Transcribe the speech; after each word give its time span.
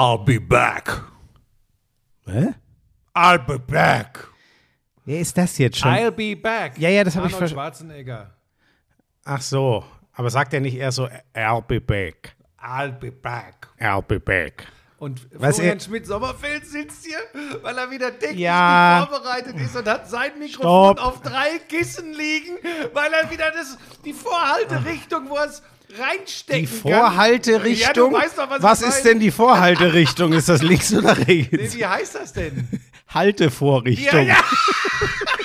I'll 0.00 0.24
be 0.24 0.38
back. 0.40 0.88
Hä? 2.26 2.54
I'll 3.14 3.38
be 3.46 3.58
back. 3.58 4.26
Wer 5.04 5.20
ist 5.20 5.36
das 5.36 5.58
jetzt 5.58 5.78
schon? 5.78 5.90
I'll 5.92 6.10
be 6.10 6.34
back. 6.36 6.78
Ja, 6.78 6.88
ja, 6.88 7.04
das 7.04 7.16
hab 7.16 7.26
ich 7.26 7.34
Arnold 7.34 7.50
ver- 7.50 7.54
Schwarzenegger. 7.54 8.30
Ach 9.24 9.42
so. 9.42 9.84
Aber 10.14 10.30
sagt 10.30 10.54
er 10.54 10.60
nicht 10.60 10.76
eher 10.76 10.90
so, 10.92 11.06
I'll 11.34 11.60
be 11.62 11.80
back. 11.80 12.34
I'll 12.62 12.92
be 12.92 13.10
back. 13.12 13.68
I'll 13.78 14.00
be 14.02 14.18
back. 14.18 14.66
Und 14.98 15.26
Was 15.34 15.56
Florian 15.56 15.78
er- 15.78 15.80
Schmidt-Sommerfeld 15.84 16.66
sitzt 16.66 17.04
hier, 17.06 17.18
weil 17.62 17.76
er 17.76 17.90
wieder 17.90 18.18
technisch 18.18 18.40
Ja. 18.40 19.00
nicht 19.00 19.10
vorbereitet 19.10 19.56
ist 19.60 19.76
und 19.76 19.86
hat 19.88 20.08
sein 20.08 20.38
Mikrofon 20.38 20.96
Stopp. 20.96 21.06
auf 21.06 21.20
drei 21.22 21.58
Kissen 21.68 22.12
liegen, 22.14 22.56
weil 22.94 23.12
er 23.12 23.30
wieder 23.30 23.50
das, 23.50 23.76
die 24.04 24.12
Vorhalterichtung, 24.14 25.28
wo 25.30 25.36
er 25.36 25.46
es 25.46 25.62
reinstecken 25.98 26.60
Die. 26.62 26.66
Vorhalterichtung? 26.66 28.12
Ja, 28.12 28.18
weißt 28.22 28.38
doch, 28.38 28.50
was, 28.50 28.62
was 28.62 28.82
ist 28.82 28.88
meine. 28.90 29.02
denn 29.04 29.20
die 29.20 29.30
Vorhalterichtung? 29.30 30.32
Ist 30.32 30.48
das 30.48 30.62
links 30.62 30.92
oder 30.92 31.14
Nee, 31.26 31.48
rechts? 31.52 31.76
wie 31.76 31.86
heißt 31.86 32.14
das 32.16 32.32
denn? 32.32 32.68
Haltevorrichtung. 33.08 34.26
Ja, 34.26 34.34
ja. 34.34 34.36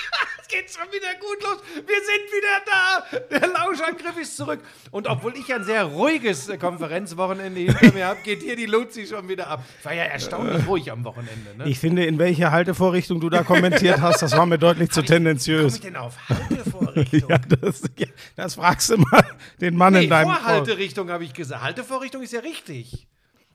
Wieder 0.96 1.14
gut 1.20 1.44
los. 1.44 1.58
Wir 1.76 2.02
sind 2.06 2.32
wieder 2.32 2.62
da. 2.66 3.40
Der 3.40 3.48
Lauschangriff 3.50 4.18
ist 4.22 4.38
zurück. 4.38 4.62
Und 4.92 5.08
obwohl 5.08 5.36
ich 5.36 5.54
ein 5.54 5.66
sehr 5.66 5.84
ruhiges 5.84 6.48
äh, 6.48 6.58
Konferenzwochenende 6.58 7.60
hinter 7.60 7.94
mir 7.94 8.08
habe, 8.08 8.22
geht 8.24 8.42
hier 8.42 8.56
die 8.56 8.66
Luzi 8.66 9.06
schon 9.06 9.28
wieder 9.28 9.48
ab. 9.48 9.66
Ich 9.80 9.86
war 9.86 9.94
ja 9.94 10.04
erstaunlich 10.04 10.66
ruhig 10.66 10.90
am 10.92 11.04
Wochenende. 11.04 11.58
Ne? 11.58 11.68
Ich 11.68 11.80
finde, 11.80 12.06
in 12.06 12.18
welche 12.18 12.52
Haltevorrichtung 12.52 13.20
du 13.20 13.30
da 13.30 13.44
kommentiert 13.44 14.00
hast, 14.00 14.22
das 14.22 14.38
war 14.38 14.46
mir 14.46 14.58
deutlich 14.58 14.90
zu 14.92 15.02
Wie 15.02 15.06
komme 15.06 15.18
tendenziös. 15.18 15.76
ich 15.76 15.82
denn 15.82 15.98
auf 15.98 16.16
Haltevorrichtung? 16.30 17.30
Ja, 17.30 17.38
das, 17.38 17.82
ja, 17.98 18.08
das 18.36 18.56
fragst 18.56 18.90
du 18.90 18.98
mal 18.98 19.26
den 19.60 19.76
Mann 19.76 19.94
nee, 19.94 20.04
in 20.06 20.10
deinem 20.10 20.32
Vorhalterichtung 20.32 21.10
habe 21.10 21.24
ich 21.24 21.34
gesagt. 21.34 21.62
Haltevorrichtung 21.62 22.22
ist 22.22 22.34
ja 22.34 22.40
richtig. 22.40 23.08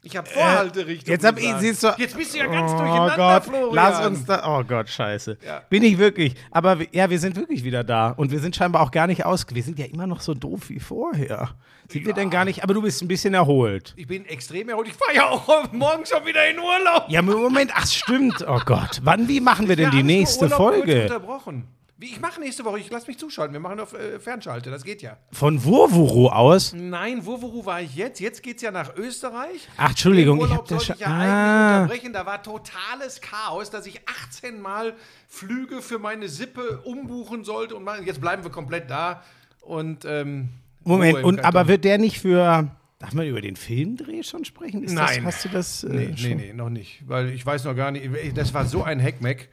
Ich 0.02 0.16
habe 0.16 0.26
Vorhalterichtung 0.28 1.08
Äh, 1.08 1.12
Jetzt, 1.12 1.24
hab 1.26 1.38
ich, 1.38 1.52
siehst 1.58 1.82
du, 1.82 1.88
Jetzt 1.98 2.16
bist 2.16 2.32
du 2.34 2.38
ja 2.38 2.46
ganz 2.46 2.72
oh 2.72 2.78
durcheinander, 2.78 3.16
Gott, 3.16 3.44
Florian. 3.44 3.74
Lass 3.74 4.06
uns 4.06 4.24
da. 4.24 4.42
Oh 4.58 4.64
Gott, 4.64 4.88
scheiße. 4.88 5.36
Ja. 5.44 5.62
Bin 5.68 5.82
ich 5.82 5.98
wirklich. 5.98 6.34
Aber 6.50 6.78
ja, 6.92 7.10
wir 7.10 7.18
sind 7.18 7.36
wirklich 7.36 7.64
wieder 7.64 7.84
da. 7.84 8.10
Und 8.10 8.30
wir 8.30 8.38
sind 8.40 8.56
scheinbar 8.56 8.82
auch 8.82 8.90
gar 8.90 9.06
nicht 9.06 9.26
aus. 9.26 9.44
Wir 9.52 9.62
sind 9.62 9.78
ja 9.78 9.84
immer 9.84 10.06
noch 10.06 10.20
so 10.22 10.32
doof 10.32 10.70
wie 10.70 10.80
vorher. 10.80 11.50
Sind 11.88 12.06
wir 12.06 12.14
denn 12.14 12.30
gar 12.30 12.44
nicht? 12.46 12.62
Aber 12.62 12.72
du 12.72 12.80
bist 12.82 13.02
ein 13.02 13.08
bisschen 13.08 13.34
erholt. 13.34 13.92
Ich 13.96 14.06
bin 14.06 14.24
extrem 14.24 14.68
erholt. 14.70 14.88
Ich 14.88 14.94
fahre 14.94 15.14
ja 15.16 15.28
auch 15.28 15.46
morgen 15.72 16.06
schon 16.06 16.24
wieder 16.24 16.48
in 16.48 16.58
Urlaub. 16.58 17.04
Ja, 17.08 17.20
Moment. 17.20 17.72
Ach, 17.74 17.86
stimmt. 17.86 18.42
Oh 18.48 18.60
Gott. 18.64 19.00
Wann, 19.02 19.28
wie 19.28 19.40
machen 19.40 19.68
wir 19.68 19.76
denn 19.76 19.90
die 19.90 19.98
Ja, 19.98 20.02
nächste 20.02 20.44
Urlaub 20.46 20.58
kurz 20.58 20.76
Folge? 20.76 21.02
Unterbrochen. 21.02 21.64
Ich 22.02 22.18
mache 22.20 22.40
nächste 22.40 22.64
Woche, 22.64 22.78
ich 22.78 22.90
lass 22.90 23.06
mich 23.06 23.18
zuschalten. 23.18 23.52
Wir 23.52 23.60
machen 23.60 23.78
auf 23.78 23.92
äh, 23.92 24.18
Fernschalte, 24.18 24.70
das 24.70 24.84
geht 24.84 25.02
ja. 25.02 25.18
Von 25.32 25.62
Wurwuru 25.64 26.28
aus? 26.28 26.72
Nein, 26.72 27.26
Wurwuru 27.26 27.66
war 27.66 27.82
ich 27.82 27.94
jetzt? 27.94 28.20
Jetzt 28.20 28.42
geht's 28.42 28.62
ja 28.62 28.70
nach 28.70 28.96
Österreich. 28.96 29.68
Ach, 29.76 29.90
Entschuldigung, 29.90 30.38
Den 30.38 30.46
ich 30.46 30.50
Urlaub 30.50 30.62
hab 30.62 30.68
das 30.68 30.84
schon- 30.86 30.94
ich 30.94 31.00
ja 31.02 31.08
Ah. 31.08 31.82
unterbrechen. 31.82 32.12
Da 32.14 32.24
war 32.24 32.42
totales 32.42 33.20
Chaos, 33.20 33.68
dass 33.70 33.86
ich 33.86 34.00
18 34.08 34.60
Mal 34.62 34.94
Flüge 35.28 35.82
für 35.82 35.98
meine 35.98 36.28
Sippe 36.28 36.80
umbuchen 36.84 37.44
sollte. 37.44 37.76
Und 37.76 37.84
mal- 37.84 38.02
jetzt 38.04 38.20
bleiben 38.20 38.42
wir 38.44 38.50
komplett 38.50 38.88
da. 38.90 39.22
Und 39.60 40.04
ähm, 40.06 40.48
Moment, 40.84 41.22
und 41.22 41.44
aber 41.44 41.68
wird 41.68 41.84
der 41.84 41.98
nicht 41.98 42.18
für. 42.20 42.70
Darf 42.98 43.12
man 43.14 43.26
über 43.26 43.40
den 43.40 43.56
Filmdreh 43.56 44.22
schon 44.22 44.44
sprechen? 44.44 44.82
Ist 44.84 44.92
Nein. 44.94 45.24
Das, 45.24 45.34
hast 45.36 45.44
du 45.44 45.48
das? 45.50 45.84
Äh, 45.84 45.88
Nee, 45.88 46.14
nee, 46.18 46.34
nee, 46.34 46.52
noch 46.52 46.68
nicht. 46.70 47.02
Weil 47.06 47.30
ich 47.30 47.44
weiß 47.44 47.64
noch 47.64 47.74
gar 47.74 47.90
nicht. 47.90 48.08
Das 48.36 48.52
war 48.54 48.64
so 48.66 48.82
ein 48.82 49.02
Hackmack. 49.02 49.48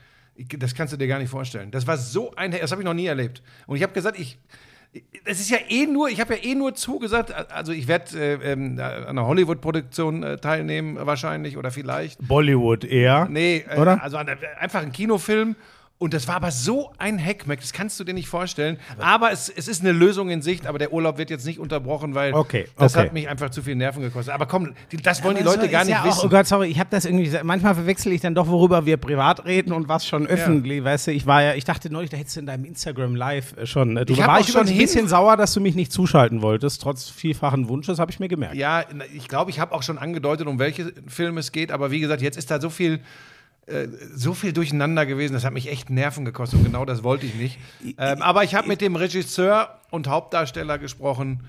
Das 0.57 0.75
kannst 0.75 0.93
du 0.93 0.97
dir 0.97 1.07
gar 1.07 1.19
nicht 1.19 1.29
vorstellen. 1.29 1.71
Das 1.71 1.87
war 1.87 1.97
so 1.97 2.33
ein 2.35 2.51
das 2.51 2.71
habe 2.71 2.81
ich 2.81 2.85
noch 2.85 2.93
nie 2.93 3.07
erlebt. 3.07 3.41
Und 3.65 3.77
ich 3.77 3.83
habe 3.83 3.93
gesagt, 3.93 4.19
ich. 4.19 4.37
Das 5.25 5.39
ist 5.39 5.49
ja 5.49 5.57
eh 5.67 5.85
nur, 5.85 6.09
ich 6.09 6.21
habe 6.21 6.35
ja 6.35 6.43
eh 6.43 6.55
nur 6.55 6.73
zugesagt, 6.73 7.31
also 7.51 7.73
ich 7.73 7.87
werde 7.87 8.17
äh, 8.17 8.53
ähm, 8.53 8.79
an 8.79 9.05
einer 9.05 9.27
Hollywood-Produktion 9.27 10.23
äh, 10.23 10.37
teilnehmen, 10.37 10.97
wahrscheinlich 10.99 11.57
oder 11.57 11.71
vielleicht. 11.71 12.25
Bollywood 12.25 12.85
eher. 12.85 13.27
Nee, 13.29 13.65
äh, 13.69 13.77
Oder? 13.77 14.01
also 14.01 14.17
an 14.17 14.29
einfach 14.59 14.81
ein 14.81 14.93
Kinofilm. 14.93 15.55
Und 15.99 16.13
das 16.13 16.27
war 16.27 16.35
aber 16.35 16.51
so 16.51 16.91
ein 16.99 17.17
Hackmack, 17.23 17.59
das 17.59 17.73
kannst 17.73 17.99
du 17.99 18.03
dir 18.03 18.13
nicht 18.13 18.27
vorstellen. 18.27 18.77
Aber 18.99 19.31
es, 19.31 19.49
es 19.49 19.67
ist 19.67 19.81
eine 19.81 19.91
Lösung 19.91 20.29
in 20.29 20.43
Sicht, 20.43 20.67
aber 20.67 20.77
der 20.77 20.93
Urlaub 20.93 21.17
wird 21.17 21.31
jetzt 21.31 21.43
nicht 21.45 21.57
unterbrochen, 21.57 22.13
weil 22.13 22.35
Okay, 22.35 22.67
das 22.77 22.93
okay. 22.95 23.05
hat 23.05 23.13
mich 23.13 23.27
einfach 23.27 23.49
zu 23.49 23.63
viel 23.63 23.75
Nerven 23.75 24.03
gekostet. 24.03 24.31
Aber 24.31 24.45
komm, 24.45 24.73
die, 24.91 24.97
das 24.97 25.23
wollen 25.23 25.37
die 25.37 25.41
Aber 25.41 25.51
Leute 25.55 25.65
so 25.65 25.71
gar 25.71 25.85
nicht 25.85 25.93
ja 25.95 26.03
wissen. 26.05 26.19
Auch, 26.19 26.25
oh 26.25 26.29
Gott, 26.29 26.45
sorry, 26.45 26.67
ich 26.67 26.79
habe 26.79 26.89
das 26.91 27.05
irgendwie. 27.05 27.31
Manchmal 27.41 27.73
verwechsel 27.73 28.11
ich 28.11 28.21
dann 28.21 28.35
doch, 28.35 28.47
worüber 28.47 28.85
wir 28.85 28.97
privat 28.97 29.45
reden 29.45 29.73
und 29.73 29.87
was 29.89 30.05
schon 30.05 30.27
öffentlich. 30.27 30.83
Weißt 30.83 31.07
du, 31.07 31.11
ich 31.13 31.25
war 31.25 31.41
ja, 31.41 31.55
ich 31.55 31.63
dachte 31.63 31.89
neulich, 31.91 32.11
da 32.11 32.17
hättest 32.17 32.35
du 32.35 32.41
in 32.41 32.45
deinem 32.45 32.65
Instagram 32.65 33.15
Live 33.15 33.57
äh, 33.57 33.65
schon. 33.65 33.97
äh, 33.97 34.05
Du 34.05 34.13
Ich 34.13 34.21
hab 34.21 34.27
war 34.27 34.35
auch 34.37 34.41
ich 34.41 34.49
schon 34.51 34.67
ein 34.67 34.77
bisschen 34.77 35.07
sauer, 35.07 35.35
dass 35.35 35.51
du 35.55 35.61
mich 35.61 35.73
nicht 35.73 35.91
zuschalten 35.91 36.43
wolltest, 36.43 36.79
trotz 36.79 37.09
vielfachen 37.09 37.69
Wunsches, 37.69 37.97
habe 37.97 38.11
ich 38.11 38.19
mir 38.19 38.27
gemerkt. 38.27 38.53
Ja, 38.55 38.83
ich 39.15 39.27
glaube, 39.27 39.49
ich 39.49 39.59
habe 39.59 39.73
auch 39.73 39.81
schon 39.81 39.97
angedeutet, 39.97 40.45
um 40.45 40.59
welche 40.59 40.93
Filme 41.07 41.39
es 41.39 41.51
geht, 41.51 41.71
aber 41.71 41.89
wie 41.89 41.99
gesagt, 42.01 42.21
jetzt 42.21 42.37
ist 42.37 42.51
da 42.51 42.61
so 42.61 42.69
viel, 42.69 42.99
äh, 43.67 43.87
so 44.15 44.33
viel 44.33 44.53
durcheinander 44.53 45.05
gewesen, 45.05 45.33
das 45.33 45.43
hat 45.43 45.53
mich 45.53 45.69
echt 45.69 45.89
Nerven 45.89 46.25
gekostet 46.25 46.59
und 46.59 46.65
genau 46.65 46.85
das 46.85 47.03
wollte 47.03 47.25
ich 47.25 47.35
nicht. 47.35 47.59
Ähm, 47.97 48.21
aber 48.21 48.43
ich 48.43 48.55
habe 48.55 48.67
mit 48.67 48.81
dem 48.81 48.95
Regisseur 48.95 49.79
und 49.91 50.07
Hauptdarsteller 50.07 50.77
gesprochen. 50.77 51.43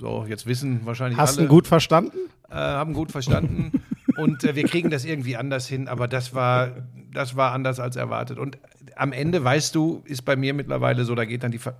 So, 0.00 0.24
jetzt 0.28 0.46
wissen 0.46 0.80
wahrscheinlich 0.84 1.18
Hast 1.18 1.36
du 1.36 1.40
alle, 1.40 1.48
ihn 1.48 1.50
gut 1.50 1.66
verstanden? 1.66 2.16
äh, 2.48 2.54
haben 2.54 2.92
gut 2.92 3.10
verstanden 3.10 3.72
und 4.16 4.44
äh, 4.44 4.54
wir 4.54 4.64
kriegen 4.64 4.90
das 4.90 5.04
irgendwie 5.04 5.36
anders 5.36 5.66
hin, 5.66 5.88
aber 5.88 6.08
das 6.08 6.34
war, 6.34 6.70
das 7.12 7.36
war 7.36 7.52
anders 7.52 7.80
als 7.80 7.96
erwartet. 7.96 8.38
Und 8.38 8.58
am 8.94 9.12
Ende, 9.12 9.42
weißt 9.42 9.74
du, 9.74 10.02
ist 10.04 10.22
bei 10.24 10.36
mir 10.36 10.54
mittlerweile 10.54 11.04
so, 11.04 11.14
da 11.14 11.24
geht 11.24 11.42
dann 11.42 11.50
die 11.50 11.58
hab 11.58 11.74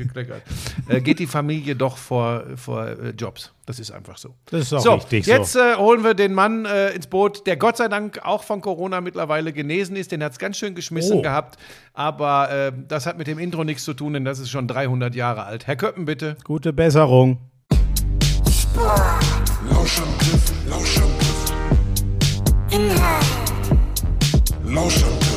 gekleckert. 0.00 0.42
äh, 0.88 1.00
geht 1.00 1.18
die 1.18 1.26
Familie 1.26 1.76
doch 1.76 1.96
vor, 1.96 2.44
vor 2.56 2.86
äh, 2.86 3.10
Jobs. 3.10 3.52
Das 3.66 3.78
ist 3.78 3.90
einfach 3.92 4.18
so. 4.18 4.34
Das 4.46 4.62
ist 4.62 4.72
auch 4.72 4.80
so, 4.80 4.94
richtig 4.94 5.26
jetzt 5.26 5.52
so. 5.52 5.60
äh, 5.60 5.76
holen 5.76 6.02
wir 6.02 6.14
den 6.14 6.34
Mann 6.34 6.64
äh, 6.64 6.90
ins 6.90 7.06
Boot, 7.06 7.46
der 7.46 7.56
Gott 7.56 7.76
sei 7.76 7.86
Dank 7.88 8.18
auch 8.24 8.42
von 8.42 8.60
Corona 8.60 9.00
mittlerweile 9.00 9.52
genesen 9.52 9.94
ist. 9.96 10.10
Den 10.12 10.24
hat 10.24 10.32
es 10.32 10.38
ganz 10.38 10.56
schön 10.56 10.74
geschmissen 10.74 11.18
Oh. 11.18 11.22
gehabt. 11.22 11.56
Aber 11.94 12.50
äh, 12.50 12.72
das 12.88 13.06
hat 13.06 13.16
mit 13.18 13.26
dem 13.28 13.38
Intro 13.38 13.62
nichts 13.64 13.84
zu 13.84 13.94
tun, 13.94 14.12
denn 14.14 14.24
das 14.24 14.38
ist 14.40 14.50
schon 14.50 14.66
300 14.66 15.14
Jahre 15.14 15.44
alt. 15.44 15.66
Herr 15.66 15.76
Köppen, 15.76 16.04
bitte. 16.04 16.36
Gute 16.44 16.72
Besserung. 16.72 17.38
Lauschangriff, 19.70 20.52
Lauschangriff. 20.68 21.52
Inhalt, 22.70 23.26
Lauschangriff, 24.64 25.29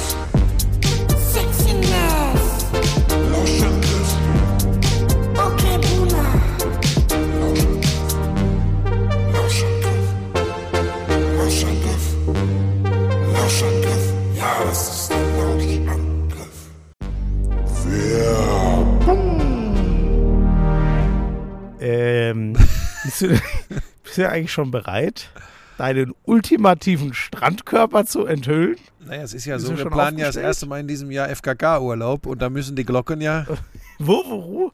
bist, 23.04 23.22
du, 23.22 23.28
bist 24.04 24.18
du 24.18 24.30
eigentlich 24.30 24.52
schon 24.52 24.72
bereit, 24.72 25.30
deinen 25.78 26.14
ultimativen 26.24 27.14
Strandkörper 27.14 28.06
zu 28.06 28.26
enthüllen? 28.26 28.78
Naja, 29.06 29.24
es 29.24 29.34
ist 29.34 29.46
ja 29.46 29.56
Bist 29.56 29.68
so, 29.68 29.78
wir 29.78 29.86
planen 29.86 30.18
ja 30.18 30.28
das 30.28 30.36
erste 30.36 30.66
Mal 30.66 30.80
in 30.80 30.88
diesem 30.88 31.12
Jahr 31.12 31.30
FKK-Urlaub 31.30 32.26
und 32.26 32.42
da 32.42 32.50
müssen 32.50 32.76
die 32.76 32.86
Glocken 32.86 33.22
ja. 33.22 33.46
Wo, 34.00 34.24
wo? 34.26 34.72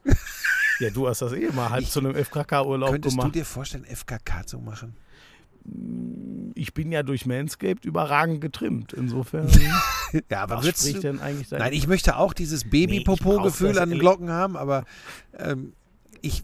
Ja, 0.80 0.90
du 0.92 1.08
hast 1.08 1.22
das 1.22 1.34
eh 1.34 1.50
mal 1.52 1.70
halb 1.70 1.86
zu 1.86 2.00
einem 2.00 2.16
FKK-Urlaub 2.16 2.92
Könntest 2.92 3.16
du 3.16 3.20
gemacht. 3.20 3.36
dir 3.36 3.46
vorstellen, 3.46 3.86
FKK 3.86 4.46
zu 4.46 4.60
machen? 4.60 4.96
Ich 6.56 6.74
bin 6.74 6.92
ja 6.92 7.04
durch 7.04 7.26
Manscaped 7.26 7.86
überragend 7.86 8.40
getrimmt. 8.42 8.94
Insofern, 8.94 9.48
Ja, 10.30 10.44
aber 10.44 10.58
was 10.58 10.66
würdest 10.66 10.84
spricht 10.84 10.98
du, 10.98 11.02
denn 11.02 11.20
eigentlich 11.20 11.52
Nein, 11.52 11.74
ich 11.74 11.88
möchte 11.88 12.16
auch 12.18 12.34
dieses 12.34 12.64
Nee, 12.64 12.70
ich 12.70 12.72
Baby-Popo-Gefühl 12.72 13.74
das 13.74 13.78
an 13.78 13.90
den 13.90 14.00
Glocken 14.00 14.30
haben, 14.32 14.56
aber 14.56 14.86
ähm, 15.38 15.74
ich, 16.22 16.44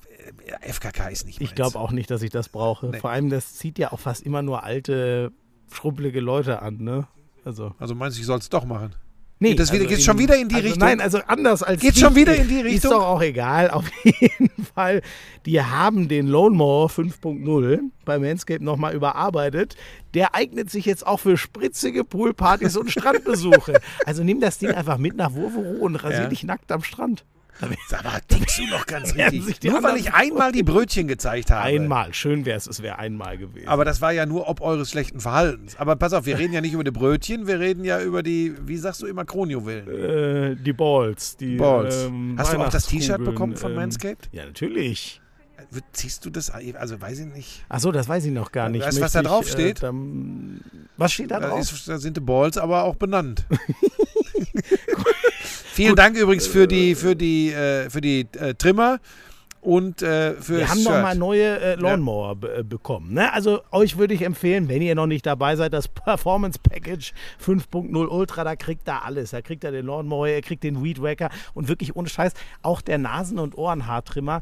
FKK 0.62 1.10
ist 1.10 1.26
nicht 1.26 1.42
Ich 1.42 1.56
glaube 1.56 1.80
auch 1.80 1.92
nicht, 1.92 2.10
dass 2.12 2.22
ich 2.22 2.30
das 2.30 2.50
brauche. 2.50 2.88
Nee. 2.88 3.00
Vor 3.00 3.10
allem, 3.12 3.30
das 3.30 3.54
zieht 3.54 3.78
ja 3.80 3.92
auch 3.92 4.00
fast 4.00 4.24
immer 4.24 4.42
nur 4.42 4.64
alte, 4.64 5.32
schrumpelige 5.72 6.20
Leute 6.20 6.62
an, 6.62 6.78
ne? 6.78 7.08
Also. 7.44 7.74
Also 7.80 7.94
meinst 7.96 8.18
du, 8.18 8.22
ich 8.22 8.26
soll 8.28 8.40
es 8.40 8.50
doch 8.50 8.66
machen? 8.66 8.96
Nee, 9.38 9.50
Geht 9.50 9.60
das 9.60 9.74
wieder- 9.74 9.86
geht's 9.86 10.06
schon 10.06 10.18
wieder 10.18 10.38
in 10.38 10.48
die 10.48 10.56
also 10.56 10.68
Richtung? 10.68 10.88
Nein, 10.88 11.02
also 11.02 11.20
anders 11.28 11.62
als. 11.62 11.82
Geht's 11.82 11.96
die- 11.96 12.02
schon 12.02 12.16
wieder 12.16 12.34
in 12.36 12.48
die 12.48 12.60
Ist 12.60 12.66
Richtung? 12.66 12.92
doch 12.92 13.06
auch 13.06 13.22
egal. 13.22 13.70
Auf 13.72 13.84
jeden 14.06 14.50
Fall. 14.74 15.02
Die 15.46 15.62
haben 15.62 16.08
den 16.08 16.28
Lone 16.28 16.56
Mower 16.56 16.90
5.0 16.90 17.80
bei 18.06 18.18
Manscaped 18.18 18.62
nochmal 18.62 18.96
überarbeitet. 18.96 19.76
Der 20.14 20.34
eignet 20.36 20.70
sich 20.70 20.86
jetzt 20.86 21.06
auch 21.06 21.20
für 21.20 21.36
spritzige 21.38 22.06
Poolpartys 22.06 22.78
und 22.78 22.90
Strandbesuche. 22.92 23.82
Also 24.06 24.24
nimm 24.24 24.40
das 24.40 24.58
Ding 24.58 24.72
einfach 24.72 24.98
mit 24.98 25.18
nach 25.18 25.34
Wurvero 25.34 25.84
und 25.84 25.98
rasier 25.98 26.22
Ja. 26.24 26.28
dich 26.30 26.44
nackt 26.46 26.72
am 26.72 26.82
Strand. 26.82 27.26
Sag 27.88 28.04
mal, 28.04 28.20
tickst 28.28 28.60
du 28.60 28.66
noch 28.68 28.86
ganz 28.86 29.16
richtig. 29.16 29.64
Nur 29.64 29.82
weil 29.82 29.96
ich 29.98 30.14
einmal 30.14 30.52
die 30.52 30.64
Brötchen 30.64 31.08
gezeigt 31.08 31.52
habe. 31.52 31.62
Einmal. 31.62 32.14
Schön 32.14 32.46
wäre 32.46 32.58
es, 32.58 32.68
es 32.68 32.82
wäre 32.82 33.00
einmal 33.00 33.38
gewesen. 33.38 33.68
Aber 33.70 33.86
das 33.86 34.02
war 34.02 34.12
ja 34.12 34.26
nur 34.26 34.50
ob 34.50 34.60
eures 34.62 34.90
schlechten 34.92 35.22
Verhaltens. 35.22 35.78
Aber 35.78 35.96
pass 35.96 36.12
auf, 36.14 36.26
wir 36.26 36.38
reden 36.38 36.54
ja 36.54 36.60
nicht 36.62 36.74
über 36.74 36.84
die 36.84 36.92
Brötchen, 36.92 37.48
wir 37.48 37.60
reden 37.60 37.86
ja 37.86 38.02
über 38.02 38.24
die, 38.24 38.54
wie 38.66 38.76
sagst 38.78 39.02
du 39.02 39.08
immer, 39.08 39.24
Kronjuwelen. 39.24 39.88
äh, 39.88 40.56
die 40.62 40.74
Balls. 40.74 41.38
Die, 41.38 41.56
Balls. 41.56 42.04
ähm, 42.06 42.36
Hast 42.38 42.52
du 42.54 42.58
auch 42.60 42.70
das 42.70 42.88
T-Shirt 42.88 43.24
bekommen 43.24 43.56
von 43.56 43.72
ähm, 43.72 43.78
Manscaped? 43.78 44.28
Ja, 44.34 44.46
natürlich. 44.46 45.22
ziehst 45.94 46.26
du 46.26 46.30
das? 46.30 46.50
Also 46.52 47.00
weiß 47.00 47.20
ich 47.20 47.26
nicht. 47.28 47.66
Ach 47.70 47.80
so, 47.80 47.92
das 47.94 48.10
weiß 48.10 48.26
ich 48.26 48.32
noch 48.34 48.52
gar 48.52 48.68
nicht. 48.68 48.86
Weißt 48.86 48.98
du, 48.98 49.02
was 49.02 49.14
da 49.14 49.24
drauf 49.24 49.48
steht? 49.48 49.82
Äh, 49.82 49.92
was 50.98 51.14
steht 51.14 51.32
da 51.32 51.40
Da, 51.40 51.50
drauf? 51.50 51.60
ist, 51.62 51.88
da 51.88 51.98
sind 52.00 52.18
die 52.18 52.22
Balls 52.22 52.58
aber 52.58 52.84
auch 52.84 52.96
benannt. 52.96 53.46
Vielen 55.76 55.96
Dank 55.96 56.18
übrigens 56.18 56.48
für 56.48 56.68
die, 56.68 56.96
für 56.96 57.16
die, 57.16 57.52
äh, 57.52 57.90
für 57.90 58.00
die 58.02 58.28
äh, 58.40 58.54
Trimmer 58.56 59.00
und 59.62 60.02
äh, 60.04 60.34
für 60.36 60.58
Wir 60.60 60.70
haben 60.70 60.84
noch 60.84 60.92
Shirt. 60.92 61.02
mal 61.02 61.16
neue 61.16 61.60
äh, 61.60 61.76
Lawnmower 61.76 62.36
be- 62.36 62.58
äh, 62.60 62.64
bekommen. 62.64 63.14
Ne? 63.14 63.34
Also 63.34 63.62
euch 63.72 63.98
würde 63.98 64.14
ich 64.14 64.22
empfehlen, 64.22 64.70
wenn 64.70 64.82
ihr 64.82 64.94
noch 64.96 65.08
nicht 65.08 65.26
dabei 65.26 65.56
seid, 65.56 65.74
das 65.74 65.88
Performance 66.06 66.60
Package 66.62 67.14
5.0 67.44 68.08
Ultra, 68.08 68.44
da 68.44 68.56
kriegt 68.56 68.88
ihr 68.88 69.04
alles. 69.04 69.32
Da 69.32 69.42
kriegt 69.42 69.64
ihr 69.64 69.72
den 69.72 69.86
Lawnmower, 69.88 70.28
ihr 70.30 70.42
kriegt 70.42 70.64
den 70.64 70.84
Weed 70.84 71.02
Wacker 71.02 71.30
und 71.56 71.68
wirklich 71.68 71.96
ohne 71.96 72.08
Scheiß 72.10 72.34
auch 72.62 72.82
der 72.82 72.98
Nasen- 73.00 73.40
und 73.40 73.58
Ohrenhaartrimmer. 73.58 74.42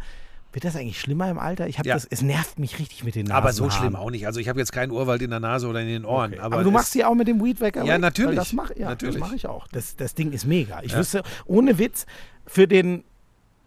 Wird 0.54 0.66
das 0.66 0.76
eigentlich 0.76 1.00
schlimmer 1.02 1.30
im 1.30 1.40
Alter? 1.40 1.68
Ich 1.68 1.80
habe 1.80 1.90
Ja. 1.90 1.96
das, 1.96 2.06
es 2.10 2.22
nervt 2.22 2.60
mich 2.60 2.78
richtig 2.80 3.04
mit 3.04 3.16
den 3.16 3.26
Nasen. 3.26 3.36
aber 3.38 3.54
so 3.54 3.70
schlimm 3.72 3.96
auch 3.96 4.12
nicht. 4.12 4.28
Also 4.28 4.40
ich 4.40 4.48
habe 4.50 4.60
jetzt 4.60 4.72
keinen 4.72 4.92
Urwald 4.92 5.22
in 5.24 5.32
der 5.32 5.40
Nase 5.40 5.68
oder 5.68 5.82
in 5.82 5.88
den 5.88 6.06
Ohren. 6.06 6.34
Aber, 6.40 6.56
Aber, 6.58 6.64
du 6.64 6.70
es- 6.70 6.74
machst 6.74 6.94
die 6.96 7.04
auch 7.04 7.16
mit 7.16 7.28
dem 7.28 7.44
Weed 7.44 7.60
Wacker? 7.60 7.84
Ja, 7.84 7.96
weg? 7.96 8.02
natürlich. 8.02 8.36
Das 8.36 8.54
mache 8.54 8.78
ja, 8.80 8.90
Natürlich. 8.90 9.16
das 9.20 9.28
mach 9.30 9.34
ich 9.36 9.48
auch. 9.48 9.68
Das, 9.70 9.96
das 9.96 10.14
Ding 10.16 10.32
ist 10.32 10.46
mega. 10.46 10.82
Ich 10.84 10.96
wüsste, 10.96 11.24
ohne 11.46 11.78
Witz, 11.80 12.06
für 12.46 12.68
den 12.68 13.04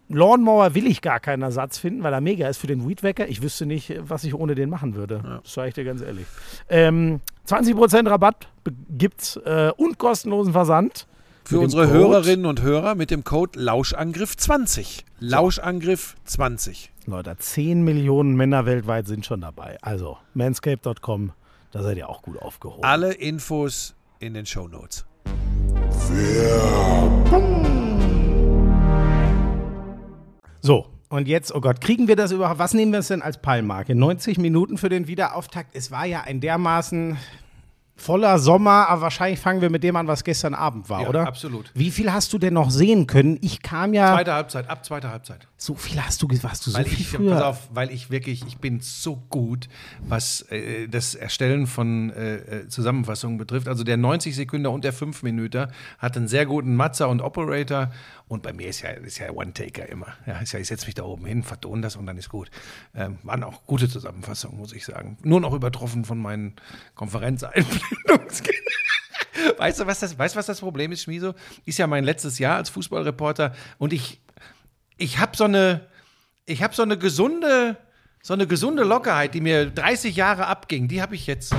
Lawnmower 0.09 0.73
will 0.73 0.87
ich 0.87 1.01
gar 1.01 1.19
keinen 1.19 1.41
Ersatz 1.41 1.77
finden, 1.77 2.01
weil 2.03 2.13
er 2.13 2.21
mega 2.21 2.47
ist 2.47 2.57
für 2.59 2.67
den 2.67 2.87
Weed 2.87 3.03
Wacker. 3.03 3.27
Ich 3.27 3.41
wüsste 3.41 3.65
nicht, 3.65 3.93
was 3.99 4.23
ich 4.23 4.33
ohne 4.33 4.55
den 4.55 4.69
machen 4.69 4.95
würde. 4.95 5.41
Das 5.43 5.53
sage 5.53 5.67
ich 5.67 5.73
dir 5.73 5.83
ganz 5.83 6.01
ehrlich. 6.01 6.25
Ähm, 6.69 7.19
20% 7.45 8.09
Rabatt 8.09 8.47
be- 8.63 8.71
gibt's 8.89 9.35
äh, 9.43 9.71
und 9.75 9.97
kostenlosen 9.97 10.53
Versand. 10.53 11.07
Für 11.47 11.59
unsere 11.59 11.87
Code- 11.87 11.97
Hörerinnen 11.97 12.45
und 12.45 12.61
Hörer 12.61 12.95
mit 12.95 13.11
dem 13.11 13.23
Code 13.23 13.59
Lauschangriff20. 13.59 15.03
Lauschangriff20. 15.21 16.89
Leute, 17.05 17.35
10 17.37 17.83
Millionen 17.83 18.35
Männer 18.35 18.65
weltweit 18.65 19.07
sind 19.07 19.25
schon 19.25 19.41
dabei. 19.41 19.77
Also, 19.81 20.17
manscape.com, 20.33 21.31
da 21.71 21.81
seid 21.83 21.97
ihr 21.97 22.09
auch 22.09 22.21
gut 22.21 22.37
aufgehoben. 22.41 22.83
Alle 22.83 23.13
Infos 23.13 23.95
in 24.19 24.33
den 24.33 24.45
Show 24.45 24.67
Notes. 24.67 25.05
So, 30.61 30.87
und 31.09 31.27
jetzt, 31.27 31.53
oh 31.55 31.61
Gott, 31.61 31.79
kriegen 31.81 32.07
wir 32.07 32.15
das 32.15 32.31
überhaupt? 32.31 32.59
Was 32.59 32.73
nehmen 32.73 32.91
wir 32.91 32.99
es 32.99 33.07
denn 33.07 33.21
als 33.21 33.37
Palmarke? 33.41 33.95
90 33.95 34.37
Minuten 34.37 34.77
für 34.77 34.89
den 34.89 35.07
Wiederauftakt. 35.07 35.75
Es 35.75 35.91
war 35.91 36.05
ja 36.05 36.21
ein 36.21 36.41
dermaßen 36.41 37.17
voller 37.97 38.39
Sommer, 38.39 38.87
aber 38.89 39.01
wahrscheinlich 39.01 39.39
fangen 39.39 39.61
wir 39.61 39.69
mit 39.69 39.83
dem 39.83 39.95
an, 39.95 40.07
was 40.07 40.23
gestern 40.23 40.53
Abend 40.53 40.89
war, 40.89 41.01
Ja, 41.01 41.09
oder? 41.09 41.27
absolut. 41.27 41.71
Wie 41.73 41.91
viel 41.91 42.13
hast 42.13 42.31
du 42.31 42.37
denn 42.37 42.53
noch 42.53 42.69
sehen 42.71 43.07
können? 43.07 43.37
Ich 43.41 43.61
kam 43.61 43.93
ja. 43.93 44.13
Zweite 44.13 44.33
Halbzeit, 44.33 44.69
ab 44.69 44.85
zweiter 44.85 45.09
Halbzeit. 45.11 45.47
So 45.57 45.73
viel 45.75 46.01
hast 46.03 46.21
du, 46.21 46.27
warst 46.43 46.65
du 46.67 46.71
so 46.71 46.77
Weil 46.77 46.85
viel 46.85 47.01
ich, 47.01 47.07
früher? 47.09 47.31
pass 47.33 47.41
auf, 47.43 47.69
weil 47.73 47.89
ich 47.91 48.11
wirklich, 48.11 48.45
ich 48.47 48.57
bin 48.59 48.79
so 48.79 49.15
gut, 49.29 49.67
was 50.07 50.41
äh, 50.51 50.87
das 50.87 51.15
Erstellen 51.15 51.65
von 51.67 52.11
äh, 52.11 52.35
äh, 52.35 52.67
Zusammenfassungen 52.69 53.37
betrifft. 53.37 53.67
Also 53.67 53.83
der 53.83 53.97
90 53.97 54.35
Sekunden 54.35 54.67
und 54.67 54.83
der 54.83 54.93
5 54.93 55.23
Minuten 55.23 55.67
hat 55.97 56.15
einen 56.15 56.27
sehr 56.27 56.45
guten 56.45 56.75
Matzer 56.75 57.09
und 57.09 57.21
Operator. 57.21 57.91
Und 58.27 58.43
bei 58.43 58.51
mir 58.53 58.67
ist 58.67 58.81
ja, 58.81 58.89
ist 58.89 59.17
ja 59.19 59.31
One-Taker 59.31 59.87
immer. 59.89 60.07
Ja, 60.25 60.37
ist 60.39 60.51
ja, 60.51 60.59
ich 60.59 60.67
setze 60.67 60.85
mich 60.85 60.95
da 60.95 61.03
oben 61.03 61.25
hin, 61.25 61.43
vertone 61.43 61.81
das 61.81 61.95
und 61.95 62.05
dann 62.05 62.17
ist 62.17 62.29
gut. 62.29 62.51
Ähm, 62.93 63.17
waren 63.23 63.41
auch 63.43 63.65
gute 63.65 63.87
Zusammenfassungen, 63.89 64.57
muss 64.59 64.73
ich 64.73 64.85
sagen. 64.85 65.17
Nur 65.23 65.39
noch 65.39 65.53
übertroffen 65.53 66.03
von 66.05 66.17
meinen 66.19 66.53
Weißt 69.57 69.79
du, 69.79 69.87
was 69.87 69.99
das, 69.99 70.17
weißt, 70.17 70.35
was 70.35 70.47
das 70.47 70.59
Problem 70.59 70.91
ist, 70.91 71.03
Schmieso? 71.03 71.35
Ist 71.65 71.77
ja 71.77 71.85
mein 71.85 72.03
letztes 72.03 72.39
Jahr 72.39 72.57
als 72.57 72.69
Fußballreporter 72.69 73.55
und 73.77 73.93
ich, 73.93 74.19
ich 74.97 75.19
habe 75.19 75.37
so 75.37 75.43
eine, 75.43 75.87
ich 76.45 76.63
habe 76.63 76.73
so 76.73 76.81
eine 76.81 76.97
gesunde, 76.97 77.77
so 78.23 78.33
eine 78.33 78.47
gesunde 78.47 78.83
Lockerheit, 78.83 79.33
die 79.33 79.41
mir 79.41 79.69
30 79.69 80.15
Jahre 80.15 80.47
abging. 80.47 80.87
Die 80.87 81.01
habe 81.01 81.15
ich 81.15 81.27
jetzt. 81.27 81.55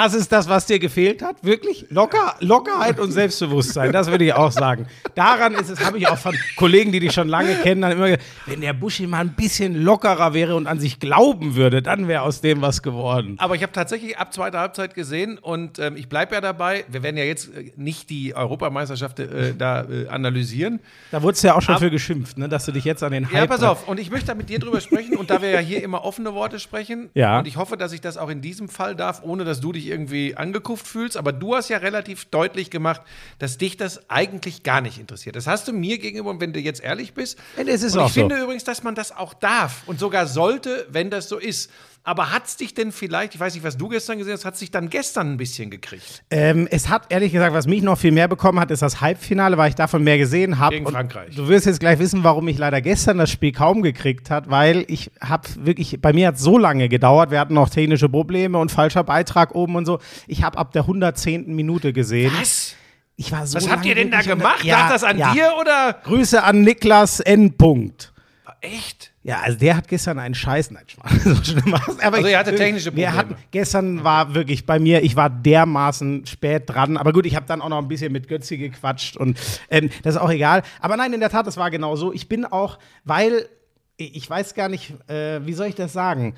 Das 0.00 0.14
ist 0.14 0.30
das, 0.30 0.48
was 0.48 0.64
dir 0.66 0.78
gefehlt 0.78 1.22
hat? 1.22 1.42
Wirklich? 1.42 1.86
Locker, 1.90 2.36
Lockerheit 2.38 3.00
und 3.00 3.10
Selbstbewusstsein, 3.10 3.90
das 3.90 4.08
würde 4.08 4.24
ich 4.26 4.32
auch 4.32 4.52
sagen. 4.52 4.86
Daran 5.16 5.54
ist 5.54 5.70
es, 5.70 5.84
habe 5.84 5.98
ich 5.98 6.06
auch 6.06 6.16
von 6.18 6.36
Kollegen, 6.56 6.92
die 6.92 7.00
dich 7.00 7.12
schon 7.12 7.26
lange 7.26 7.54
kennen, 7.56 7.80
dann 7.80 7.90
immer 7.92 8.04
gesagt, 8.06 8.22
wenn 8.46 8.60
der 8.60 8.74
Buschi 8.74 9.08
mal 9.08 9.18
ein 9.22 9.34
bisschen 9.34 9.82
lockerer 9.82 10.34
wäre 10.34 10.54
und 10.54 10.68
an 10.68 10.78
sich 10.78 11.00
glauben 11.00 11.56
würde, 11.56 11.82
dann 11.82 12.06
wäre 12.06 12.22
aus 12.22 12.40
dem 12.40 12.62
was 12.62 12.82
geworden. 12.82 13.34
Aber 13.38 13.56
ich 13.56 13.62
habe 13.64 13.72
tatsächlich 13.72 14.16
ab 14.16 14.32
zweiter 14.32 14.60
Halbzeit 14.60 14.94
gesehen 14.94 15.36
und 15.36 15.80
ähm, 15.80 15.96
ich 15.96 16.08
bleibe 16.08 16.36
ja 16.36 16.40
dabei. 16.40 16.84
Wir 16.88 17.02
werden 17.02 17.16
ja 17.16 17.24
jetzt 17.24 17.48
äh, 17.56 17.72
nicht 17.74 18.08
die 18.08 18.36
Europameisterschaft 18.36 19.18
äh, 19.18 19.54
da 19.58 19.82
äh, 19.82 20.06
analysieren. 20.08 20.78
Da 21.10 21.20
wurdest 21.24 21.42
du 21.42 21.48
ja 21.48 21.54
auch 21.56 21.62
schon 21.62 21.74
Ab- 21.74 21.80
für 21.80 21.90
geschimpft, 21.90 22.38
ne, 22.38 22.48
dass 22.48 22.64
du 22.66 22.70
dich 22.72 22.84
jetzt 22.84 23.02
an 23.02 23.10
den 23.10 23.26
Hype 23.32 23.34
Ja, 23.34 23.46
pass 23.48 23.64
auf. 23.64 23.88
Und 23.88 23.98
ich 23.98 24.12
möchte 24.12 24.28
da 24.28 24.34
mit 24.36 24.48
dir 24.48 24.60
drüber 24.60 24.80
sprechen. 24.80 25.16
Und 25.16 25.30
da 25.30 25.42
wir 25.42 25.50
ja 25.50 25.58
hier 25.58 25.82
immer 25.82 26.04
offene 26.04 26.34
Worte 26.34 26.60
sprechen, 26.60 27.10
Ja. 27.14 27.40
und 27.40 27.48
ich 27.48 27.56
hoffe, 27.56 27.76
dass 27.76 27.92
ich 27.92 28.00
das 28.00 28.16
auch 28.16 28.28
in 28.28 28.40
diesem 28.42 28.68
Fall 28.68 28.94
darf, 28.94 29.22
ohne 29.24 29.44
dass 29.44 29.60
du 29.60 29.72
dich 29.72 29.87
irgendwie 29.88 30.36
angekufft 30.36 30.86
fühlst. 30.86 31.16
Aber 31.16 31.32
du 31.32 31.54
hast 31.54 31.68
ja 31.68 31.78
relativ 31.78 32.26
deutlich 32.26 32.70
gemacht, 32.70 33.02
dass 33.38 33.58
dich 33.58 33.76
das 33.76 34.08
eigentlich 34.10 34.62
gar 34.62 34.80
nicht 34.80 34.98
interessiert. 34.98 35.36
Das 35.36 35.46
hast 35.46 35.68
du 35.68 35.72
mir 35.72 35.98
gegenüber, 35.98 36.30
und 36.30 36.40
wenn 36.40 36.52
du 36.52 36.60
jetzt 36.60 36.82
ehrlich 36.82 37.14
bist. 37.14 37.38
Ja, 37.56 37.64
das 37.64 37.82
ist 37.82 37.94
und 37.94 38.02
auch 38.02 38.08
ich 38.08 38.14
so. 38.14 38.20
finde 38.20 38.40
übrigens, 38.40 38.64
dass 38.64 38.82
man 38.82 38.94
das 38.94 39.12
auch 39.12 39.34
darf 39.34 39.82
und 39.86 39.98
sogar 39.98 40.26
sollte, 40.26 40.86
wenn 40.90 41.10
das 41.10 41.28
so 41.28 41.38
ist. 41.38 41.70
Aber 42.04 42.32
hat 42.32 42.46
es 42.46 42.56
dich 42.56 42.74
denn 42.74 42.90
vielleicht, 42.92 43.34
ich 43.34 43.40
weiß 43.40 43.54
nicht, 43.54 43.64
was 43.64 43.76
du 43.76 43.88
gestern 43.88 44.18
gesehen 44.18 44.32
hast, 44.32 44.44
hat 44.44 44.54
es 44.54 44.60
dich 44.60 44.70
dann 44.70 44.88
gestern 44.88 45.32
ein 45.32 45.36
bisschen 45.36 45.70
gekriegt? 45.70 46.24
Ähm, 46.30 46.66
es 46.70 46.88
hat 46.88 47.06
ehrlich 47.10 47.32
gesagt, 47.32 47.52
was 47.52 47.66
mich 47.66 47.82
noch 47.82 47.98
viel 47.98 48.12
mehr 48.12 48.28
bekommen 48.28 48.58
hat, 48.60 48.70
ist 48.70 48.80
das 48.80 49.00
Halbfinale, 49.00 49.58
weil 49.58 49.68
ich 49.68 49.74
davon 49.74 50.02
mehr 50.02 50.16
gesehen 50.16 50.58
habe. 50.58 50.76
Gegen 50.76 50.90
Frankreich. 50.90 51.34
Du 51.34 51.48
wirst 51.48 51.66
jetzt 51.66 51.80
gleich 51.80 51.98
wissen, 51.98 52.24
warum 52.24 52.48
ich 52.48 52.56
leider 52.56 52.80
gestern 52.80 53.18
das 53.18 53.30
Spiel 53.30 53.52
kaum 53.52 53.82
gekriegt 53.82 54.30
hat, 54.30 54.48
weil 54.48 54.84
ich 54.88 55.10
habe 55.20 55.48
wirklich, 55.58 56.00
bei 56.00 56.12
mir 56.12 56.28
hat 56.28 56.36
es 56.36 56.40
so 56.40 56.56
lange 56.56 56.88
gedauert, 56.88 57.30
wir 57.30 57.40
hatten 57.40 57.54
noch 57.54 57.68
technische 57.68 58.08
Probleme 58.08 58.58
und 58.58 58.70
falscher 58.70 59.04
Beitrag 59.04 59.54
oben 59.54 59.76
und 59.76 59.84
so. 59.84 59.98
Ich 60.26 60.42
habe 60.42 60.56
ab 60.56 60.72
der 60.72 60.82
110. 60.82 61.54
Minute 61.54 61.92
gesehen. 61.92 62.32
Was? 62.38 62.74
Ich 63.16 63.32
war 63.32 63.46
so 63.46 63.56
Was 63.56 63.68
habt 63.68 63.84
ihr 63.84 63.96
denn 63.96 64.12
da 64.12 64.22
gemacht? 64.22 64.62
Ja, 64.62 64.82
Lag 64.82 64.92
das 64.92 65.02
an 65.02 65.18
ja. 65.18 65.32
dir 65.32 65.52
oder? 65.60 66.00
Grüße 66.04 66.42
an 66.42 66.62
Niklas 66.62 67.18
N. 67.18 67.56
Punkt. 67.56 68.12
Echt? 68.60 69.12
Ja, 69.22 69.40
also 69.40 69.58
der 69.58 69.76
hat 69.76 69.86
gestern 69.88 70.18
einen 70.18 70.34
Scheiß, 70.34 70.70
nein, 70.72 70.84
so 71.22 71.34
schlimm. 71.44 71.74
Aber 71.74 72.16
Also 72.16 72.26
er 72.28 72.38
hatte 72.40 72.54
technische 72.56 72.94
Wir 72.96 73.08
Probleme. 73.08 73.16
hatten, 73.16 73.36
gestern 73.52 74.02
war 74.02 74.34
wirklich 74.34 74.66
bei 74.66 74.78
mir, 74.80 75.02
ich 75.02 75.14
war 75.16 75.30
dermaßen 75.30 76.26
spät 76.26 76.64
dran, 76.66 76.96
aber 76.96 77.12
gut, 77.12 77.24
ich 77.26 77.36
habe 77.36 77.46
dann 77.46 77.60
auch 77.62 77.68
noch 77.68 77.78
ein 77.78 77.88
bisschen 77.88 78.10
mit 78.12 78.26
Götzi 78.28 78.58
gequatscht 78.58 79.16
und 79.16 79.38
ähm, 79.70 79.90
das 80.02 80.16
ist 80.16 80.20
auch 80.20 80.30
egal. 80.30 80.62
Aber 80.80 80.96
nein, 80.96 81.12
in 81.12 81.20
der 81.20 81.30
Tat, 81.30 81.46
das 81.46 81.56
war 81.56 81.70
genau 81.70 81.94
so. 81.94 82.12
Ich 82.12 82.28
bin 82.28 82.44
auch, 82.44 82.78
weil, 83.04 83.48
ich 83.96 84.28
weiß 84.28 84.54
gar 84.54 84.68
nicht, 84.68 84.92
äh, 85.08 85.44
wie 85.46 85.52
soll 85.54 85.68
ich 85.68 85.74
das 85.76 85.92
sagen? 85.92 86.34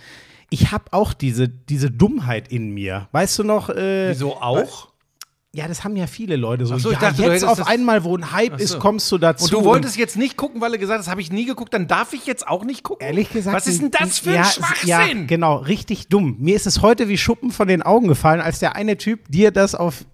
Ich 0.51 0.73
habe 0.73 0.85
auch 0.91 1.13
diese, 1.15 1.49
diese 1.49 1.91
Dummheit 1.91 2.49
in 2.49 2.71
mir. 2.73 3.09
Weißt 3.13 3.39
du 3.39 3.45
noch? 3.45 3.71
Äh, 3.71 4.11
Wieso 4.11 4.35
auch? 4.43 4.91
Ja, 5.53 5.67
das 5.67 5.83
haben 5.83 5.97
ja 5.97 6.07
viele 6.07 6.37
Leute 6.37 6.65
so. 6.65 6.79
So, 6.79 6.93
ich 6.93 7.01
ja, 7.01 7.11
dachte, 7.11 7.25
jetzt 7.25 7.45
auf 7.45 7.67
einmal, 7.67 8.05
wo 8.05 8.17
ein 8.17 8.31
Hype 8.31 8.53
so. 8.59 8.65
ist, 8.65 8.79
kommst 8.79 9.11
du 9.11 9.19
dazu. 9.19 9.45
Und 9.45 9.53
du 9.53 9.65
wolltest 9.65 9.97
jetzt 9.97 10.17
nicht 10.17 10.37
gucken, 10.37 10.61
weil 10.61 10.71
du 10.71 10.79
gesagt 10.79 10.99
hast, 10.99 11.07
das 11.07 11.11
habe 11.11 11.21
ich 11.21 11.33
nie 11.33 11.45
geguckt, 11.45 11.75
dann 11.75 11.89
darf 11.89 12.13
ich 12.13 12.25
jetzt 12.25 12.47
auch 12.47 12.65
nicht 12.65 12.85
gucken? 12.85 13.05
Ehrlich 13.05 13.33
gesagt. 13.33 13.57
Was 13.57 13.67
ist 13.67 13.83
denn 13.83 13.91
das 13.91 14.21
für 14.21 14.33
ja, 14.33 14.43
ein 14.43 14.47
Schwachsinn? 14.47 14.89
Ja, 14.89 15.27
genau, 15.27 15.57
richtig 15.57 16.07
dumm. 16.09 16.37
Mir 16.39 16.55
ist 16.55 16.69
es 16.69 16.83
heute 16.83 17.09
wie 17.09 17.19
Schuppen 17.19 17.51
von 17.51 17.67
den 17.67 17.83
Augen 17.83 18.07
gefallen, 18.07 18.41
als 18.41 18.61
der 18.61 18.77
eine 18.77 18.97
Typ 18.97 19.29
dir 19.29 19.51
das 19.51 19.75
auf 19.75 20.05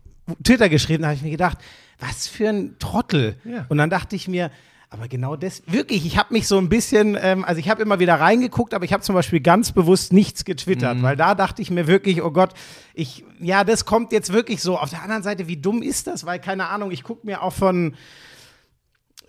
Twitter 0.43 0.71
geschrieben 0.71 1.05
hat, 1.05 1.11
habe 1.11 1.17
ich 1.17 1.23
mir 1.23 1.31
gedacht, 1.31 1.59
was 1.99 2.29
für 2.29 2.49
ein 2.49 2.79
Trottel. 2.79 3.37
Ja. 3.45 3.67
Und 3.69 3.77
dann 3.77 3.91
dachte 3.91 4.17
ich 4.17 4.29
mir, 4.29 4.51
aber 4.89 5.09
genau 5.09 5.37
das, 5.37 5.63
wirklich, 5.67 6.07
ich 6.07 6.17
habe 6.17 6.33
mich 6.33 6.47
so 6.47 6.59
ein 6.59 6.69
bisschen, 6.69 7.17
ähm, 7.21 7.45
also 7.45 7.59
ich 7.59 7.69
habe 7.69 7.83
immer 7.83 7.99
wieder 7.99 8.15
reingeguckt, 8.21 8.73
aber 8.73 8.85
ich 8.85 8.93
habe 8.93 9.03
zum 9.03 9.15
Beispiel 9.15 9.41
ganz 9.41 9.73
bewusst 9.73 10.13
nichts 10.13 10.43
Mhm. 10.43 10.45
getwittert, 10.45 11.03
weil 11.03 11.17
da 11.17 11.35
dachte 11.35 11.61
ich 11.63 11.71
mir 11.71 11.87
wirklich, 11.87 12.23
oh 12.23 12.31
Gott, 12.31 12.55
ich, 12.95 13.25
ja, 13.41 13.65
das 13.65 13.85
kommt 13.85 14.13
jetzt 14.13 14.33
wirklich 14.33 14.63
so. 14.63 14.79
Auf 14.79 14.91
der 14.91 15.03
anderen 15.03 15.23
Seite, 15.23 15.49
wie 15.49 15.57
dumm 15.57 15.83
ist 15.83 16.07
das? 16.07 16.25
Weil, 16.25 16.39
keine 16.41 16.69
Ahnung, 16.69 16.91
ich 16.93 17.03
gucke 17.03 17.27
mir 17.27 17.43
auch 17.43 17.53
von 17.53 17.95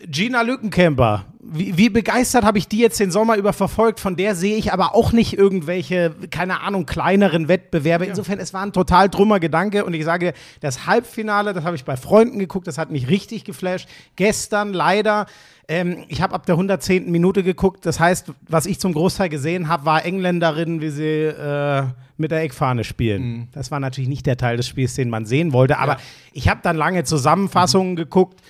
Gina 0.05 0.41
Lückenkämper. 0.41 1.25
Wie, 1.39 1.77
wie 1.77 1.89
begeistert 1.89 2.43
habe 2.43 2.57
ich 2.57 2.67
die 2.67 2.79
jetzt 2.79 2.99
den 2.99 3.09
Sommer 3.09 3.37
über 3.37 3.53
verfolgt? 3.53 3.99
Von 3.99 4.15
der 4.17 4.35
sehe 4.35 4.57
ich 4.57 4.73
aber 4.73 4.93
auch 4.93 5.11
nicht 5.13 5.37
irgendwelche, 5.37 6.13
keine 6.29 6.59
Ahnung, 6.61 6.85
kleineren 6.85 7.47
Wettbewerbe. 7.47 8.05
Insofern, 8.05 8.37
es 8.39 8.53
war 8.53 8.63
ein 8.63 8.73
total 8.73 9.09
drummer 9.09 9.39
Gedanke. 9.39 9.85
Und 9.85 9.93
ich 9.93 10.03
sage, 10.03 10.33
das 10.59 10.85
Halbfinale, 10.85 11.53
das 11.53 11.63
habe 11.63 11.75
ich 11.75 11.85
bei 11.85 11.95
Freunden 11.95 12.37
geguckt, 12.37 12.67
das 12.67 12.77
hat 12.77 12.91
mich 12.91 13.07
richtig 13.07 13.45
geflasht. 13.45 13.87
Gestern 14.17 14.73
leider. 14.73 15.25
Ähm, 15.69 16.03
ich 16.09 16.21
habe 16.21 16.35
ab 16.35 16.45
der 16.45 16.55
110. 16.55 17.09
Minute 17.11 17.41
geguckt. 17.43 17.85
Das 17.85 17.99
heißt, 17.99 18.31
was 18.47 18.65
ich 18.65 18.79
zum 18.79 18.93
Großteil 18.93 19.29
gesehen 19.29 19.67
habe, 19.69 19.85
war 19.85 20.05
Engländerinnen, 20.05 20.81
wie 20.81 20.89
sie 20.89 21.03
äh, 21.25 21.83
mit 22.17 22.31
der 22.31 22.41
Eckfahne 22.43 22.83
spielen. 22.83 23.47
Das 23.53 23.71
war 23.71 23.79
natürlich 23.79 24.09
nicht 24.09 24.25
der 24.25 24.37
Teil 24.37 24.57
des 24.57 24.67
Spiels, 24.67 24.95
den 24.95 25.09
man 25.09 25.25
sehen 25.25 25.53
wollte. 25.53 25.77
Aber 25.77 25.93
Ja. 25.93 25.99
ich 26.33 26.49
habe 26.49 26.59
dann 26.61 26.75
lange 26.75 27.03
Zusammenfassungen 27.05 27.95
geguckt. 27.95 28.41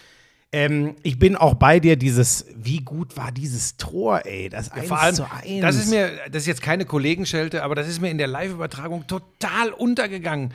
Ähm, 0.54 0.96
ich 1.04 1.20
bin 1.20 1.36
auch 1.36 1.56
bei 1.56 1.80
dir, 1.80 1.98
dieses, 1.98 2.46
wie 2.56 2.78
gut 2.80 3.18
war 3.18 3.32
dieses 3.34 3.76
Tor, 3.76 4.22
ey, 4.26 4.48
das 4.48 4.72
1 4.72 4.88
Vor 4.88 5.00
allem, 5.00 5.16
zu 5.16 5.30
1. 5.30 5.62
das 5.62 5.76
ist 5.76 5.90
mir, 5.90 6.10
das 6.32 6.44
ist 6.44 6.48
jetzt 6.48 6.62
keine 6.62 6.86
Kollegenschelte, 6.86 7.64
aber 7.64 7.76
das 7.76 7.88
ist 7.88 8.00
mir 8.02 8.10
in 8.10 8.18
der 8.18 8.28
Live-Übertragung 8.28 9.06
total 9.08 9.72
untergegangen. 9.74 10.54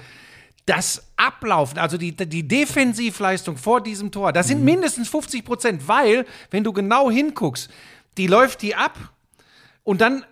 Das 0.65 1.03
Ablaufen, 1.17 1.79
also 1.79 1.99
die, 1.99 2.13
die 2.17 2.49
Defensivleistung 2.49 3.57
vor 3.59 3.83
diesem 3.83 4.11
Tor, 4.13 4.33
das 4.33 4.49
sind 4.49 4.61
Mhm. 4.61 4.65
mindestens 4.65 5.09
50 5.09 5.45
Prozent, 5.45 5.89
weil, 5.89 6.25
wenn 6.51 6.65
du 6.65 6.73
genau 6.73 7.11
hinguckst, 7.11 7.69
die 8.17 8.29
läuft 8.29 8.63
die 8.63 8.75
ab 8.75 8.99
und 9.85 10.01
dann 10.01 10.25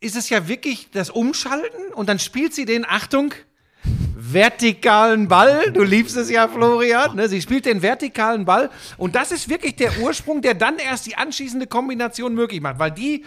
ist 0.00 0.16
es 0.16 0.28
ja 0.28 0.48
wirklich 0.48 0.90
das 0.90 1.10
Umschalten 1.10 1.92
und 1.94 2.08
dann 2.08 2.18
spielt 2.18 2.52
sie 2.54 2.64
den, 2.64 2.84
Achtung, 2.84 3.32
vertikalen 4.32 5.28
Ball. 5.28 5.70
Du 5.72 5.82
liebst 5.82 6.16
es 6.16 6.30
ja, 6.30 6.48
Florian. 6.48 7.16
Ne? 7.16 7.28
Sie 7.28 7.40
spielt 7.40 7.66
den 7.66 7.82
vertikalen 7.82 8.44
Ball 8.44 8.70
und 8.96 9.14
das 9.14 9.32
ist 9.32 9.48
wirklich 9.48 9.76
der 9.76 9.98
Ursprung, 10.00 10.42
der 10.42 10.54
dann 10.54 10.78
erst 10.78 11.06
die 11.06 11.16
anschließende 11.16 11.66
Kombination 11.66 12.34
möglich 12.34 12.60
macht, 12.60 12.78
weil 12.78 12.90
die 12.90 13.24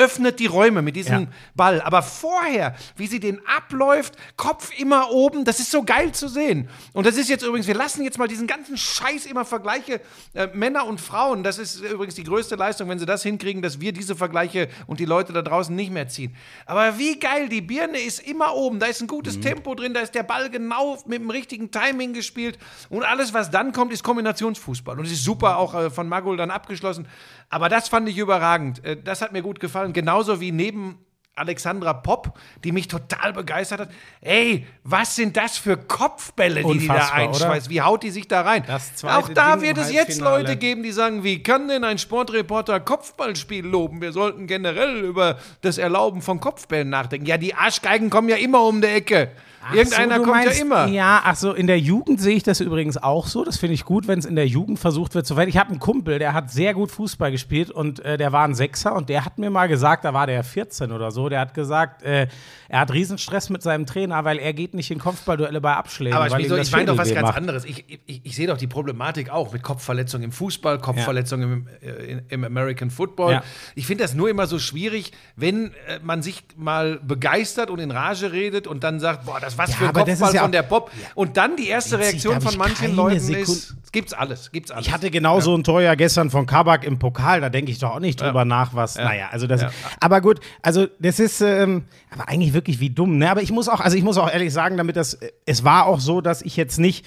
öffnet 0.00 0.40
die 0.40 0.46
Räume 0.46 0.80
mit 0.82 0.96
diesem 0.96 1.20
Ja. 1.22 1.26
Ball. 1.54 1.80
Aber 1.82 2.02
vorher, 2.02 2.74
wie 2.96 3.06
sie 3.06 3.20
den 3.20 3.40
abläuft, 3.46 4.14
Kopf 4.36 4.70
immer 4.78 5.10
oben, 5.10 5.44
das 5.44 5.60
ist 5.60 5.70
so 5.70 5.82
geil 5.82 6.12
zu 6.12 6.28
sehen. 6.28 6.68
Und 6.94 7.06
das 7.06 7.16
ist 7.16 7.28
jetzt 7.28 7.42
übrigens, 7.44 7.66
wir 7.66 7.74
lassen 7.74 8.02
jetzt 8.02 8.18
mal 8.18 8.26
diesen 8.28 8.46
ganzen 8.46 8.76
Scheiß 8.78 9.26
immer 9.26 9.44
Vergleiche 9.44 10.00
äh, 10.34 10.48
Männer 10.54 10.86
und 10.86 11.00
Frauen. 11.00 11.42
Das 11.42 11.58
ist 11.58 11.80
übrigens 11.80 12.14
die 12.14 12.24
größte 12.24 12.54
Leistung, 12.56 12.88
wenn 12.88 12.98
sie 12.98 13.06
das 13.06 13.22
hinkriegen, 13.22 13.60
dass 13.60 13.80
wir 13.80 13.92
diese 13.92 14.16
Vergleiche 14.16 14.68
und 14.86 15.00
die 15.00 15.04
Leute 15.04 15.32
da 15.34 15.42
draußen 15.42 15.74
nicht 15.76 15.92
mehr 15.92 16.08
ziehen. 16.08 16.34
Aber 16.64 16.98
wie 16.98 17.18
geil, 17.18 17.48
die 17.50 17.60
Birne 17.60 17.98
ist 18.00 18.20
immer 18.20 18.54
oben, 18.54 18.78
da 18.80 18.86
ist 18.86 19.02
ein 19.02 19.06
gutes 19.06 19.36
Mhm. 19.36 19.42
Tempo 19.42 19.74
drin, 19.74 19.92
da 19.92 20.00
ist 20.00 20.14
der 20.14 20.22
Ball 20.22 20.48
genau 20.48 20.96
mit 21.06 21.20
dem 21.20 21.28
richtigen 21.30 21.70
Timing 21.70 22.14
gespielt. 22.14 22.58
Und 22.88 23.04
alles, 23.04 23.34
was 23.34 23.50
dann 23.50 23.72
kommt, 23.72 23.92
ist 23.92 24.02
Kombinationsfußball. 24.02 24.98
Und 24.98 25.04
es 25.04 25.12
ist 25.12 25.24
super 25.24 25.58
auch 25.58 25.74
äh, 25.74 25.90
von 25.90 26.08
Magul 26.08 26.36
dann 26.38 26.50
abgeschlossen. 26.50 27.06
Aber 27.50 27.68
das 27.68 27.88
fand 27.88 28.08
ich 28.08 28.16
überragend. 28.16 28.82
Äh, 28.84 28.96
das 29.02 29.20
hat 29.20 29.32
mir 29.32 29.42
gut 29.42 29.60
gefallen. 29.60 29.92
Genauso 29.92 30.40
wie 30.40 30.52
neben 30.52 31.04
Alexandra 31.34 31.94
Popp, 31.94 32.38
die 32.64 32.70
mich 32.70 32.86
total 32.86 33.32
begeistert 33.32 33.80
hat. 33.80 33.90
Ey, 34.20 34.66
was 34.84 35.16
sind 35.16 35.36
das 35.36 35.56
für 35.56 35.76
Kopfbälle, 35.76 36.62
die 36.62 36.78
die 36.78 36.86
da 36.86 36.94
Unfassbar, 36.94 37.18
einschweißt? 37.18 37.70
Wie 37.70 37.80
haut 37.80 38.02
die 38.02 38.10
sich 38.10 38.28
da 38.28 38.42
rein? 38.42 38.64
Auch 39.04 39.28
da 39.28 39.62
wird 39.62 39.78
es 39.78 39.90
jetzt. 39.90 40.20
Leute 40.20 40.56
geben, 40.56 40.82
die 40.82 40.92
sagen, 40.92 41.24
wie 41.24 41.42
kann 41.42 41.68
denn 41.68 41.82
ein 41.82 41.98
Sportreporter 41.98 42.78
Kopfballspiel 42.78 43.64
loben? 43.64 44.02
Wir 44.02 44.12
sollten 44.12 44.46
generell 44.46 45.00
über 45.00 45.38
das 45.62 45.78
Erlauben 45.78 46.20
von 46.20 46.40
Kopfbällen 46.40 46.90
nachdenken. 46.90 47.26
Ja, 47.26 47.38
die 47.38 47.54
Arschgeigen 47.54 48.10
kommen 48.10 48.28
ja 48.28 48.36
immer 48.36 48.64
um 48.64 48.82
die 48.82 48.88
Ecke. 48.88 49.32
Irgendeiner 49.74 50.16
so, 50.16 50.22
kommt 50.22 50.36
meinst, 50.36 50.56
ja 50.56 50.64
immer. 50.64 50.86
Ja, 50.86 51.20
ach 51.24 51.36
so, 51.36 51.52
in 51.52 51.66
der 51.66 51.78
Jugend 51.78 52.20
sehe 52.20 52.34
ich 52.34 52.42
das 52.42 52.60
übrigens 52.60 52.96
auch 52.96 53.26
so. 53.26 53.44
Das 53.44 53.58
finde 53.58 53.74
ich 53.74 53.84
gut, 53.84 54.08
wenn 54.08 54.18
es 54.18 54.24
in 54.24 54.34
der 54.34 54.46
Jugend 54.46 54.78
versucht 54.78 55.14
wird 55.14 55.26
zu 55.26 55.34
verhindern. 55.34 55.50
Ich 55.50 55.60
habe 55.60 55.70
einen 55.70 55.80
Kumpel, 55.80 56.18
der 56.18 56.32
hat 56.32 56.50
sehr 56.50 56.72
gut 56.74 56.90
Fußball 56.90 57.30
gespielt 57.30 57.70
und 57.70 58.00
äh, 58.00 58.16
der 58.16 58.32
war 58.32 58.44
ein 58.44 58.54
Sechser 58.54 58.94
und 58.94 59.08
der 59.08 59.24
hat 59.24 59.38
mir 59.38 59.50
mal 59.50 59.68
gesagt, 59.68 60.04
da 60.04 60.14
war 60.14 60.26
der 60.26 60.42
14 60.44 60.92
oder 60.92 61.10
so, 61.10 61.28
der 61.28 61.40
hat 61.40 61.54
gesagt, 61.54 62.02
äh, 62.02 62.26
er 62.68 62.80
hat 62.80 62.92
Riesenstress 62.92 63.50
mit 63.50 63.62
seinem 63.62 63.84
Trainer, 63.84 64.24
weil 64.24 64.38
er 64.38 64.52
geht 64.52 64.74
nicht 64.74 64.90
in 64.90 64.98
Kopfballduelle 64.98 65.60
bei 65.60 65.74
Abschlägen. 65.74 66.16
Aber 66.16 66.38
ich, 66.38 66.48
das 66.48 66.68
ich 66.68 66.72
meine 66.72 66.86
doch 66.86 66.96
was 66.96 67.12
ganz 67.12 67.28
macht. 67.28 67.36
anderes. 67.36 67.64
Ich, 67.64 67.84
ich, 68.06 68.20
ich 68.24 68.36
sehe 68.36 68.46
doch 68.46 68.56
die 68.56 68.68
Problematik 68.68 69.30
auch 69.30 69.52
mit 69.52 69.62
Kopfverletzungen 69.62 70.26
im 70.26 70.32
Fußball, 70.32 70.78
Kopfverletzungen 70.78 71.52
im, 71.52 71.68
äh, 71.82 72.22
im 72.28 72.44
American 72.44 72.90
Football. 72.90 73.32
Ja. 73.32 73.42
Ich 73.74 73.86
finde 73.86 74.04
das 74.04 74.14
nur 74.14 74.30
immer 74.30 74.46
so 74.46 74.58
schwierig, 74.58 75.12
wenn 75.36 75.72
äh, 75.88 75.98
man 76.02 76.22
sich 76.22 76.44
mal 76.56 77.00
begeistert 77.02 77.70
und 77.70 77.78
in 77.80 77.90
Rage 77.90 78.32
redet 78.32 78.66
und 78.66 78.84
dann 78.84 79.00
sagt, 79.00 79.26
boah, 79.26 79.40
das 79.40 79.58
was 79.60 79.70
Ja, 79.70 79.76
für 79.76 79.84
ein 79.84 79.88
aber 79.90 80.00
das 80.04 80.18
Kopfball 80.18 80.28
ist 80.30 80.34
ja 80.34 80.42
von 80.42 80.52
der 80.52 80.62
Pop. 80.62 80.90
Und 81.14 81.36
dann 81.36 81.56
die 81.56 81.68
erste 81.68 81.98
Reaktion 81.98 82.40
von 82.40 82.56
manchen 82.56 82.96
Leuten 82.96 83.20
Sekunde- 83.20 83.40
ist, 83.52 83.76
gibt's 83.92 84.12
alles, 84.12 84.50
gibt's 84.50 84.70
alles. 84.70 84.86
Ich 84.86 84.92
hatte 84.92 85.10
genau 85.10 85.40
so 85.40 85.54
ein 85.56 85.62
Tor 85.62 85.82
ja 85.82 85.94
gestern 85.94 86.30
von 86.30 86.46
Kabak 86.46 86.84
im 86.84 86.98
Pokal, 86.98 87.40
da 87.40 87.48
denke 87.50 87.70
ich 87.70 87.78
doch 87.78 87.94
auch 87.96 88.00
nicht 88.00 88.20
drüber 88.20 88.44
nach, 88.44 88.74
was. 88.74 88.96
Naja, 88.96 89.28
also 89.30 89.46
das. 89.46 89.62
Ja. 89.62 89.70
Aber 90.00 90.20
gut, 90.20 90.40
also 90.62 90.86
das 90.98 91.20
ist 91.20 91.40
ähm, 91.40 91.84
aber 92.10 92.28
eigentlich 92.28 92.52
wirklich 92.54 92.80
wie 92.80 92.90
dumm, 92.90 93.18
ne? 93.18 93.30
Aber 93.30 93.42
ich 93.42 93.52
muss 93.52 93.68
auch, 93.68 93.80
also 93.80 93.96
ich 93.96 94.02
muss 94.02 94.16
auch 94.16 94.30
ehrlich 94.32 94.52
sagen, 94.52 94.76
damit 94.76 94.96
das, 94.96 95.14
äh, 95.14 95.30
es 95.46 95.62
war 95.64 95.86
auch 95.86 96.00
so, 96.00 96.20
dass 96.20 96.42
ich 96.42 96.56
jetzt 96.56 96.78
nicht. 96.78 97.06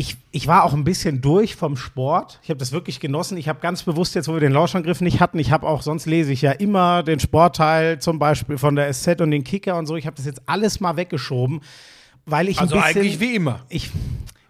Ich, 0.00 0.16
ich 0.30 0.46
war 0.46 0.62
auch 0.62 0.74
ein 0.74 0.84
bisschen 0.84 1.20
durch 1.20 1.56
vom 1.56 1.76
Sport. 1.76 2.38
Ich 2.44 2.50
habe 2.50 2.58
das 2.58 2.70
wirklich 2.70 3.00
genossen. 3.00 3.36
Ich 3.36 3.48
habe 3.48 3.58
ganz 3.58 3.82
bewusst 3.82 4.14
jetzt, 4.14 4.28
wo 4.28 4.34
wir 4.34 4.40
den 4.40 4.52
Lauschangriff 4.52 5.00
nicht 5.00 5.18
hatten, 5.18 5.40
ich 5.40 5.50
habe 5.50 5.66
auch, 5.66 5.82
sonst 5.82 6.06
lese 6.06 6.32
ich 6.32 6.40
ja 6.40 6.52
immer 6.52 7.02
den 7.02 7.18
Sportteil 7.18 7.98
zum 7.98 8.20
Beispiel 8.20 8.58
von 8.58 8.76
der 8.76 8.92
SZ 8.92 9.20
und 9.20 9.32
den 9.32 9.42
Kicker 9.42 9.76
und 9.76 9.86
so. 9.86 9.96
Ich 9.96 10.06
habe 10.06 10.14
das 10.14 10.24
jetzt 10.24 10.42
alles 10.46 10.78
mal 10.78 10.96
weggeschoben, 10.96 11.62
weil 12.26 12.48
ich 12.48 12.60
also 12.60 12.76
ein 12.76 12.82
bisschen, 12.82 13.00
eigentlich 13.00 13.18
wie 13.18 13.34
immer. 13.34 13.66
ich, 13.70 13.90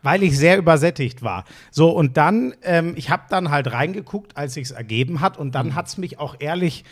weil 0.02 0.22
ich 0.22 0.36
sehr 0.36 0.58
übersättigt 0.58 1.22
war. 1.22 1.46
So, 1.70 1.88
und 1.92 2.18
dann, 2.18 2.54
ähm, 2.62 2.92
ich 2.96 3.08
habe 3.08 3.22
dann 3.30 3.50
halt 3.50 3.72
reingeguckt, 3.72 4.36
als 4.36 4.52
sich's 4.52 4.70
ergeben 4.72 5.22
hat, 5.22 5.38
und 5.38 5.46
Mhm. 5.48 5.52
dann 5.52 5.74
hat's 5.74 5.96
mich 5.96 6.18
auch 6.18 6.36
ehrlich, 6.40 6.84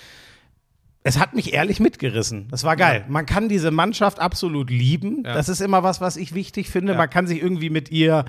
es 1.06 1.20
hat 1.20 1.34
mich 1.34 1.54
ehrlich 1.54 1.78
mitgerissen. 1.78 2.48
Das 2.50 2.64
war 2.64 2.74
geil. 2.74 3.04
Man 3.08 3.26
kann 3.26 3.48
diese 3.48 3.70
Mannschaft 3.70 4.18
absolut 4.18 4.70
lieben. 4.70 5.22
Das 5.22 5.48
ist 5.48 5.60
immer 5.60 5.84
was, 5.84 6.00
was 6.00 6.16
ich 6.16 6.34
wichtig 6.34 6.68
finde. 6.68 6.94
Man 6.94 7.08
kann 7.08 7.28
sich 7.28 7.40
irgendwie 7.40 7.70
mit 7.70 7.92
ihr 7.92 8.24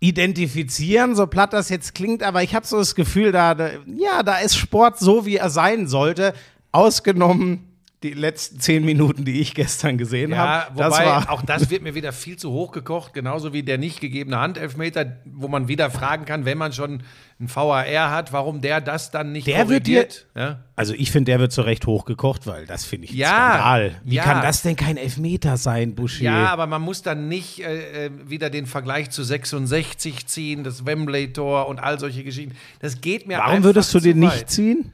identifizieren, 0.00 1.14
so 1.14 1.26
platt 1.26 1.52
das 1.52 1.68
jetzt 1.68 1.94
klingt, 1.94 2.22
aber 2.22 2.42
ich 2.42 2.54
habe 2.54 2.66
so 2.66 2.78
das 2.78 2.94
Gefühl, 2.94 3.30
da, 3.30 3.54
da, 3.54 3.72
ja, 3.86 4.22
da 4.22 4.38
ist 4.38 4.56
Sport 4.56 4.98
so, 4.98 5.26
wie 5.26 5.36
er 5.36 5.50
sein 5.50 5.86
sollte, 5.86 6.32
ausgenommen 6.72 7.71
die 8.02 8.10
letzten 8.12 8.58
zehn 8.60 8.84
Minuten, 8.84 9.24
die 9.24 9.40
ich 9.40 9.54
gestern 9.54 9.98
gesehen 9.98 10.30
Ja, 10.30 10.36
habe. 10.36 10.74
wobei 10.74 10.84
Das 10.88 10.98
war 11.04 11.30
auch 11.30 11.42
das 11.42 11.70
wird 11.70 11.82
mir 11.82 11.94
wieder 11.94 12.12
viel 12.12 12.36
zu 12.36 12.50
hoch 12.50 12.72
gekocht, 12.72 13.14
genauso 13.14 13.52
wie 13.52 13.62
der 13.62 13.78
nicht 13.78 14.00
gegebene 14.00 14.38
Handelfmeter, 14.38 15.16
wo 15.24 15.48
man 15.48 15.68
wieder 15.68 15.90
fragen 15.90 16.24
kann, 16.24 16.44
wenn 16.44 16.58
man 16.58 16.72
schon 16.72 17.02
einen 17.38 17.48
VAR 17.54 18.10
hat, 18.10 18.32
warum 18.32 18.60
der 18.60 18.80
das 18.80 19.10
dann 19.10 19.32
nicht 19.32 19.46
Der 19.46 19.68
wird 19.68 19.84
korrigiert. 19.84 20.26
ja? 20.36 20.60
Also 20.76 20.94
ich 20.94 21.10
finde, 21.10 21.32
der 21.32 21.40
wird 21.40 21.50
zu 21.52 21.62
Recht 21.62 21.86
hochgekocht, 21.86 22.46
weil 22.46 22.66
das 22.66 22.84
finde 22.84 23.06
ich 23.06 23.12
ein 23.12 23.16
Ja, 23.18 23.28
Skandal. 23.54 24.00
Wie 24.04 24.14
ja. 24.16 24.22
kann 24.24 24.42
das 24.42 24.62
denn 24.62 24.76
kein 24.76 24.96
Elfmeter 24.96 25.56
sein, 25.56 25.94
Buschi? 25.94 26.24
Ja, 26.24 26.48
aber 26.50 26.66
man 26.66 26.82
muss 26.82 27.02
dann 27.02 27.28
nicht 27.28 27.60
äh, 27.64 28.06
äh, 28.06 28.10
wieder 28.26 28.48
den 28.50 28.66
Vergleich 28.66 29.10
zu 29.10 29.22
66 29.24 30.26
ziehen, 30.26 30.64
das 30.64 30.86
Wembley-Tor 30.86 31.66
und 31.68 31.78
all 31.80 31.98
solche 31.98 32.24
Geschichten. 32.24 32.54
Das 32.80 33.00
geht 33.00 33.26
mir 33.26 33.38
Warum 33.38 33.64
würdest 33.64 33.92
du 33.94 34.00
den 34.00 34.20
weit. 34.22 34.32
nicht 34.32 34.50
ziehen? 34.50 34.92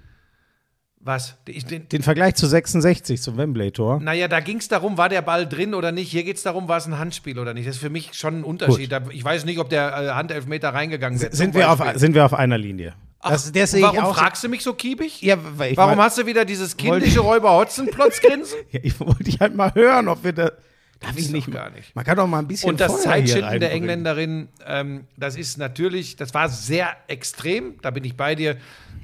Was? 1.08 1.36
Ich, 1.46 1.64
den, 1.64 1.88
Den 1.88 2.02
Vergleich 2.02 2.34
zu 2.34 2.46
66 2.46 3.22
zum 3.22 3.38
Wembley-Tor? 3.38 3.98
naja, 4.00 4.28
da 4.28 4.40
ging 4.40 4.58
es 4.58 4.68
darum, 4.68 4.98
war 4.98 5.08
der 5.08 5.22
Ball 5.22 5.48
drin 5.48 5.72
oder 5.72 5.90
nicht. 5.90 6.10
Hier 6.10 6.22
geht 6.22 6.36
es 6.36 6.42
darum, 6.42 6.68
war 6.68 6.76
es 6.76 6.84
ein 6.84 6.98
Handspiel 6.98 7.38
oder 7.38 7.54
nicht. 7.54 7.66
Das 7.66 7.76
ist 7.76 7.80
für 7.80 7.88
mich 7.88 8.10
schon 8.12 8.40
ein 8.40 8.44
Unterschied. 8.44 8.92
Da, 8.92 9.00
ich 9.10 9.24
weiß 9.24 9.46
nicht, 9.46 9.58
ob 9.58 9.70
der 9.70 9.88
äh, 9.88 10.08
Handelfmeter 10.10 10.68
reingegangen 10.74 11.18
wird. 11.18 11.34
Sind 11.34 11.54
wir, 11.54 11.70
auf, 11.72 11.82
sind 11.94 12.14
wir 12.14 12.26
auf 12.26 12.34
einer 12.34 12.58
Linie? 12.58 12.92
Das, 13.22 13.50
der 13.50 13.66
sehe 13.66 13.80
ich 13.80 13.86
Warum 13.86 13.98
auch 14.00 14.14
so- 14.14 14.20
fragst 14.20 14.44
du 14.44 14.50
mich 14.50 14.62
so 14.62 14.74
kiebig? 14.74 15.22
Ja, 15.22 15.38
weil 15.56 15.72
ich 15.72 15.78
Warum 15.78 15.96
mal- 15.96 16.04
hast 16.04 16.18
du 16.18 16.26
wieder 16.26 16.44
dieses 16.44 16.76
kindische 16.76 17.20
Räuber-Hotzenplotz-Grinsen? 17.20 18.58
Ja, 18.70 18.80
ich 18.82 19.00
wollte 19.00 19.24
dich 19.24 19.40
halt 19.40 19.54
mal 19.56 19.74
hören, 19.74 20.08
ob 20.08 20.22
wir 20.24 20.34
da. 20.34 20.52
Darf 21.00 21.16
ich 21.16 21.30
nicht 21.30 21.50
gar 21.50 21.70
nicht. 21.70 21.94
Man 21.96 22.04
kann 22.04 22.16
doch 22.16 22.26
mal 22.26 22.40
ein 22.40 22.48
bisschen 22.48 22.68
Und 22.70 22.80
das 22.80 23.04
Feuer 23.04 23.22
der. 23.22 23.70
Engländerin, 23.72 24.48
ähm, 24.66 25.04
das 25.16 25.36
ist 25.36 25.56
natürlich, 25.56 26.16
das 26.16 26.34
war 26.34 26.48
sehr 26.48 26.88
extrem, 27.06 27.74
da 27.82 27.90
bin 27.92 28.04
ich 28.04 28.16
bei 28.16 28.34
dir. 28.34 28.56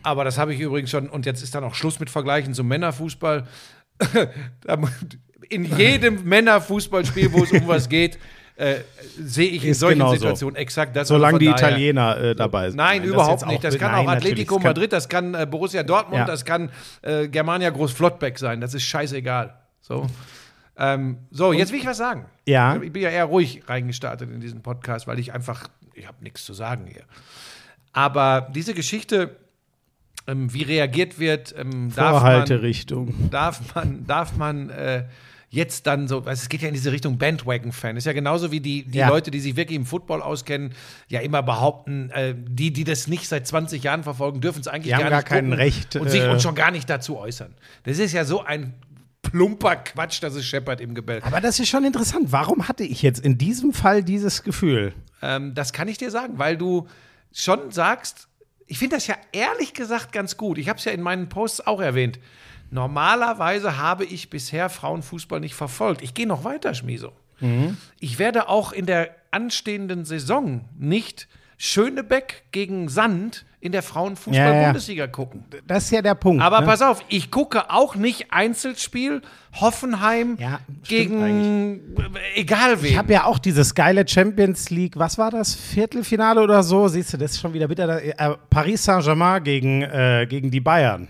Aber 0.05 0.23
das 0.25 0.39
habe 0.39 0.55
ich 0.55 0.61
übrigens 0.61 0.91
schon, 0.91 1.09
und 1.09 1.27
jetzt 1.27 1.43
ist 1.43 1.55
dann 1.55 1.65
auch 1.65 1.75
Schluss 1.75 1.99
mit 1.99 2.11
Vergleichen 2.11 2.55
zum 2.55 2.69
Männerfußball. 2.69 3.45
In 5.51 5.65
jedem 5.77 6.25
Männerfußballspiel, 6.25 7.33
wo 7.33 7.45
es 7.45 7.53
um 7.53 7.69
was 7.69 7.89
geht, 7.89 8.19
äh, 8.57 8.77
sehe 9.19 9.49
ich 9.51 9.65
in 9.65 9.71
Ist 9.73 9.81
solchen 9.81 9.99
genauso. 9.99 10.15
Situationen 10.17 10.57
exakt 10.57 10.95
das. 10.97 11.09
Solange 11.09 11.35
Also 11.35 11.39
die 11.39 11.47
von 11.47 11.57
daher- 11.57 11.69
Italiener 11.71 12.17
äh, 12.19 12.35
dabei 12.37 12.71
sind. 12.71 12.77
Nein, 12.79 13.03
das 13.03 13.11
überhaupt 13.11 13.47
nicht. 13.47 13.63
Das 13.65 13.77
kann 13.79 13.93
nein, 13.93 14.07
auch 14.07 14.13
Atletico 14.13 14.55
kann- 14.57 14.63
Madrid, 14.65 14.93
das 14.93 15.09
kann 15.09 15.35
äh, 15.35 15.47
Borussia 15.51 15.83
Dortmund, 15.83 16.21
Ja. 16.21 16.25
das 16.25 16.45
kann 16.45 16.71
äh, 17.03 17.29
Germania 17.29 17.71
Groß-Flottbeck 17.71 18.39
sein. 18.39 18.61
Das 18.61 18.73
ist 18.75 18.85
scheißegal. 18.85 19.55
So, 19.81 20.07
ähm, 20.79 21.19
so 21.31 21.53
jetzt 21.53 21.73
will 21.73 21.81
ich 21.81 21.87
was 21.87 21.99
sagen. 21.99 22.27
Ja. 22.47 22.77
Ich 22.81 22.93
bin 22.93 23.03
ja 23.03 23.11
eher 23.11 23.25
ruhig 23.27 23.63
reingestartet 23.67 24.31
in 24.31 24.41
diesen 24.41 24.63
Podcast, 24.63 25.07
weil 25.07 25.19
ich 25.19 25.33
einfach, 25.35 25.69
ich 25.95 26.07
habe 26.07 26.17
nichts 26.23 26.45
zu 26.45 26.55
sagen 26.55 26.87
hier. 26.87 27.03
Aber 27.93 28.49
diese 28.55 28.73
Geschichte, 28.73 29.37
ähm, 30.27 30.53
wie 30.53 30.63
reagiert 30.63 31.19
wird, 31.19 31.55
ähm, 31.59 31.93
darf 31.95 32.13
man, 32.13 32.21
Vorhalterichtung. 32.21 33.31
darf 33.31 33.75
man, 33.75 34.07
darf 34.07 34.37
man 34.37 34.71
äh, 34.71 35.05
jetzt 35.51 35.87
dann 35.87 36.09
so, 36.09 36.19
also 36.19 36.31
es 36.31 36.49
geht 36.49 36.63
ja 36.63 36.69
in 36.69 36.75
diese 36.75 36.91
Richtung 36.93 37.17
Bandwagon-Fan. 37.19 37.97
Ist 37.97 38.07
ja 38.07 38.13
genauso 38.13 38.51
wie 38.51 38.61
die, 38.61 38.85
die 38.85 38.99
Ja. 38.99 39.09
Leute, 39.09 39.31
die 39.31 39.39
sich 39.41 39.55
wirklich 39.57 39.77
im 39.77 39.87
Football 39.87 40.21
auskennen, 40.21 40.73
ja 41.09 41.21
immer 41.21 41.43
behaupten, 41.43 42.11
äh, 42.11 42.35
die, 42.37 42.73
die 42.73 42.85
das 42.85 43.07
nicht 43.07 43.29
seit 43.29 43.47
20 43.47 43.83
Jahren 43.83 44.03
verfolgen, 44.03 44.41
dürfen 44.41 44.61
es 44.61 44.67
eigentlich 44.69 44.87
Die 44.87 44.95
haben 44.95 45.03
gar 45.03 45.11
gar 45.11 45.19
nicht 45.19 45.29
kein 45.29 45.53
Recht, 45.53 45.97
und 45.97 46.11
sich 46.11 46.23
äh, 46.23 46.29
und 46.29 46.43
schon 46.43 46.55
gar 46.55 46.71
nicht 46.71 46.91
dazu 46.91 47.19
äußern. 47.19 47.55
Das 47.85 47.99
ist 47.99 48.13
ja 48.13 48.25
so 48.25 48.43
ein 48.43 48.75
plumper 49.23 49.77
Quatsch, 49.77 50.23
dass 50.23 50.35
es 50.35 50.45
scheppert 50.45 50.81
im 50.81 50.95
Gebälk. 50.95 51.25
Aber 51.27 51.41
das 51.41 51.59
ist 51.61 51.69
schon 51.69 51.85
interessant. 51.85 52.33
Warum 52.33 52.69
hatte 52.69 52.85
ich 52.85 53.03
jetzt 53.03 53.21
in 53.25 53.39
diesem 53.39 53.73
Fall 53.73 54.03
dieses 54.03 54.43
Gefühl? 54.43 54.93
Ähm, 55.23 55.55
das 55.55 55.73
kann 55.73 55.89
ich 55.89 55.99
dir 55.99 56.11
sagen, 56.11 56.39
weil 56.39 56.57
du 56.57 56.87
schon 57.33 57.71
sagst, 57.71 58.29
ich 58.67 58.79
finde 58.79 58.97
das 58.97 59.07
ja 59.07 59.17
ehrlich 59.33 59.75
gesagt 59.75 60.13
ganz 60.13 60.37
gut. 60.37 60.59
Ich 60.59 60.69
habe 60.69 60.79
es 60.79 60.85
ja 60.85 60.93
in 60.93 61.03
meinen 61.03 61.29
Posts 61.29 61.67
auch 61.67 61.81
erwähnt. 61.81 62.19
Normalerweise 62.71 63.79
habe 63.79 64.05
ich 64.05 64.31
bisher 64.31 64.69
Frauenfußball 64.71 65.41
nicht 65.41 65.55
verfolgt. 65.55 66.03
Ich 66.03 66.15
gehe 66.15 66.27
noch 66.27 66.45
weiter, 66.45 66.75
Schmieso. 66.75 67.13
Ich 68.01 68.19
werde 68.19 68.49
auch 68.49 68.73
in 68.73 68.87
der 68.87 69.15
anstehenden 69.31 70.05
Saison 70.05 70.65
nicht 70.79 71.29
Schönebeck 71.59 72.45
gegen 72.53 72.89
Sand 72.89 73.45
in 73.65 73.73
der 73.73 73.83
Frauenfußball-Bundesliga 73.83 75.07
gucken. 75.07 75.43
Das 75.67 75.85
ist 75.85 75.91
ja 75.91 76.03
der 76.03 76.15
Punkt. 76.15 76.43
Aber 76.43 76.61
ne? 76.61 76.67
pass 76.67 76.83
auf, 76.83 77.03
ich 77.09 77.31
gucke 77.31 77.71
auch 77.71 77.95
nicht 77.95 78.31
Einzelspiel 78.31 79.23
Hoffenheim 79.59 80.37
Ja, 80.39 80.61
gegen 80.87 81.81
äh, 81.97 82.41
egal 82.41 82.83
wen. 82.83 82.91
Ich 82.91 82.99
habe 82.99 83.15
ja 83.15 83.25
auch 83.25 83.39
dieses 83.39 83.75
geile 83.75 84.07
Champions 84.07 84.69
League, 84.69 84.99
was 84.99 85.17
war 85.17 85.31
das? 85.31 85.55
Viertelfinale 85.55 86.43
oder 86.43 86.63
so? 86.63 86.89
Siehst 86.89 87.15
du, 87.15 87.17
das 87.17 87.33
ist 87.33 87.41
schon 87.41 87.55
wieder 87.55 87.67
bitter. 87.67 88.03
Äh, 88.03 88.37
Paris 88.51 88.85
Saint-Germain 88.85 89.43
gegen, 89.43 89.81
äh, 89.81 90.27
gegen 90.29 90.51
die 90.51 90.61
Bayern. 90.61 91.09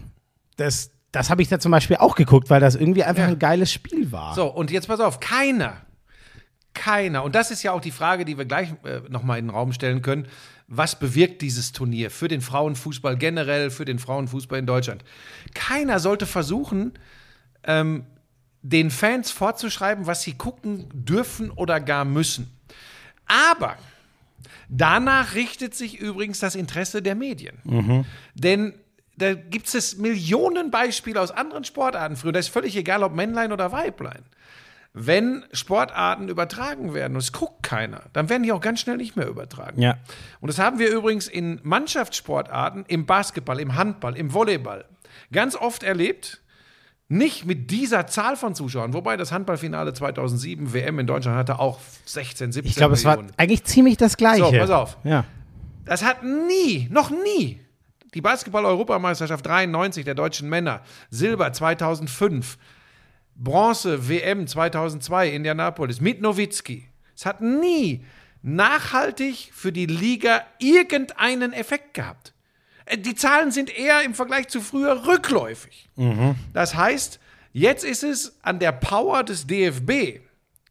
Das, 0.57 0.93
das 1.11 1.31
habe 1.31 1.43
ich 1.43 1.49
da 1.49 1.59
zum 1.59 1.73
Beispiel 1.73 1.97
auch 1.97 2.15
geguckt, 2.15 2.51
weil 2.51 2.61
das 2.61 2.77
irgendwie 2.77 3.03
einfach 3.03 3.25
Ja. 3.25 3.31
ein 3.31 3.39
geiles 3.41 3.73
Spiel 3.73 4.13
war. 4.13 4.33
So, 4.37 4.47
und 4.47 4.71
jetzt 4.71 4.87
pass 4.87 5.01
auf, 5.01 5.19
keiner, 5.19 5.79
keiner, 6.73 7.25
und 7.25 7.35
das 7.35 7.51
ist 7.51 7.65
ja 7.65 7.73
auch 7.73 7.81
die 7.81 7.91
Frage, 7.91 8.25
die 8.25 8.39
wir 8.39 8.45
gleich 8.45 8.69
äh, 8.85 9.01
nochmal 9.09 9.41
in 9.41 9.47
den 9.47 9.51
Raum 9.51 9.73
stellen 9.73 10.03
können, 10.03 10.29
was 10.67 10.99
bewirkt 10.99 11.43
dieses 11.43 11.73
Turnier 11.73 12.11
für 12.11 12.29
den 12.29 12.41
Frauenfußball 12.41 13.17
generell, 13.17 13.71
für 13.71 13.85
den 13.85 13.99
Frauenfußball 13.99 14.59
in 14.59 14.67
Deutschland? 14.67 15.05
Keiner 15.55 15.99
sollte 16.01 16.27
versuchen, 16.27 16.93
ähm, 17.65 18.07
den 18.63 18.91
Fans 18.91 19.31
vorzuschreiben, 19.31 20.07
was 20.07 20.23
sie 20.23 20.33
gucken 20.33 20.89
dürfen 20.93 21.51
oder 21.51 21.81
gar 21.81 22.07
müssen. 22.07 22.51
Aber 23.27 23.77
danach 24.69 25.35
richtet 25.35 25.75
sich 25.75 25.99
übrigens 25.99 26.39
das 26.39 26.55
Interesse 26.55 27.03
der 27.03 27.15
Medien. 27.15 27.59
Denn 28.35 28.75
da 29.17 29.35
gibt 29.35 29.73
es 29.73 29.97
Millionen 29.99 30.71
Beispiele 30.71 31.21
aus 31.21 31.31
anderen 31.31 31.65
Sportarten 31.65 32.17
früher. 32.17 32.33
Das 32.33 32.47
ist 32.47 32.53
völlig 32.53 32.75
egal, 32.77 33.03
ob 33.03 33.15
Männlein 33.15 33.53
oder 33.53 33.71
Weiblein. 33.71 34.23
Wenn 34.97 35.45
Sportarten 35.53 36.29
übertragen 36.29 36.95
werden 36.95 37.15
und 37.15 37.19
es 37.21 37.33
guckt 37.33 37.65
keiner, 37.65 38.03
dann 38.13 38.29
werden 38.29 38.45
die 38.45 38.53
auch 38.53 38.61
ganz 38.61 38.79
schnell 38.79 38.97
nicht 38.97 39.17
mehr 39.17 39.27
übertragen. 39.27 39.83
Ja. 39.83 39.99
Und 40.41 40.47
das 40.47 40.61
haben 40.61 40.79
wir 40.79 40.89
übrigens 40.89 41.27
in 41.27 41.59
Mannschaftssportarten, 41.65 42.85
im 42.87 43.05
Basketball, 43.05 43.59
im 43.59 43.75
Handball, 43.75 44.17
im 44.17 44.33
Volleyball 44.33 44.85
ganz 45.33 45.57
oft 45.57 45.83
erlebt. 45.83 46.41
Nicht 47.09 47.45
mit 47.45 47.71
dieser 47.71 48.07
Zahl 48.07 48.35
von 48.37 48.55
Zuschauern, 48.55 48.95
wobei 48.95 49.17
das 49.19 49.31
Handballfinale 49.31 49.93
2007 49.93 50.73
WM 50.73 51.01
in 51.01 51.07
Deutschland 51.07 51.37
hatte 51.37 51.59
auch 51.59 51.79
16, 52.07 52.53
17 52.53 52.71
Ich 52.71 52.77
glaube, 52.77 52.95
es 52.95 53.05
war 53.05 53.19
eigentlich 53.37 53.65
ziemlich 53.65 53.99
das 53.99 54.17
Gleiche. 54.17 54.45
So, 54.45 54.53
pass 54.53 54.71
auf. 54.71 54.97
Ja. 55.05 55.25
Das 55.85 56.03
hat 56.03 56.23
nie, 56.23 56.89
noch 56.91 57.11
nie, 57.11 57.61
die 58.15 58.23
Basketball-Europameisterschaft 58.23 59.45
93 59.45 60.05
der 60.05 60.15
deutschen 60.15 60.49
Männer, 60.49 60.81
Silber 61.11 61.53
2005, 61.53 62.57
Bronze 63.37 64.09
WM 64.09 64.47
2002 64.47 65.29
Indianapolis 65.31 66.01
mit 66.01 66.21
Nowitzki. 66.21 66.89
Es 67.17 67.27
hat 67.27 67.41
nie 67.41 68.05
nachhaltig 68.43 69.51
für 69.53 69.73
die 69.73 69.87
Liga 69.87 70.43
irgendeinen 70.59 71.53
Effekt 71.53 71.95
gehabt. 71.95 72.35
Äh, 72.85 72.99
Die 72.99 73.15
Zahlen 73.15 73.51
sind 73.51 73.77
eher 73.77 74.03
im 74.03 74.15
Vergleich 74.15 74.49
zu 74.49 74.61
früher 74.61 75.07
rückläufig. 75.07 75.89
Das 76.53 76.75
heißt, 76.75 77.19
jetzt 77.53 77.85
ist 77.85 78.03
es 78.05 78.37
an 78.43 78.59
der 78.59 78.73
Power 78.73 79.23
des 79.25 79.47
DFB, 79.47 80.21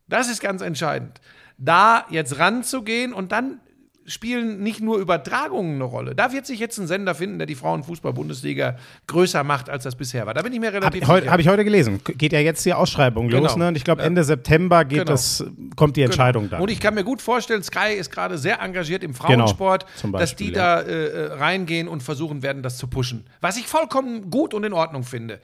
das 0.08 0.29
ist 0.29 0.41
ganz 0.41 0.62
entscheidend, 0.62 1.20
da 1.58 2.05
jetzt 2.10 2.38
ranzugehen 2.39 3.13
und 3.13 3.32
dann 3.32 3.60
spielen 4.05 4.62
nicht 4.62 4.81
nur 4.81 4.98
Übertragungen 5.00 5.75
eine 5.75 5.83
Rolle. 5.86 6.15
Da 6.15 6.31
wird 6.33 6.45
sich 6.45 6.60
jetzt 6.60 6.77
ein 6.77 6.88
Sender 6.88 7.15
finden, 7.15 7.38
der 7.38 7.48
die 7.48 7.55
Frauenfußball-Bundesliga 7.55 8.77
größer 9.07 9.43
macht, 9.43 9.69
als 9.69 9.83
das 9.83 9.95
bisher 9.95 10.25
war. 10.25 10.33
Da 10.33 10.41
bin 10.41 10.51
ich 10.53 10.60
mir 10.60 10.67
Habe 10.67 10.77
relativ 10.77 11.05
sicher. 11.07 11.31
hab 11.31 11.39
ich 11.39 11.48
heute 11.48 11.63
gelesen. 11.63 12.01
Geht 12.03 12.33
ja 12.33 12.39
jetzt 12.39 12.65
die 12.65 12.74
Ausschreibung 12.74 13.29
Genau. 13.29 13.43
los. 13.43 13.55
Ne? 13.55 13.67
Und 13.69 13.75
ich 13.77 13.83
glaube, 13.83 14.01
Ende 14.03 14.24
September 14.24 14.83
geht 14.86 15.00
Genau. 15.00 15.12
das, 15.12 15.43
kommt 15.75 15.95
die 15.98 16.01
Entscheidung 16.01 16.50
dann. 16.50 16.62
Und 16.62 16.69
ich 16.69 16.79
kann 16.79 16.93
mir 16.93 17.03
gut 17.03 17.22
vorstellen, 17.22 17.63
Sky 17.63 17.93
ist 17.98 18.12
gerade 18.12 18.38
sehr 18.38 18.60
engagiert 18.62 19.03
im 19.03 19.13
Frauensport, 19.13 19.86
Genau, 19.86 19.98
zum 20.00 20.12
dass 20.13 20.36
die 20.36 20.51
Beispiel, 20.51 20.53
da 20.53 20.81
äh, 20.81 21.05
äh, 21.05 21.33
reingehen 21.33 21.88
und 21.88 22.03
versuchen 22.03 22.43
werden, 22.43 22.63
das 22.63 22.77
zu 22.77 22.88
pushen. 22.88 23.25
Was 23.41 23.57
ich 23.57 23.67
vollkommen 23.67 24.29
gut 24.29 24.53
und 24.53 24.63
in 24.63 24.74
Ordnung 24.74 25.03
finde. 25.03 25.39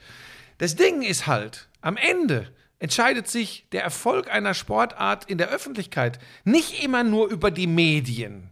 Das 0.58 0.76
Ding 0.76 1.02
ist 1.02 1.26
halt, 1.26 1.68
am 1.80 1.96
Ende 1.96 2.48
entscheidet 2.78 3.28
sich 3.28 3.66
der 3.72 3.82
Erfolg 3.82 4.30
einer 4.32 4.54
Sportart 4.54 5.24
in 5.24 5.38
der 5.38 5.48
Öffentlichkeit 5.48 6.18
nicht 6.44 6.82
immer 6.84 7.02
nur 7.04 7.28
über 7.28 7.50
die 7.50 7.66
Medien. 7.66 8.49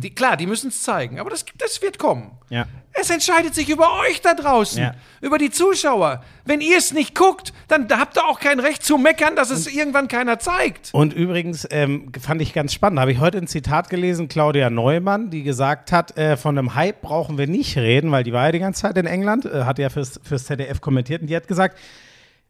Die, 0.00 0.10
klar, 0.14 0.36
die 0.36 0.46
müssen 0.46 0.68
es 0.68 0.82
zeigen, 0.82 1.20
aber 1.20 1.28
das, 1.30 1.44
das 1.58 1.82
wird 1.82 1.98
kommen. 1.98 2.30
Ja. 2.48 2.66
Es 2.92 3.10
entscheidet 3.10 3.54
sich 3.54 3.68
über 3.68 4.00
euch 4.00 4.20
da 4.22 4.32
draußen, 4.34 4.80
Ja. 4.82 4.94
über 5.20 5.36
die 5.38 5.50
Zuschauer. 5.50 6.24
Wenn 6.46 6.60
ihr 6.60 6.78
es 6.78 6.92
nicht 6.92 7.14
guckt, 7.14 7.52
dann 7.68 7.86
habt 7.90 8.16
ihr 8.16 8.24
auch 8.26 8.40
kein 8.40 8.60
Recht 8.60 8.82
zu 8.82 8.96
meckern, 8.98 9.36
dass 9.36 9.50
es 9.50 9.66
irgendwann 9.66 10.08
keiner 10.08 10.38
zeigt. 10.38 10.88
Und 10.92 11.12
übrigens 11.12 11.66
ähm, 11.70 12.10
fand 12.18 12.40
ich 12.40 12.54
ganz 12.54 12.72
spannend, 12.72 12.98
habe 12.98 13.12
ich 13.12 13.20
heute 13.20 13.38
ein 13.38 13.46
Zitat 13.46 13.90
gelesen, 13.90 14.28
Claudia 14.28 14.70
Neumann, 14.70 15.30
die 15.30 15.42
gesagt 15.42 15.92
hat, 15.92 16.16
äh, 16.16 16.36
von 16.36 16.58
einem 16.58 16.74
Hype 16.74 17.02
brauchen 17.02 17.36
wir 17.38 17.46
nicht 17.46 17.76
reden, 17.76 18.10
weil 18.10 18.24
die 18.24 18.32
war 18.32 18.46
ja 18.46 18.52
die 18.52 18.58
ganze 18.58 18.82
Zeit 18.82 18.96
in 18.96 19.06
England, 19.06 19.44
äh, 19.44 19.64
hat 19.64 19.78
ja 19.78 19.90
fürs, 19.90 20.18
fürs 20.24 20.46
ZDF 20.46 20.80
kommentiert 20.80 21.20
und 21.20 21.28
die 21.28 21.36
hat 21.36 21.46
gesagt, 21.46 21.78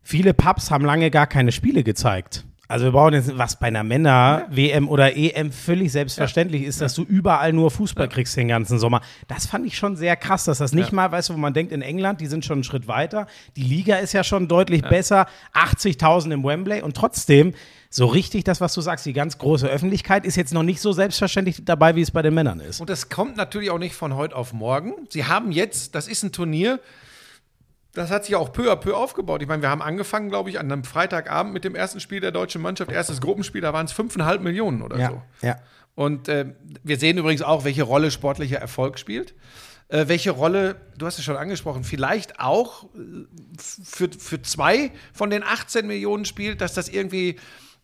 viele 0.03 0.35
Pubs 0.35 0.71
haben 0.71 0.85
lange 0.85 1.11
gar 1.11 1.27
keine 1.27 1.53
Spiele 1.53 1.83
gezeigt. 1.83 2.45
Also 2.71 2.85
wir 2.85 2.93
brauchen 2.93 3.15
jetzt, 3.15 3.37
was 3.39 3.59
bei 3.59 3.69
einer 3.69 3.83
Männer-WM 3.83 4.91
oder 4.91 5.17
EM 5.17 5.53
völlig 5.53 5.91
selbstverständlich 5.91 6.65
ist, 6.65 6.83
dass 6.83 6.95
du 6.95 7.03
überall 7.03 7.55
nur 7.55 7.71
Fußball 7.71 8.11
kriegst 8.11 8.37
den 8.37 8.49
ganzen 8.49 8.79
Sommer. 8.79 9.01
Das 9.27 9.47
fand 9.47 9.67
ich 9.67 9.79
schon 9.79 9.97
sehr 9.97 10.17
krass, 10.17 10.45
dass 10.45 10.59
das 10.59 10.75
nicht 10.75 10.93
mal, 10.93 11.11
weißt 11.11 11.31
du, 11.31 11.35
wo 11.35 11.39
man 11.39 11.55
denkt, 11.55 11.73
in 11.73 11.81
England, 11.81 12.21
die 12.21 12.27
sind 12.27 12.45
schon 12.45 12.57
einen 12.57 12.65
Schritt 12.65 12.87
weiter. 12.87 13.27
Die 13.57 13.63
Liga 13.63 13.97
ist 13.97 14.13
ja 14.13 14.23
schon 14.23 14.49
deutlich 14.49 14.83
besser. 14.83 15.27
80.000 15.55 16.31
im 16.31 16.45
Wembley 16.45 16.83
und 16.83 16.95
trotzdem, 16.95 17.55
so 17.91 18.05
richtig 18.05 18.45
das, 18.45 18.61
was 18.61 18.75
du 18.75 18.83
sagst, 18.83 19.07
die 19.07 19.15
ganz 19.15 19.39
große 19.39 19.67
Öffentlichkeit 19.67 20.27
ist 20.27 20.37
jetzt 20.37 20.53
noch 20.53 20.63
nicht 20.63 20.83
so 20.83 20.93
selbstverständlich 20.93 21.65
dabei, 21.65 21.97
wie 21.97 22.03
es 22.03 22.11
bei 22.11 22.21
den 22.21 22.35
Männern 22.35 22.61
ist. 22.61 22.81
Und 22.83 22.91
das 22.91 23.09
kommt 23.09 23.39
natürlich 23.39 23.71
auch 23.71 23.79
nicht 23.79 23.95
von 23.95 24.15
heute 24.15 24.37
auf 24.37 24.53
morgen. 24.53 24.93
Sie 25.09 25.25
haben 25.25 25.53
jetzt, 25.53 25.95
das 25.95 26.07
ist 26.07 26.23
ein 26.23 26.33
Turnier, 26.33 26.81
das 27.95 28.11
hat 28.11 28.25
sich 28.27 28.37
auch 28.37 28.53
peu 28.53 28.71
à 28.71 28.77
peu 28.77 28.95
aufgebaut. 28.95 29.43
Ich 29.43 29.49
meine, 29.49 29.63
wir 29.63 29.71
haben 29.71 29.83
angefangen, 29.83 30.29
glaube 30.29 30.51
ich, 30.51 30.59
an 30.61 30.71
einem 30.71 30.85
Freitagabend 30.85 31.53
mit 31.53 31.65
dem 31.65 31.75
ersten 31.75 32.01
Spiel 32.01 32.21
der 32.21 32.31
deutschen 32.33 32.61
Mannschaft, 32.63 32.91
erstes 32.93 33.21
Gruppenspiel, 33.21 33.61
da 33.61 33.73
waren 33.73 33.87
es 33.87 33.93
5,5 33.95 34.41
Millionen 34.41 34.83
oder 34.83 34.97
so. 35.11 35.23
ja. 35.47 35.57
Und 35.95 36.29
äh, 36.29 36.55
wir 36.85 36.97
sehen 36.97 37.19
übrigens 37.19 37.43
auch, 37.43 37.65
welche 37.65 37.83
Rolle 37.83 38.13
sportlicher 38.13 38.59
Erfolg 38.59 39.01
spielt. 39.01 39.35
Äh, 39.89 40.07
welche 40.07 40.31
Rolle, 40.31 40.77
du 40.97 41.07
hast 41.07 41.19
es 41.19 41.25
schon 41.25 41.37
angesprochen, 41.37 41.83
vielleicht 41.83 42.39
auch 42.39 42.85
äh, 42.95 43.25
für, 43.59 44.09
für 44.17 44.41
zwei 44.43 44.93
von 45.13 45.31
den 45.31 45.43
18 45.43 45.87
Millionen 45.89 46.25
spielt, 46.25 46.61
dass 46.61 46.75
das 46.75 46.89
irgendwie 46.89 47.37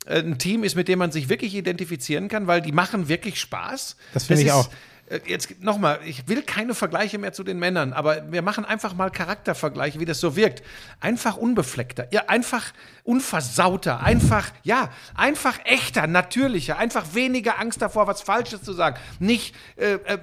äh, 0.06 0.20
ein 0.20 0.38
Team 0.38 0.62
ist, 0.62 0.76
mit 0.76 0.86
dem 0.86 1.00
man 1.00 1.10
sich 1.10 1.28
wirklich 1.28 1.54
identifizieren 1.56 2.28
kann, 2.28 2.46
weil 2.46 2.60
die 2.60 2.70
machen 2.72 3.08
wirklich 3.08 3.40
Spaß. 3.40 3.96
Das 4.12 4.24
finde 4.26 4.42
ich 4.42 4.48
ist- 4.48 4.54
auch. 4.54 4.68
Äh, 5.08 5.20
Jetzt 5.26 5.62
nochmal, 5.62 6.00
ich 6.04 6.28
will 6.28 6.42
keine 6.42 6.74
Vergleiche 6.74 7.18
mehr 7.18 7.32
zu 7.32 7.44
den 7.44 7.58
Männern, 7.58 7.92
aber 7.92 8.30
wir 8.32 8.42
machen 8.42 8.64
einfach 8.64 8.94
mal 8.94 9.10
Charaktervergleiche, 9.10 10.00
wie 10.00 10.04
das 10.04 10.20
so 10.20 10.36
wirkt. 10.36 10.62
Einfach 11.00 11.36
unbefleckter, 11.36 12.06
ja, 12.10 12.24
einfach 12.28 12.72
unversauter, 13.02 14.00
einfach, 14.02 14.50
ja, 14.62 14.90
einfach 15.14 15.58
echter, 15.64 16.06
natürlicher, 16.06 16.78
einfach 16.78 17.14
weniger 17.14 17.60
Angst 17.60 17.82
davor, 17.82 18.06
was 18.06 18.22
Falsches 18.22 18.62
zu 18.62 18.72
sagen, 18.72 18.96
nicht 19.18 19.54
äh, 19.76 19.94
äh, 19.94 20.18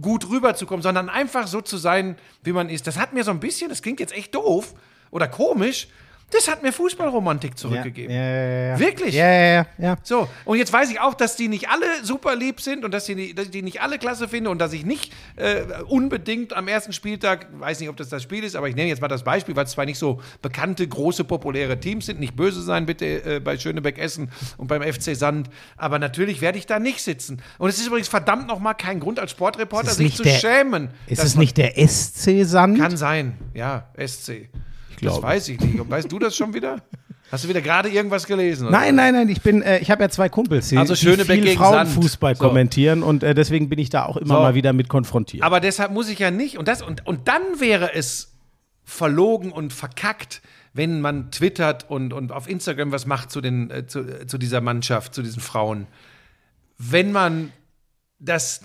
gut 0.00 0.28
rüberzukommen, 0.28 0.82
sondern 0.82 1.08
einfach 1.08 1.46
so 1.46 1.60
zu 1.60 1.76
sein, 1.76 2.16
wie 2.42 2.52
man 2.52 2.68
ist. 2.68 2.86
Das 2.86 2.98
hat 2.98 3.12
mir 3.12 3.24
so 3.24 3.30
ein 3.32 3.40
bisschen, 3.40 3.68
das 3.68 3.82
klingt 3.82 4.00
jetzt 4.00 4.12
echt 4.12 4.34
doof 4.34 4.74
oder 5.10 5.26
komisch, 5.26 5.88
das 6.30 6.48
hat 6.48 6.62
mir 6.62 6.72
Fußballromantik 6.72 7.58
zurückgegeben. 7.58 8.14
Ja, 8.14 8.22
ja, 8.22 8.66
ja. 8.68 8.78
Wirklich? 8.78 9.14
Ja, 9.14 9.30
ja, 9.30 9.52
ja, 9.54 9.66
ja. 9.78 9.96
So, 10.02 10.28
und 10.44 10.58
jetzt 10.58 10.72
weiß 10.72 10.90
ich 10.90 11.00
auch, 11.00 11.14
dass 11.14 11.36
die 11.36 11.48
nicht 11.48 11.68
alle 11.68 11.86
super 12.02 12.36
lieb 12.36 12.60
sind 12.60 12.84
und 12.84 12.92
dass, 12.92 13.04
die, 13.06 13.14
nicht- 13.14 13.36
dass 13.38 13.46
ich 13.46 13.50
die 13.50 13.62
nicht 13.62 13.82
alle 13.82 13.98
klasse 13.98 14.28
finde 14.28 14.50
und 14.50 14.58
dass 14.58 14.72
ich 14.72 14.84
nicht 14.84 15.12
äh, 15.36 15.62
unbedingt 15.88 16.52
am 16.54 16.68
ersten 16.68 16.92
Spieltag, 16.92 17.46
weiß 17.58 17.80
nicht, 17.80 17.88
ob 17.88 17.96
das 17.96 18.08
das 18.08 18.22
Spiel 18.22 18.44
ist, 18.44 18.56
aber 18.56 18.68
ich 18.68 18.74
nehme 18.76 18.88
jetzt 18.88 19.00
mal 19.00 19.08
das 19.08 19.24
Beispiel, 19.24 19.56
weil 19.56 19.64
es 19.64 19.72
zwei 19.72 19.84
nicht 19.84 19.98
so 19.98 20.20
bekannte, 20.42 20.86
große, 20.86 21.24
populäre 21.24 21.78
Teams 21.80 22.06
sind. 22.06 22.20
Nicht 22.20 22.36
böse 22.36 22.62
sein 22.62 22.86
bitte 22.86 23.06
äh, 23.36 23.40
bei 23.40 23.58
Schönebeck 23.58 23.98
Essen 23.98 24.30
und 24.56 24.68
beim 24.68 24.82
FC 24.82 25.16
Sand, 25.16 25.50
aber 25.76 25.98
natürlich 25.98 26.40
werde 26.40 26.58
ich 26.58 26.66
da 26.66 26.78
nicht 26.78 27.02
sitzen. 27.02 27.42
Und 27.58 27.68
es 27.68 27.78
ist 27.78 27.86
übrigens 27.86 28.08
verdammt 28.08 28.46
nochmal 28.46 28.74
kein 28.74 29.00
Grund 29.00 29.18
als 29.18 29.32
Sportreporter, 29.32 29.90
sich 29.90 30.14
zu 30.16 30.22
der- 30.22 30.38
schämen. 30.38 30.90
Ist 31.06 31.24
es 31.24 31.34
nicht 31.36 31.56
der 31.56 31.76
SC 31.76 32.44
Sand? 32.44 32.78
Kann 32.78 32.96
sein, 32.96 33.36
ja, 33.54 33.88
SC. 33.98 34.48
Das 35.00 35.12
glaube. 35.14 35.26
weiß 35.26 35.48
ich 35.48 35.60
nicht. 35.60 35.90
Weißt 35.90 36.10
du 36.10 36.18
das 36.18 36.36
schon 36.36 36.54
wieder? 36.54 36.82
Hast 37.30 37.44
du 37.44 37.48
wieder 37.48 37.60
gerade 37.60 37.88
irgendwas 37.88 38.26
gelesen? 38.26 38.66
oder? 38.68 38.76
Nein, 38.78 38.96
nein, 38.96 39.14
nein, 39.14 39.28
ich 39.28 39.40
bin, 39.40 39.62
äh, 39.62 39.78
ich 39.78 39.90
habe 39.90 40.02
ja 40.02 40.08
zwei 40.08 40.28
Kumpels, 40.28 40.68
die, 40.68 40.76
Also 40.76 40.94
die 40.94 41.24
viel 41.24 41.56
Frauenfußball. 41.56 42.34
So. 42.34 42.44
kommentieren 42.44 43.02
und 43.04 43.22
äh, 43.22 43.34
deswegen 43.34 43.68
bin 43.68 43.78
ich 43.78 43.88
da 43.88 44.04
auch 44.06 44.16
immer 44.16 44.34
So. 44.36 44.40
mal 44.40 44.54
wieder 44.54 44.72
mit 44.72 44.88
konfrontiert. 44.88 45.44
Aber 45.44 45.60
deshalb 45.60 45.92
muss 45.92 46.08
ich 46.08 46.18
ja 46.18 46.30
nicht. 46.32 46.58
Und, 46.58 46.66
das, 46.66 46.82
und, 46.82 47.06
und 47.06 47.28
dann 47.28 47.42
wäre 47.58 47.94
es 47.94 48.32
verlogen 48.84 49.52
und 49.52 49.72
verkackt, 49.72 50.42
wenn 50.72 51.00
man 51.00 51.30
twittert 51.30 51.88
und, 51.88 52.12
und 52.12 52.32
auf 52.32 52.48
Instagram 52.48 52.90
was 52.90 53.06
macht 53.06 53.30
zu, 53.30 53.40
den, 53.40 53.70
äh, 53.70 53.86
zu, 53.86 54.00
äh, 54.00 54.26
zu 54.26 54.36
dieser 54.36 54.60
Mannschaft, 54.60 55.14
zu 55.14 55.22
diesen 55.22 55.40
Frauen. 55.40 55.86
Wenn 56.78 57.12
man 57.12 57.52
das, 58.18 58.62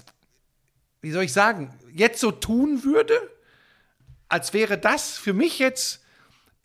wie 1.02 1.12
soll 1.12 1.24
ich 1.24 1.34
sagen, 1.34 1.70
jetzt 1.94 2.20
so 2.20 2.32
tun 2.32 2.84
würde, 2.84 3.14
als 4.28 4.54
wäre 4.54 4.78
das 4.80 5.18
für 5.18 5.34
mich 5.34 5.60
jetzt 5.60 6.02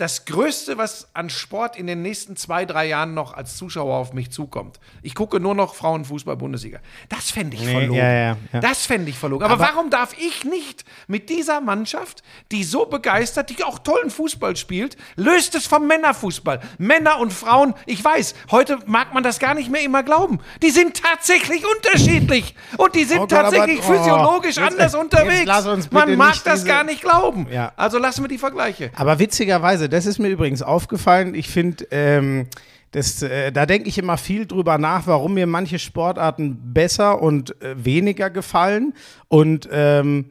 das 0.00 0.24
Größte, 0.24 0.78
was 0.78 1.08
an 1.12 1.28
Sport 1.28 1.76
in 1.76 1.86
den 1.86 2.00
nächsten 2.02 2.34
zwei, 2.36 2.64
drei 2.64 2.86
Jahren 2.86 3.12
noch 3.12 3.34
als 3.34 3.56
Zuschauer 3.56 3.96
auf 3.96 4.12
mich 4.14 4.30
zukommt. 4.30 4.80
Ich 5.02 5.14
gucke 5.14 5.40
nur 5.40 5.54
noch 5.54 5.74
Frauenfußball-Bundesliga. 5.74 6.78
Das 7.10 7.30
fände 7.30 7.56
ich 7.56 7.62
Nee, 7.64 7.72
verlogen. 7.72 7.94
ja, 7.98 8.10
ja, 8.12 8.36
ja. 8.52 8.60
Das 8.60 8.86
fände 8.86 9.10
ich 9.10 9.18
verlogen. 9.18 9.44
Aber, 9.44 9.58
warum 9.58 9.90
darf 9.90 10.16
ich 10.18 10.44
nicht 10.44 10.84
mit 11.06 11.28
dieser 11.28 11.60
Mannschaft, 11.60 12.22
die 12.50 12.64
so 12.64 12.86
begeistert, 12.86 13.50
die 13.50 13.62
auch 13.62 13.78
tollen 13.78 14.10
Fußball 14.10 14.56
spielt, 14.56 14.96
löst 15.16 15.54
es 15.54 15.66
vom 15.66 15.86
Männerfußball? 15.86 16.60
Männer 16.78 17.18
und 17.18 17.32
Frauen, 17.32 17.74
ich 17.84 18.02
weiß, 18.02 18.34
heute 18.50 18.78
mag 18.86 19.12
man 19.12 19.22
das 19.22 19.38
gar 19.38 19.52
nicht 19.54 19.70
mehr 19.70 19.82
immer 19.82 20.02
glauben. 20.02 20.38
Die 20.62 20.70
sind 20.70 21.02
tatsächlich 21.02 21.62
unterschiedlich. 21.76 22.54
Und 22.78 22.94
die 22.94 23.04
sind 23.04 23.18
Oh 23.18 23.20
Gott, 23.26 23.32
aber- 23.34 23.42
tatsächlich 23.50 23.80
oh, 23.80 23.92
physiologisch 23.92 24.56
jetzt- 24.56 24.72
anders 24.72 24.94
unterwegs. 24.94 25.90
man 25.90 26.16
mag 26.16 26.42
das 26.44 26.64
gar 26.64 26.84
nicht 26.84 27.02
glauben. 27.02 27.46
Also 27.76 27.98
lassen 27.98 28.24
wir 28.24 28.28
die 28.28 28.38
Vergleiche. 28.38 28.90
Aber 28.96 29.18
witzigerweise, 29.18 29.89
das 29.90 30.06
ist 30.06 30.18
mir 30.18 30.28
übrigens 30.28 30.62
aufgefallen. 30.62 31.34
Ich 31.34 31.48
finde, 31.48 31.86
ähm, 31.90 32.46
äh, 32.92 33.52
da 33.52 33.66
denke 33.66 33.88
ich 33.88 33.98
immer 33.98 34.16
viel 34.16 34.46
drüber 34.46 34.78
nach, 34.78 35.06
warum 35.06 35.34
mir 35.34 35.46
manche 35.46 35.78
Sportarten 35.78 36.72
besser 36.72 37.20
und 37.20 37.60
äh, 37.62 37.84
weniger 37.84 38.30
gefallen. 38.30 38.94
Und 39.28 39.68
ähm, 39.70 40.26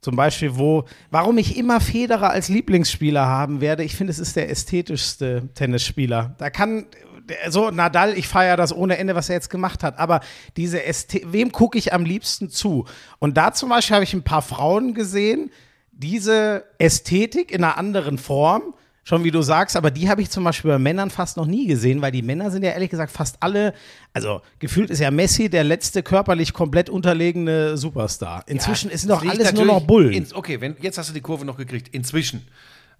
zum 0.00 0.14
Beispiel, 0.14 0.56
wo, 0.56 0.84
warum 1.10 1.38
ich 1.38 1.56
immer 1.56 1.80
Federer 1.80 2.30
als 2.30 2.48
Lieblingsspieler 2.48 3.26
haben 3.26 3.60
werde. 3.60 3.82
Ich 3.82 3.96
finde, 3.96 4.12
es 4.12 4.18
ist 4.20 4.36
der 4.36 4.48
ästhetischste 4.48 5.48
Tennisspieler. 5.54 6.36
Da 6.38 6.50
kann 6.50 6.86
der- 7.28 7.50
so 7.50 7.70
Nadal, 7.70 8.16
ich 8.16 8.28
feiere 8.28 8.56
das 8.56 8.72
ohne 8.74 8.96
Ende, 8.96 9.14
was 9.16 9.28
er 9.28 9.34
jetzt 9.34 9.50
gemacht 9.50 9.82
hat. 9.82 9.98
Aber 9.98 10.20
diese 10.56 10.84
Ästhe 10.84 11.20
wem 11.26 11.50
gucke 11.50 11.76
ich 11.76 11.92
am 11.92 12.04
liebsten 12.04 12.48
zu? 12.48 12.84
Und 13.18 13.36
da 13.36 13.52
zum 13.52 13.70
Beispiel 13.70 13.94
habe 13.96 14.04
ich 14.04 14.14
ein 14.14 14.22
paar 14.22 14.42
Frauen 14.42 14.94
gesehen, 14.94 15.50
diese 15.92 16.64
Ästhetik 16.78 17.50
in 17.50 17.64
einer 17.64 17.76
anderen 17.76 18.18
Form, 18.18 18.74
schon 19.08 19.24
wie 19.24 19.30
du 19.30 19.40
sagst, 19.40 19.74
aber 19.74 19.90
die 19.90 20.10
habe 20.10 20.20
ich 20.20 20.28
zum 20.28 20.44
Beispiel 20.44 20.70
bei 20.72 20.78
Männern 20.78 21.08
fast 21.08 21.38
noch 21.38 21.46
nie 21.46 21.66
gesehen, 21.66 22.02
weil 22.02 22.12
die 22.12 22.20
Männer 22.20 22.50
sind 22.50 22.62
ja 22.62 22.72
ehrlich 22.72 22.90
gesagt 22.90 23.10
fast 23.10 23.38
alle, 23.40 23.72
also 24.12 24.42
gefühlt 24.58 24.90
ist 24.90 24.98
ja 25.00 25.10
Messi 25.10 25.48
der 25.48 25.64
letzte 25.64 26.02
körperlich 26.02 26.52
komplett 26.52 26.90
unterlegene 26.90 27.78
Superstar. 27.78 28.42
Inzwischen 28.46 28.90
ist 28.90 29.08
doch 29.08 29.24
alles 29.26 29.54
nur 29.54 29.64
noch 29.64 29.80
Bullen. 29.80 30.12
ins- 30.12 30.34
okay, 30.34 30.60
wenn, 30.60 30.76
jetzt 30.82 30.98
hast 30.98 31.08
du 31.08 31.14
die 31.14 31.22
Kurve 31.22 31.46
noch 31.46 31.56
gekriegt. 31.56 31.88
Inzwischen. 31.94 32.46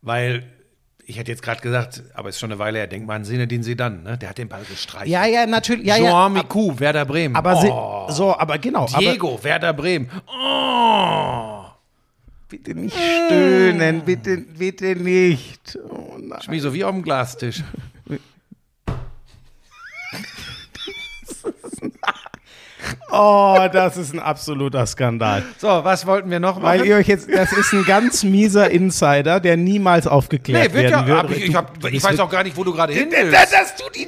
Weil, 0.01 0.45
ich 1.05 1.19
hätte 1.19 1.31
jetzt 1.31 1.43
gerade 1.43 1.61
gesagt, 1.61 2.03
aber 2.15 2.31
ist 2.31 2.39
schon 2.39 2.51
eine 2.53 2.59
Weile 2.59 2.79
her, 2.79 2.87
denk 2.87 3.07
mal 3.07 3.17
an 3.17 3.25
Sinedin 3.25 3.63
Sedan, 3.63 4.03
ne? 4.03 4.17
Der 4.17 4.31
hat 4.31 4.39
den 4.39 4.49
Ball 4.49 4.63
gestreicht. 4.67 5.09
ja, 5.09 5.27
ja, 5.27 5.45
natürlich. 5.45 5.87
Ja, 5.87 5.97
ja, 5.97 6.05
Jean 6.05 6.15
ab- 6.15 6.33
Miku, 6.33 6.79
Werder 6.81 7.05
Bremen. 7.05 7.37
aber 7.37 7.57
sie, 7.57 7.69
oh, 7.69 8.07
so, 8.11 8.35
aber 8.39 8.57
genau. 8.57 8.85
Aber 8.87 8.99
Diego, 8.99 9.39
Werder 9.43 9.75
Bremen. 9.75 10.09
Oh. 10.27 11.58
Bitte 12.49 12.75
nicht 12.75 12.97
stöhnen, 12.97 14.03
bitte, 14.05 14.39
bitte 14.39 14.97
nicht. 14.97 15.79
Oh 15.89 16.17
nein. 16.19 16.61
So 16.61 16.73
wie 16.73 16.85
auf 16.85 16.93
dem 16.93 17.03
Glastisch. 17.03 17.63
Oh, 23.11 23.67
das 23.73 23.97
ist 23.97 24.13
ein 24.13 24.21
absoluter 24.21 24.87
Skandal. 24.87 25.43
So, 25.57 25.67
was 25.67 26.07
wollten 26.07 26.31
wir 26.31 26.41
noch 26.41 26.63
Weil 26.63 26.79
machen? 26.79 26.89
ihr 26.89 26.97
euch 26.97 27.09
jetzt, 27.09 27.29
das 27.31 27.53
ist 27.53 27.73
ein 27.73 27.85
ganz 27.85 28.23
mieser 28.23 28.71
Insider, 28.71 29.41
der 29.41 29.57
niemals 29.57 30.07
aufgeklärt 30.07 30.73
nee, 30.73 30.83
wird 30.83 30.91
ja, 30.91 31.07
werden 31.07 31.07
wird. 31.07 31.19
hab 31.19 31.31
ich, 31.31 31.49
ich, 31.49 31.55
hab, 31.55 31.85
ich 31.85 32.03
weiß 32.03 32.21
auch 32.21 32.31
gar 32.31 32.45
nicht, 32.45 32.57
wo 32.57 32.65
du 32.65 32.73
gerade 32.73 32.93
hin 32.93 33.09
willst. 33.11 33.33
dass 33.53 33.77
du 33.77 33.85
die 33.95 34.07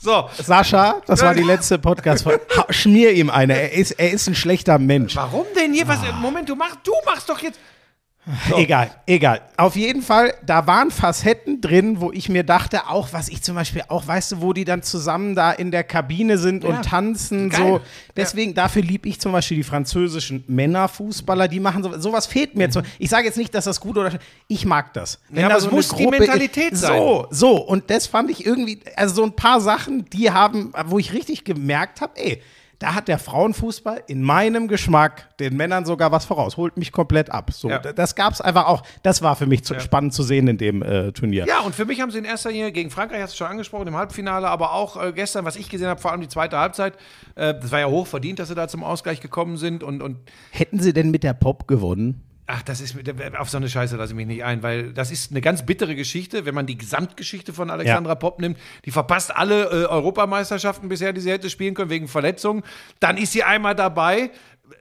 So, 0.00 0.30
Sascha, 0.40 1.00
das 1.06 1.22
war 1.22 1.34
die 1.34 1.42
letzte 1.42 1.78
podcast 1.78 2.24
-Folge. 2.26 2.40
Schmier 2.70 3.12
ihm 3.12 3.30
eine. 3.30 3.60
Er 3.60 3.72
ist, 3.72 3.92
er 3.92 4.12
ist 4.12 4.28
ein 4.28 4.34
schlechter 4.34 4.78
Mensch. 4.78 5.16
warum 5.16 5.44
denn 5.56 5.72
hier? 5.72 5.88
Was, 5.88 5.98
Moment, 6.20 6.48
du 6.48 6.54
machst, 6.54 6.78
du 6.84 6.92
machst 7.04 7.28
doch 7.28 7.40
jetzt. 7.40 7.58
Egal, 8.56 8.90
egal. 9.06 9.40
Auf 9.56 9.74
jeden 9.76 10.02
Fall, 10.02 10.34
da 10.44 10.66
waren 10.66 10.90
Facetten 10.90 11.60
drin, 11.60 12.00
wo 12.00 12.12
ich 12.12 12.28
mir 12.28 12.44
dachte, 12.44 12.86
auch 12.88 13.08
was 13.12 13.28
ich 13.28 13.42
zum 13.42 13.54
Beispiel 13.54 13.82
auch, 13.88 14.06
weißt 14.06 14.32
du, 14.32 14.40
wo 14.40 14.52
die 14.52 14.64
dann 14.64 14.82
zusammen 14.82 15.34
da 15.34 15.52
in 15.52 15.70
der 15.70 15.84
Kabine 15.84 16.38
sind 16.38 16.64
und 16.64 16.82
tanzen. 16.84 17.48
Geil. 17.50 17.58
So. 17.60 17.80
Deswegen, 18.16 18.54
dafür 18.54 18.82
liebe 18.82 19.08
ich 19.08 19.20
zum 19.20 19.32
Beispiel 19.32 19.56
die 19.58 19.62
französischen 19.62 20.44
Männerfußballer, 20.46 21.48
die 21.48 21.60
machen 21.60 21.82
so, 21.82 21.98
sowas 21.98 22.26
fehlt 22.26 22.56
mir. 22.56 22.70
Zum, 22.70 22.82
ich 22.98 23.08
sage 23.10 23.26
jetzt 23.26 23.38
nicht, 23.38 23.54
dass 23.54 23.64
das 23.64 23.80
gut 23.80 23.96
oder 23.96 24.12
Ich 24.46 24.64
mag 24.64 24.92
das. 24.94 25.18
Wenn 25.28 25.42
Ja, 25.42 25.48
da 25.48 25.54
aber 25.54 25.60
so 25.62 25.66
es 25.66 25.72
eine 25.72 25.76
muss 25.76 25.88
die 25.88 26.04
Gruppe- 26.04 26.18
Mentalität 26.18 26.76
sein. 26.76 26.98
So, 27.00 27.26
so. 27.30 27.56
Und 27.62 27.90
das 27.90 28.06
fand 28.06 28.30
ich 28.30 28.44
irgendwie, 28.44 28.80
also 28.96 29.14
so 29.16 29.24
ein 29.24 29.32
paar 29.34 29.60
Sachen, 29.60 30.04
die 30.10 30.30
haben, 30.30 30.72
wo 30.86 30.98
ich 30.98 31.12
richtig 31.12 31.44
gemerkt 31.44 32.00
habe, 32.00 32.12
ey, 32.16 32.42
da 32.78 32.94
hat 32.94 33.08
der 33.08 33.18
Frauenfußball 33.18 34.04
in 34.06 34.22
meinem 34.22 34.68
Geschmack 34.68 35.36
den 35.38 35.56
Männern 35.56 35.84
sogar 35.84 36.12
was 36.12 36.24
voraus, 36.24 36.56
holt 36.56 36.76
mich 36.76 36.92
komplett 36.92 37.30
ab. 37.30 37.52
So, 37.52 37.68
Ja. 37.68 37.78
das 37.78 38.14
gab 38.14 38.32
es 38.32 38.40
einfach 38.40 38.66
auch. 38.66 38.82
Das 39.02 39.20
war 39.20 39.34
für 39.34 39.46
mich 39.46 39.64
zu, 39.64 39.78
spannend 39.80 40.14
zu 40.14 40.22
sehen 40.22 40.46
in 40.46 40.58
dem 40.58 40.82
äh, 40.82 41.10
Turnier. 41.12 41.46
Ja, 41.48 41.60
und 41.60 41.74
für 41.74 41.84
mich 41.84 42.00
haben 42.00 42.10
sie 42.12 42.18
in 42.18 42.24
erster 42.24 42.50
Linie 42.50 42.70
gegen 42.70 42.90
Frankreich, 42.90 43.20
hast 43.22 43.32
du 43.34 43.38
schon 43.38 43.48
angesprochen, 43.48 43.88
im 43.88 43.96
Halbfinale, 43.96 44.48
aber 44.48 44.72
auch 44.74 45.02
äh, 45.02 45.12
gestern, 45.12 45.44
was 45.44 45.56
ich 45.56 45.68
gesehen 45.68 45.88
habe, 45.88 46.00
vor 46.00 46.12
allem 46.12 46.20
die 46.20 46.28
zweite 46.28 46.56
Halbzeit, 46.58 46.94
äh, 47.34 47.54
das 47.54 47.72
war 47.72 47.80
ja 47.80 47.86
hoch 47.86 48.06
verdient, 48.06 48.38
dass 48.38 48.48
sie 48.48 48.54
da 48.54 48.68
zum 48.68 48.84
Ausgleich 48.84 49.20
gekommen 49.20 49.56
sind 49.56 49.82
und, 49.82 50.00
und 50.00 50.18
Hätten 50.50 50.78
sie 50.78 50.92
denn 50.92 51.10
mit 51.10 51.24
der 51.24 51.34
Pop 51.34 51.66
gewonnen? 51.66 52.22
Ach, 52.50 52.62
das 52.62 52.80
ist 52.80 52.96
auf 53.38 53.50
so 53.50 53.58
eine 53.58 53.68
Scheiße 53.68 53.96
lasse 53.96 54.14
ich 54.14 54.16
mich 54.16 54.26
nicht 54.26 54.42
ein, 54.42 54.62
weil 54.62 54.94
das 54.94 55.10
ist 55.10 55.30
eine 55.30 55.42
ganz 55.42 55.66
bittere 55.66 55.94
Geschichte, 55.94 56.46
wenn 56.46 56.54
man 56.54 56.64
die 56.64 56.78
Gesamtgeschichte 56.78 57.52
von 57.52 57.68
Alexandra 57.68 58.12
Ja. 58.12 58.14
Popp 58.14 58.40
nimmt. 58.40 58.58
Die 58.86 58.90
verpasst 58.90 59.36
alle 59.36 59.64
äh, 59.64 59.84
Europameisterschaften 59.84 60.88
bisher, 60.88 61.12
die 61.12 61.20
sie 61.20 61.30
hätte 61.30 61.50
spielen 61.50 61.74
können 61.74 61.90
wegen 61.90 62.08
Verletzungen. 62.08 62.62
Dann 63.00 63.18
ist 63.18 63.32
sie 63.32 63.42
einmal 63.42 63.74
dabei, 63.74 64.30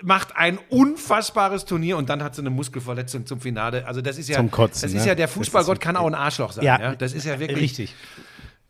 macht 0.01 0.37
ein 0.37 0.59
unfassbares 0.69 1.65
Turnier 1.65 1.97
und 1.97 2.07
dann 2.09 2.23
hat 2.23 2.35
sie 2.35 2.41
eine 2.41 2.51
Muskelverletzung 2.51 3.25
zum 3.25 3.41
Finale. 3.41 3.85
Also 3.85 3.99
das 3.99 4.17
ist 4.17 4.29
ja, 4.29 4.37
Zum 4.37 4.49
Kotzen, 4.49 4.83
das 4.83 4.93
ist 4.93 5.01
ne? 5.01 5.09
ja 5.09 5.15
der 5.15 5.27
Fußballgott 5.27 5.81
kann 5.81 5.97
auch 5.97 6.07
ein 6.07 6.15
Arschloch 6.15 6.53
sein. 6.53 6.63
Ja, 6.63 6.95
Das 6.95 7.13
ist 7.13 7.25
ja 7.25 7.37
wirklich 7.37 7.61
Richtig. 7.61 7.95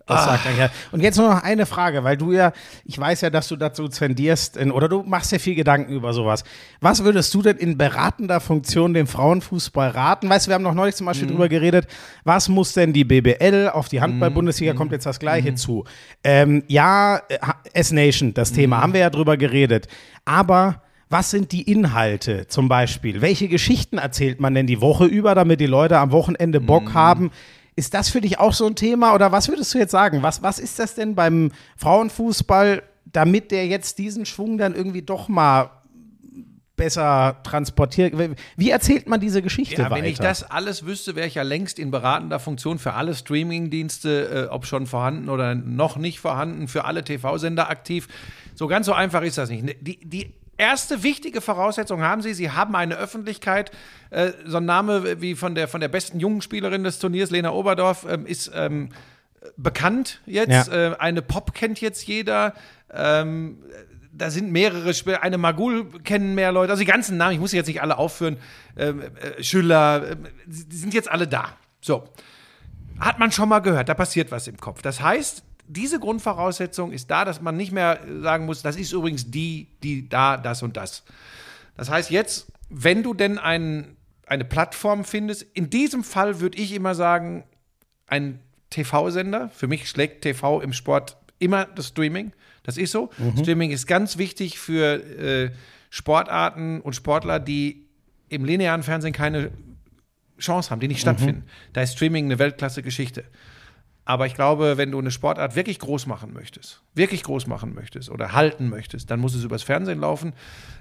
Das 0.07 0.25
sagt 0.25 0.45
er 0.45 0.53
ja. 0.53 0.69
Und 0.91 1.01
jetzt 1.01 1.17
nur 1.17 1.29
noch 1.29 1.43
eine 1.43 1.65
Frage, 1.65 2.03
weil 2.03 2.17
du 2.17 2.31
ja, 2.31 2.53
ich 2.85 2.97
weiß 2.97 3.21
ja, 3.21 3.29
dass 3.29 3.47
du 3.49 3.55
dazu 3.57 3.87
zendierst, 3.89 4.57
in, 4.57 4.71
oder 4.71 4.87
du 4.89 5.03
machst 5.03 5.31
ja 5.31 5.39
viel 5.39 5.53
Gedanken 5.55 5.91
über 5.93 6.13
sowas. 6.13 6.43
Was 6.81 7.03
würdest 7.03 7.33
du 7.33 7.41
denn 7.41 7.57
in 7.57 7.77
beratender 7.77 8.39
Funktion 8.39 8.93
dem 8.93 9.05
Frauenfußball 9.07 9.89
raten? 9.89 10.29
Weißt 10.29 10.47
du, 10.47 10.49
wir 10.49 10.55
haben 10.55 10.63
noch 10.63 10.73
neulich 10.73 10.95
zum 10.95 11.05
Mhm. 11.05 11.09
Beispiel 11.09 11.27
drüber 11.27 11.49
geredet, 11.49 11.87
was 12.23 12.47
muss 12.49 12.73
denn 12.73 12.93
die 12.93 13.03
BBL 13.03 13.69
auf 13.73 13.89
die 13.89 14.01
Handball-Bundesliga, 14.01 14.73
Mhm. 14.73 14.77
kommt 14.77 14.91
jetzt 14.93 15.05
das 15.05 15.19
Gleiche 15.19 15.55
zu. 15.55 15.83
Ähm, 16.23 16.63
ja, 16.67 17.17
äh, 17.29 17.37
S-Nation, 17.73 18.33
das 18.33 18.51
Mhm. 18.51 18.55
Thema, 18.55 18.81
haben 18.81 18.93
wir 18.93 19.01
ja 19.01 19.09
drüber 19.09 19.37
geredet. 19.37 19.87
Aber 20.25 20.81
was 21.09 21.31
sind 21.31 21.53
die 21.53 21.61
Inhalte 21.71 22.47
zum 22.47 22.67
Beispiel? 22.67 23.21
Welche 23.21 23.47
Geschichten 23.47 23.97
erzählt 23.97 24.39
man 24.41 24.53
denn 24.53 24.67
die 24.67 24.81
Woche 24.81 25.05
über, 25.05 25.35
damit 25.35 25.59
die 25.61 25.65
Leute 25.65 25.97
am 25.99 26.11
Wochenende 26.11 26.59
Bock 26.59 26.89
Mhm. 26.89 26.93
haben? 26.93 27.31
Ist 27.77 27.93
das 27.93 28.09
für 28.09 28.19
dich 28.21 28.39
auch 28.39 28.53
so 28.53 28.65
ein 28.65 28.75
Thema 28.75 29.13
oder 29.13 29.31
was 29.31 29.47
würdest 29.47 29.73
du 29.73 29.77
jetzt 29.77 29.91
sagen? 29.91 30.23
Was, 30.23 30.41
was 30.41 30.57
ist 30.59 30.79
das 30.79 30.95
denn 30.95 31.13
beim 31.15 31.51
Frauenfußball, 31.77 32.81
damit 33.05 33.51
der 33.51 33.67
jetzt 33.67 33.99
diesen 33.99 34.25
Schwung 34.25 34.57
dann 34.57 34.73
irgendwie 34.75 35.03
doch 35.03 35.27
mal 35.29 35.69
besser 36.75 37.37
transportiert? 37.43 38.13
Wie 38.55 38.69
erzählt 38.69 39.07
man 39.07 39.19
diese 39.19 39.41
Geschichte 39.41 39.81
Ja, 39.81 39.89
weiter? 39.91 39.95
wenn 40.03 40.09
ich 40.09 40.17
das 40.19 40.43
alles 40.43 40.85
wüsste, 40.85 41.15
wäre 41.15 41.27
ich 41.27 41.35
ja 41.35 41.43
längst 41.43 41.79
in 41.79 41.91
beratender 41.91 42.39
Funktion 42.39 42.79
für 42.79 42.93
alle 42.93 43.13
Streamingdienste, 43.15 44.47
äh, 44.49 44.53
ob 44.53 44.65
schon 44.65 44.85
vorhanden 44.87 45.29
oder 45.29 45.55
noch 45.55 45.97
nicht 45.97 46.19
vorhanden, 46.19 46.67
für 46.67 46.85
alle 46.85 47.03
TV-Sender 47.03 47.69
aktiv. 47.69 48.07
So 48.55 48.67
ganz 48.67 48.85
so 48.87 48.93
einfach 48.93 49.21
ist 49.21 49.37
das 49.37 49.49
nicht. 49.49 49.63
Ne, 49.63 49.75
Die, 49.81 49.99
die 50.07 50.33
erste 50.57 51.03
wichtige 51.03 51.41
Voraussetzung 51.41 52.01
haben 52.01 52.21
Sie, 52.21 52.33
Sie 52.33 52.51
haben 52.51 52.75
eine 52.75 52.95
Öffentlichkeit. 52.97 53.71
Äh, 54.09 54.31
so 54.45 54.57
ein 54.57 54.65
Name 54.65 55.21
wie 55.21 55.35
von 55.35 55.55
der, 55.55 55.67
von 55.67 55.81
der 55.81 55.87
besten 55.87 56.19
jungen 56.19 56.41
Spielerin 56.41 56.83
des 56.83 56.99
Turniers, 56.99 57.31
Lena 57.31 57.51
Oberdorf, 57.51 58.05
ähm, 58.09 58.25
ist 58.25 58.51
ähm, 58.53 58.89
bekannt 59.55 60.21
jetzt. 60.25 60.67
Ja. 60.67 60.91
Äh, 60.91 60.95
eine 60.97 61.21
Pop 61.21 61.53
kennt 61.53 61.81
jetzt 61.81 62.05
jeder. 62.07 62.53
Ähm, 62.93 63.59
da 64.17 64.31
sind 64.31 64.51
mehrere 64.51 64.93
Spieler, 64.93 65.21
eine 65.21 65.37
Magul 65.37 65.85
kennen 66.03 66.35
mehr 66.35 66.51
Leute, 66.51 66.71
also 66.71 66.81
die 66.81 66.89
ganzen 66.89 67.17
Namen, 67.17 67.33
ich 67.33 67.39
muss 67.39 67.51
sie 67.51 67.57
jetzt 67.57 67.67
nicht 67.67 67.81
alle 67.81 67.97
aufführen, 67.97 68.37
ähm, 68.75 69.01
äh, 69.01 69.43
Schüller, 69.43 70.11
äh, 70.11 70.15
die 70.45 70.75
sind 70.75 70.93
jetzt 70.93 71.09
alle 71.09 71.27
da. 71.27 71.49
So. 71.81 72.03
Hat 72.99 73.19
man 73.19 73.31
schon 73.31 73.47
mal 73.47 73.59
gehört, 73.59 73.89
da 73.89 73.93
passiert 73.93 74.31
was 74.31 74.47
im 74.47 74.57
Kopf. 74.57 74.81
Das 74.81 75.01
heißt, 75.01 75.43
diese 75.67 75.99
Grundvoraussetzung 75.99 76.91
ist 76.91 77.11
da, 77.11 77.25
dass 77.25 77.41
man 77.41 77.57
nicht 77.57 77.71
mehr 77.71 77.99
sagen 78.21 78.45
muss, 78.45 78.61
das 78.61 78.75
ist 78.75 78.93
übrigens 78.93 79.29
die, 79.29 79.67
die 79.83 80.07
da, 80.07 80.37
das 80.37 80.63
und 80.63 80.77
das. 80.77 81.03
Das 81.75 81.89
heißt 81.89 82.09
jetzt, 82.09 82.47
wenn 82.69 83.03
du 83.03 83.13
denn 83.13 83.37
ein, 83.37 83.95
eine 84.25 84.45
Plattform 84.45 85.05
findest, 85.05 85.43
in 85.53 85.69
diesem 85.69 86.03
Fall 86.03 86.39
würde 86.39 86.57
ich 86.57 86.73
immer 86.73 86.95
sagen, 86.95 87.43
ein 88.07 88.39
TV-Sender. 88.69 89.49
Für 89.49 89.67
mich 89.67 89.89
schlägt 89.89 90.21
TV 90.23 90.61
im 90.61 90.73
Sport 90.73 91.17
immer 91.39 91.65
das 91.65 91.89
Streaming. 91.89 92.33
Das 92.63 92.77
ist 92.77 92.91
so. 92.91 93.09
Streaming 93.41 93.71
ist 93.71 93.87
ganz 93.87 94.17
wichtig 94.17 94.59
für 94.59 95.03
äh, 95.03 95.51
Sportarten 95.89 96.81
und 96.81 96.95
Sportler, 96.95 97.39
die 97.39 97.85
im 98.29 98.43
linearen 98.43 98.83
Fernsehen 98.83 99.13
keine 99.13 99.51
Chance 100.39 100.69
haben, 100.69 100.79
die 100.79 100.87
nicht 100.87 100.99
stattfinden. 100.99 101.43
Da 101.73 101.81
ist 101.81 101.93
Streaming 101.93 102.25
eine 102.25 102.39
Weltklasse-Geschichte. 102.39 103.23
Aber 104.07 104.25
ich 104.25 104.35
glaube, 104.35 104.77
wenn 104.77 104.91
du 104.91 104.99
eine 104.99 105.11
Sportart 105.11 105.57
wirklich 105.57 105.79
groß 105.79 106.05
machen 106.05 106.31
möchtest, 106.33 106.81
wirklich 106.95 107.23
groß 107.23 107.45
machen 107.47 107.75
möchtest 107.75 108.09
oder 108.09 108.31
halten 108.31 108.69
möchtest, 108.69 109.11
dann 109.11 109.19
muss 109.19 109.35
es 109.35 109.43
übers 109.43 109.63
Fernsehen 109.63 109.99
laufen. 109.99 110.31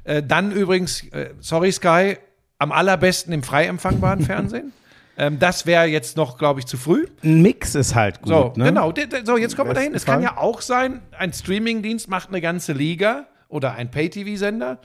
Äh, 0.05 0.23
dann 0.23 0.53
übrigens, 0.53 1.03
äh, 1.09 1.31
sorry 1.41 1.73
Sky, 1.73 2.19
am 2.59 2.71
allerbesten 2.71 3.33
im 3.33 3.43
frei 3.43 3.67
empfangbaren 3.67 4.21
Fernsehen. 4.25 4.73
Ähm, 5.19 5.41
das 5.41 5.67
wäre 5.67 5.87
jetzt 5.87 6.17
noch, 6.17 6.39
glaube 6.39 6.61
ich, 6.61 6.67
zu 6.67 6.77
früh. 6.77 7.09
Ein 7.25 7.43
Mix 7.43 7.75
ist 7.75 7.97
halt 7.97 8.23
gut. 8.23 8.29
So, 8.29 8.53
ne? 8.55 8.67
genau. 8.67 8.95
So, 9.25 9.37
jetzt 9.37 9.57
kommen 9.57 9.71
wir 9.71 9.75
dahin. 9.75 9.93
Es 9.93 10.05
kann 10.05 10.23
ja 10.23 10.37
auch 10.37 10.61
sein, 10.61 11.03
ein 11.19 11.33
Streamingdienst 11.33 12.09
macht 12.09 12.29
eine 12.29 12.41
ganze 12.41 12.75
Liga 12.75 13.27
oder 13.49 13.75
ein 13.75 13.91
Pay-TV-Sender 13.91 14.79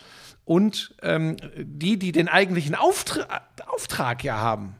und 0.45 0.95
ähm, 1.03 1.37
die, 1.57 1.99
die 1.99 2.11
den 2.11 2.27
eigentlichen 2.27 2.73
Auftra 2.73 3.27
Auftrag 3.67 4.23
ja 4.23 4.37
haben, 4.37 4.75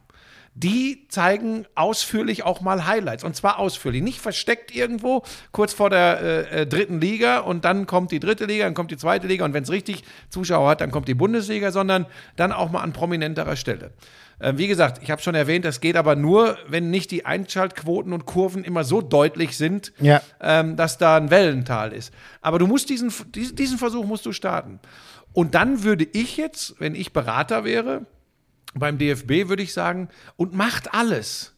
die 0.54 1.06
zeigen 1.08 1.64
ausführlich 1.74 2.42
auch 2.44 2.60
mal 2.60 2.86
Highlights. 2.86 3.24
Und 3.24 3.34
zwar 3.34 3.58
ausführlich. 3.58 4.02
Nicht 4.02 4.20
versteckt 4.20 4.74
irgendwo 4.74 5.22
kurz 5.50 5.72
vor 5.72 5.88
der 5.88 6.20
äh, 6.20 6.60
äh, 6.62 6.66
dritten 6.66 7.00
Liga 7.00 7.38
und 7.38 7.64
dann 7.64 7.86
kommt 7.86 8.10
die 8.12 8.20
dritte 8.20 8.44
Liga, 8.44 8.64
dann 8.64 8.74
kommt 8.74 8.90
die 8.90 8.98
zweite 8.98 9.26
Liga 9.26 9.44
und 9.46 9.54
wenn 9.54 9.62
es 9.62 9.70
richtig 9.70 10.04
Zuschauer 10.28 10.68
hat, 10.70 10.80
dann 10.82 10.90
kommt 10.90 11.08
die 11.08 11.14
Bundesliga, 11.14 11.72
sondern 11.72 12.06
dann 12.36 12.52
auch 12.52 12.70
mal 12.70 12.80
an 12.82 12.92
prominenterer 12.92 13.56
Stelle. 13.56 13.92
Äh, 14.40 14.54
wie 14.56 14.66
gesagt, 14.66 15.02
ich 15.02 15.10
habe 15.10 15.22
schon 15.22 15.34
erwähnt, 15.34 15.64
das 15.64 15.80
geht 15.80 15.96
aber 15.96 16.16
nur, 16.16 16.58
wenn 16.68 16.90
nicht 16.90 17.10
die 17.12 17.24
Einschaltquoten 17.24 18.12
und 18.12 18.26
Kurven 18.26 18.62
immer 18.62 18.84
so 18.84 19.00
deutlich 19.00 19.56
sind, 19.56 19.92
Ja. 20.00 20.20
ähm, 20.40 20.76
dass 20.76 20.98
da 20.98 21.16
ein 21.16 21.30
Wellental 21.30 21.92
ist. 21.94 22.12
Aber 22.42 22.58
du 22.58 22.66
musst 22.66 22.90
diesen, 22.90 23.10
diesen, 23.34 23.56
diesen 23.56 23.78
Versuch 23.78 24.04
musst 24.04 24.26
du 24.26 24.32
starten. 24.32 24.80
Und 25.32 25.54
dann 25.54 25.82
würde 25.82 26.06
ich 26.12 26.36
jetzt, 26.36 26.74
wenn 26.78 26.94
ich 26.94 27.14
Berater 27.14 27.64
wäre, 27.64 28.04
beim 28.74 28.98
DFB 28.98 29.48
würde 29.48 29.62
ich 29.62 29.72
sagen, 29.72 30.08
und 30.36 30.54
macht 30.54 30.94
alles. 30.94 31.54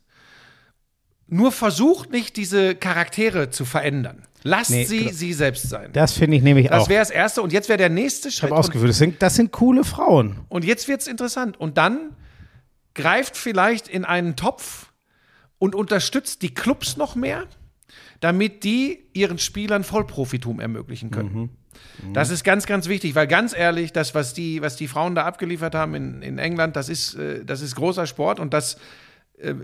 Nur 1.27 1.53
versucht 1.53 2.11
nicht, 2.11 2.37
diese 2.37 2.75
Charaktere 2.75 3.51
zu 3.51 3.65
verändern. 3.65 4.27
Lasst 4.43 4.71
Nee, 4.71 4.85
sie 4.85 4.99
genau. 4.99 5.11
sie 5.13 5.33
selbst 5.33 5.71
sein. 5.71 5.91
Das 5.95 6.13
finde 6.13 6.37
ich 6.37 6.43
nämlich 6.43 6.69
Das 6.69 6.85
auch. 6.85 6.89
wäre 6.91 7.01
das 7.01 7.11
Erste. 7.11 7.41
Und 7.41 7.51
jetzt 7.53 7.69
wäre 7.71 7.79
der 7.79 7.89
nächste 7.89 8.29
Ich 8.29 8.35
Schritt. 8.37 8.51
habe 8.51 8.55
Und, 8.55 8.59
ausgeführt, 8.61 8.91
das 8.91 8.99
sind, 8.99 9.23
das 9.23 9.37
sind 9.37 9.53
coole 9.53 9.85
Frauen. 9.85 10.41
und 10.51 10.65
jetzt 10.67 10.87
wird 10.87 11.01
es 11.01 11.07
interessant. 11.07 11.59
Und 11.59 11.79
dann 11.79 12.15
greift 12.95 13.37
vielleicht 13.39 13.89
in 13.89 14.05
einen 14.05 14.37
Topf 14.37 14.93
und 15.59 15.75
unterstützt 15.75 16.43
die 16.43 16.53
Clubs 16.53 16.99
noch 16.99 17.15
mehr, 17.17 17.45
damit 18.21 18.65
die 18.65 19.07
ihren 19.15 19.39
Spielern 19.39 19.83
Vollprofitum 19.83 20.61
ermöglichen 20.61 21.11
können. 21.11 21.57
Das 22.13 22.31
ist 22.31 22.45
ganz, 22.45 22.67
ganz 22.67 22.89
wichtig, 22.89 23.15
weil 23.15 23.27
ganz 23.27 23.57
ehrlich, 23.57 23.93
das, 23.93 24.15
was 24.15 24.35
die, 24.35 24.61
was 24.63 24.77
die 24.77 24.89
Frauen 24.89 25.15
da 25.15 25.25
abgeliefert 25.25 25.75
haben 25.75 25.95
in, 25.95 26.23
in 26.23 26.39
England, 26.39 26.77
das 26.77 26.89
ist, 26.89 27.15
äh, 27.15 27.45
das 27.45 27.61
ist 27.61 27.75
großer 27.77 28.07
Sport 28.07 28.41
und 28.41 28.55
das 28.55 28.77
äh, 29.39 29.55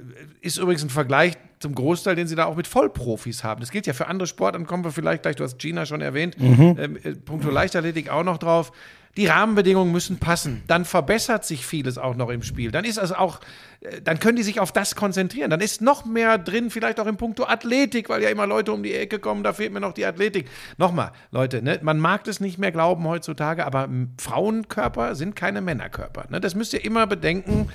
ist 0.41 0.59
übrigens 0.59 0.83
ein 0.85 0.91
Vergleich 0.91 1.35
zum 1.59 1.75
Großteil, 1.75 2.17
den 2.17 2.27
sie 2.27 2.35
da 2.35 2.47
auch 2.47 2.57
mit 2.57 2.67
Vollprofis 2.67 3.45
haben. 3.45 3.61
Das 3.61 3.71
gilt 3.71 3.87
ja 3.87 3.93
für 3.93 4.09
andere 4.09 4.27
Sportarten, 4.27 4.67
kommen 4.67 4.85
wir 4.85 4.93
vielleicht 4.93 5.23
gleich, 5.23 5.37
du 5.37 5.45
hast 5.45 5.59
Gina 5.59 5.87
schon 5.87 6.01
erwähnt, 6.01 6.37
ähm, 6.39 6.97
äh, 7.03 7.15
punkto 7.15 7.51
Leichtathletik 7.51 8.09
auch 8.11 8.25
noch 8.25 8.39
drauf. 8.39 8.73
Die 9.17 9.27
Rahmenbedingungen 9.27 9.93
müssen 9.93 10.19
passen. 10.19 10.63
Dann 10.69 10.85
verbessert 10.85 11.45
sich 11.45 11.67
vieles 11.67 11.99
auch 11.99 12.15
noch 12.15 12.29
im 12.29 12.43
Spiel. 12.43 12.71
Dann 12.71 12.85
ist 12.85 12.99
also 12.99 13.17
auch, 13.17 13.41
äh, 13.81 14.01
dann 14.01 14.21
können 14.21 14.37
die 14.37 14.43
sich 14.45 14.61
auf 14.61 14.73
das 14.73 14.95
konzentrieren. 14.95 15.51
Dann 15.51 15.61
ist 15.61 15.83
noch 15.83 16.05
mehr 16.05 16.39
drin, 16.39 16.71
vielleicht 16.71 17.01
auch 17.01 17.07
im 17.07 17.17
Punkto 17.17 17.45
Athletik, 17.45 18.09
weil 18.09 18.23
ja 18.23 18.31
immer 18.31 18.47
Leute 18.47 18.73
um 18.73 18.83
die 18.83 18.95
Ecke 18.95 19.19
kommen, 19.19 19.43
da 19.43 19.53
fehlt 19.53 19.73
mir 19.73 19.81
noch 19.81 19.95
die 19.95 20.07
Athletik. 20.07 20.49
Nochmal, 20.79 21.11
Leute, 21.33 21.61
ne, 21.61 21.81
man 21.83 21.99
mag 21.99 22.25
das 22.25 22.39
nicht 22.39 22.59
mehr 22.59 22.71
glauben 22.71 23.07
heutzutage, 23.07 23.67
aber 23.67 23.89
Frauenkörper 24.19 25.17
sind 25.17 25.35
keine 25.35 25.61
Männerkörper. 25.61 26.27
Ne? 26.29 26.41
Das 26.41 26.55
müsst 26.55 26.73
ihr 26.73 26.85
immer 26.85 27.07
bedenken. 27.07 27.69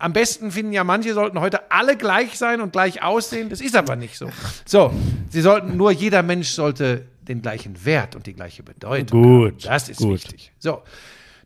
Am 0.00 0.12
besten 0.12 0.52
finden 0.52 0.72
ja 0.72 0.84
manche, 0.84 1.12
sollten 1.12 1.40
heute 1.40 1.72
alle 1.72 1.96
gleich 1.96 2.38
sein 2.38 2.60
und 2.60 2.72
gleich 2.72 3.02
aussehen. 3.02 3.48
Das 3.50 3.60
ist 3.60 3.76
aber 3.76 3.96
nicht 3.96 4.16
so. 4.16 4.30
So, 4.64 4.92
sie 5.28 5.40
sollten 5.40 5.76
nur, 5.76 5.90
jeder 5.90 6.22
Mensch 6.22 6.50
sollte 6.50 7.04
den 7.28 7.42
gleichen 7.42 7.84
Wert 7.84 8.16
und 8.16 8.26
die 8.26 8.34
gleiche 8.34 8.62
Bedeutung 8.62 9.22
Gut, 9.22 9.64
haben. 9.64 9.72
Das 9.72 9.88
ist 9.88 9.98
gut. 9.98 10.14
wichtig. 10.14 10.52
So, 10.58 10.82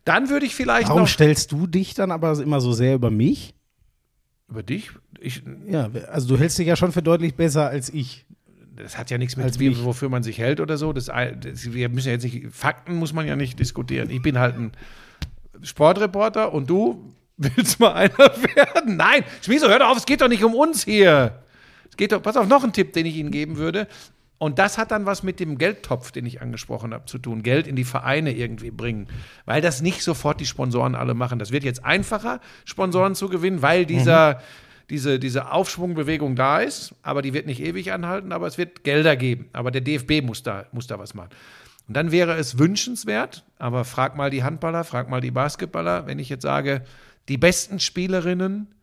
dann 0.05 0.29
würde 0.29 0.45
ich 0.45 0.55
vielleicht 0.55 0.87
Warum 0.89 1.01
noch 1.03 1.07
stellst 1.07 1.51
du 1.51 1.67
dich 1.67 1.93
dann 1.93 2.11
aber 2.11 2.39
immer 2.39 2.61
so 2.61 2.71
sehr 2.73 2.95
über 2.95 3.11
mich? 3.11 3.53
über 4.49 4.63
dich. 4.63 4.91
Ich, 5.19 5.41
Ja, 5.67 5.89
also 6.11 6.27
du 6.27 6.37
hältst 6.39 6.59
dich 6.59 6.67
ja 6.67 6.75
schon 6.75 6.91
für 6.91 7.01
deutlich 7.01 7.35
besser 7.35 7.67
als 7.69 7.89
ich. 7.89 8.25
das 8.75 8.97
hat 8.97 9.09
ja 9.09 9.17
nichts 9.17 9.35
mit, 9.35 9.45
Als 9.45 9.59
wie, 9.59 9.83
wofür 9.83 10.09
man 10.09 10.21
sich 10.23 10.37
hält 10.37 10.59
oder 10.59 10.77
so. 10.77 10.93
Das, 10.93 11.05
das, 11.05 11.73
wir 11.73 11.89
müssen 11.89 12.07
ja 12.09 12.13
jetzt 12.13 12.23
nicht, 12.23 12.47
Fakten 12.51 12.95
muss 12.95 13.13
man 13.13 13.25
ja 13.25 13.35
nicht 13.35 13.57
diskutieren. 13.59 14.09
Ich 14.09 14.21
bin 14.21 14.37
halt 14.37 14.55
ein 14.55 14.71
Sportreporter 15.61 16.53
und 16.53 16.69
du 16.69 17.13
willst 17.37 17.79
mal 17.79 17.93
einer 17.93 18.17
werden. 18.17 18.97
Nein, 18.97 19.23
Schmieso, 19.41 19.67
hör 19.67 19.79
doch 19.79 19.89
auf, 19.89 19.97
es 19.97 20.05
geht 20.05 20.21
doch 20.21 20.27
nicht 20.27 20.43
um 20.43 20.53
uns 20.53 20.83
hier. 20.83 21.43
Es 21.89 21.97
geht 21.97 22.11
doch, 22.11 22.21
pass 22.21 22.37
auf, 22.37 22.47
noch 22.47 22.63
ein 22.63 22.73
Tipp, 22.73 22.93
den 22.93 23.05
ich 23.05 23.15
Ihnen 23.15 23.31
geben 23.31 23.57
würde. 23.57 23.87
Und 24.37 24.59
das 24.59 24.77
hat 24.77 24.91
dann 24.91 25.05
was 25.05 25.23
mit 25.23 25.39
dem 25.39 25.57
Geldtopf, 25.57 26.11
den 26.11 26.25
ich 26.25 26.41
angesprochen 26.41 26.93
habe, 26.93 27.05
zu 27.05 27.17
tun. 27.17 27.43
Geld 27.43 27.65
in 27.65 27.75
die 27.75 27.85
Vereine 27.85 28.33
irgendwie 28.33 28.71
bringen. 28.71 29.07
Weil 29.45 29.61
das 29.61 29.81
nicht 29.81 30.03
sofort 30.03 30.39
die 30.41 30.45
Sponsoren 30.45 30.95
alle 30.95 31.13
machen. 31.13 31.39
Das 31.39 31.51
wird 31.51 31.63
jetzt 31.63 31.85
einfacher, 31.85 32.41
Sponsoren 32.65 33.15
zu 33.15 33.29
gewinnen, 33.29 33.61
weil 33.61 33.85
dieser, 33.85 34.41
diese, 34.89 35.17
diese 35.17 35.51
Aufschwungbewegung 35.51 36.35
da 36.35 36.59
ist. 36.59 36.93
Aber 37.03 37.21
die 37.21 37.33
wird 37.33 37.45
nicht 37.45 37.61
ewig 37.61 37.93
anhalten, 37.93 38.33
aber 38.33 38.47
es 38.47 38.57
wird 38.57 38.83
Gelder 38.83 39.15
geben. 39.15 39.49
Aber 39.53 39.71
der 39.71 39.81
DFB 39.81 40.21
muss 40.21 40.43
da, 40.43 40.65
muss 40.73 40.87
da 40.87 40.99
was 40.99 41.13
machen. 41.13 41.29
Und 41.87 41.95
dann 41.95 42.11
wäre 42.11 42.35
es 42.35 42.57
wünschenswert, 42.57 43.43
aber 43.57 43.83
frag 43.83 44.15
mal 44.15 44.29
die 44.29 44.43
Handballer, 44.43 44.83
frag 44.83 45.09
mal 45.09 45.21
die 45.21 45.31
Basketballer, 45.31 46.07
wenn 46.07 46.17
ich 46.17 46.29
jetzt 46.29 46.43
sage, 46.43 46.83
die 47.27 47.37
besten 47.37 47.79
Spielerinnen 47.79 48.73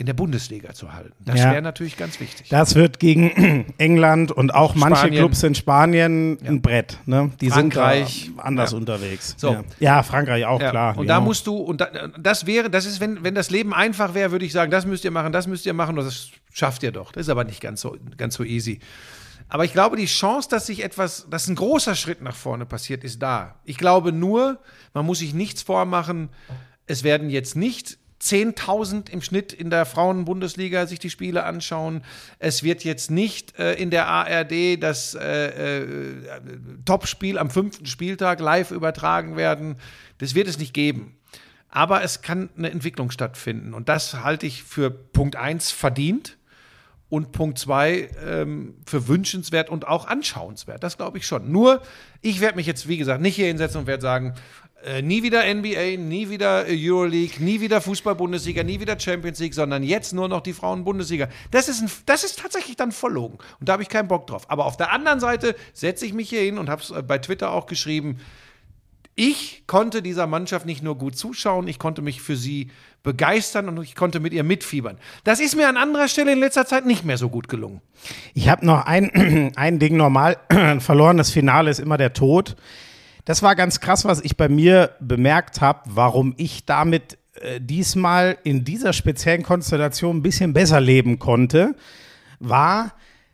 in 0.00 0.06
der 0.06 0.14
Bundesliga 0.14 0.72
zu 0.72 0.94
halten. 0.94 1.12
Das 1.20 1.38
Ja. 1.38 1.52
wäre 1.52 1.60
natürlich 1.60 1.98
ganz 1.98 2.20
wichtig. 2.20 2.48
Das 2.48 2.74
wird 2.74 2.98
gegen 2.98 3.66
England 3.78 4.32
und 4.32 4.54
auch 4.54 4.74
manche 4.74 4.96
Spanien. 5.00 5.18
Clubs 5.18 5.42
in 5.42 5.54
Spanien 5.54 6.38
ein 6.42 6.62
Brett. 6.62 6.98
Ne? 7.04 7.32
Die 7.42 7.50
Frankreich. 7.50 8.24
sind 8.24 8.40
anders 8.40 8.70
Ja. 8.72 8.78
unterwegs. 8.78 9.34
So. 9.36 9.52
Ja. 9.52 9.64
ja, 9.78 10.02
Frankreich 10.02 10.46
auch, 10.46 10.58
Ja, 10.60 10.70
klar. 10.70 10.96
Und 10.96 11.06
ja. 11.06 11.16
da 11.16 11.20
musst 11.20 11.46
du, 11.46 11.54
und 11.54 11.82
da, 11.82 12.08
das 12.18 12.46
wäre, 12.46 12.70
das 12.70 12.86
ist, 12.86 13.00
wenn, 13.00 13.22
wenn 13.24 13.34
das 13.34 13.50
Leben 13.50 13.74
einfach 13.74 14.14
wäre, 14.14 14.30
würde 14.32 14.46
ich 14.46 14.52
sagen, 14.52 14.70
das 14.70 14.86
müsst 14.86 15.04
ihr 15.04 15.10
machen, 15.10 15.32
das 15.32 15.46
müsst 15.46 15.66
ihr 15.66 15.74
machen, 15.74 15.98
und 15.98 16.04
das 16.06 16.30
schafft 16.50 16.82
ihr 16.82 16.92
doch. 16.92 17.12
Das 17.12 17.26
ist 17.26 17.28
aber 17.28 17.44
nicht 17.44 17.60
ganz 17.60 17.82
so, 17.82 17.94
ganz 18.16 18.34
so 18.36 18.42
easy. 18.42 18.80
Aber 19.50 19.66
ich 19.66 19.72
glaube, 19.74 19.96
die 19.96 20.06
Chance, 20.06 20.48
dass 20.50 20.64
sich 20.66 20.82
etwas, 20.82 21.26
dass 21.28 21.46
ein 21.46 21.56
großer 21.56 21.94
Schritt 21.94 22.22
nach 22.22 22.36
vorne 22.36 22.64
passiert, 22.64 23.04
ist 23.04 23.20
da. 23.20 23.56
Ich 23.64 23.76
glaube 23.76 24.12
nur, 24.12 24.60
man 24.94 25.04
muss 25.04 25.18
sich 25.18 25.34
nichts 25.34 25.60
vormachen, 25.60 26.30
es 26.86 27.04
werden 27.04 27.28
jetzt 27.28 27.54
nicht 27.54 27.98
10.000 28.20 29.08
im 29.10 29.22
Schnitt 29.22 29.52
in 29.52 29.70
der 29.70 29.86
Frauenbundesliga 29.86 30.86
sich 30.86 30.98
die 30.98 31.10
Spiele 31.10 31.44
anschauen. 31.44 32.02
Es 32.38 32.62
wird 32.62 32.84
jetzt 32.84 33.10
nicht 33.10 33.58
äh, 33.58 33.74
in 33.74 33.90
der 33.90 34.08
ARD 34.08 34.82
das 34.82 35.14
äh, 35.14 35.82
äh, 35.82 36.08
Topspiel 36.84 37.38
am 37.38 37.50
fünften 37.50 37.86
Spieltag 37.86 38.40
live 38.40 38.72
übertragen 38.72 39.36
werden. 39.36 39.76
Das 40.18 40.34
wird 40.34 40.48
es 40.48 40.58
nicht 40.58 40.74
geben. 40.74 41.16
Aber 41.70 42.02
es 42.02 42.20
kann 42.20 42.50
eine 42.58 42.70
Entwicklung 42.70 43.10
stattfinden. 43.10 43.72
Und 43.72 43.88
das 43.88 44.22
halte 44.22 44.46
ich 44.46 44.64
für 44.64 44.90
Punkt 44.90 45.36
1 45.36 45.70
verdient 45.70 46.36
und 47.08 47.32
Punkt 47.32 47.58
2 47.58 48.10
ähm, 48.24 48.74
für 48.86 49.08
wünschenswert 49.08 49.70
und 49.70 49.86
auch 49.86 50.06
anschauenswert. 50.06 50.82
Das 50.82 50.96
glaube 50.96 51.18
ich 51.18 51.26
schon. 51.26 51.50
Nur, 51.50 51.82
ich 52.22 52.40
werde 52.40 52.56
mich 52.56 52.66
jetzt, 52.66 52.86
wie 52.88 52.96
gesagt, 52.96 53.20
nicht 53.22 53.36
hier 53.36 53.46
hinsetzen 53.46 53.80
und 53.80 53.86
werde 53.86 54.02
sagen, 54.02 54.34
äh, 54.84 55.02
nie 55.02 55.22
wieder 55.22 55.42
NBA, 55.42 55.96
nie 55.98 56.30
wieder 56.30 56.66
äh, 56.66 56.76
Euroleague, 56.76 57.42
nie 57.42 57.60
wieder 57.60 57.80
Fußball-Bundesliga, 57.80 58.62
nie 58.62 58.80
wieder 58.80 58.98
Champions 58.98 59.38
League, 59.38 59.54
sondern 59.54 59.82
jetzt 59.82 60.12
nur 60.12 60.28
noch 60.28 60.40
die 60.40 60.52
Frauen-Bundesliga. 60.52 61.28
Das 61.50 61.68
ist, 61.68 61.84
das 62.06 62.24
ist 62.24 62.38
tatsächlich 62.38 62.76
dann 62.76 62.92
verlogen. 62.92 63.38
Und 63.58 63.68
da 63.68 63.74
habe 63.74 63.82
ich 63.82 63.88
keinen 63.88 64.08
Bock 64.08 64.26
drauf. 64.26 64.50
Aber 64.50 64.64
auf 64.64 64.76
der 64.76 64.92
anderen 64.92 65.20
Seite 65.20 65.54
setze 65.74 66.06
ich 66.06 66.14
mich 66.14 66.30
hier 66.30 66.40
hin 66.40 66.58
und 66.58 66.70
habe 66.70 66.82
es 66.82 66.90
äh, 66.90 67.02
bei 67.02 67.18
Twitter 67.18 67.52
auch 67.52 67.66
geschrieben, 67.66 68.18
ich 69.16 69.64
konnte 69.66 70.00
dieser 70.00 70.26
Mannschaft 70.26 70.64
nicht 70.64 70.82
nur 70.82 70.96
gut 70.96 71.14
zuschauen, 71.14 71.68
ich 71.68 71.78
konnte 71.78 72.00
mich 72.00 72.22
für 72.22 72.36
sie 72.36 72.70
begeistern 73.02 73.68
und 73.68 73.82
ich 73.82 73.94
konnte 73.94 74.18
mit 74.18 74.32
ihr 74.32 74.44
mitfiebern. 74.44 74.96
Das 75.24 75.40
ist 75.40 75.56
mir 75.56 75.68
an 75.68 75.76
anderer 75.76 76.08
Stelle 76.08 76.32
in 76.32 76.38
letzter 76.38 76.64
Zeit 76.64 76.86
nicht 76.86 77.04
mehr 77.04 77.18
so 77.18 77.28
gut 77.28 77.48
gelungen. 77.48 77.82
Ich 78.32 78.48
habe 78.48 78.64
noch 78.64 78.86
ein, 78.86 79.52
ein 79.56 79.78
Ding 79.78 79.98
normal. 79.98 80.38
Ein 80.48 80.80
verlorenes 80.80 81.30
Finale 81.30 81.70
ist 81.70 81.80
immer 81.80 81.98
der 81.98 82.14
Tod. 82.14 82.56
Das 83.24 83.42
war 83.42 83.54
ganz 83.54 83.80
krass, 83.80 84.04
was 84.04 84.20
ich 84.20 84.36
bei 84.36 84.48
mir 84.48 84.90
bemerkt 85.00 85.60
habe, 85.60 85.80
warum 85.86 86.34
ich 86.36 86.64
damit 86.64 87.18
äh, 87.34 87.60
diesmal 87.60 88.38
in 88.44 88.64
dieser 88.64 88.92
speziellen 88.92 89.42
Konstellation 89.42 90.18
ein 90.18 90.22
bisschen 90.22 90.52
besser 90.52 90.80
leben 90.80 91.18
konnte, 91.18 91.74
war, 92.38 92.92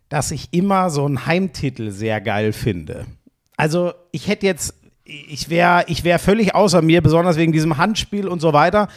dass 0.09 0.31
ich 0.31 0.49
immer 0.53 0.90
so 0.90 1.05
einen 1.05 1.27
Heimtitel 1.27 1.90
sehr 1.90 2.20
geil 2.20 2.53
finde. 2.53 3.07
Also 3.57 3.92
ich 4.12 4.29
hätte 4.29 4.46
jetzt, 4.46 4.75
ich 5.06 5.48
wäre 5.48 5.84
ich 5.86 6.04
wär 6.04 6.18
völlig 6.18 6.54
außer 6.54 6.82
mir, 6.82 7.00
besonders 7.00 7.36
wegen 7.36 7.52
diesem 7.52 7.76
Handspiel 7.76 8.26
und 8.26 8.40
so 8.40 8.52
weiter, 8.52 8.88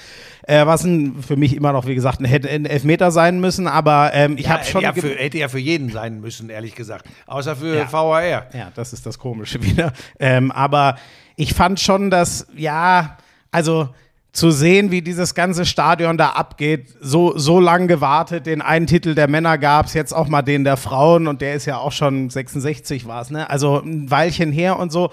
äh, 0.43 0.65
was 0.65 0.83
ein, 0.83 1.21
für 1.21 1.35
mich 1.35 1.55
immer 1.55 1.71
noch, 1.71 1.85
wie 1.85 1.95
gesagt, 1.95 2.19
ein, 2.19 2.25
hätte 2.25 2.49
ein 2.49 2.65
Elfmeter 2.65 3.11
sein 3.11 3.39
müssen, 3.39 3.67
aber 3.67 4.11
ähm, 4.13 4.35
ich 4.37 4.49
habe 4.49 4.63
schon... 4.63 4.81
ja, 4.81 4.93
für, 4.93 5.15
hätte 5.15 5.37
ja 5.37 5.47
für 5.47 5.59
jeden 5.59 5.89
sein 5.89 6.19
müssen, 6.21 6.49
ehrlich 6.49 6.75
gesagt. 6.75 7.05
Außer 7.27 7.55
für 7.55 7.75
Ja. 7.75 7.91
VAR. 7.91 8.21
Ja, 8.23 8.71
das 8.73 8.93
ist 8.93 9.05
das 9.05 9.19
Komische 9.19 9.61
wieder. 9.63 9.93
Ähm, 10.19 10.51
aber 10.51 10.95
ich 11.35 11.53
fand 11.53 11.79
schon, 11.79 12.09
dass, 12.09 12.47
ja, 12.55 13.17
also 13.51 13.89
zu 14.31 14.51
sehen, 14.51 14.91
wie 14.91 15.01
dieses 15.01 15.33
ganze 15.33 15.65
Stadion 15.65 16.17
da 16.17 16.29
abgeht, 16.29 16.87
so, 17.01 17.37
so 17.37 17.59
lang 17.59 17.87
gewartet, 17.87 18.45
den 18.45 18.61
einen 18.61 18.87
Titel 18.87 19.15
der 19.15 19.27
Männer 19.27 19.57
gab 19.57 19.87
es, 19.87 19.93
jetzt 19.93 20.13
auch 20.13 20.27
mal 20.27 20.43
den 20.43 20.63
der 20.63 20.77
Frauen 20.77 21.27
und 21.27 21.41
der 21.41 21.55
ist 21.55 21.65
ja 21.65 21.77
auch 21.77 21.91
schon 21.91 22.29
66 22.29 23.07
war 23.07 23.21
es, 23.21 23.31
ne? 23.31 23.49
Also 23.49 23.79
ein 23.79 24.09
Weilchen 24.09 24.51
her 24.51 24.77
und 24.77 24.91
so. 24.91 25.09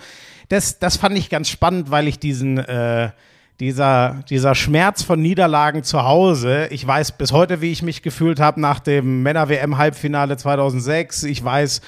Das, 0.48 0.78
das 0.78 0.96
fand 0.96 1.18
ich 1.18 1.30
ganz 1.30 1.48
spannend, 1.48 1.90
weil 1.90 2.06
ich 2.09 2.18
diesen, 2.18 2.59
äh, 2.59 3.11
dieser, 3.59 4.22
dieser 4.28 4.54
Schmerz 4.54 5.02
von 5.02 5.20
Niederlagen 5.20 5.82
zu 5.82 6.04
Hause. 6.04 6.68
Ich 6.70 6.87
weiß 6.87 7.12
bis 7.12 7.32
heute, 7.32 7.61
wie 7.61 7.72
ich 7.72 7.82
mich 7.82 8.02
gefühlt 8.02 8.38
habe 8.38 8.61
nach 8.61 8.80
dem 8.80 9.22
Männer-WM-Halbfinale 9.22 10.37
2006. 10.37 11.24
Ich 11.24 11.42
weiß 11.42 11.80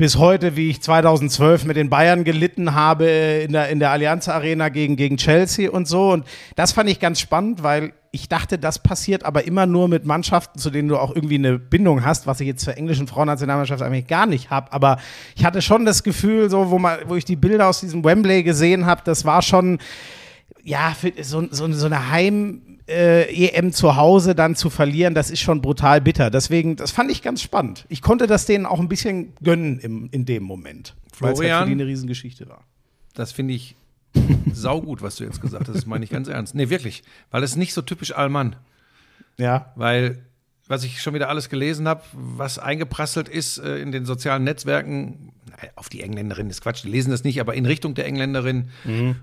bis 0.00 0.16
heute, 0.16 0.56
wie 0.56 0.70
ich 0.70 0.80
2012 0.80 1.66
mit 1.66 1.76
den 1.76 1.90
Bayern 1.90 2.24
gelitten 2.24 2.74
habe 2.74 3.04
in 3.04 3.52
der, 3.52 3.68
in 3.68 3.80
der 3.80 3.90
Allianz 3.90 4.28
Arena 4.28 4.70
gegen, 4.70 4.96
gegen 4.96 5.18
Chelsea 5.18 5.70
und 5.70 5.86
so. 5.86 6.10
Und 6.10 6.24
das 6.56 6.72
fand 6.72 6.88
ich 6.88 7.00
ganz 7.00 7.20
spannend, 7.20 7.62
weil 7.62 7.92
ich 8.10 8.26
dachte, 8.26 8.58
das 8.58 8.78
passiert 8.78 9.26
aber 9.26 9.44
immer 9.44 9.66
nur 9.66 9.88
mit 9.88 10.06
Mannschaften, 10.06 10.58
zu 10.58 10.70
denen 10.70 10.88
du 10.88 10.96
auch 10.96 11.14
irgendwie 11.14 11.34
eine 11.34 11.58
Bindung 11.58 12.02
hast, 12.02 12.26
was 12.26 12.40
ich 12.40 12.46
jetzt 12.46 12.64
zur 12.64 12.78
englischen 12.78 13.08
Frauennationalmannschaft 13.08 13.82
eigentlich 13.82 14.06
gar 14.06 14.24
nicht 14.24 14.48
habe. 14.48 14.72
Aber 14.72 14.96
ich 15.36 15.44
hatte 15.44 15.60
schon 15.60 15.84
das 15.84 16.02
Gefühl, 16.02 16.48
so, 16.48 16.70
wo, 16.70 16.78
man, 16.78 17.00
wo 17.06 17.16
ich 17.16 17.26
die 17.26 17.36
Bilder 17.36 17.68
aus 17.68 17.80
diesem 17.80 18.02
Wembley 18.02 18.42
gesehen 18.42 18.86
habe, 18.86 19.02
das 19.04 19.26
war 19.26 19.42
schon, 19.42 19.80
ja, 20.64 20.96
so, 21.20 21.46
so, 21.50 21.70
so 21.70 21.84
eine 21.84 22.10
Heim- 22.10 22.69
äh, 22.90 23.46
EM 23.46 23.72
zu 23.72 23.96
Hause 23.96 24.34
dann 24.34 24.56
zu 24.56 24.68
verlieren, 24.68 25.14
das 25.14 25.30
ist 25.30 25.40
schon 25.40 25.62
brutal 25.62 26.00
bitter. 26.00 26.30
Deswegen, 26.30 26.76
das 26.76 26.90
fand 26.90 27.10
ich 27.10 27.22
ganz 27.22 27.40
spannend. 27.40 27.86
Ich 27.88 28.02
konnte 28.02 28.26
das 28.26 28.46
denen 28.46 28.66
auch 28.66 28.80
ein 28.80 28.88
bisschen 28.88 29.32
gönnen 29.42 29.78
im, 29.78 30.08
in 30.10 30.24
dem 30.24 30.42
Moment, 30.42 30.94
weil 31.18 31.32
es 31.32 31.40
halt 31.40 31.62
für 31.62 31.66
die 31.66 31.72
eine 31.72 31.86
Riesengeschichte 31.86 32.48
war. 32.48 32.64
Das 33.14 33.32
finde 33.32 33.54
ich 33.54 33.76
saugut, 34.52 35.02
was 35.02 35.16
du 35.16 35.24
jetzt 35.24 35.40
gesagt 35.40 35.68
hast. 35.68 35.74
Das 35.74 35.86
meine 35.86 36.04
ich 36.04 36.10
ganz 36.10 36.28
ernst. 36.28 36.54
Nee, 36.54 36.68
wirklich. 36.68 37.02
Weil 37.30 37.42
es 37.42 37.56
nicht 37.56 37.72
so 37.72 37.82
typisch 37.82 38.14
Allmann. 38.14 38.56
Ja, 39.36 39.72
Weil, 39.76 40.18
was 40.70 40.84
ich 40.84 41.02
schon 41.02 41.14
wieder 41.14 41.28
alles 41.28 41.48
gelesen 41.48 41.88
habe, 41.88 42.02
was 42.12 42.60
eingeprasselt 42.60 43.28
ist 43.28 43.58
äh, 43.58 43.78
in 43.78 43.90
den 43.90 44.06
sozialen 44.06 44.44
Netzwerken, 44.44 45.32
auf 45.74 45.88
die 45.88 46.00
Engländerin 46.00 46.48
ist 46.48 46.62
Quatsch, 46.62 46.84
die 46.84 46.88
lesen 46.88 47.10
das 47.10 47.24
nicht, 47.24 47.40
aber 47.40 47.54
in 47.54 47.66
Richtung 47.66 47.94
der 47.94 48.06
Engländerin 48.06 48.70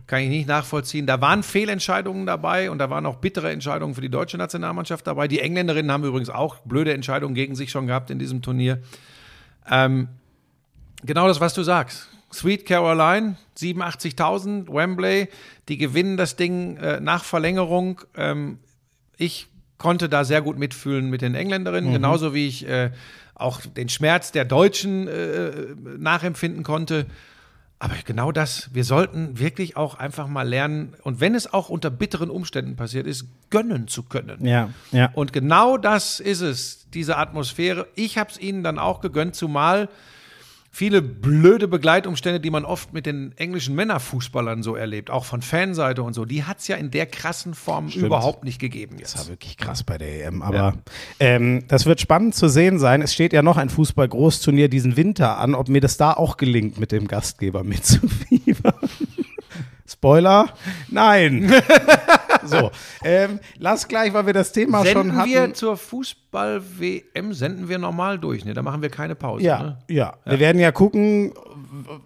kann 0.07 0.19
ich 0.19 0.29
nicht 0.29 0.47
nachvollziehen. 0.47 1.07
Da 1.07 1.21
waren 1.21 1.41
Fehlentscheidungen 1.41 2.25
dabei 2.25 2.69
und 2.69 2.77
da 2.77 2.89
waren 2.89 3.05
auch 3.05 3.15
bittere 3.15 3.49
Entscheidungen 3.51 3.95
für 3.95 4.01
die 4.01 4.09
deutsche 4.09 4.37
Nationalmannschaft 4.37 5.07
dabei. 5.07 5.27
Die 5.27 5.39
Engländerinnen 5.39 5.91
haben 5.91 6.03
übrigens 6.03 6.29
auch 6.29 6.57
blöde 6.59 6.93
Entscheidungen 6.93 7.33
gegen 7.33 7.55
sich 7.55 7.71
schon 7.71 7.87
gehabt 7.87 8.11
in 8.11 8.19
diesem 8.19 8.41
Turnier. 8.41 8.79
Ähm, 9.69 10.09
genau 11.03 11.27
das, 11.27 11.39
was 11.39 11.53
du 11.53 11.63
sagst. 11.63 12.09
Sweet 12.31 12.65
Caroline, 12.65 13.37
87.000, 13.57 14.71
Wembley, 14.71 15.29
die 15.69 15.77
gewinnen 15.77 16.17
das 16.17 16.35
Ding 16.35 16.77
äh, 16.77 16.99
nach 16.99 17.23
Verlängerung. 17.23 18.01
Ähm, 18.15 18.59
ich 19.15 19.47
konnte 19.77 20.09
da 20.09 20.23
sehr 20.23 20.41
gut 20.41 20.57
mitfühlen 20.57 21.09
mit 21.09 21.21
den 21.21 21.35
Engländerinnen, 21.35 21.91
genauso 21.91 22.33
wie 22.33 22.47
ich 22.47 22.67
äh, 22.67 22.91
auch 23.35 23.61
den 23.61 23.89
Schmerz 23.89 24.31
der 24.31 24.45
Deutschen 24.45 25.07
äh, 25.07 25.51
nachempfinden 25.97 26.63
konnte. 26.63 27.05
Aber 27.79 27.93
genau 28.05 28.31
das, 28.31 28.69
wir 28.73 28.83
sollten 28.83 29.37
wirklich 29.37 29.77
auch 29.77 29.95
einfach 29.95 30.27
mal 30.27 30.47
lernen, 30.47 30.95
und 31.03 31.19
wenn 31.19 31.35
es 31.35 31.53
auch 31.53 31.69
unter 31.69 31.91
bitteren 31.91 32.31
Umständen 32.31 32.75
passiert 32.75 33.05
ist, 33.05 33.27
gönnen 33.51 33.87
zu 33.87 34.01
können. 34.01 34.43
ja, 34.45 34.69
ja. 34.91 35.11
Und 35.13 35.31
genau 35.31 35.77
das 35.77 36.19
ist 36.19 36.41
es, 36.41 36.87
diese 36.91 37.17
Atmosphäre. 37.17 37.87
Ich 37.93 38.17
habe 38.17 38.31
es 38.31 38.39
ihnen 38.39 38.63
dann 38.63 38.79
auch 38.79 38.99
gegönnt, 38.99 39.35
zumal 39.35 39.89
viele 40.77 41.01
blöde 41.01 41.67
Begleitumstände, 41.67 42.39
die 42.39 42.51
man 42.51 42.63
oft 42.63 42.93
mit 42.93 43.07
den 43.07 43.35
englischen 43.35 43.73
Männerfußballern 43.73 44.61
so 44.61 44.75
erlebt, 44.75 45.09
auch 45.09 45.25
von 45.25 45.41
Fanseite 45.41 46.03
und 46.03 46.13
so, 46.13 46.23
die 46.23 46.43
hat 46.43 46.59
es 46.59 46.67
ja 46.67 46.75
in 46.75 46.91
der 46.91 47.07
krassen 47.07 47.55
Form 47.55 47.87
überhaupt 47.87 48.43
nicht 48.43 48.59
gegeben 48.59 48.97
Das 49.01 49.15
war 49.15 49.21
jetzt. 49.21 49.29
wirklich 49.31 49.57
krass 49.57 49.83
bei 49.83 49.97
der 49.97 50.27
EM. 50.27 50.43
Aber 50.43 50.75
ähm, 51.19 51.63
das 51.67 51.87
wird 51.87 51.99
spannend 51.99 52.35
zu 52.35 52.47
sehen 52.47 52.77
sein. 52.77 53.01
Es 53.01 53.11
steht 53.11 53.33
ja 53.33 53.41
noch 53.41 53.57
ein 53.57 53.69
Fußball-Großturnier 53.69 54.69
diesen 54.69 54.97
Winter 54.97 55.39
an, 55.39 55.55
ob 55.55 55.67
mir 55.67 55.81
das 55.81 55.97
da 55.97 56.13
auch 56.13 56.37
gelingt, 56.37 56.79
mit 56.79 56.91
dem 56.91 57.07
Gastgeber 57.07 57.63
mitzufiebern. 57.63 58.75
Spoiler? 59.99 60.49
Nein. 60.89 61.51
so, 62.45 62.69
ähm, 63.03 63.39
lass 63.57 63.87
gleich, 63.87 64.13
weil 64.13 64.27
wir 64.27 64.33
das 64.33 64.51
Thema 64.51 64.85
schon 64.85 64.93
Senden 64.93 65.15
hatten. 65.17 65.29
wir 65.29 65.53
zur 65.55 65.75
Fußball-WM, 65.75 67.33
senden 67.33 67.67
wir 67.67 67.79
normal 67.79 68.19
durch, 68.19 68.45
ne? 68.45 68.53
Da 68.53 68.61
machen 68.61 68.83
wir 68.83 68.89
keine 68.89 69.15
Pause. 69.15 69.43
ja, 69.43 69.57
Ne? 69.63 69.77
ja, 69.89 70.13
Wir 70.25 70.39
werden 70.39 70.59
ja 70.61 70.71
gucken, 70.71 71.33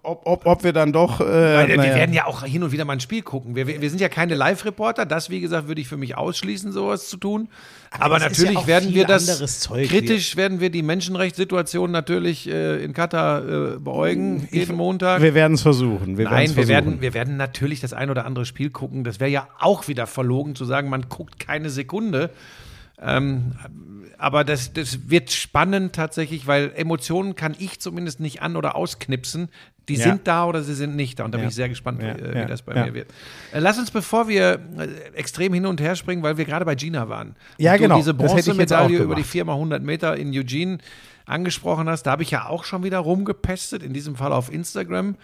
ob, 0.04 0.26
ob, 0.26 0.46
ob 0.46 0.64
wir 0.64 0.72
dann 0.72 0.94
doch. 0.94 1.20
Äh, 1.20 1.26
Weil, 1.26 1.68
wir 1.68 1.78
naja. 1.78 1.96
werden 1.96 2.14
ja 2.14 2.26
auch 2.28 2.44
hin 2.44 2.64
und 2.64 2.72
wieder 2.72 2.86
mal 2.86 2.94
ein 2.94 3.02
Spiel 3.02 3.24
gucken. 3.24 3.56
Wir, 3.56 3.68
wir 3.68 3.82
wir 3.82 3.90
sind 3.90 4.00
ja 4.00 4.08
keine 4.10 4.36
Live-Reporter. 4.36 5.06
Das, 5.06 5.30
wie 5.30 5.42
gesagt, 5.42 5.68
würde 5.68 5.82
ich 5.82 5.88
für 5.90 5.98
mich 5.98 6.16
ausschließen, 6.18 6.72
sowas 6.72 7.10
zu 7.10 7.18
tun. 7.18 7.50
Aber, 8.00 8.20
ja 8.20 8.30
natürlich 8.30 8.58
auch 8.58 8.68
werden 8.68 8.94
wir 8.94 9.06
das 9.06 9.70
kritisch 9.70 10.38
werden 10.38 10.62
wir 10.62 10.70
die 10.70 10.82
Menschenrechtssituation 10.82 11.92
natürlich 11.92 12.48
äh, 12.48 12.84
in 12.84 12.94
Katar 12.94 13.74
äh, 13.74 13.80
beäugen 13.80 14.48
jeden 14.50 14.78
Montag. 14.78 15.22
wir 15.22 15.34
werden 15.34 15.56
es 15.56 15.62
versuchen. 15.62 16.18
Wir 16.18 16.26
Nein, 16.26 16.48
wir 16.48 16.54
versuchen. 16.54 16.70
werden, 16.70 17.02
wir 17.02 17.14
werden 17.14 17.36
natürlich 17.36 17.82
das 17.82 17.92
ein 17.92 18.10
oder 18.10 18.26
andere 18.26 18.46
Spiel 18.46 18.70
gucken. 18.70 19.04
Das 19.04 19.20
wäre 19.20 19.30
ja 19.30 19.48
auch 19.60 19.90
wieder 19.90 20.08
verlogen 20.08 20.56
zu 20.56 20.64
sagen, 20.64 20.90
man 20.90 21.10
guckt 21.10 21.40
keine 21.40 21.70
Sekunde. 21.70 22.30
Ähm, 23.02 23.56
aber 24.18 24.44
das, 24.44 24.74
das 24.74 25.10
wird 25.10 25.32
spannend 25.32 25.94
tatsächlich, 25.94 26.46
weil 26.46 26.72
Emotionen 26.76 27.36
kann 27.36 27.56
ich 27.58 27.80
zumindest 27.80 28.20
nicht 28.20 28.42
an- 28.42 28.56
oder 28.56 28.76
ausknipsen. 28.76 29.50
Die 29.90 29.96
Ja. 29.96 30.04
sind 30.04 30.28
da 30.28 30.46
oder 30.46 30.62
sie 30.64 30.76
sind 30.76 30.96
nicht 30.96 31.20
da. 31.20 31.26
Und 31.26 31.32
da 31.34 31.38
bin 31.38 31.46
Ja. 31.46 31.50
ich 31.50 31.56
sehr 31.56 31.68
gespannt, 31.70 32.02
Ja, 32.02 32.16
wie, 32.16 32.22
äh, 32.22 32.44
wie 32.44 32.48
das 32.48 32.62
bei 32.62 32.74
mir 32.86 32.94
wird. 32.94 33.10
Äh, 33.52 33.60
lass 33.60 33.78
uns, 33.80 33.92
bevor 33.92 34.28
wir 34.28 34.60
äh, 34.78 34.88
extrem 35.16 35.54
hin 35.54 35.66
und 35.66 35.82
her 35.82 35.96
springen, 35.96 36.22
weil 36.24 36.38
wir 36.38 36.46
gerade 36.46 36.66
bei 36.66 36.76
Gina 36.76 37.10
waren. 37.10 37.36
Ja, 37.58 37.76
genau. 37.78 37.98
diese 37.98 38.14
Bronzemedaille 38.14 39.00
über 39.00 39.16
die 39.16 39.24
gemacht. 39.24 39.50
4x100 39.50 39.80
Meter 39.80 40.16
in 40.16 40.30
Eugene 40.38 40.78
angesprochen 41.26 41.90
hast, 41.90 42.04
da 42.04 42.12
habe 42.12 42.24
ich 42.24 42.32
ja 42.32 42.48
auch 42.48 42.64
schon 42.64 42.84
wieder 42.84 43.00
rumgepestet, 43.00 43.84
in 43.84 43.94
diesem 43.94 44.16
Fall 44.16 44.32
auf 44.34 44.52
Instagram, 44.52 45.16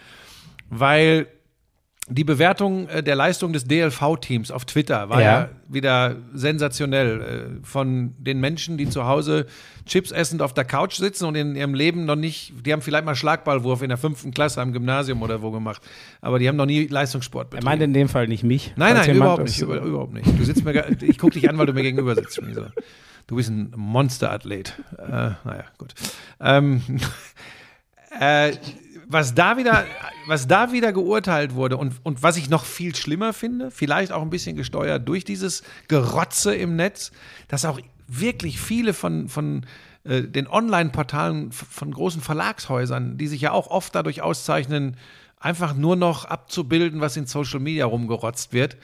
weil 0.70 1.28
die 2.10 2.24
Bewertung 2.24 2.88
äh, 2.88 3.02
der 3.02 3.14
Leistung 3.16 3.52
des 3.52 3.64
DLV-Teams 3.64 4.50
auf 4.50 4.64
Twitter 4.64 5.08
war 5.10 5.20
ja, 5.20 5.40
Ja. 5.40 5.48
wieder 5.68 6.16
sensationell. 6.34 7.20
Äh, 7.60 7.66
von 7.66 8.14
den 8.18 8.40
Menschen, 8.40 8.78
die 8.78 8.88
zu 8.88 9.04
Hause 9.06 9.46
Chips 9.86 10.10
essend 10.10 10.42
auf 10.42 10.54
der 10.54 10.64
Couch 10.64 10.94
sitzen 10.96 11.24
und 11.26 11.34
in 11.34 11.54
ihrem 11.56 11.74
Leben 11.74 12.04
noch 12.04 12.16
nicht, 12.16 12.52
die 12.66 12.72
haben 12.72 12.82
vielleicht 12.82 13.04
mal 13.04 13.14
Schlagballwurf 13.14 13.82
in 13.82 13.88
der 13.88 13.98
fünften 13.98 14.32
Klasse 14.32 14.60
am 14.60 14.72
Gymnasium 14.72 15.22
oder 15.22 15.42
wo 15.42 15.50
gemacht, 15.50 15.82
aber 16.20 16.38
die 16.38 16.48
haben 16.48 16.56
noch 16.56 16.66
nie 16.66 16.86
Leistungssport 16.86 17.46
Er 17.48 17.50
betrieben. 17.50 17.64
meint 17.66 17.82
in 17.82 17.92
dem 17.92 18.08
Fall 18.08 18.26
nicht 18.28 18.42
mich. 18.44 18.72
Nein, 18.76 18.94
nein, 18.94 19.14
überhaupt 19.16 19.44
nicht, 19.44 19.60
über, 19.60 19.80
überhaupt 19.80 20.12
nicht. 20.14 20.26
Du 20.38 20.44
sitzt 20.44 20.64
mir, 20.64 20.84
ich 21.02 21.18
gucke 21.18 21.34
dich 21.34 21.48
an, 21.48 21.56
weil 21.58 21.66
du 21.66 21.72
mir 21.72 21.82
gegenüber 21.82 22.14
sitzt. 22.14 22.40
Du 23.26 23.36
bist 23.36 23.50
ein 23.50 23.72
Monsterathlet. 23.76 24.72
Äh, 24.96 25.02
naja, 25.44 25.64
gut. 25.76 25.94
Ähm, 26.40 26.80
äh, 28.20 28.52
was 29.08 29.34
da 29.34 29.56
wieder, 29.56 29.86
was 30.26 30.46
da 30.46 30.70
wieder 30.70 30.92
geurteilt 30.92 31.54
wurde 31.54 31.76
und, 31.76 31.94
und 32.02 32.22
was 32.22 32.36
ich 32.36 32.50
noch 32.50 32.64
viel 32.64 32.94
schlimmer 32.94 33.32
finde, 33.32 33.70
vielleicht 33.70 34.12
auch 34.12 34.22
ein 34.22 34.30
bisschen 34.30 34.54
gesteuert 34.54 35.08
durch 35.08 35.24
dieses 35.24 35.62
Gerotze 35.88 36.54
im 36.54 36.76
Netz, 36.76 37.10
dass 37.48 37.64
auch 37.64 37.80
wirklich 38.06 38.60
viele 38.60 38.92
von, 38.92 39.28
von 39.28 39.64
äh, 40.04 40.22
den 40.22 40.46
Online-Portalen 40.46 41.52
von 41.52 41.90
großen 41.90 42.20
Verlagshäusern, 42.20 43.16
die 43.16 43.26
sich 43.28 43.40
ja 43.40 43.52
auch 43.52 43.68
oft 43.68 43.94
dadurch 43.94 44.20
auszeichnen, 44.20 44.96
einfach 45.40 45.74
nur 45.74 45.96
noch 45.96 46.26
abzubilden, 46.26 47.00
was 47.00 47.16
in 47.16 47.26
Social 47.26 47.60
Media 47.60 47.86
rumgerotzt 47.86 48.52
wird, 48.52 48.76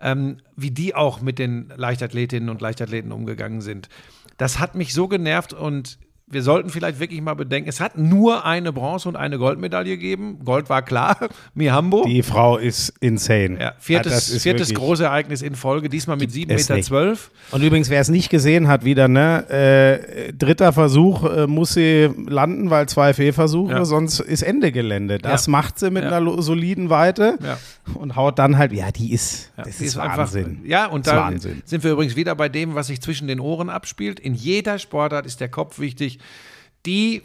ähm, 0.00 0.38
wie 0.54 0.70
die 0.70 0.94
auch 0.94 1.22
mit 1.22 1.38
den 1.38 1.72
Leichtathletinnen 1.74 2.50
und 2.50 2.60
Leichtathleten 2.60 3.12
umgegangen 3.12 3.62
sind. 3.62 3.88
Das 4.36 4.58
hat 4.58 4.74
mich 4.74 4.92
so 4.92 5.08
genervt 5.08 5.54
und 5.54 5.98
wir 6.32 6.42
sollten 6.42 6.70
vielleicht 6.70 6.98
wirklich 6.98 7.20
mal 7.20 7.34
bedenken, 7.34 7.68
es 7.68 7.78
hat 7.80 7.96
nur 7.98 8.44
eine 8.44 8.72
Bronze- 8.72 9.08
und 9.08 9.16
eine 9.16 9.38
Goldmedaille 9.38 9.90
gegeben. 9.90 10.38
Gold 10.44 10.68
war 10.70 10.82
klar, 10.82 11.16
Mihambo. 11.54 12.04
Die 12.06 12.22
Frau 12.22 12.56
ist 12.56 12.94
insane. 13.00 13.58
Ja, 13.60 13.72
viertes, 13.78 14.30
ist 14.30 14.42
viertes 14.42 14.70
wirklich- 14.70 14.78
große 14.78 15.04
Ereignis 15.04 15.42
in 15.42 15.54
Folge, 15.54 15.88
diesmal 15.88 16.16
mit 16.16 16.30
7,12 16.30 16.54
es 16.54 16.68
Meter. 16.68 16.82
Zwölf. 16.82 17.30
Und 17.50 17.62
übrigens, 17.62 17.90
wer 17.90 18.00
es 18.00 18.08
nicht 18.08 18.30
gesehen 18.30 18.68
hat, 18.68 18.84
wieder, 18.84 19.08
ne, 19.08 19.48
äh, 19.50 20.32
dritter 20.32 20.72
Versuch 20.72 21.24
äh, 21.24 21.46
muss 21.46 21.74
sie 21.74 22.08
landen, 22.26 22.70
weil 22.70 22.88
zwei 22.88 23.12
Fehlversuche, 23.14 23.72
Ja. 23.72 23.84
sonst 23.84 24.20
ist 24.20 24.42
Ende 24.42 24.72
Gelände. 24.72 25.18
Das 25.18 25.46
Ja. 25.46 25.50
macht 25.52 25.78
sie 25.78 25.90
mit 25.90 26.04
Ja. 26.04 26.16
einer 26.16 26.42
soliden 26.42 26.88
Weite 26.90 27.38
Ja. 27.44 27.58
und 27.94 28.16
haut 28.16 28.38
dann 28.38 28.56
halt, 28.58 28.72
ja, 28.72 28.90
die 28.90 29.12
ist, 29.12 29.50
das 29.56 29.76
Die 29.78 29.84
ist, 29.84 29.98
einfach- 29.98 30.18
Wahnsinn. 30.18 30.60
ja, 30.64 30.86
und 30.86 31.06
ist 31.06 31.12
da 31.12 31.16
Wahnsinn. 31.16 31.62
sind 31.64 31.84
wir 31.84 31.92
übrigens 31.92 32.16
wieder 32.16 32.34
bei 32.34 32.48
dem, 32.48 32.74
was 32.74 32.86
sich 32.86 33.00
zwischen 33.02 33.28
den 33.28 33.40
Ohren 33.40 33.68
abspielt. 33.68 34.18
In 34.20 34.34
jeder 34.34 34.78
Sportart 34.78 35.26
ist 35.26 35.40
der 35.40 35.48
Kopf 35.48 35.78
wichtig. 35.78 36.18
Die 36.86 37.22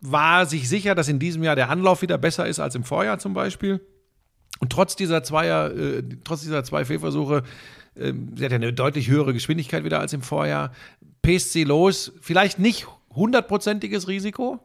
war 0.00 0.46
sich 0.46 0.68
sicher, 0.68 0.94
dass 0.94 1.08
in 1.08 1.18
diesem 1.18 1.42
Jahr 1.42 1.56
der 1.56 1.70
Anlauf 1.70 2.02
wieder 2.02 2.18
besser 2.18 2.46
ist 2.46 2.60
als 2.60 2.74
im 2.74 2.84
Vorjahr 2.84 3.18
zum 3.18 3.34
Beispiel. 3.34 3.80
Und 4.60 4.70
trotz 4.70 4.96
dieser 4.96 5.22
Zweier, 5.22 5.70
äh, 5.76 6.02
trotz 6.24 6.42
dieser 6.42 6.64
zwei 6.64 6.84
Fehlversuche, 6.84 7.42
ähm, 7.96 8.32
sie 8.36 8.44
hat 8.44 8.52
ja 8.52 8.56
eine 8.56 8.72
deutlich 8.72 9.08
höhere 9.08 9.32
Geschwindigkeit 9.32 9.84
wieder 9.84 10.00
als 10.00 10.12
im 10.12 10.22
Vorjahr. 10.22 10.72
PSC 11.22 11.64
los, 11.64 12.12
vielleicht 12.20 12.58
nicht 12.58 12.86
hundertprozentiges 13.14 14.08
Risiko, 14.08 14.60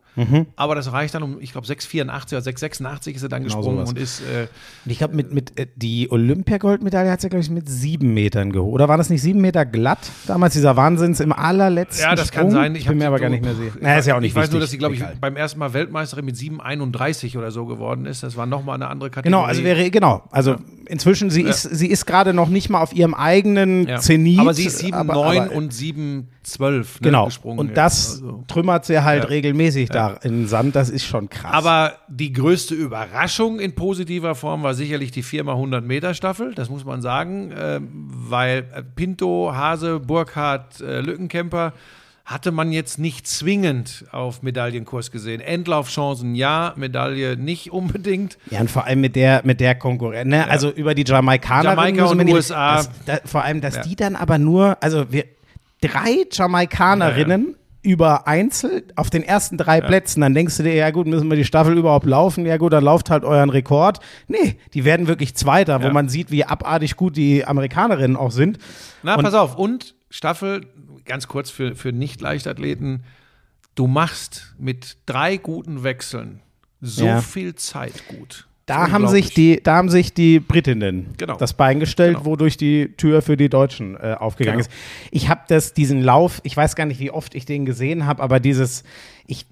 Aber 0.55 0.75
das 0.75 0.91
reicht 0.91 1.15
dann 1.15 1.23
um, 1.23 1.37
ich 1.41 1.51
glaube, 1.53 1.65
6,84 1.67 2.27
oder 2.27 2.39
6,86 2.39 3.11
ist 3.15 3.23
er 3.23 3.29
dann 3.29 3.43
gesprungen 3.43 3.77
sowas. 3.77 3.89
und 3.89 3.99
ist. 3.99 4.21
Äh, 4.21 4.47
Und 4.85 4.91
ich 4.91 4.97
glaube, 4.99 5.15
mit, 5.15 5.33
mit, 5.33 5.59
äh, 5.59 5.67
die 5.75 6.11
Olympiagoldmedaille 6.11 7.09
hat 7.11 7.21
sie, 7.21 7.29
glaube 7.29 7.41
ich, 7.43 7.49
mit 7.49 7.67
sieben 7.67 8.13
Metern 8.13 8.51
geholt. 8.51 8.73
Oder 8.73 8.87
war 8.87 8.97
das 8.97 9.09
nicht 9.09 9.21
sieben 9.21 9.41
Meter 9.41 9.65
glatt? 9.65 9.99
Damals 10.27 10.53
dieser 10.53 10.75
Wahnsinns 10.75 11.19
im 11.19 11.31
allerletzten 11.33 12.03
ja, 12.03 12.15
das 12.15 12.27
Sprung? 12.27 12.43
kann 12.43 12.51
sein. 12.51 12.75
Ich 12.75 12.85
bin 12.87 12.97
mir 12.97 13.07
aber 13.07 13.19
gar 13.19 13.29
nicht 13.29 13.43
mehr 13.43 13.55
sicher. 13.55 13.71
Naja, 13.81 13.97
ist 13.99 14.05
ja 14.07 14.15
auch 14.15 14.19
nicht 14.19 14.29
Ich 14.31 14.35
weiß 14.35 14.51
nur, 14.51 14.59
dass 14.59 14.71
wichtig. 14.71 14.71
sie, 14.71 14.77
glaube 14.77 14.95
ich, 14.95 15.01
Egal. 15.01 15.15
beim 15.19 15.35
ersten 15.35 15.59
Mal 15.59 15.73
Weltmeisterin 15.73 16.25
mit 16.25 16.35
7,31 16.35 17.37
oder 17.37 17.51
so 17.51 17.65
geworden 17.65 18.05
ist. 18.05 18.23
Das 18.23 18.37
war 18.37 18.45
nochmal 18.45 18.75
eine 18.75 18.87
andere 18.87 19.09
Kategorie. 19.09 19.31
Genau, 19.35 19.43
also 19.47 19.63
wäre, 19.63 19.89
genau. 19.89 20.23
Also 20.31 20.55
inzwischen, 20.85 21.29
sie 21.29 21.41
ist, 21.43 21.63
sie 21.63 21.87
ist 21.87 22.05
gerade 22.05 22.33
noch 22.33 22.49
nicht 22.49 22.69
mal 22.69 22.81
auf 22.81 22.93
ihrem 22.93 23.13
eigenen 23.13 23.87
ja. 23.87 23.99
Zenit. 23.99 24.39
Aber 24.39 24.53
sie 24.53 24.65
ist 24.65 24.79
7,9 24.83 24.93
aber- 24.93 25.15
aber- 25.15 25.51
und 25.55 25.73
7,12 25.73 26.69
ne, 26.69 26.83
Genau. 27.01 27.25
gesprungen. 27.25 27.59
Und 27.59 27.67
jetzt. 27.69 27.77
das 27.77 28.09
Also. 28.15 28.43
trümmert 28.47 28.85
sie 28.85 28.99
halt 29.03 29.23
Ja. 29.23 29.29
regelmäßig 29.29 29.89
da 29.89 30.02
in 30.23 30.31
den 30.41 30.47
Sand. 30.47 30.75
Das 30.75 30.89
ist 30.89 31.05
schon 31.05 31.29
krass. 31.29 31.53
Aber 31.53 31.93
die 32.07 32.31
größte 32.33 32.75
Überraschung 32.75 33.59
in 33.59 33.75
positiver 33.75 34.35
Form 34.35 34.63
war 34.63 34.73
sicherlich 34.73 35.11
die 35.11 35.23
4x100 35.23 35.81
Meter 35.81 36.13
Staffel, 36.13 36.53
das 36.53 36.69
muss 36.69 36.85
man 36.85 37.01
sagen, 37.01 37.51
äh, 37.51 37.79
weil 37.81 38.65
äh, 38.73 38.83
Pinto, 38.83 39.51
Hase, 39.53 39.99
Burkhardt, 39.99 40.81
äh, 40.81 41.01
Lückenkämper 41.01 41.73
hatte 42.25 42.51
man 42.51 42.71
jetzt 42.71 42.99
nicht 42.99 43.27
zwingend 43.27 44.05
auf 44.11 44.43
Medaillenkurs 44.43 45.11
gesehen. 45.11 45.41
Endlaufchancen 45.41 46.35
ja, 46.35 46.73
Medaille 46.77 47.35
nicht 47.35 47.71
unbedingt. 47.71 48.37
Ja, 48.49 48.61
und 48.61 48.71
vor 48.71 48.85
allem 48.85 49.01
mit 49.01 49.17
der, 49.17 49.41
mit 49.43 49.59
der 49.59 49.75
Konkurrenz, 49.75 50.29
ne? 50.29 50.49
also 50.49 50.71
über 50.71 50.95
die 50.95 51.03
Jamaikaner. 51.05 51.71
Jamaika 51.71 52.05
und 52.05 52.29
USA. 52.29 52.77
Das, 52.77 52.89
da, 53.05 53.17
vor 53.25 53.43
allem, 53.43 53.59
dass 53.59 53.75
Ja. 53.75 53.81
die 53.81 53.95
dann 53.97 54.15
aber 54.15 54.37
nur, 54.37 54.77
also 54.81 55.11
wir, 55.11 55.25
drei 55.81 56.25
Jamaikanerinnen 56.31 57.55
über 57.83 58.27
Einzel 58.27 58.85
auf 58.95 59.09
den 59.09 59.21
ersten 59.23 59.57
drei 59.57 59.81
Plätzen, 59.81 60.21
dann 60.21 60.33
denkst 60.33 60.57
du 60.57 60.63
dir, 60.63 60.73
ja 60.73 60.89
gut, 60.91 61.05
müssen 61.05 61.29
wir 61.29 61.35
die 61.37 61.45
Staffel 61.45 61.77
überhaupt 61.77 62.05
laufen? 62.05 62.45
Ja 62.45 62.57
gut, 62.57 62.73
dann 62.73 62.83
lauft 62.83 63.09
halt 63.09 63.23
euren 63.23 63.49
Rekord. 63.49 63.99
Nee, 64.27 64.57
die 64.73 64.85
werden 64.85 65.07
wirklich 65.07 65.35
Zweiter, 65.35 65.81
wo 65.81 65.87
Ja. 65.87 65.93
man 65.93 66.09
sieht, 66.09 66.31
wie 66.31 66.45
abartig 66.45 66.95
gut 66.95 67.15
die 67.17 67.45
Amerikanerinnen 67.45 68.17
auch 68.17 68.31
sind. 68.31 68.57
Na, 69.03 69.15
Und- 69.15 69.23
pass 69.23 69.33
auf. 69.33 69.55
Und 69.57 69.95
Staffel, 70.09 70.65
ganz 71.05 71.27
kurz 71.27 71.49
für, 71.49 71.75
für 71.75 71.91
Nicht-Leichtathleten, 71.91 73.03
du 73.75 73.87
machst 73.87 74.55
mit 74.57 74.97
drei 75.05 75.37
guten 75.37 75.83
Wechseln 75.83 76.39
so 76.79 77.05
Ja. 77.05 77.21
viel 77.21 77.55
Zeit 77.55 78.07
gut. 78.07 78.47
Da 78.65 78.91
haben, 78.91 79.07
sich 79.09 79.33
die, 79.33 79.59
da 79.61 79.75
haben 79.75 79.89
sich 79.89 80.13
die 80.13 80.39
Britinnen 80.39 81.13
Genau. 81.17 81.35
das 81.35 81.53
Bein 81.53 81.79
gestellt, 81.81 82.13
Genau. 82.15 82.25
wodurch 82.25 82.55
die 82.55 82.93
Tür 82.95 83.21
für 83.21 83.35
die 83.35 83.49
Deutschen 83.49 83.95
äh, 83.97 84.15
aufgegangen 84.17 84.59
Genau. 84.59 84.69
ist. 84.69 85.09
Ich 85.11 85.27
habe 85.27 85.41
das, 85.49 85.73
diesen 85.73 86.01
Lauf, 86.01 86.39
ich 86.43 86.55
weiß 86.55 86.75
gar 86.75 86.85
nicht, 86.85 86.99
wie 87.01 87.11
oft 87.11 87.35
ich 87.35 87.45
den 87.45 87.65
gesehen 87.65 88.05
habe, 88.05 88.23
aber 88.23 88.39
dieses, 88.39 88.83
ich, 89.27 89.45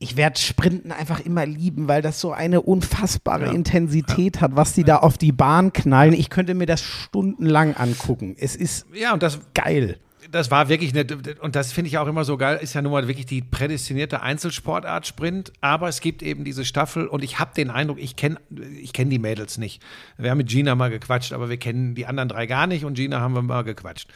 ich 0.00 0.16
werde 0.16 0.40
Sprinten 0.40 0.90
einfach 0.90 1.20
immer 1.20 1.46
lieben, 1.46 1.86
weil 1.86 2.02
das 2.02 2.20
so 2.20 2.32
eine 2.32 2.60
unfassbare 2.62 3.46
Ja. 3.46 3.52
Intensität 3.52 4.40
hat, 4.40 4.56
was 4.56 4.72
die 4.72 4.82
da 4.82 4.96
auf 4.96 5.16
die 5.16 5.30
Bahn 5.32 5.72
knallen. 5.72 6.12
Ich 6.14 6.28
könnte 6.30 6.54
mir 6.54 6.66
das 6.66 6.82
stundenlang 6.82 7.74
angucken. 7.74 8.34
Es 8.38 8.56
ist 8.56 8.86
Ja, 8.94 9.12
und 9.12 9.22
das 9.22 9.38
geil. 9.54 9.98
Das 10.30 10.50
war 10.50 10.68
wirklich 10.68 10.92
nett. 10.94 11.38
Und 11.40 11.56
das 11.56 11.72
finde 11.72 11.88
ich 11.88 11.98
auch 11.98 12.06
immer 12.06 12.24
so 12.24 12.36
geil. 12.36 12.58
Ist 12.60 12.74
ja 12.74 12.82
nun 12.82 12.92
mal 12.92 13.08
wirklich 13.08 13.26
die 13.26 13.42
prädestinierte 13.42 14.22
Einzelsportart 14.22 15.06
Sprint. 15.06 15.52
Aber 15.60 15.88
es 15.88 16.00
gibt 16.00 16.22
eben 16.22 16.44
diese 16.44 16.64
Staffel 16.64 17.06
und 17.06 17.24
ich 17.24 17.38
habe 17.38 17.52
den 17.54 17.70
Eindruck, 17.70 17.98
ich 17.98 18.16
kenne 18.16 18.38
ich 18.80 18.92
kenn 18.92 19.10
die 19.10 19.18
Mädels 19.18 19.58
nicht. 19.58 19.82
Wir 20.18 20.30
haben 20.30 20.38
mit 20.38 20.48
Gina 20.48 20.74
mal 20.74 20.90
gequatscht, 20.90 21.32
aber 21.32 21.48
wir 21.48 21.56
kennen 21.56 21.94
die 21.94 22.06
anderen 22.06 22.28
drei 22.28 22.46
gar 22.46 22.66
nicht 22.66 22.84
und 22.84 22.94
Gina 22.94 23.20
haben 23.20 23.34
wir 23.34 23.42
mal 23.42 23.62
gequatscht. 23.62 24.08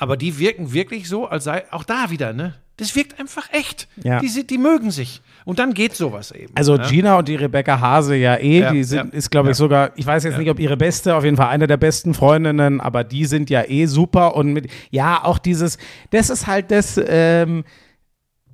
Aber 0.00 0.16
die 0.16 0.38
wirken 0.38 0.72
wirklich 0.72 1.08
so, 1.08 1.26
als 1.26 1.44
sei 1.44 1.62
auch 1.70 1.84
da 1.84 2.10
wieder, 2.10 2.32
ne? 2.32 2.54
Das 2.78 2.96
wirkt 2.96 3.20
einfach 3.20 3.52
echt. 3.52 3.86
Ja. 4.02 4.20
Die, 4.20 4.28
sind- 4.28 4.48
die 4.48 4.56
mögen 4.56 4.90
sich. 4.90 5.20
Und 5.44 5.58
dann 5.58 5.74
geht 5.74 5.94
sowas 5.94 6.30
eben. 6.32 6.52
Also 6.56 6.76
ne? 6.76 6.86
Gina 6.88 7.18
und 7.18 7.28
die 7.28 7.34
Rebecca 7.34 7.78
Hase 7.78 8.16
ja 8.16 8.36
eh, 8.36 8.60
Ja, 8.60 8.72
die 8.72 8.82
sind, 8.84 9.12
ja, 9.12 9.18
ist 9.18 9.30
glaube 9.30 9.50
ich 9.50 9.56
sogar, 9.58 9.90
ich 9.96 10.06
weiß 10.06 10.24
jetzt 10.24 10.38
nicht, 10.38 10.48
ob 10.50 10.58
ihre 10.58 10.78
beste, 10.78 11.14
auf 11.14 11.22
jeden 11.24 11.36
Fall 11.36 11.48
eine 11.48 11.66
der 11.66 11.76
besten 11.76 12.14
Freundinnen, 12.14 12.80
aber 12.80 13.04
die 13.04 13.26
sind 13.26 13.50
ja 13.50 13.64
eh 13.68 13.84
super 13.84 14.34
und 14.34 14.54
mit, 14.54 14.70
ja, 14.90 15.22
auch 15.22 15.38
dieses, 15.38 15.76
das 16.10 16.30
ist 16.30 16.46
halt 16.46 16.70
das, 16.70 16.98
ähm, 17.06 17.64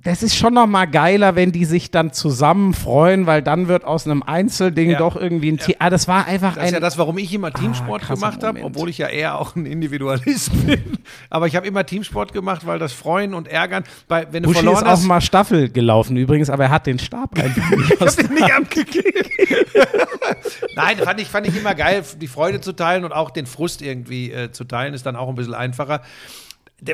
das 0.07 0.23
ist 0.23 0.37
schon 0.37 0.53
noch 0.53 0.67
mal 0.67 0.85
geiler, 0.85 1.35
wenn 1.35 1.51
die 1.51 1.65
sich 1.65 1.91
dann 1.91 2.13
zusammen 2.13 2.73
freuen, 2.73 3.27
weil 3.27 3.41
dann 3.41 3.67
wird 3.67 3.83
aus 3.83 4.05
einem 4.05 4.23
Einzelding 4.23 4.91
Ja. 4.91 4.99
doch 4.99 5.17
irgendwie 5.17 5.51
ein, 5.51 5.59
The 5.59 5.75
ah, 5.79 5.89
das 5.89 6.07
war 6.07 6.25
einfach 6.25 6.55
Das 6.55 6.63
ist 6.63 6.69
ein, 6.69 6.73
ja 6.75 6.79
das, 6.79 6.97
warum 6.97 7.17
ich 7.17 7.33
immer 7.33 7.51
Teamsport 7.51 8.03
krasser 8.03 8.13
gemacht 8.15 8.41
habe, 8.41 8.63
obwohl 8.63 8.87
ich 8.87 8.99
ja 8.99 9.07
eher 9.07 9.37
auch 9.37 9.57
ein 9.57 9.65
Individualist 9.65 10.51
bin. 10.65 10.97
Aber 11.29 11.47
ich 11.47 11.57
habe 11.57 11.67
immer 11.67 11.85
Teamsport 11.85 12.31
gemacht, 12.31 12.65
weil 12.65 12.79
das 12.79 12.93
Freuen 12.93 13.33
und 13.33 13.49
Ärgern, 13.49 13.83
bei, 14.07 14.25
wenn 14.31 14.43
du 14.43 14.47
Buschi 14.47 14.59
ist 14.59 14.63
verloren 14.63 14.85
auch 14.85 14.91
hast, 14.91 15.03
mal 15.03 15.19
Staffel 15.19 15.69
gelaufen 15.69 16.15
übrigens, 16.15 16.49
aber 16.49 16.63
er 16.63 16.69
hat 16.69 16.87
den 16.87 16.99
Stab 16.99 17.37
einfach 17.43 17.69
nicht 17.69 17.91
ich 17.91 17.99
habe 17.99 18.11
den 18.15 18.33
nicht 18.33 18.53
abgegeben. 18.53 19.29
Nein, 20.77 20.97
fand 20.99 21.19
ich, 21.19 21.27
fand 21.27 21.47
ich 21.47 21.57
immer 21.57 21.75
geil, 21.75 22.01
die 22.21 22.27
Freude 22.27 22.61
zu 22.61 22.71
teilen 22.71 23.03
und 23.03 23.11
auch 23.11 23.29
den 23.29 23.45
Frust 23.45 23.81
irgendwie 23.81 24.31
äh, 24.31 24.53
zu 24.53 24.63
teilen, 24.63 24.93
ist 24.93 25.05
dann 25.05 25.17
auch 25.17 25.27
ein 25.27 25.35
bisschen 25.35 25.53
einfacher. 25.53 26.01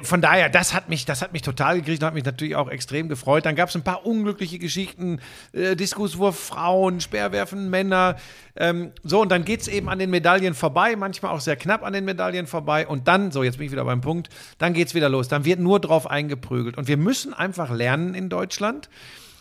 Von 0.04 0.22
daher, 0.22 0.48
das 0.48 0.74
hat 0.74 0.88
mich, 0.88 1.04
das 1.04 1.22
hat 1.22 1.34
mich 1.34 1.42
total 1.42 1.76
gekriegt 1.76 2.02
und 2.02 2.08
hat 2.08 2.14
mich 2.14 2.24
natürlich 2.24 2.56
auch 2.56 2.70
extrem 2.70 3.10
gefreut. 3.10 3.46
Dann 3.46 3.56
gab 3.56 3.68
es 3.68 3.76
ein 3.76 3.84
paar 3.84 4.06
unglückliche 4.06 4.58
Geschichten, 4.58 5.20
äh, 5.52 5.76
Diskuswurf 5.76 6.40
Frauen, 6.40 7.02
Speerwerfen 7.02 7.70
Männer. 7.70 8.16
Ähm, 8.56 8.94
so, 9.04 9.22
und 9.22 9.30
dann 9.30 9.44
geht 9.44 9.60
es 9.60 9.68
eben 9.68 9.90
an 9.90 10.00
den 10.00 10.10
Medaillen 10.10 10.54
vorbei, 10.54 10.96
manchmal 10.96 11.34
auch 11.34 11.42
sehr 11.42 11.58
knapp 11.58 11.84
an 11.84 11.92
den 11.92 12.06
Medaillen 12.06 12.48
vorbei. 12.48 12.88
Und 12.88 13.10
dann, 13.10 13.32
so, 13.32 13.44
jetzt 13.44 13.58
bin 13.58 13.66
ich 13.66 13.74
wieder 13.74 13.84
beim 13.84 14.00
Punkt, 14.00 14.30
dann 14.58 14.74
geht 14.74 14.88
es 14.88 14.96
wieder 14.96 15.10
los. 15.10 15.28
Dann 15.28 15.44
wird 15.44 15.60
nur 15.60 15.82
drauf 15.82 16.10
eingeprügelt. 16.10 16.78
Und 16.78 16.88
wir 16.88 16.98
müssen 16.98 17.34
einfach 17.34 17.70
lernen 17.70 18.14
in 18.14 18.30
Deutschland, 18.30 18.90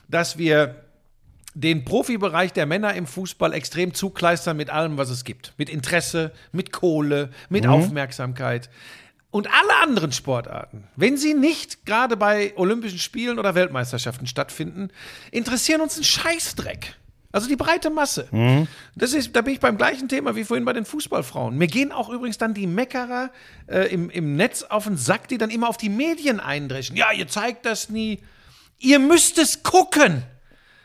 dass 0.08 0.38
wir 0.38 0.74
den 1.54 1.84
Profibereich 1.84 2.52
der 2.52 2.66
Männer 2.66 2.94
im 2.94 3.06
Fußball 3.06 3.52
extrem 3.52 3.94
zukleistern 3.94 4.56
mit 4.56 4.70
allem, 4.70 4.96
was 4.96 5.10
es 5.10 5.24
gibt. 5.24 5.52
Mit 5.56 5.68
Interesse, 5.68 6.32
mit 6.50 6.72
Kohle, 6.72 7.30
mit 7.48 7.66
Aufmerksamkeit. 7.66 8.70
Und 9.32 9.48
alle 9.48 9.76
anderen 9.82 10.12
Sportarten, 10.12 10.84
wenn 10.94 11.16
sie 11.16 11.32
nicht 11.32 11.86
gerade 11.86 12.18
bei 12.18 12.52
Olympischen 12.56 12.98
Spielen 12.98 13.38
oder 13.38 13.54
Weltmeisterschaften 13.54 14.26
stattfinden, 14.26 14.90
interessieren 15.30 15.80
uns 15.80 15.94
einen 15.94 16.04
Scheißdreck. 16.04 16.96
Also 17.32 17.48
die 17.48 17.56
breite 17.56 17.88
Masse. 17.88 18.28
Das 18.94 19.14
ist, 19.14 19.34
da 19.34 19.40
bin 19.40 19.54
ich 19.54 19.60
beim 19.60 19.78
gleichen 19.78 20.06
Thema 20.06 20.36
wie 20.36 20.44
vorhin 20.44 20.66
bei 20.66 20.74
den 20.74 20.84
Fußballfrauen. 20.84 21.56
Mir 21.56 21.66
gehen 21.66 21.92
auch 21.92 22.10
übrigens 22.10 22.36
dann 22.36 22.52
die 22.52 22.66
Meckerer 22.66 23.30
äh, 23.68 23.90
im, 23.90 24.10
im 24.10 24.36
Netz 24.36 24.64
auf 24.64 24.84
den 24.84 24.98
Sack, 24.98 25.28
die 25.28 25.38
dann 25.38 25.48
immer 25.48 25.70
auf 25.70 25.78
die 25.78 25.88
Medien 25.88 26.38
eindreschen. 26.38 26.94
Ja, 26.94 27.10
ihr 27.10 27.26
zeigt 27.26 27.64
das 27.64 27.88
nie. 27.88 28.20
Ihr 28.78 28.98
müsst 28.98 29.38
es 29.38 29.62
gucken. 29.62 30.24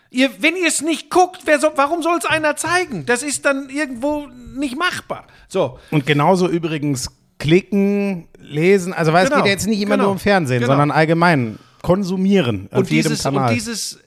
Ihr, 0.10 0.41
wenn 0.41 0.56
ihr 0.56 0.70
es 0.70 0.82
nicht 0.82 1.10
guckt, 1.10 1.41
wer 1.43 1.60
soll, 1.60 1.74
warum 1.76 2.02
soll 2.02 2.18
es 2.18 2.26
einer 2.26 2.56
zeigen? 2.56 3.06
Das 3.06 3.24
ist 3.24 3.43
dann 3.43 3.70
irgendwo 3.70 4.28
nicht 4.28 4.78
machbar. 4.78 5.28
So, 5.50 5.80
Und 5.91 6.06
genauso 6.06 6.48
übrigens 6.48 7.10
klicken, 7.40 8.28
lesen, 8.40 8.94
also 8.94 9.14
weil 9.14 9.26
es 9.26 9.30
Genau, 9.30 9.42
geht 9.42 9.48
ja 9.48 9.54
jetzt 9.54 9.68
nicht 9.68 9.82
immer 9.82 9.96
genau, 9.96 10.06
nur 10.06 10.12
um 10.14 10.20
Fernsehen, 10.20 10.60
genau. 10.60 10.72
sondern 10.72 10.92
allgemein 10.92 11.60
konsumieren 11.82 12.68
auf 12.72 12.80
und 12.80 12.90
jedem 12.90 13.12
dieses, 13.12 13.24
Kanal. 13.24 13.50
und 13.50 13.56
dieses, 13.56 14.00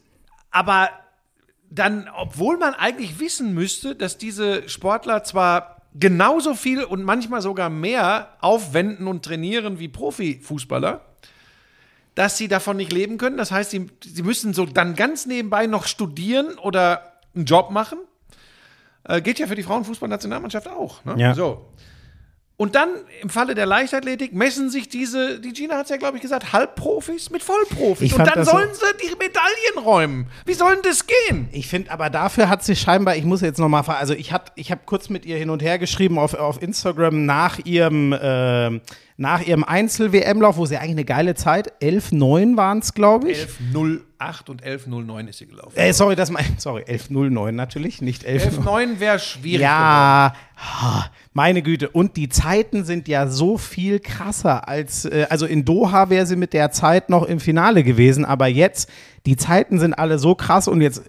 aber 0.50 0.90
dann, 1.70 2.08
obwohl 2.16 2.58
man 2.58 2.74
eigentlich 2.74 3.20
wissen 3.20 3.54
müsste, 3.54 3.94
dass 3.94 4.18
diese 4.18 4.68
Sportler 4.68 5.22
zwar 5.22 5.82
genauso 5.94 6.54
viel 6.54 6.82
und 6.84 7.02
manchmal 7.02 7.42
sogar 7.42 7.70
mehr 7.70 8.36
aufwenden 8.40 9.06
und 9.06 9.24
trainieren 9.24 9.78
wie 9.78 9.88
Profifußballer, 9.88 11.00
dass 12.14 12.36
sie 12.36 12.48
davon 12.48 12.76
nicht 12.76 12.92
leben 12.92 13.18
können. 13.18 13.36
Das 13.36 13.52
heißt, 13.52 13.70
sie, 13.70 13.86
sie 14.04 14.22
müssen 14.22 14.52
so 14.52 14.66
dann 14.66 14.94
ganz 14.94 15.26
nebenbei 15.26 15.66
noch 15.66 15.86
studieren 15.86 16.58
oder 16.58 17.12
einen 17.34 17.44
Job 17.44 17.70
machen. 17.70 17.98
Äh, 19.04 19.22
geht 19.22 19.38
ja 19.38 19.46
für 19.46 19.54
die 19.54 19.62
Frauenfußballnationalmannschaft 19.62 20.68
auch. 20.68 21.04
Ne? 21.04 21.14
Ja. 21.18 21.34
So. 21.34 21.66
Und 22.60 22.74
dann 22.74 22.90
im 23.22 23.30
Falle 23.30 23.54
der 23.54 23.64
Leichtathletik 23.64 24.34
messen 24.34 24.68
sich 24.68 24.86
diese, 24.90 25.40
die 25.40 25.54
Gina 25.54 25.76
hat 25.78 25.84
es 25.84 25.88
ja, 25.90 25.96
glaube 25.96 26.18
ich, 26.18 26.22
gesagt, 26.22 26.52
Halbprofis 26.52 27.30
mit 27.30 27.42
Vollprofis. 27.42 28.08
Ich 28.08 28.12
Und 28.12 28.26
dann 28.26 28.34
das 28.34 28.48
so- 28.50 28.52
sollen 28.58 28.68
sie 28.74 28.80
die 29.02 29.12
Medaillen 29.16 29.78
räumen. 29.82 30.26
Wie 30.44 30.52
soll 30.52 30.74
denn 30.74 30.82
das 30.82 31.06
gehen? 31.06 31.48
Ich 31.52 31.68
finde, 31.68 31.90
aber 31.90 32.10
dafür 32.10 32.50
hat 32.50 32.62
sie 32.62 32.76
scheinbar, 32.76 33.16
ich 33.16 33.24
muss 33.24 33.40
jetzt 33.40 33.58
nochmal, 33.58 33.82
also 33.86 34.12
ich, 34.12 34.34
hat- 34.34 34.52
ich 34.56 34.70
habe 34.70 34.82
kurz 34.84 35.08
mit 35.08 35.24
ihr 35.24 35.38
hin 35.38 35.48
und 35.48 35.62
her 35.62 35.78
geschrieben 35.78 36.18
auf, 36.18 36.34
auf 36.34 36.60
Instagram 36.60 37.24
nach 37.24 37.60
ihrem, 37.64 38.12
äh, 38.12 38.78
nach 39.20 39.46
ihrem 39.46 39.64
Einzel-WM-Lauf, 39.64 40.56
wo 40.56 40.64
sie 40.64 40.78
eigentlich 40.78 40.92
eine 40.92 41.04
geile 41.04 41.34
Zeit, 41.34 41.74
11,9 41.82 42.56
waren 42.56 42.78
es, 42.78 42.94
glaube 42.94 43.30
ich. 43.30 43.46
11.08 43.74 44.48
und 44.48 44.64
11.09 44.64 45.28
ist 45.28 45.38
sie 45.38 45.46
gelaufen. 45.46 45.76
Äh, 45.76 45.92
sorry, 45.92 46.16
das 46.16 46.30
mein, 46.30 46.46
sorry, 46.56 46.84
11,09 46.84 47.52
natürlich, 47.52 48.00
nicht 48.00 48.26
11,9. 48.26 48.64
11.09 48.64 49.00
wäre 49.00 49.18
schwierig. 49.18 49.60
Ja, 49.60 50.32
ha, 50.56 51.10
meine 51.34 51.60
Güte. 51.60 51.90
Und 51.90 52.16
die 52.16 52.30
Zeiten 52.30 52.84
sind 52.84 53.08
ja 53.08 53.26
so 53.28 53.58
viel 53.58 54.00
krasser 54.00 54.66
als, 54.66 55.04
äh, 55.04 55.26
also 55.28 55.44
in 55.44 55.66
Doha 55.66 56.08
wäre 56.08 56.24
sie 56.24 56.36
mit 56.36 56.54
der 56.54 56.70
Zeit 56.70 57.10
noch 57.10 57.24
im 57.26 57.40
Finale 57.40 57.84
gewesen, 57.84 58.24
aber 58.24 58.46
jetzt, 58.46 58.88
die 59.26 59.36
Zeiten 59.36 59.78
sind 59.78 59.92
alle 59.92 60.18
so 60.18 60.34
krass 60.34 60.66
und 60.66 60.80
jetzt 60.80 61.02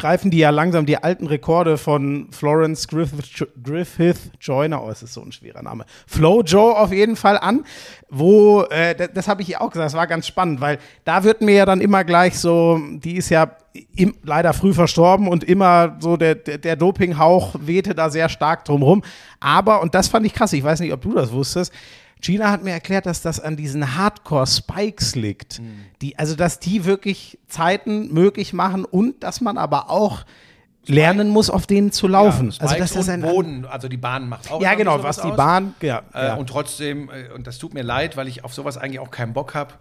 greifen 0.00 0.30
die 0.30 0.38
ja 0.38 0.48
langsam 0.48 0.86
die 0.86 0.96
alten 0.96 1.26
Rekorde 1.26 1.76
von 1.76 2.28
Florence 2.30 2.88
Griffith, 2.88 3.46
Griffith 3.62 4.30
Joyner, 4.40 4.82
oh, 4.82 4.88
es 4.88 5.02
ist 5.02 5.12
so 5.12 5.22
ein 5.22 5.30
schwerer 5.30 5.62
Name, 5.62 5.84
Flo 6.06 6.42
Joe 6.42 6.74
auf 6.74 6.90
jeden 6.90 7.16
Fall 7.16 7.36
an, 7.36 7.64
wo, 8.08 8.62
äh, 8.70 8.94
das, 8.94 9.10
das 9.12 9.28
habe 9.28 9.42
ich 9.42 9.58
auch 9.58 9.70
gesagt, 9.70 9.86
das 9.86 9.94
war 9.94 10.06
ganz 10.06 10.26
spannend, 10.26 10.62
weil 10.62 10.78
da 11.04 11.22
wird 11.22 11.42
mir 11.42 11.54
ja 11.54 11.66
dann 11.66 11.82
immer 11.82 12.04
gleich 12.04 12.38
so, 12.38 12.80
die 12.90 13.16
ist 13.16 13.28
ja 13.28 13.52
im, 13.94 14.14
leider 14.22 14.54
früh 14.54 14.72
verstorben 14.72 15.28
und 15.28 15.44
immer 15.44 15.96
so 16.00 16.16
der, 16.16 16.34
der, 16.34 16.56
der 16.56 16.76
Dopinghauch 16.76 17.54
wehte 17.60 17.94
da 17.94 18.08
sehr 18.08 18.28
stark 18.28 18.64
drumrum. 18.64 19.02
Aber, 19.38 19.82
und 19.82 19.94
das 19.94 20.08
fand 20.08 20.26
ich 20.26 20.32
krass, 20.32 20.52
ich 20.52 20.64
weiß 20.64 20.80
nicht, 20.80 20.92
ob 20.92 21.02
du 21.02 21.14
das 21.14 21.30
wusstest, 21.30 21.72
Gina 22.20 22.50
hat 22.50 22.62
mir 22.62 22.72
erklärt, 22.72 23.06
dass 23.06 23.22
das 23.22 23.40
an 23.40 23.56
diesen 23.56 23.96
Hardcore-Spikes 23.96 25.14
liegt. 25.14 25.60
Die, 26.02 26.18
also, 26.18 26.36
dass 26.36 26.58
die 26.60 26.84
wirklich 26.84 27.38
Zeiten 27.48 28.12
möglich 28.12 28.52
machen 28.52 28.84
und 28.84 29.22
dass 29.22 29.40
man 29.40 29.58
aber 29.58 29.90
auch 29.90 30.24
lernen 30.86 31.28
muss, 31.28 31.50
auf 31.50 31.66
denen 31.66 31.92
zu 31.92 32.08
laufen. 32.08 32.50
Ja, 32.50 32.60
also, 32.60 32.76
das 32.76 32.96
und 32.96 33.08
ein 33.08 33.22
Boden, 33.22 33.64
also 33.66 33.88
die 33.88 33.96
Bahn 33.96 34.28
macht 34.28 34.50
auch 34.50 34.60
Ja, 34.60 34.74
genau, 34.74 35.02
was 35.02 35.16
die 35.16 35.28
aus. 35.28 35.36
Bahn, 35.36 35.74
ja, 35.80 36.02
Äh, 36.14 36.26
ja. 36.26 36.34
Und 36.34 36.48
trotzdem, 36.48 37.10
äh, 37.10 37.32
und 37.34 37.46
das 37.46 37.58
tut 37.58 37.74
mir 37.74 37.82
leid, 37.82 38.16
weil 38.16 38.28
ich 38.28 38.44
auf 38.44 38.54
sowas 38.54 38.76
eigentlich 38.76 39.00
auch 39.00 39.10
keinen 39.10 39.32
Bock 39.32 39.54
habe. 39.54 39.74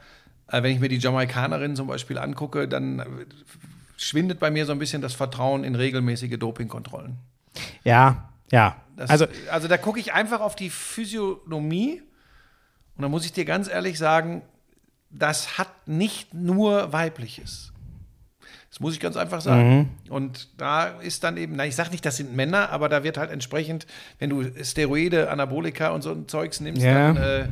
Äh, 0.47 0.63
wenn 0.63 0.71
ich 0.71 0.79
mir 0.79 0.89
die 0.89 0.97
Jamaikanerin 0.97 1.75
zum 1.75 1.87
Beispiel 1.87 2.17
angucke, 2.17 2.67
dann 2.67 2.99
äh, 2.99 3.05
schwindet 3.97 4.39
bei 4.39 4.51
mir 4.51 4.65
so 4.65 4.71
ein 4.71 4.79
bisschen 4.79 5.01
das 5.01 5.13
Vertrauen 5.13 5.63
in 5.63 5.75
regelmäßige 5.75 6.37
Dopingkontrollen. 6.37 7.17
ja, 7.83 8.29
ja. 8.51 8.75
Das, 8.95 9.09
also, 9.09 9.27
also 9.49 9.69
da 9.69 9.77
gucke 9.77 9.99
ich 9.99 10.13
einfach 10.13 10.41
auf 10.41 10.57
die 10.57 10.69
Physiognomie 10.69 12.01
und 12.99 13.03
da 13.03 13.07
muss 13.07 13.23
ich 13.23 13.31
dir 13.31 13.45
ganz 13.45 13.69
ehrlich 13.69 13.97
sagen, 13.97 14.41
das 15.09 15.57
hat 15.57 15.69
nicht 15.87 16.33
nur 16.33 16.91
weibliches. 16.91 17.71
Das 18.69 18.81
muss 18.81 18.93
ich 18.93 18.99
ganz 18.99 19.15
einfach 19.15 19.39
sagen. 19.39 19.77
Mhm. 20.05 20.11
Und 20.11 20.49
da 20.57 20.99
ist 20.99 21.23
dann 21.23 21.37
eben, 21.37 21.55
na, 21.55 21.65
ich 21.65 21.77
sage 21.77 21.91
nicht, 21.91 22.05
das 22.05 22.17
sind 22.17 22.35
Männer, 22.35 22.71
aber 22.71 22.89
da 22.89 23.01
wird 23.05 23.17
halt 23.17 23.31
entsprechend, 23.31 23.87
wenn 24.19 24.29
du 24.29 24.43
Steroide, 24.65 25.31
Anabolika 25.31 25.91
und 25.91 26.01
so 26.01 26.11
ein 26.11 26.27
Zeugs 26.27 26.59
nimmst, 26.59 26.81
Ja. 26.81 27.13
dann, 27.13 27.17
äh, 27.17 27.47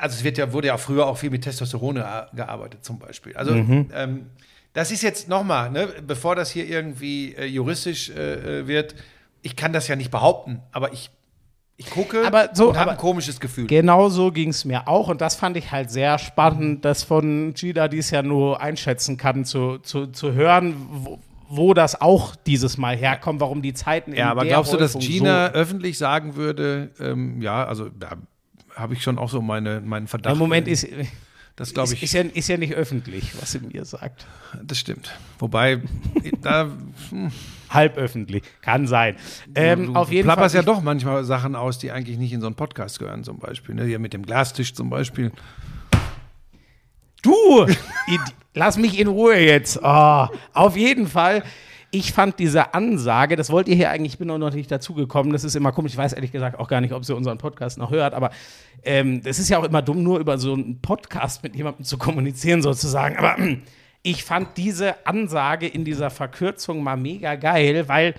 also 0.00 0.14
es 0.16 0.22
wird 0.22 0.38
ja, 0.38 0.52
wurde 0.52 0.68
ja 0.68 0.78
früher 0.78 1.06
auch 1.06 1.18
viel 1.18 1.30
mit 1.30 1.42
Testosteron 1.42 1.98
a- 1.98 2.28
gearbeitet 2.34 2.84
zum 2.84 3.00
Beispiel. 3.00 3.36
Also 3.36 3.52
Mhm. 3.52 3.90
ähm, 3.92 4.26
das 4.74 4.92
ist 4.92 5.02
jetzt 5.02 5.28
nochmal, 5.28 5.70
ne, 5.72 5.88
bevor 6.06 6.36
das 6.36 6.50
hier 6.50 6.66
irgendwie 6.68 7.34
äh, 7.34 7.46
juristisch 7.46 8.10
äh, 8.10 8.60
äh, 8.60 8.66
wird, 8.68 8.94
ich 9.42 9.56
kann 9.56 9.72
das 9.72 9.88
ja 9.88 9.96
nicht 9.96 10.12
behaupten, 10.12 10.60
aber 10.72 10.92
ich, 10.92 11.10
ich 11.76 11.90
gucke 11.90 12.24
Aber 12.26 12.50
so- 12.52 12.70
und 12.70 12.78
habe 12.78 12.92
ein 12.92 12.96
komisches 12.96 13.40
Gefühl. 13.40 13.66
Genau 13.66 14.08
so 14.08 14.30
ging 14.30 14.50
es 14.50 14.64
mir 14.64 14.86
auch 14.86 15.08
und 15.08 15.20
das 15.20 15.34
fand 15.34 15.56
ich 15.56 15.72
halt 15.72 15.90
sehr 15.90 16.18
spannend, 16.18 16.84
das 16.84 17.02
von 17.02 17.52
Gida, 17.54 17.88
die 17.88 17.98
es 17.98 18.10
ja 18.10 18.22
nur 18.22 18.60
einschätzen 18.60 19.16
kann, 19.16 19.44
zu, 19.44 19.78
zu, 19.78 20.06
zu 20.06 20.32
hören, 20.32 20.76
wo, 20.90 21.18
wo 21.48 21.74
das 21.74 22.00
auch 22.00 22.36
dieses 22.36 22.78
Mal 22.78 22.96
herkommt, 22.96 23.40
warum 23.40 23.60
die 23.60 23.74
Zeiten 23.74 24.12
in 24.12 24.18
Ja, 24.18 24.30
aber 24.30 24.42
der 24.42 24.50
glaubst 24.50 24.72
du, 24.72 24.76
dass 24.76 24.96
Gina 24.98 25.48
so 25.48 25.54
öffentlich 25.54 25.98
sagen 25.98 26.36
würde, 26.36 26.90
ähm, 27.00 27.42
ja, 27.42 27.64
also 27.64 27.88
da 27.88 28.16
habe 28.74 28.94
ich 28.94 29.02
schon 29.02 29.18
auch 29.18 29.28
so 29.28 29.40
meine, 29.40 29.80
meinen 29.80 30.06
Verdacht. 30.06 30.32
Im 30.32 30.38
Moment 30.38 30.68
äh, 30.68 30.72
ist, 30.72 30.86
das 31.56 31.74
glaube 31.74 31.88
ist, 31.88 31.94
ich, 31.94 32.02
ist, 32.04 32.12
ja, 32.12 32.22
ist 32.22 32.48
ja 32.48 32.56
nicht 32.56 32.74
öffentlich, 32.74 33.40
was 33.40 33.52
sie 33.52 33.60
mir 33.60 33.84
sagt. 33.84 34.26
das 34.62 34.78
stimmt. 34.78 35.16
Wobei, 35.38 35.82
da 36.40 36.68
Halb 37.74 37.96
öffentlich, 37.96 38.42
kann 38.62 38.86
sein. 38.86 39.16
Ähm, 39.54 39.86
du 39.86 39.94
auf 39.94 40.10
jeden 40.10 40.26
plapperst 40.26 40.54
Fall. 40.54 40.64
ja 40.64 40.66
doch 40.66 40.82
manchmal 40.82 41.24
Sachen 41.24 41.54
aus, 41.56 41.78
die 41.78 41.90
eigentlich 41.90 42.18
nicht 42.18 42.32
in 42.32 42.40
so 42.40 42.46
einen 42.46 42.56
Podcast 42.56 42.98
gehören, 42.98 43.24
zum 43.24 43.38
Beispiel. 43.38 43.74
Ne? 43.74 43.84
Hier 43.84 43.98
mit 43.98 44.12
dem 44.12 44.24
Glastisch 44.24 44.74
zum 44.74 44.90
Beispiel. 44.90 45.32
Du, 47.22 47.66
lass 48.54 48.76
mich 48.76 48.98
in 48.98 49.08
Ruhe 49.08 49.38
jetzt. 49.38 49.80
Oh, 49.82 50.26
auf 50.52 50.76
jeden 50.76 51.06
Fall. 51.08 51.42
Ich 51.90 52.12
fand 52.12 52.40
diese 52.40 52.74
Ansage, 52.74 53.36
das 53.36 53.50
wollt 53.50 53.68
ihr 53.68 53.76
hier 53.76 53.90
eigentlich, 53.90 54.14
ich 54.14 54.18
bin 54.18 54.26
noch 54.26 54.52
nicht 54.52 54.68
dazugekommen, 54.68 55.32
das 55.32 55.44
ist 55.44 55.54
immer 55.54 55.70
komisch, 55.70 55.92
ich 55.92 55.98
weiß 55.98 56.12
ehrlich 56.12 56.32
gesagt 56.32 56.58
auch 56.58 56.66
gar 56.66 56.80
nicht, 56.80 56.92
ob 56.92 57.04
sie 57.04 57.14
unseren 57.14 57.38
Podcast 57.38 57.78
noch 57.78 57.92
hört, 57.92 58.14
aber 58.14 58.30
ähm, 58.82 59.22
das 59.22 59.38
ist 59.38 59.48
ja 59.48 59.58
auch 59.58 59.64
immer 59.64 59.80
dumm, 59.80 60.02
nur 60.02 60.18
über 60.18 60.36
so 60.36 60.54
einen 60.54 60.80
Podcast 60.80 61.44
mit 61.44 61.54
jemandem 61.54 61.84
zu 61.84 61.96
kommunizieren 61.96 62.62
sozusagen, 62.62 63.16
aber 63.16 63.36
ich 64.06 64.22
fand 64.22 64.56
diese 64.58 65.06
Ansage 65.06 65.66
in 65.66 65.84
dieser 65.84 66.10
Verkürzung 66.10 66.82
mal 66.84 66.96
mega 66.96 67.34
geil, 67.34 67.88
weil 67.88 68.14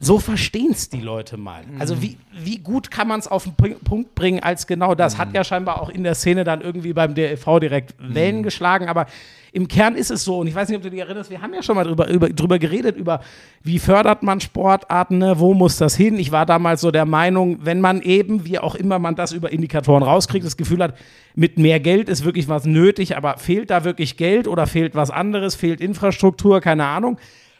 so 0.00 0.18
verstehen 0.18 0.72
es 0.72 0.88
die 0.88 1.00
Leute 1.00 1.36
mal. 1.36 1.62
Also 1.78 2.02
wie, 2.02 2.18
wie 2.32 2.58
gut 2.58 2.90
kann 2.90 3.06
man 3.06 3.20
es 3.20 3.28
auf 3.28 3.44
den 3.44 3.54
Pun- 3.54 3.76
Punkt 3.84 4.14
bringen 4.14 4.42
als 4.42 4.66
genau 4.66 4.94
das? 4.94 5.18
Hat 5.18 5.32
ja 5.34 5.44
scheinbar 5.44 5.80
auch 5.80 5.88
in 5.90 6.02
der 6.04 6.14
Szene 6.14 6.42
dann 6.42 6.62
irgendwie 6.62 6.92
beim 6.94 7.14
DLV 7.14 7.60
direkt 7.60 7.94
Wellen 7.98 8.42
geschlagen, 8.42 8.88
aber 8.88 9.06
im 9.54 9.68
Kern 9.68 9.94
ist 9.94 10.10
es 10.10 10.24
so, 10.24 10.40
und 10.40 10.48
ich 10.48 10.54
weiß 10.54 10.68
nicht, 10.68 10.76
ob 10.76 10.82
du 10.82 10.90
dich 10.90 10.98
erinnerst, 10.98 11.30
wir 11.30 11.40
haben 11.40 11.54
ja 11.54 11.62
schon 11.62 11.76
mal 11.76 11.84
drüber, 11.84 12.08
über, 12.08 12.28
drüber 12.28 12.58
geredet, 12.58 12.96
über 12.96 13.20
wie 13.62 13.78
fördert 13.78 14.24
man 14.24 14.40
Sportarten, 14.40 15.18
ne? 15.18 15.38
wo 15.38 15.54
muss 15.54 15.76
das 15.76 15.94
hin? 15.94 16.18
Ich 16.18 16.32
war 16.32 16.44
damals 16.44 16.80
so 16.80 16.90
der 16.90 17.04
Meinung, 17.04 17.58
wenn 17.62 17.80
man 17.80 18.02
eben, 18.02 18.44
wie 18.46 18.58
auch 18.58 18.74
immer 18.74 18.98
man 18.98 19.14
das 19.14 19.30
über 19.30 19.52
Indikatoren 19.52 20.02
rauskriegt, 20.02 20.44
das 20.44 20.56
Gefühl 20.56 20.82
hat, 20.82 20.96
mit 21.36 21.56
mehr 21.56 21.78
Geld 21.78 22.08
ist 22.08 22.24
wirklich 22.24 22.48
was 22.48 22.64
nötig, 22.66 23.16
aber 23.16 23.38
fehlt 23.38 23.70
da 23.70 23.84
wirklich 23.84 24.16
Geld 24.16 24.48
oder 24.48 24.66
fehlt 24.66 24.96
was 24.96 25.10
anderes, 25.10 25.54
fehlt 25.54 25.80
Infrastruktur, 25.80 26.60
keine 26.60 26.86
Ahnung. 26.86 27.16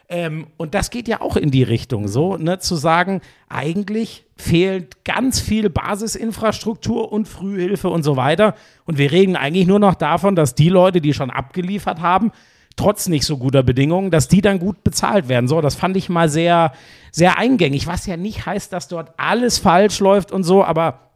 Ähm, 0.07 0.47
und 0.57 0.75
das 0.75 0.91
geht 0.91 1.07
ja 1.07 1.21
auch 1.21 1.35
in 1.35 1.49
die 1.49 1.63
Richtung, 1.63 2.07
so, 2.07 2.37
ne, 2.37 2.59
zu 2.59 2.75
sagen, 2.75 3.21
eigentlich 3.49 4.25
fehlt 4.37 5.03
ganz 5.03 5.39
viel 5.39 5.69
Basisinfrastruktur 5.69 7.11
und 7.11 7.27
Frühhilfe 7.27 7.89
und 7.89 8.03
so 8.03 8.15
weiter. 8.15 8.53
Und 8.85 8.97
wir 8.97 9.11
reden 9.11 9.35
eigentlich 9.35 9.65
nur 9.65 9.79
noch 9.79 9.95
davon, 9.95 10.35
dass 10.35 10.53
die 10.53 10.69
Leute, 10.69 11.01
die 11.01 11.13
schon 11.13 11.31
abgeliefert 11.31 12.01
haben, 12.01 12.31
trotz 12.75 13.07
nicht 13.07 13.25
so 13.25 13.37
guter 13.37 13.63
Bedingungen, 13.63 14.11
dass 14.11 14.27
die 14.27 14.41
dann 14.41 14.59
gut 14.59 14.83
bezahlt 14.83 15.27
werden. 15.27 15.47
So, 15.47 15.61
das 15.61 15.75
fand 15.75 15.97
ich 15.97 16.09
mal 16.09 16.29
sehr, 16.29 16.73
sehr 17.11 17.37
eingängig, 17.39 17.87
was 17.87 18.05
ja 18.05 18.17
nicht 18.17 18.45
heißt, 18.45 18.73
dass 18.73 18.87
dort 18.87 19.13
alles 19.17 19.57
falsch 19.57 19.99
läuft 19.99 20.31
und 20.31 20.43
so, 20.43 20.63
aber 20.63 21.11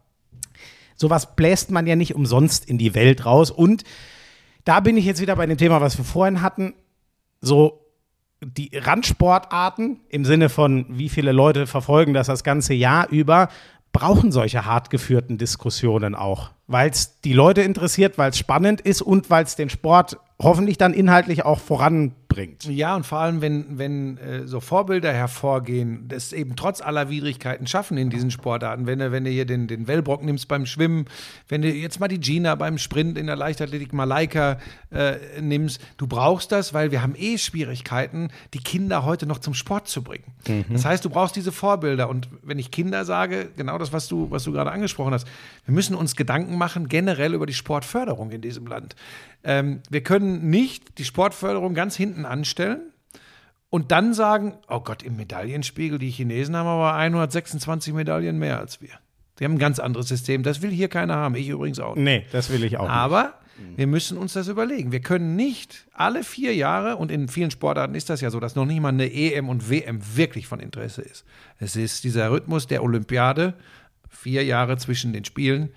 sowas 0.96 1.36
bläst 1.36 1.70
man 1.70 1.86
ja 1.86 1.96
nicht 1.96 2.14
umsonst 2.14 2.64
in 2.64 2.78
die 2.78 2.94
Welt 2.94 3.24
raus. 3.24 3.50
Und 3.50 3.84
da 4.64 4.80
bin 4.80 4.96
ich 4.96 5.04
jetzt 5.04 5.20
wieder 5.20 5.36
bei 5.36 5.46
dem 5.46 5.58
Thema, 5.58 5.80
was 5.80 5.96
wir 5.96 6.04
vorhin 6.04 6.42
hatten. 6.42 6.74
So 7.40 7.80
die 8.40 8.70
Randsportarten 8.74 10.00
im 10.08 10.24
Sinne 10.24 10.48
von, 10.48 10.86
wie 10.88 11.08
viele 11.08 11.32
Leute 11.32 11.66
verfolgen 11.66 12.14
das 12.14 12.26
das 12.26 12.44
ganze 12.44 12.74
Jahr 12.74 13.08
über, 13.10 13.48
brauchen 13.92 14.32
solche 14.32 14.64
hart 14.64 14.90
geführten 14.90 15.36
Diskussionen 15.36 16.14
auch, 16.14 16.50
weil 16.70 16.88
es 16.88 17.20
die 17.22 17.32
Leute 17.32 17.62
interessiert, 17.62 18.16
weil 18.16 18.30
es 18.30 18.38
spannend 18.38 18.80
ist 18.80 19.02
und 19.02 19.28
weil 19.28 19.42
es 19.42 19.56
den 19.56 19.70
Sport 19.70 20.18
hoffentlich 20.40 20.78
dann 20.78 20.94
inhaltlich 20.94 21.44
auch 21.44 21.60
voranbringt. 21.60 22.64
Ja, 22.64 22.96
und 22.96 23.04
vor 23.04 23.18
allem, 23.18 23.42
wenn, 23.42 23.78
wenn 23.78 24.16
äh, 24.18 24.46
so 24.46 24.60
Vorbilder 24.60 25.12
hervorgehen, 25.12 26.06
das 26.08 26.32
eben 26.32 26.56
trotz 26.56 26.80
aller 26.80 27.10
Widrigkeiten 27.10 27.66
schaffen 27.66 27.98
in 27.98 28.08
diesen 28.08 28.30
Sportarten. 28.30 28.86
Wenn 28.86 29.00
du, 29.00 29.12
wenn 29.12 29.24
du 29.24 29.30
hier 29.30 29.44
den, 29.44 29.66
den 29.66 29.86
Wellbrock 29.86 30.24
nimmst 30.24 30.48
beim 30.48 30.64
Schwimmen, 30.64 31.04
wenn 31.48 31.60
du 31.60 31.68
jetzt 31.68 32.00
mal 32.00 32.08
die 32.08 32.20
Gina 32.20 32.54
beim 32.54 32.78
Sprint 32.78 33.18
in 33.18 33.26
der 33.26 33.36
Leichtathletik, 33.36 33.92
Malaika 33.92 34.58
äh, 34.90 35.16
nimmst, 35.40 35.80
du 35.98 36.06
brauchst 36.06 36.52
das, 36.52 36.72
weil 36.72 36.90
wir 36.90 37.02
haben 37.02 37.14
eh 37.16 37.36
Schwierigkeiten, 37.36 38.28
die 38.54 38.60
Kinder 38.60 39.04
heute 39.04 39.26
noch 39.26 39.40
zum 39.40 39.52
Sport 39.52 39.88
zu 39.88 40.02
bringen. 40.02 40.24
Das 40.70 40.84
heißt, 40.86 41.04
du 41.04 41.10
brauchst 41.10 41.36
diese 41.36 41.52
Vorbilder. 41.52 42.08
Und 42.08 42.28
wenn 42.42 42.58
ich 42.58 42.70
Kinder 42.70 43.04
sage, 43.04 43.48
genau 43.56 43.76
das, 43.76 43.92
was 43.92 44.08
du, 44.08 44.30
was 44.30 44.44
du 44.44 44.52
gerade 44.52 44.70
angesprochen 44.70 45.12
hast, 45.12 45.26
wir 45.66 45.74
müssen 45.74 45.94
uns 45.94 46.16
Gedanken 46.16 46.56
machen 46.60 46.88
generell 46.88 47.34
über 47.34 47.46
die 47.46 47.54
Sportförderung 47.54 48.30
in 48.30 48.42
diesem 48.42 48.66
Land. 48.66 48.94
Ähm, 49.42 49.80
wir 49.90 50.02
können 50.02 50.50
nicht 50.50 50.98
die 50.98 51.04
Sportförderung 51.04 51.74
ganz 51.74 51.96
hinten 51.96 52.24
anstellen 52.24 52.92
und 53.70 53.90
dann 53.90 54.14
sagen, 54.14 54.58
oh 54.68 54.80
Gott, 54.80 55.02
im 55.02 55.16
Medaillenspiegel, 55.16 55.98
die 55.98 56.10
Chinesen 56.10 56.54
haben 56.54 56.68
aber 56.68 56.94
126 56.94 57.94
Medaillen 57.94 58.38
mehr 58.38 58.60
als 58.60 58.80
wir. 58.80 58.90
Die 59.38 59.44
haben 59.44 59.54
ein 59.54 59.58
ganz 59.58 59.78
anderes 59.78 60.06
System. 60.08 60.42
Das 60.42 60.60
will 60.60 60.70
hier 60.70 60.88
keiner 60.88 61.16
haben. 61.16 61.34
Ich 61.34 61.48
übrigens 61.48 61.80
auch. 61.80 61.96
nicht. 61.96 62.04
Nee, 62.04 62.26
das 62.30 62.50
will 62.50 62.62
ich 62.62 62.76
auch. 62.76 62.88
Aber 62.88 63.40
wir 63.76 63.86
müssen 63.86 64.18
uns 64.18 64.32
das 64.32 64.48
überlegen. 64.48 64.92
Wir 64.92 65.00
können 65.00 65.36
nicht 65.36 65.86
alle 65.92 66.24
vier 66.24 66.54
Jahre, 66.54 66.96
und 66.96 67.10
in 67.10 67.28
vielen 67.28 67.50
Sportarten 67.50 67.94
ist 67.94 68.10
das 68.10 68.20
ja 68.20 68.30
so, 68.30 68.40
dass 68.40 68.54
noch 68.54 68.64
nicht 68.64 68.80
mal 68.80 68.88
eine 68.88 69.12
EM 69.12 69.48
und 69.48 69.70
WM 69.70 70.00
wirklich 70.16 70.46
von 70.46 70.60
Interesse 70.60 71.02
ist. 71.02 71.24
Es 71.58 71.76
ist 71.76 72.04
dieser 72.04 72.30
Rhythmus 72.30 72.66
der 72.66 72.82
Olympiade, 72.82 73.54
vier 74.08 74.44
Jahre 74.44 74.76
zwischen 74.76 75.12
den 75.12 75.24
Spielen. 75.24 75.70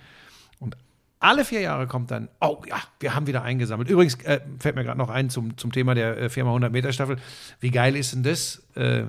Alle 1.20 1.44
vier 1.44 1.60
Jahre 1.60 1.86
kommt 1.86 2.10
dann, 2.10 2.28
oh 2.40 2.60
ja, 2.68 2.76
wir 3.00 3.14
haben 3.14 3.26
wieder 3.26 3.42
eingesammelt. 3.42 3.88
Übrigens 3.88 4.14
äh, 4.24 4.40
fällt 4.58 4.74
mir 4.76 4.84
gerade 4.84 4.98
noch 4.98 5.08
ein 5.10 5.30
zum, 5.30 5.56
zum 5.56 5.72
Thema 5.72 5.94
der 5.94 6.18
äh, 6.20 6.26
4x100 6.26 6.68
Meter 6.70 6.92
Staffel. 6.92 7.16
Wie 7.60 7.70
geil 7.70 7.96
ist 7.96 8.12
denn 8.14 8.22
das? 8.22 8.62
Äh, 8.74 9.04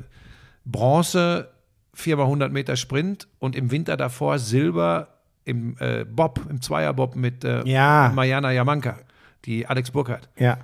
Bronze, 0.63 1.49
4x100 1.97 2.49
Meter 2.49 2.75
Sprint 2.75 3.27
und 3.39 3.55
im 3.55 3.71
Winter 3.71 3.97
davor 3.97 4.39
Silber 4.39 5.09
im 5.43 5.75
äh, 5.79 6.05
Bob, 6.05 6.39
im 6.49 6.61
Zweierbob 6.61 7.15
mit 7.15 7.43
äh, 7.43 7.63
Ja. 7.67 8.11
Mariana 8.15 8.51
Jamanka, 8.51 8.97
die 9.45 9.67
Alex 9.67 9.91
Burkhardt. 9.91 10.29
Ja. 10.37 10.57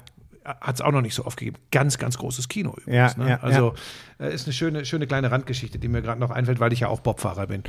Hat 0.44 0.76
es 0.76 0.82
auch 0.82 0.92
noch 0.92 1.02
nicht 1.02 1.14
so 1.14 1.26
oft 1.26 1.38
gegeben. 1.38 1.58
Ganz, 1.72 2.00
ganz 2.00 2.18
großes 2.18 2.48
Kino 2.48 2.74
Ja, 2.88 3.12
übrigens. 3.12 3.18
ne? 3.18 3.30
ja, 3.30 3.40
also 3.42 3.76
äh, 4.20 4.34
ist 4.34 4.48
eine 4.48 4.54
schöne, 4.54 4.86
schöne 4.86 5.06
kleine 5.06 5.30
Randgeschichte, 5.32 5.78
die 5.78 5.88
mir 5.88 6.02
gerade 6.02 6.20
noch 6.20 6.32
einfällt, 6.32 6.60
weil 6.60 6.74
ich 6.74 6.80
ja 6.80 6.88
auch 6.88 7.02
Bobfahrer 7.02 7.46
bin. 7.48 7.62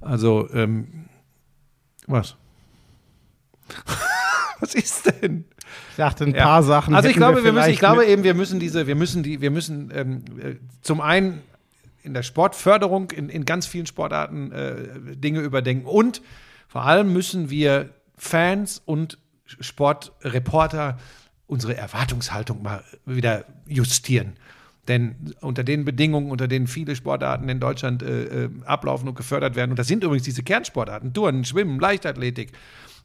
Also, 0.00 0.48
ähm, 0.52 1.06
was? 2.06 2.36
was 4.60 4.74
ist 4.74 5.12
denn? 5.22 5.44
Ich 5.90 5.96
dachte, 5.96 6.24
ein 6.24 6.32
paar 6.32 6.62
Sachen. 6.62 6.94
Also 6.94 7.08
ich 7.08 7.16
glaube, 7.16 7.44
wir 7.44 7.52
müssen, 7.52 7.70
ich 7.70 7.78
glaube 7.78 8.06
eben, 8.06 8.24
wir 8.24 8.34
müssen 8.34 8.60
diese, 8.60 8.86
wir 8.86 8.96
müssen 8.96 9.22
die, 9.22 9.40
wir 9.40 9.50
müssen 9.50 9.90
ähm, 9.94 10.24
äh, 10.38 10.54
zum 10.82 11.00
einen 11.00 11.42
in 12.02 12.14
der 12.14 12.22
Sportförderung 12.22 13.10
in, 13.10 13.28
in 13.28 13.44
ganz 13.44 13.66
vielen 13.66 13.86
Sportarten 13.86 14.52
äh, 14.52 15.16
Dinge 15.16 15.40
überdenken 15.40 15.86
und 15.86 16.22
vor 16.68 16.84
allem 16.84 17.12
müssen 17.12 17.50
wir 17.50 17.90
Fans 18.16 18.80
und 18.84 19.18
Sportreporter 19.44 20.98
unsere 21.46 21.76
Erwartungshaltung 21.76 22.62
mal 22.62 22.84
wieder 23.04 23.44
justieren. 23.66 24.34
Denn 24.88 25.34
unter 25.40 25.64
den 25.64 25.84
Bedingungen, 25.84 26.30
unter 26.30 26.48
denen 26.48 26.66
viele 26.66 26.96
Sportarten 26.96 27.48
in 27.48 27.60
Deutschland 27.60 28.02
äh, 28.02 28.44
äh, 28.44 28.50
ablaufen 28.64 29.08
und 29.08 29.14
gefördert 29.14 29.56
werden, 29.56 29.70
und 29.70 29.78
das 29.78 29.88
sind 29.88 30.04
übrigens 30.04 30.24
diese 30.24 30.42
Kernsportarten, 30.42 31.12
Turnen, 31.12 31.44
Schwimmen, 31.44 31.78
Leichtathletik, 31.78 32.52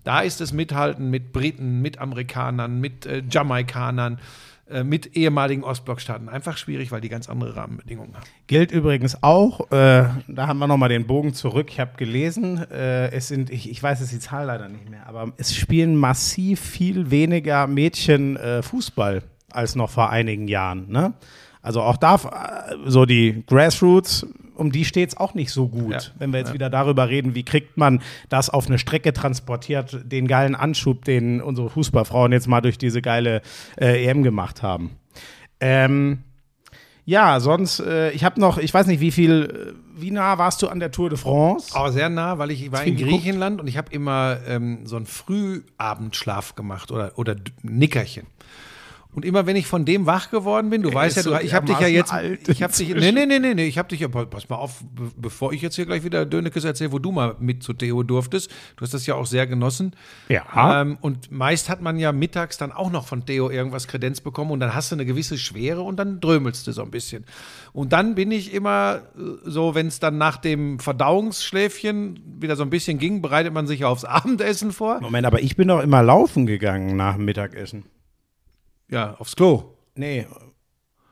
da 0.06 0.22
ist 0.22 0.40
es 0.40 0.54
Mithalten 0.54 1.10
mit 1.10 1.34
Briten, 1.34 1.82
mit 1.82 2.00
Amerikanern, 2.00 2.80
mit 2.80 3.06
äh, 3.06 3.24
Jamaikanern, 3.30 4.20
äh, 4.68 4.84
mit 4.84 5.16
ehemaligen 5.16 5.64
Ostblockstaaten 5.64 6.30
einfach 6.30 6.58
schwierig, 6.58 6.92
weil 6.92 7.02
die 7.02 7.10
ganz 7.10 7.30
andere 7.30 7.56
Rahmenbedingungen 7.56 8.16
haben. 8.16 8.24
Gilt 8.48 8.72
übrigens 8.72 9.22
auch, 9.22 9.72
äh, 9.72 10.06
da 10.28 10.48
haben 10.48 10.58
wir 10.60 10.68
nochmal 10.68 10.90
den 10.90 11.06
Bogen 11.06 11.34
zurück. 11.34 11.68
Ich 11.70 11.80
habe 11.80 11.98
gelesen, 11.98 12.58
äh, 12.72 13.12
es 13.12 13.28
sind, 13.28 13.50
ich, 13.50 13.70
ich 13.70 13.84
weiß 13.84 14.00
jetzt 14.00 14.12
die 14.12 14.20
Zahl 14.20 14.46
leider 14.48 14.70
nicht 14.70 14.90
mehr, 14.90 15.06
aber 15.08 15.34
es 15.38 15.56
spielen 15.56 15.96
massiv 15.96 16.60
viel 16.60 17.12
weniger 17.12 17.68
Mädchen 17.68 18.38
äh, 18.38 18.64
Fußball 18.64 19.22
als 19.52 19.76
noch 19.76 19.90
vor 19.90 20.10
einigen 20.10 20.48
Jahren. 20.48 20.90
Ne? 20.90 21.14
Also 21.62 21.82
auch 21.82 21.98
da, 21.98 22.16
äh, 22.16 22.76
so 22.86 23.06
die 23.06 23.44
Grassroots, 23.48 24.26
um 24.56 24.72
die 24.72 24.86
steht 24.86 25.10
es 25.10 25.18
auch 25.18 25.34
nicht 25.34 25.52
so 25.52 25.68
gut. 25.68 25.92
Ja. 25.92 26.00
Wenn 26.18 26.34
wir 26.34 26.40
jetzt 26.40 26.54
wieder 26.54 26.70
darüber 26.70 27.10
reden, 27.10 27.36
wie 27.36 27.44
kriegt 27.44 27.78
man 27.78 28.02
das 28.30 28.50
auf 28.50 28.68
eine 28.68 28.80
Strecke 28.80 29.14
transportiert, 29.14 30.00
den 30.04 30.28
geilen 30.28 30.56
Anschub, 30.56 31.06
den 31.06 31.42
unsere 31.42 31.70
Fußballfrauen 31.70 32.32
jetzt 32.32 32.48
mal 32.48 32.62
durch 32.62 32.78
diese 32.78 33.02
geile 33.02 33.42
äh, 33.80 34.06
EM 34.06 34.24
gemacht 34.24 34.64
haben. 34.64 34.92
Ähm, 35.60 36.20
ja, 37.06 37.40
sonst, 37.40 37.80
äh, 37.80 38.12
ich 38.12 38.24
habe 38.24 38.40
noch, 38.42 38.58
ich 38.58 38.74
weiß 38.74 38.88
nicht, 38.88 39.00
wie 39.00 39.12
viel, 39.12 39.76
äh, 39.76 40.02
wie 40.02 40.10
nah 40.10 40.40
warst 40.40 40.62
du 40.64 40.68
an 40.68 40.80
der 40.80 40.92
Tour 40.92 41.10
de 41.10 41.20
France? 41.20 41.76
Aber 41.76 41.92
sehr 41.92 42.10
nah, 42.10 42.40
weil 42.40 42.50
ich 42.50 42.72
war 42.72 42.80
viel 42.80 42.94
in 42.94 42.98
geguckt? 42.98 43.14
Griechenland 43.16 43.62
und 43.62 43.68
ich 43.68 43.78
habe 43.78 43.92
immer 43.92 44.40
ähm, 44.48 44.86
so 44.86 44.96
einen 44.96 45.06
Frühabendschlaf 45.06 46.56
gemacht 46.56 46.92
oder, 46.92 47.12
oder 47.16 47.36
Nickerchen. 47.62 48.26
Und 49.16 49.24
immer 49.24 49.46
wenn 49.46 49.56
ich 49.56 49.66
von 49.66 49.86
dem 49.86 50.06
wach 50.06 50.30
geworden 50.30 50.70
bin, 50.70 50.82
du 50.82 50.94
weißt 50.94 51.16
ja, 51.18 51.24
du, 51.24 51.40
ich 51.42 51.54
habe 51.54 51.66
dich 51.66 51.80
ja 51.80 51.88
jetzt, 51.88 52.14
ich 52.50 52.62
habe 52.62 52.74
dich, 52.74 52.90
nee, 52.94 53.12
nee, 53.14 53.26
nee, 53.26 53.40
nee, 53.40 53.54
nee, 53.54 53.66
ich 53.66 53.78
habe 53.78 53.88
dich 53.88 54.02
ja, 54.02 54.10
pass 54.10 54.50
mal 54.50 54.58
auf, 54.58 54.84
be- 54.94 55.10
bevor 55.16 55.54
ich 55.54 55.62
jetzt 55.62 55.76
hier 55.76 55.86
gleich 55.86 56.04
wieder 56.04 56.26
Dönekes 56.26 56.66
erzähle, 56.66 56.92
wo 56.92 57.00
du 57.00 57.14
mal 57.14 57.36
mit 57.40 57.64
zu 57.64 57.72
Theo 57.74 58.04
durftest, 58.04 58.52
du 58.76 58.82
hast 58.82 58.94
das 58.94 59.06
ja 59.06 59.16
auch 59.16 59.26
sehr 59.26 59.48
genossen. 59.48 59.96
Ja. 60.28 60.82
Ähm, 60.82 60.98
und 61.00 61.32
meist 61.32 61.70
hat 61.70 61.82
man 61.82 61.98
ja 61.98 62.12
mittags 62.12 62.58
dann 62.58 62.74
auch 62.74 62.92
noch 62.92 63.08
von 63.08 63.26
Theo 63.26 63.50
irgendwas 63.50 63.88
Kredenz 63.88 64.20
bekommen 64.20 64.52
und 64.52 64.60
dann 64.60 64.76
hast 64.76 64.92
du 64.92 64.96
eine 64.96 65.06
gewisse 65.06 65.38
Schwere 65.38 65.82
und 65.82 65.96
dann 65.98 66.20
drömelst 66.20 66.68
du 66.68 66.74
so 66.74 66.82
ein 66.84 66.92
bisschen. 66.92 67.24
Und 67.72 67.94
dann 67.94 68.16
bin 68.16 68.32
ich 68.32 68.54
immer 68.54 69.02
äh, 69.18 69.22
so, 69.46 69.76
wenn 69.76 69.88
es 69.88 70.00
dann 70.00 70.18
nach 70.18 70.36
dem 70.38 70.80
Verdauungsschläfchen 70.80 72.20
wieder 72.40 72.56
so 72.56 72.64
ein 72.64 72.70
bisschen 72.70 72.98
ging, 73.00 73.22
bereitet 73.22 73.54
man 73.54 73.68
sich 73.68 73.86
aufs 73.86 74.04
Abendessen 74.06 74.72
vor. 74.72 75.00
Moment, 75.02 75.26
aber 75.26 75.42
ich 75.42 75.56
bin 75.56 75.68
doch 75.70 75.82
immer 75.82 76.04
laufen 76.04 76.46
gegangen 76.46 76.96
nach 76.96 77.16
dem 77.16 77.26
Mittagessen. 77.26 77.86
Ja, 78.90 79.16
aufs 79.20 79.36
Klo. 79.36 79.76
Nee, 79.96 80.28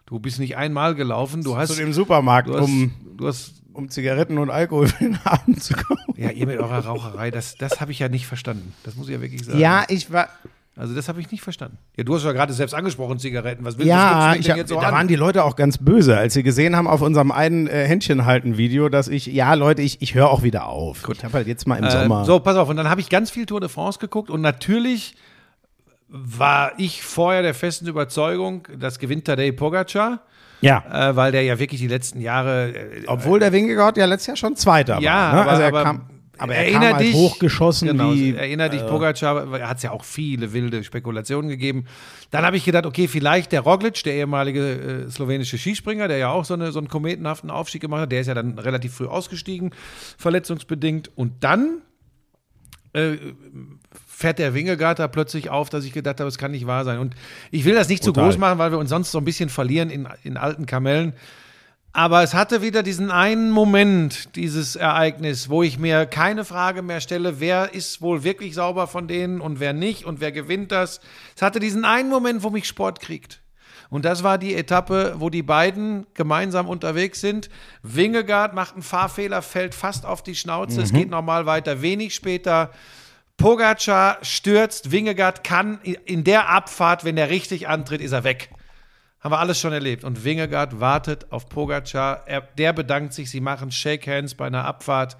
Du 0.05 0.19
bist 0.19 0.37
nicht 0.37 0.57
einmal 0.57 0.93
gelaufen, 0.95 1.43
du 1.43 1.55
hast, 1.57 1.71
zu 1.71 1.75
dem 1.77 1.93
Supermarkt, 1.93 2.49
du 2.49 2.55
hast, 2.55 2.63
um, 2.65 2.91
du 3.17 3.25
hast 3.27 3.63
um 3.73 3.89
Zigaretten 3.89 4.37
und 4.37 4.49
Alkohol 4.51 4.87
für 4.87 5.05
den 5.05 5.17
Abend 5.23 5.63
zu 5.63 5.73
kaufen. 5.73 6.13
ja, 6.17 6.29
ihr 6.29 6.45
mit 6.45 6.59
eurer 6.59 6.85
Raucherei, 6.85 7.31
das, 7.31 7.55
das 7.55 7.79
habe 7.81 7.91
ich 7.93 7.99
ja 7.99 8.09
nicht 8.09 8.27
verstanden. 8.27 8.73
Das 8.83 8.95
muss 8.95 9.07
ich 9.07 9.13
ja 9.15 9.21
wirklich 9.21 9.43
sagen. 9.45 9.57
Ja, 9.59 9.85
ich 9.87 10.11
war. 10.11 10.27
Also 10.75 10.93
das 10.93 11.07
habe 11.07 11.21
ich 11.21 11.31
nicht 11.31 11.41
verstanden. 11.41 11.77
Ja, 11.95 12.03
du 12.03 12.15
hast 12.15 12.23
ja 12.25 12.31
gerade 12.31 12.51
selbst 12.51 12.73
angesprochen, 12.73 13.17
Zigaretten. 13.17 13.63
Was 13.63 13.77
willst 13.77 13.87
Ja, 13.89 14.33
du 14.33 14.39
ich 14.39 14.45
denn 14.45 14.51
hab, 14.51 14.57
jetzt 14.57 14.69
so 14.69 14.75
da 14.79 14.87
an? 14.87 14.93
waren 14.93 15.07
die 15.07 15.15
Leute 15.15 15.43
auch 15.43 15.55
ganz 15.55 15.77
böse, 15.77 16.17
als 16.17 16.33
sie 16.33 16.43
gesehen 16.43 16.75
haben 16.75 16.87
auf 16.87 17.01
unserem 17.01 17.31
einen 17.31 17.67
äh, 17.67 17.85
Händchenhalten-Video, 17.87 18.89
dass 18.89 19.07
ich, 19.07 19.27
ja 19.27 19.53
Leute, 19.53 19.83
ich, 19.83 20.01
ich 20.01 20.15
höre 20.15 20.29
auch 20.29 20.43
wieder 20.43 20.65
auf. 20.67 21.07
Ich 21.11 21.23
habe 21.23 21.33
halt 21.33 21.47
jetzt 21.47 21.67
mal 21.67 21.77
im 21.77 21.89
Sommer. 21.89 22.19
Ähm, 22.19 22.25
so, 22.25 22.39
pass 22.39 22.57
auf. 22.57 22.69
Und 22.69 22.75
dann 22.77 22.89
habe 22.89 23.01
ich 23.01 23.09
ganz 23.09 23.31
viel 23.31 23.45
Tour 23.45 23.61
de 23.61 23.69
France 23.69 23.99
geguckt 23.99 24.29
und 24.29 24.41
natürlich 24.41 25.15
war 26.15 26.73
ich 26.77 27.01
vorher 27.03 27.41
der 27.41 27.55
festen 27.55 27.87
Überzeugung, 27.87 28.67
das 28.77 28.99
gewinnt 28.99 29.25
Tadej 29.25 29.51
Pogacar, 29.51 30.21
ja. 30.61 31.09
äh, 31.09 31.15
weil 31.15 31.31
der 31.31 31.41
ja 31.43 31.57
wirklich 31.57 31.81
die 31.81 31.87
letzten 31.87 32.21
Jahre 32.21 32.69
äh, 32.75 33.03
Obwohl 33.07 33.39
der 33.39 33.51
Wingegaard 33.51 33.97
ja 33.97 34.05
letztes 34.05 34.27
Jahr 34.27 34.37
schon 34.37 34.55
Zweiter 34.55 34.99
Ja, 34.99 35.11
war. 35.13 35.33
Ne? 35.33 35.41
aber- 35.41 35.49
also 35.49 35.61
er 35.63 35.67
aber 35.69 35.83
kam, 35.83 36.01
aber 36.37 36.55
er 36.55 36.71
kam 36.71 36.81
halt 36.83 36.99
dich- 36.99 37.15
hochgeschossen 37.15 37.87
Genau, 37.87 38.13
wie. 38.13 38.35
erinner 38.35 38.69
dich, 38.69 38.81
äh, 38.81 38.87
Pogacar, 38.87 39.49
hat 39.67 39.77
es 39.77 39.83
ja 39.83 39.89
auch 39.91 40.03
viele 40.03 40.53
wilde 40.53 40.83
Spekulationen 40.83 41.49
gegeben. 41.49 41.85
Dann 42.29 42.45
habe 42.45 42.57
ich 42.57 42.63
gedacht, 42.65 42.85
okay, 42.85 43.07
vielleicht 43.07 43.51
der 43.51 43.61
Roglic, 43.61 44.03
der 44.03 44.13
ehemalige 44.13 45.05
äh, 45.07 45.09
slowenische 45.09 45.57
Skispringer, 45.57 46.07
der 46.07 46.17
ja 46.17 46.29
auch 46.29 46.45
so, 46.45 46.53
eine, 46.53 46.71
so 46.71 46.77
einen 46.79 46.89
kometenhaften 46.89 47.49
Aufstieg 47.49 47.81
gemacht 47.81 48.01
hat, 48.01 48.11
der 48.11 48.21
ist 48.21 48.27
ja 48.27 48.35
dann 48.35 48.59
relativ 48.59 48.93
früh 48.95 49.07
ausgestiegen, 49.07 49.71
verletzungsbedingt. 50.17 51.11
Und 51.15 51.43
dann 51.43 51.81
äh, 52.93 53.17
fährt 54.23 54.39
der 54.39 54.53
Wingegaard 54.53 54.99
da 54.99 55.09
plötzlich 55.09 55.49
auf, 55.49 55.69
dass 55.69 55.83
ich 55.83 55.91
gedacht 55.91 56.21
habe, 56.21 56.29
es 56.29 56.37
kann 56.37 56.51
nicht 56.51 56.65
wahr 56.65 56.85
sein. 56.85 56.99
Und 56.99 57.13
ich 57.51 57.65
will 57.65 57.75
das 57.75 57.89
nicht 57.89 58.01
zu 58.01 58.13
Total. 58.13 58.29
groß 58.29 58.37
machen, 58.37 58.57
weil 58.57 58.71
wir 58.71 58.77
uns 58.77 58.89
sonst 58.89 59.11
so 59.11 59.17
ein 59.17 59.25
bisschen 59.25 59.49
verlieren 59.49 59.89
in, 59.89 60.07
in 60.23 60.37
alten 60.37 60.65
Kamellen. 60.65 61.11
Aber 61.91 62.23
es 62.23 62.33
hatte 62.33 62.61
wieder 62.61 62.83
diesen 62.83 63.11
einen 63.11 63.51
Moment, 63.51 64.37
dieses 64.37 64.77
Ereignis, 64.77 65.49
wo 65.49 65.61
ich 65.61 65.77
mir 65.77 66.05
keine 66.05 66.45
Frage 66.45 66.81
mehr 66.81 67.01
stelle, 67.01 67.41
wer 67.41 67.73
ist 67.73 68.01
wohl 68.01 68.23
wirklich 68.23 68.55
sauber 68.55 68.87
von 68.87 69.09
denen 69.09 69.41
und 69.41 69.59
wer 69.59 69.73
nicht 69.73 70.05
und 70.05 70.21
wer 70.21 70.31
gewinnt 70.31 70.71
das. 70.71 71.01
Es 71.35 71.41
hatte 71.41 71.59
diesen 71.59 71.83
einen 71.83 72.09
Moment, 72.09 72.43
wo 72.43 72.49
mich 72.49 72.65
Sport 72.65 73.01
kriegt. 73.01 73.41
Und 73.89 74.05
das 74.05 74.23
war 74.23 74.37
die 74.37 74.55
Etappe, 74.55 75.15
wo 75.17 75.29
die 75.29 75.43
beiden 75.43 76.07
gemeinsam 76.13 76.69
unterwegs 76.69 77.19
sind. 77.19 77.49
Wingegaard 77.81 78.53
macht 78.53 78.75
einen 78.75 78.83
Fahrfehler, 78.83 79.41
fällt 79.41 79.75
fast 79.75 80.05
auf 80.05 80.23
die 80.23 80.35
Schnauze. 80.35 80.81
Es 80.81 80.93
geht 80.93 81.09
normal 81.09 81.45
weiter. 81.45 81.81
Wenig 81.81 82.15
später 82.15 82.71
Pogacar 83.37 84.17
stürzt. 84.21 84.91
Wingegaard 84.91 85.43
kann 85.43 85.79
in 85.81 86.23
der 86.23 86.49
Abfahrt, 86.49 87.03
wenn 87.03 87.17
er 87.17 87.29
richtig 87.29 87.67
antritt, 87.67 88.01
ist 88.01 88.11
er 88.11 88.23
weg. 88.23 88.49
Haben 89.19 89.31
wir 89.31 89.39
alles 89.39 89.59
schon 89.59 89.73
erlebt. 89.73 90.03
Und 90.03 90.23
Wingegaard 90.23 90.79
wartet 90.79 91.31
auf 91.31 91.49
Pogacar. 91.49 92.27
Er, 92.27 92.41
der 92.41 92.73
bedankt 92.73 93.13
sich. 93.13 93.29
Sie 93.29 93.41
machen 93.41 93.71
Shake 93.71 94.07
Hands 94.07 94.33
bei 94.35 94.47
einer 94.47 94.65
Abfahrt. 94.65 95.17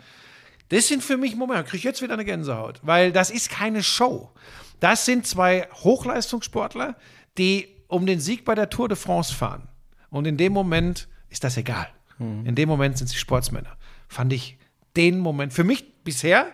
Das 0.70 0.88
sind 0.88 1.04
für 1.04 1.18
mich 1.18 1.36
Momente, 1.36 1.64
kriege 1.66 1.78
ich 1.78 1.84
jetzt 1.84 2.02
wieder 2.02 2.14
eine 2.14 2.26
Gänsehaut, 2.26 2.80
weil 2.84 3.12
das 3.12 3.30
ist 3.30 3.50
keine 3.50 3.84
Show. 3.84 4.32
Das 4.80 5.06
sind 5.06 5.28
zwei 5.28 5.68
Hochleistungssportler, 5.72 6.96
die 7.38 7.68
um 7.88 8.06
den 8.06 8.20
Sieg 8.20 8.44
bei 8.44 8.56
der 8.56 8.70
Tour 8.70 8.90
de 8.90 8.98
France 8.98 9.34
fahren. 9.34 9.68
Und 10.10 10.26
in 10.26 10.38
dem 10.38 10.52
Moment 10.52 11.08
ist 11.30 11.44
das 11.44 11.58
egal. 11.58 11.88
In 12.20 12.56
dem 12.56 12.70
Moment 12.70 12.98
sind 12.98 13.08
sie 13.08 13.18
Sportsmänner. 13.18 13.76
Fand 14.08 14.32
ich 14.34 14.58
den 14.96 15.20
Moment, 15.20 15.54
für 15.54 15.64
mich 15.64 16.04
bisher 16.04 16.54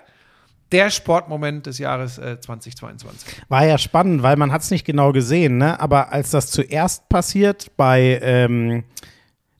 der 0.71 0.89
Sportmoment 0.89 1.65
des 1.65 1.79
Jahres 1.79 2.17
äh, 2.17 2.39
2022. 2.39 3.27
War 3.49 3.65
ja 3.65 3.77
spannend, 3.77 4.23
weil 4.23 4.35
man 4.35 4.51
hat 4.51 4.61
es 4.61 4.71
nicht 4.71 4.85
genau 4.85 5.11
gesehen, 5.11 5.57
ne? 5.57 5.79
Aber 5.79 6.11
als 6.11 6.31
das 6.31 6.51
zuerst 6.51 7.09
passiert 7.09 7.71
bei, 7.77 8.19
ähm, 8.21 8.83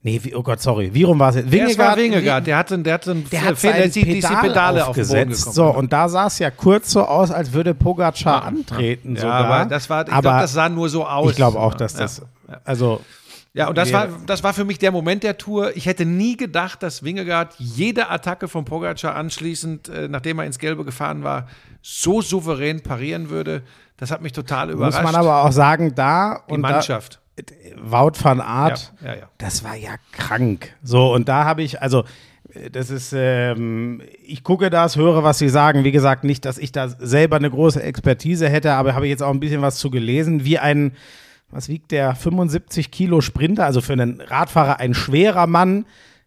nee, 0.03 0.22
oh 0.36 0.43
Gott, 0.43 0.62
sorry, 0.62 0.93
wie 0.93 1.03
rum 1.03 1.20
war 1.20 1.30
es 1.30 1.36
jetzt? 1.38 1.78
War 1.78 1.97
Wingegaard, 1.97 2.45
der 2.47 2.57
hatte, 2.57 2.78
der 2.80 2.93
hatte 2.93 3.16
der 3.16 3.41
hat 3.43 3.57
sein 3.60 3.91
die, 3.91 4.03
die, 4.03 4.14
Pedal 4.22 4.41
Pedale 4.41 4.84
auf 4.84 4.89
aufgesetzt. 4.89 5.38
gekommen. 5.39 5.53
so, 5.55 5.66
und 5.68 5.91
da 5.91 6.10
sah 6.10 6.28
es 6.28 6.39
ja 6.39 6.51
kurz 6.51 6.91
so 6.91 7.03
aus, 7.05 7.32
als 7.32 7.53
würde 7.53 7.74
Pogacar 7.74 8.43
antreten 8.43 9.16
ja, 9.16 9.22
sogar. 9.22 9.45
aber 9.45 9.66
das 9.70 9.89
war, 9.89 10.07
ich 10.07 10.14
aber 10.14 10.22
glaube, 10.22 10.41
das 10.41 10.53
sah 10.53 10.70
nur 10.70 10.89
so 10.89 11.05
aus. 11.07 11.32
ich 11.32 11.36
glaube 11.38 11.60
auch, 11.60 11.74
dass 11.74 11.93
Ja. 11.93 11.99
das, 12.01 12.22
also 12.66 13.01
Ja, 13.54 13.68
und 13.68 13.78
das 13.78 13.91
war, 13.91 14.08
das 14.28 14.43
war 14.43 14.54
für 14.54 14.64
mich 14.64 14.78
der 14.78 14.91
Moment 14.91 15.24
der 15.24 15.38
Tour. 15.38 15.76
Ich 15.76 15.88
hätte 15.88 16.06
nie 16.06 16.38
gedacht, 16.38 16.84
dass 16.84 17.04
Wingegaard 17.04 17.56
jede 17.58 18.10
Attacke 18.10 18.47
von 18.47 18.64
Pogacar 18.64 19.16
anschließend, 19.16 19.89
äh, 19.89 20.08
nachdem 20.08 20.39
er 20.39 20.45
ins 20.45 20.60
Gelbe 20.60 20.86
gefahren 20.86 21.24
war, 21.24 21.47
so 21.82 22.22
souverän 22.22 22.82
parieren 22.82 23.30
würde. 23.30 23.64
Das 23.97 24.12
hat 24.12 24.22
mich 24.22 24.34
total 24.34 24.68
muss 24.68 24.76
überrascht. 24.76 25.04
man 25.04 25.16
aber 25.16 25.43
auch 25.43 25.52
sagen, 25.52 25.93
da 25.95 26.43
Die 26.47 26.54
und 26.54 26.62
da, 26.62 26.70
Mannschaft. 26.70 27.20
Wout 27.82 28.14
van 28.22 28.41
Aert, 28.41 28.93
Ja, 29.02 29.08
ja, 29.08 29.16
ja. 29.22 29.30
das 29.38 29.64
war 29.64 29.76
ja 29.76 29.95
krank. 30.12 30.76
So, 30.84 31.14
und 31.14 31.28
da 31.30 31.45
habe 31.45 31.64
ich, 31.64 31.82
also, 31.82 32.04
äh, 32.54 32.70
das 32.70 32.89
ist, 32.89 33.14
ähm, 33.16 34.02
ich 34.24 34.43
gucke 34.43 34.70
das, 34.70 34.95
höre, 34.95 35.24
was 35.24 35.39
sie 35.39 35.50
sagen. 35.50 35.84
Wie 35.84 35.91
gesagt, 35.91 36.24
nicht, 36.24 36.45
dass 36.45 36.58
ich 36.58 36.72
da 36.72 36.88
selber 36.89 37.38
eine 37.38 37.50
große 37.50 37.82
Expertise 37.82 38.47
hätte, 38.47 38.74
aber 38.74 38.93
habe 38.93 39.06
ich 39.06 39.10
jetzt 39.10 39.24
auch 39.24 39.32
ein 39.32 39.39
bisschen 39.39 39.62
was 39.62 39.78
zu 39.78 39.89
gelesen, 39.89 40.45
wie 40.45 40.60
ein, 40.60 40.93
was 41.52 41.68
wiegt 41.70 41.91
der, 41.91 42.16
75 42.16 42.91
Kilo 42.91 43.22
Sprinter, 43.22 43.66
also 43.66 43.82
für 43.82 43.93
einen 43.93 44.22
Radfahrer 44.22 44.80
ein 44.80 44.93
schwerer 44.93 45.47
Mann, 45.47 45.86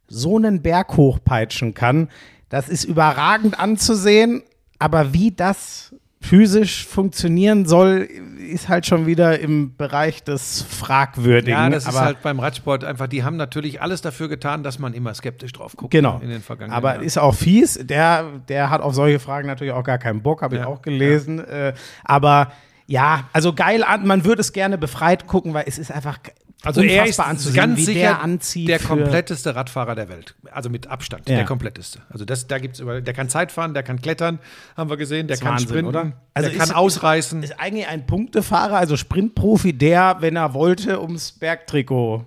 so 0.08 0.36
einen 0.36 0.62
Berg 0.62 0.96
hochpeitschen 0.96 1.74
kann. 1.74 2.08
Das 2.48 2.68
ist 2.68 2.84
überragend 2.84 3.58
anzusehen, 3.58 4.42
aber 4.78 5.14
wie 5.14 5.30
das 5.30 5.94
physisch 6.20 6.86
funktionieren 6.86 7.66
soll, 7.66 8.08
ist 8.38 8.68
halt 8.68 8.86
schon 8.86 9.06
wieder 9.06 9.40
im 9.40 9.76
Bereich 9.76 10.22
des 10.22 10.62
Fragwürdigen. 10.62 11.50
Ja, 11.52 11.68
das 11.68 11.86
aber, 11.86 11.96
ist 11.96 12.02
halt 12.02 12.22
beim 12.22 12.38
Radsport 12.38 12.84
einfach, 12.84 13.08
die 13.08 13.24
haben 13.24 13.36
natürlich 13.36 13.82
alles 13.82 14.02
dafür 14.02 14.28
getan, 14.28 14.62
dass 14.62 14.78
man 14.78 14.94
immer 14.94 15.12
skeptisch 15.14 15.52
drauf 15.52 15.76
guckt. 15.76 15.90
Genau. 15.90 16.20
In 16.22 16.30
den 16.30 16.40
vergangenen 16.40 16.76
Aber 16.76 16.94
Jahren. 16.94 17.04
ist 17.04 17.18
auch 17.18 17.34
fies. 17.34 17.78
Der, 17.82 18.24
der 18.48 18.70
hat 18.70 18.82
auf 18.82 18.94
solche 18.94 19.18
Fragen 19.18 19.48
natürlich 19.48 19.72
auch 19.72 19.82
gar 19.82 19.98
keinen 19.98 20.22
Bock, 20.22 20.42
habe 20.42 20.56
ich 20.56 20.60
Ja, 20.62 20.68
auch 20.68 20.82
gelesen. 20.82 21.40
Äh, 21.40 21.74
aber 22.04 22.52
Ja, 22.86 23.28
also 23.32 23.52
geil 23.54 23.82
an, 23.84 24.06
man 24.06 24.24
würde 24.24 24.40
es 24.40 24.52
gerne 24.52 24.76
befreit 24.78 25.26
gucken, 25.26 25.54
weil 25.54 25.64
es 25.66 25.78
ist 25.78 25.90
einfach 25.92 26.18
Also 26.64 26.82
er 26.82 27.06
ist 27.06 27.18
ganz 27.18 27.76
wie 27.78 27.84
sicher 27.84 27.98
der 28.00 28.20
anzieht. 28.22 28.68
der 28.68 28.78
kompletteste 28.78 29.54
Radfahrer 29.56 29.94
der 29.94 30.08
Welt. 30.08 30.34
Also 30.50 30.68
mit 30.70 30.86
Abstand, 30.88 31.28
Ja. 31.28 31.36
der 31.36 31.44
kompletteste. 31.44 32.00
Also 32.10 32.24
das, 32.24 32.46
da 32.46 32.58
gibt's 32.58 32.78
über, 32.80 33.00
der 33.00 33.14
kann 33.14 33.28
Zeit 33.28 33.50
fahren, 33.52 33.74
der 33.74 33.82
kann 33.82 34.00
klettern, 34.00 34.38
haben 34.76 34.90
wir 34.90 34.96
gesehen, 34.96 35.26
der 35.26 35.36
kann 35.38 35.52
Wahnsinn, 35.52 35.68
sprinten, 35.68 35.86
oder? 35.88 36.12
Also 36.34 36.48
der 36.50 36.58
kann 36.58 36.68
ist- 36.68 36.74
ausreißen. 36.74 37.42
Ist 37.42 37.58
eigentlich 37.58 37.86
ein 37.88 38.06
Punktefahrer, 38.06 38.76
also 38.76 38.96
Sprintprofi, 38.96 39.72
der, 39.72 40.16
wenn 40.20 40.36
er 40.36 40.54
wollte, 40.54 41.00
ums 41.00 41.32
Bergtrikot 41.32 42.26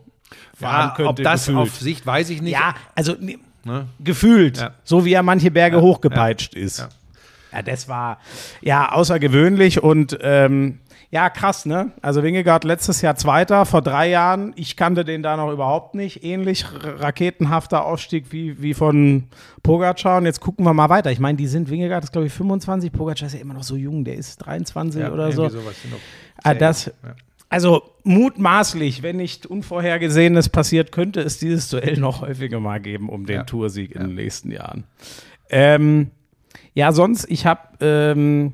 fahren 0.58 0.90
ja, 0.90 0.96
könnte. 0.96 1.10
ob 1.10 1.16
das 1.24 1.46
gefühlt. 1.46 1.58
auf 1.58 1.76
Sicht, 1.78 2.06
weiß 2.06 2.30
ich 2.30 2.42
nicht. 2.42 2.54
Ja, 2.54 2.76
also 2.96 3.16
ne, 3.20 3.38
gefühlt, 4.04 4.58
Ja. 4.58 4.72
so 4.84 5.06
wie 5.06 5.14
er 5.14 5.24
manche 5.24 5.50
Berge 5.52 5.82
hochgepeitscht 5.82 6.54
ist. 6.56 6.88
Ja. 7.56 7.62
Das 7.62 7.88
war 7.88 8.20
ja 8.62 8.92
außergewöhnlich 8.92 9.82
und 9.84 10.18
ähm, 10.22 10.80
ja, 11.12 11.30
krass, 11.30 11.66
ne? 11.66 11.92
Also 12.02 12.24
Wingegaard 12.24 12.64
letztes 12.66 13.02
Jahr 13.02 13.16
Zweiter, 13.16 13.66
vor 13.66 13.82
drei 13.82 14.10
Jahren, 14.10 14.52
ich 14.58 14.76
kannte 14.76 15.06
den 15.06 15.24
da 15.24 15.38
noch 15.38 15.52
überhaupt 15.52 15.96
nicht. 15.96 16.24
Ähnlich 16.24 16.66
raketenhafter 16.84 17.86
Aufstieg 17.86 18.32
wie, 18.32 18.62
wie 18.62 18.74
von 18.74 19.26
Pogacar. 19.64 20.18
Und 20.18 20.26
jetzt 20.26 20.42
gucken 20.42 20.66
wir 20.66 20.74
mal 20.74 20.90
weiter. 20.90 21.12
Ich 21.12 21.20
meine, 21.20 21.38
die 21.38 21.48
sind, 21.48 21.70
Wingegaard 21.70 22.04
ist, 22.04 22.12
glaube 22.12 22.28
ich, 22.28 22.34
25, 22.34 22.92
Pogacar 22.92 23.28
ist 23.28 23.34
ja 23.34 23.40
immer 23.40 23.54
noch 23.54 23.64
so 23.64 23.76
jung, 23.78 24.04
der 24.04 24.16
ist 24.16 24.38
23 24.38 25.02
Ja, 25.02 25.12
oder 25.14 25.32
so. 25.32 25.48
sowas 25.48 25.76
Ah, 26.44 26.54
das, 26.54 26.88
ja. 26.88 26.92
also 27.50 27.84
mutmaßlich, 28.04 29.02
wenn 29.04 29.16
nicht 29.18 29.46
Unvorhergesehenes 29.46 30.50
passiert, 30.50 30.92
könnte 30.92 31.22
es 31.22 31.38
dieses 31.38 31.70
Duell 31.70 31.98
noch 31.98 32.22
häufiger 32.22 32.60
mal 32.60 32.80
geben 32.82 33.08
um 33.10 33.26
den 33.26 33.38
Ja. 33.38 33.44
Toursieg 33.44 33.96
in 33.96 34.02
den 34.02 34.16
nächsten 34.16 34.52
Jahren. 34.52 34.84
Ähm, 35.50 36.12
ja, 36.74 36.92
sonst, 36.92 37.26
ich 37.30 37.46
habe, 37.46 37.62
ähm, 37.80 38.54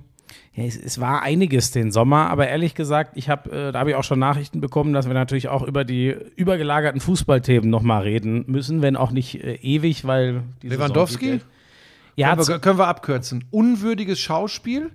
ja, 0.54 0.64
es, 0.64 0.78
es 0.78 1.00
war 1.00 1.22
einiges 1.22 1.72
den 1.72 1.92
Sommer, 1.92 2.30
aber 2.30 2.48
ehrlich 2.48 2.76
gesagt, 2.76 3.12
ich 3.16 3.30
habe, 3.30 3.50
äh, 3.52 3.72
da 3.72 3.80
habe 3.80 3.92
ich 3.92 3.96
auch 3.96 4.04
schon 4.04 4.20
Nachrichten 4.20 4.62
bekommen, 4.62 4.94
dass 4.94 5.08
wir 5.08 5.14
natürlich 5.14 5.48
auch 5.50 5.64
über 5.64 5.86
die 5.86 6.16
übergelagerten 6.36 7.00
Fußballthemen 7.00 7.70
nochmal 7.70 8.04
reden 8.04 8.46
müssen, 8.48 8.82
wenn 8.82 8.96
auch 8.96 9.12
nicht 9.12 9.44
äh, 9.44 9.56
ewig, 9.56 10.06
weil 10.06 10.44
Lewandowski? 10.62 11.32
geht 11.32 11.46
Ja, 12.16 12.36
Können 12.36 12.48
wir, 12.48 12.60
können 12.60 12.80
wir 12.80 12.88
abkürzen. 12.88 13.46
Unwürdiges 13.52 14.20
Schauspiel, 14.20 14.92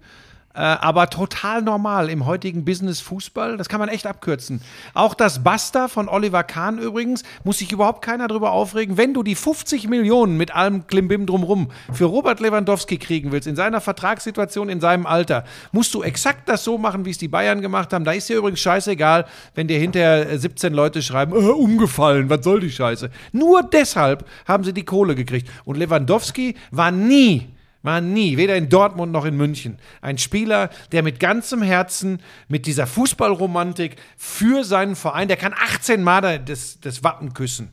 aber 0.60 1.10
total 1.10 1.62
normal 1.62 2.08
im 2.10 2.26
heutigen 2.26 2.64
Business 2.64 3.00
Fußball. 3.00 3.56
Das 3.56 3.68
kann 3.68 3.80
man 3.80 3.88
echt 3.88 4.06
abkürzen. 4.06 4.60
Auch 4.94 5.14
das 5.14 5.42
Basta 5.42 5.88
von 5.88 6.08
Oliver 6.08 6.44
Kahn 6.44 6.78
übrigens, 6.78 7.22
muss 7.44 7.58
sich 7.58 7.72
überhaupt 7.72 8.02
keiner 8.02 8.28
drüber 8.28 8.52
aufregen. 8.52 8.96
Wenn 8.96 9.14
du 9.14 9.22
die 9.22 9.34
50 9.34 9.88
Millionen 9.88 10.36
mit 10.36 10.54
allem 10.54 10.86
Klimbim 10.86 11.26
drumrum 11.26 11.70
für 11.92 12.06
Robert 12.06 12.40
Lewandowski 12.40 12.98
kriegen 12.98 13.32
willst, 13.32 13.46
in 13.46 13.56
seiner 13.56 13.80
Vertragssituation, 13.80 14.68
in 14.68 14.80
seinem 14.80 15.06
Alter, 15.06 15.44
musst 15.72 15.94
du 15.94 16.02
exakt 16.02 16.48
das 16.48 16.64
so 16.64 16.78
machen, 16.78 17.04
wie 17.04 17.10
es 17.10 17.18
die 17.18 17.28
Bayern 17.28 17.60
gemacht 17.60 17.92
haben. 17.92 18.04
Da 18.04 18.12
ist 18.12 18.28
dir 18.28 18.38
übrigens 18.38 18.60
scheißegal, 18.60 19.26
wenn 19.54 19.68
dir 19.68 19.78
hinterher 19.78 20.30
äh, 20.30 20.38
17 20.38 20.72
Leute 20.72 21.02
schreiben, 21.02 21.32
äh, 21.32 21.50
umgefallen, 21.50 22.30
was 22.30 22.44
soll 22.44 22.60
die 22.60 22.70
Scheiße. 22.70 23.10
Nur 23.32 23.62
deshalb 23.62 24.24
haben 24.46 24.64
sie 24.64 24.72
die 24.72 24.84
Kohle 24.84 25.14
gekriegt. 25.14 25.50
Und 25.64 25.76
Lewandowski 25.76 26.54
war 26.70 26.90
nie 26.90 27.55
war 27.82 28.00
nie, 28.00 28.36
weder 28.36 28.56
in 28.56 28.68
Dortmund 28.68 29.12
noch 29.12 29.24
in 29.24 29.36
München, 29.36 29.78
ein 30.00 30.18
Spieler, 30.18 30.70
der 30.92 31.02
mit 31.02 31.20
ganzem 31.20 31.62
Herzen, 31.62 32.20
mit 32.48 32.66
dieser 32.66 32.86
Fußballromantik 32.86 33.96
für 34.16 34.64
seinen 34.64 34.96
Verein, 34.96 35.28
der 35.28 35.36
kann 35.36 35.54
18 35.54 36.02
Mal 36.02 36.40
das, 36.40 36.80
das 36.80 37.04
Wappen 37.04 37.32
küssen. 37.34 37.72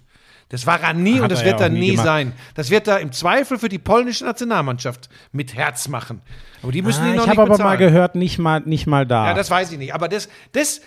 Das 0.49 0.67
war 0.67 0.81
er 0.81 0.93
nie 0.93 1.15
Hat 1.15 1.23
und 1.23 1.31
das 1.31 1.43
wird 1.43 1.59
ja 1.59 1.65
er 1.65 1.69
nie 1.69 1.91
nie 1.91 1.97
sein. 1.97 2.33
Das 2.53 2.69
wird 2.69 2.87
er 2.87 2.99
im 2.99 3.11
Zweifel 3.11 3.57
für 3.57 3.69
die 3.69 3.79
polnische 3.79 4.23
Nationalmannschaft 4.23 5.09
mit 5.31 5.55
Herz 5.55 5.87
machen. 5.87 6.21
Aber 6.61 6.71
die 6.71 6.83
müssen 6.83 7.03
Ah, 7.03 7.07
ihn 7.07 7.15
noch 7.15 7.23
ich 7.23 7.29
nicht 7.31 7.39
habe 7.39 7.51
aber 7.53 7.63
mal 7.63 7.77
gehört, 7.77 8.13
nicht 8.13 8.37
mal, 8.37 8.61
nicht 8.63 8.85
mal 8.85 9.07
da. 9.07 9.29
Ja, 9.29 9.33
das 9.33 9.49
weiß 9.49 9.71
ich 9.71 9.79
nicht. 9.79 9.95
Aber 9.95 10.07
das, 10.07 10.29
das, 10.51 10.81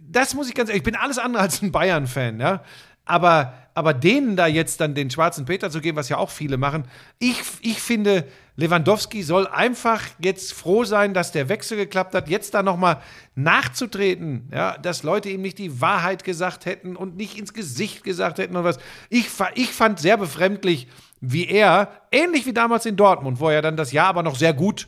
das 0.00 0.32
muss 0.34 0.48
ich 0.48 0.54
ganz 0.54 0.70
ehrlich, 0.70 0.80
ich 0.80 0.84
bin 0.84 0.96
alles 0.96 1.18
andere 1.18 1.42
als 1.42 1.60
ein 1.60 1.70
Bayern-Fan, 1.70 2.40
ja. 2.40 2.62
Aber, 3.04 3.52
aber 3.74 3.94
denen 3.94 4.36
da 4.36 4.46
jetzt 4.46 4.80
dann 4.80 4.94
den 4.94 5.10
schwarzen 5.10 5.44
Peter 5.44 5.70
zu 5.70 5.80
geben, 5.80 5.96
was 5.96 6.08
ja 6.08 6.16
auch 6.16 6.30
viele 6.30 6.56
machen, 6.56 6.84
ich, 7.18 7.40
ich 7.62 7.80
finde, 7.80 8.26
Lewandowski 8.56 9.22
soll 9.22 9.46
einfach 9.46 10.02
jetzt 10.18 10.52
froh 10.52 10.84
sein, 10.84 11.14
dass 11.14 11.32
der 11.32 11.48
Wechsel 11.48 11.76
geklappt 11.76 12.14
hat, 12.14 12.28
jetzt 12.28 12.54
da 12.54 12.62
nochmal 12.62 13.00
nachzutreten, 13.34 14.50
ja, 14.52 14.76
dass 14.78 15.02
Leute 15.02 15.30
ihm 15.30 15.40
nicht 15.40 15.58
die 15.58 15.80
Wahrheit 15.80 16.24
gesagt 16.24 16.66
hätten 16.66 16.96
und 16.96 17.16
nicht 17.16 17.38
ins 17.38 17.54
Gesicht 17.54 18.04
gesagt 18.04 18.38
hätten 18.38 18.56
und 18.56 18.64
was. 18.64 18.78
Ich, 19.08 19.28
ich 19.54 19.70
fand 19.70 19.98
sehr 19.98 20.16
befremdlich, 20.16 20.88
wie 21.20 21.46
er, 21.48 21.90
ähnlich 22.10 22.46
wie 22.46 22.52
damals 22.52 22.86
in 22.86 22.96
Dortmund, 22.96 23.40
wo 23.40 23.48
er 23.48 23.62
dann 23.62 23.76
das 23.76 23.92
Jahr 23.92 24.08
aber 24.08 24.22
noch 24.22 24.36
sehr 24.36 24.54
gut 24.54 24.86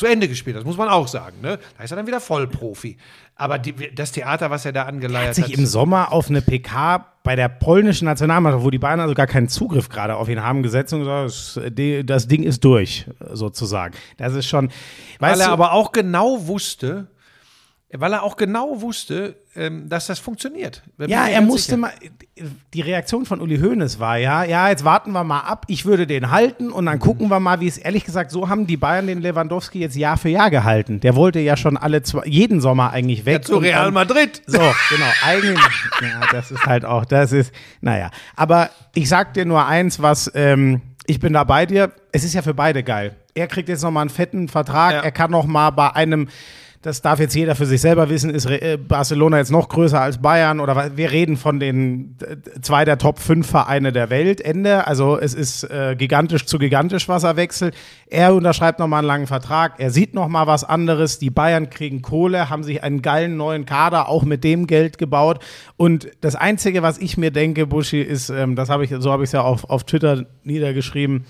zu 0.00 0.06
Ende 0.06 0.28
gespielt 0.28 0.56
hat, 0.56 0.64
muss 0.64 0.78
man 0.78 0.88
auch 0.88 1.06
sagen. 1.06 1.36
Ne? 1.42 1.58
Da 1.76 1.84
ist 1.84 1.90
er 1.90 1.96
dann 1.96 2.06
wieder 2.06 2.20
Vollprofi. 2.20 2.96
Aber 3.36 3.58
die, 3.58 3.94
das 3.94 4.12
Theater, 4.12 4.50
was 4.50 4.64
er 4.64 4.72
da 4.72 4.84
angeleiert 4.84 5.28
hat 5.28 5.34
sich 5.34 5.44
hat. 5.44 5.52
im 5.52 5.66
Sommer 5.66 6.10
auf 6.10 6.30
eine 6.30 6.40
PK 6.40 7.06
bei 7.22 7.36
der 7.36 7.50
polnischen 7.50 8.06
Nationalmannschaft, 8.06 8.64
wo 8.64 8.70
die 8.70 8.78
Bayern 8.78 9.00
also 9.00 9.12
gar 9.14 9.26
keinen 9.26 9.48
Zugriff 9.48 9.90
gerade 9.90 10.16
auf 10.16 10.30
ihn 10.30 10.42
haben, 10.42 10.62
gesetzt 10.62 10.94
und 10.94 11.00
gesagt, 11.00 11.26
das, 11.26 11.60
das 12.06 12.28
Ding 12.28 12.42
ist 12.42 12.64
durch, 12.64 13.06
sozusagen. 13.30 13.94
Das 14.16 14.34
ist 14.34 14.46
schon, 14.46 14.70
weil 15.18 15.38
er 15.38 15.50
aber 15.50 15.72
auch 15.72 15.92
genau 15.92 16.46
wusste, 16.46 17.08
weil 17.92 18.12
er 18.12 18.22
auch 18.22 18.36
genau 18.36 18.80
wusste, 18.80 19.34
ähm, 19.56 19.88
dass 19.88 20.06
das 20.06 20.18
funktioniert. 20.20 20.82
Ja, 20.98 21.26
er 21.26 21.40
musste 21.40 21.72
sicher. 21.72 21.76
mal, 21.78 21.92
die 22.72 22.80
Reaktion 22.82 23.26
von 23.26 23.40
Uli 23.40 23.58
Hoeneß 23.58 23.98
war 23.98 24.16
ja, 24.16 24.44
ja, 24.44 24.68
jetzt 24.68 24.84
warten 24.84 25.10
wir 25.12 25.24
mal 25.24 25.40
ab, 25.40 25.64
ich 25.68 25.84
würde 25.86 26.06
den 26.06 26.30
halten 26.30 26.70
und 26.70 26.86
dann 26.86 26.96
Mhm. 26.96 27.00
gucken 27.00 27.28
wir 27.28 27.40
mal, 27.40 27.60
wie 27.60 27.66
es, 27.66 27.78
ehrlich 27.78 28.04
gesagt, 28.04 28.30
so 28.30 28.48
haben 28.48 28.66
die 28.66 28.76
Bayern 28.76 29.06
den 29.08 29.20
Lewandowski 29.20 29.80
jetzt 29.80 29.96
Jahr 29.96 30.16
für 30.16 30.28
Jahr 30.28 30.50
gehalten. 30.50 31.00
Der 31.00 31.16
wollte 31.16 31.40
ja 31.40 31.56
schon 31.56 31.76
alle 31.76 32.02
zwei, 32.02 32.24
jeden 32.26 32.60
Sommer 32.60 32.90
eigentlich 32.92 33.24
weg. 33.26 33.34
Ja, 33.34 33.42
zu 33.42 33.56
Real 33.58 33.86
dann- 33.86 33.94
Madrid. 33.94 34.40
So, 34.46 34.58
genau. 34.58 35.10
Eigentlich, 35.24 35.58
ja, 36.00 36.20
das 36.30 36.50
ist 36.52 36.64
halt 36.66 36.84
auch, 36.84 37.04
das 37.04 37.32
ist, 37.32 37.52
naja. 37.80 38.10
Aber 38.36 38.70
ich 38.94 39.08
sag 39.08 39.34
dir 39.34 39.44
nur 39.44 39.66
eins, 39.66 40.00
was, 40.00 40.30
ähm, 40.34 40.80
ich 41.06 41.18
bin 41.18 41.32
da 41.32 41.42
bei 41.44 41.66
dir. 41.66 41.90
Es 42.12 42.22
ist 42.24 42.34
ja 42.34 42.42
für 42.42 42.54
beide 42.54 42.84
geil. 42.84 43.16
Er 43.34 43.48
kriegt 43.48 43.68
jetzt 43.68 43.82
nochmal 43.82 44.02
einen 44.02 44.10
fetten 44.10 44.48
Vertrag. 44.48 44.92
Ja. 44.92 45.00
Er 45.00 45.10
kann 45.12 45.30
nochmal 45.32 45.72
bei 45.72 45.90
einem, 45.94 46.28
das 46.82 47.02
darf 47.02 47.20
jetzt 47.20 47.34
jeder 47.34 47.54
für 47.54 47.66
sich 47.66 47.82
selber 47.82 48.08
wissen, 48.08 48.30
ist 48.30 48.46
äh, 48.46 48.78
Barcelona 48.78 49.36
jetzt 49.36 49.50
noch 49.50 49.68
größer 49.68 50.00
als 50.00 50.16
Bayern 50.16 50.60
oder 50.60 50.76
was? 50.76 50.96
wir 50.96 51.10
reden 51.10 51.36
von 51.36 51.60
den 51.60 52.16
äh, 52.22 52.60
zwei 52.62 52.86
der 52.86 52.96
Top 52.96 53.18
5 53.18 53.46
Vereine 53.46 53.92
der 53.92 54.08
Welt. 54.08 54.40
Ende. 54.40 54.86
Also 54.86 55.18
es 55.18 55.34
ist 55.34 55.64
äh, 55.64 55.94
gigantisch 55.98 56.46
zu 56.46 56.58
gigantisch, 56.58 57.06
was 57.06 57.22
er 57.22 57.36
wechselt. 57.36 57.74
Er 58.06 58.34
unterschreibt 58.34 58.78
nochmal 58.78 59.00
einen 59.00 59.08
langen 59.08 59.26
Vertrag. 59.26 59.74
Er 59.78 59.90
sieht 59.90 60.14
nochmal 60.14 60.46
was 60.46 60.64
anderes. 60.64 61.18
Die 61.18 61.28
Bayern 61.28 61.68
kriegen 61.68 62.00
Kohle, 62.00 62.48
haben 62.48 62.62
sich 62.62 62.82
einen 62.82 63.02
geilen 63.02 63.36
neuen 63.36 63.66
Kader 63.66 64.08
auch 64.08 64.22
mit 64.22 64.42
dem 64.42 64.66
Geld 64.66 64.96
gebaut. 64.96 65.44
Und 65.76 66.08
das 66.22 66.34
Einzige, 66.34 66.82
was 66.82 66.96
ich 66.96 67.18
mir 67.18 67.30
denke, 67.30 67.66
Buschi, 67.66 68.00
ist, 68.00 68.30
ähm, 68.30 68.56
das 68.56 68.70
habe 68.70 68.84
ich, 68.84 68.94
so 69.00 69.12
habe 69.12 69.22
ich 69.22 69.28
es 69.28 69.32
ja 69.32 69.42
auf, 69.42 69.68
auf 69.68 69.84
Twitter 69.84 70.24
niedergeschrieben. 70.44 71.26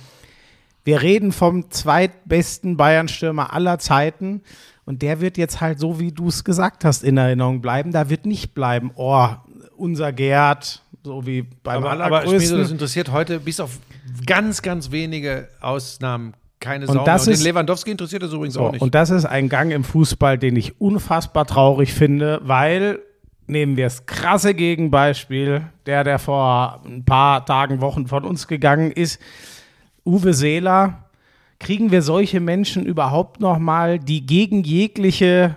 Wir 0.84 1.02
reden 1.02 1.32
vom 1.32 1.70
zweitbesten 1.70 2.76
Bayern-Stürmer 2.76 3.52
aller 3.52 3.78
Zeiten. 3.78 4.42
Und 4.90 5.02
der 5.02 5.20
wird 5.20 5.38
jetzt 5.38 5.60
halt 5.60 5.78
so, 5.78 6.00
wie 6.00 6.10
du 6.10 6.26
es 6.26 6.42
gesagt 6.42 6.84
hast, 6.84 7.04
in 7.04 7.16
Erinnerung 7.16 7.60
bleiben. 7.60 7.92
Da 7.92 8.10
wird 8.10 8.26
nicht 8.26 8.54
bleiben, 8.54 8.90
oh, 8.96 9.28
unser 9.76 10.12
Gerd, 10.12 10.82
so 11.04 11.24
wie 11.26 11.42
beim 11.62 11.84
Aber, 11.84 11.92
aber 11.92 12.20
Schmieso, 12.22 12.30
allergrößten. 12.32 12.58
das 12.58 12.70
interessiert 12.72 13.12
heute 13.12 13.38
bis 13.38 13.60
auf 13.60 13.78
ganz, 14.26 14.62
ganz 14.62 14.90
wenige 14.90 15.48
Ausnahmen 15.60 16.34
keine 16.58 16.88
Und 16.88 16.94
Sau 16.94 17.04
das 17.04 17.22
mehr. 17.26 17.28
Und 17.28 17.34
ist- 17.34 17.40
den 17.44 17.52
Lewandowski 17.52 17.90
interessiert 17.92 18.24
das 18.24 18.32
übrigens 18.32 18.54
So, 18.54 18.62
auch 18.66 18.72
nicht. 18.72 18.82
und 18.82 18.92
das 18.96 19.10
ist 19.10 19.26
ein 19.26 19.48
Gang 19.48 19.70
im 19.70 19.84
Fußball, 19.84 20.36
den 20.38 20.56
ich 20.56 20.80
unfassbar 20.80 21.46
traurig 21.46 21.94
finde, 21.94 22.40
weil, 22.42 22.98
nehmen 23.46 23.76
wir 23.76 23.84
das 23.86 24.06
krasse 24.06 24.54
Gegenbeispiel, 24.54 25.62
der, 25.86 26.02
der 26.02 26.18
vor 26.18 26.82
ein 26.84 27.04
paar 27.04 27.46
Tagen, 27.46 27.80
Wochen 27.80 28.08
von 28.08 28.24
uns 28.24 28.48
gegangen 28.48 28.90
ist, 28.90 29.20
Uwe 30.04 30.34
Seeler, 30.34 31.04
kriegen 31.60 31.92
wir 31.92 32.02
solche 32.02 32.40
Menschen 32.40 32.84
überhaupt 32.84 33.40
noch 33.40 33.58
mal, 33.58 33.98
die 34.00 34.26
gegen 34.26 34.64
jegliche, 34.64 35.56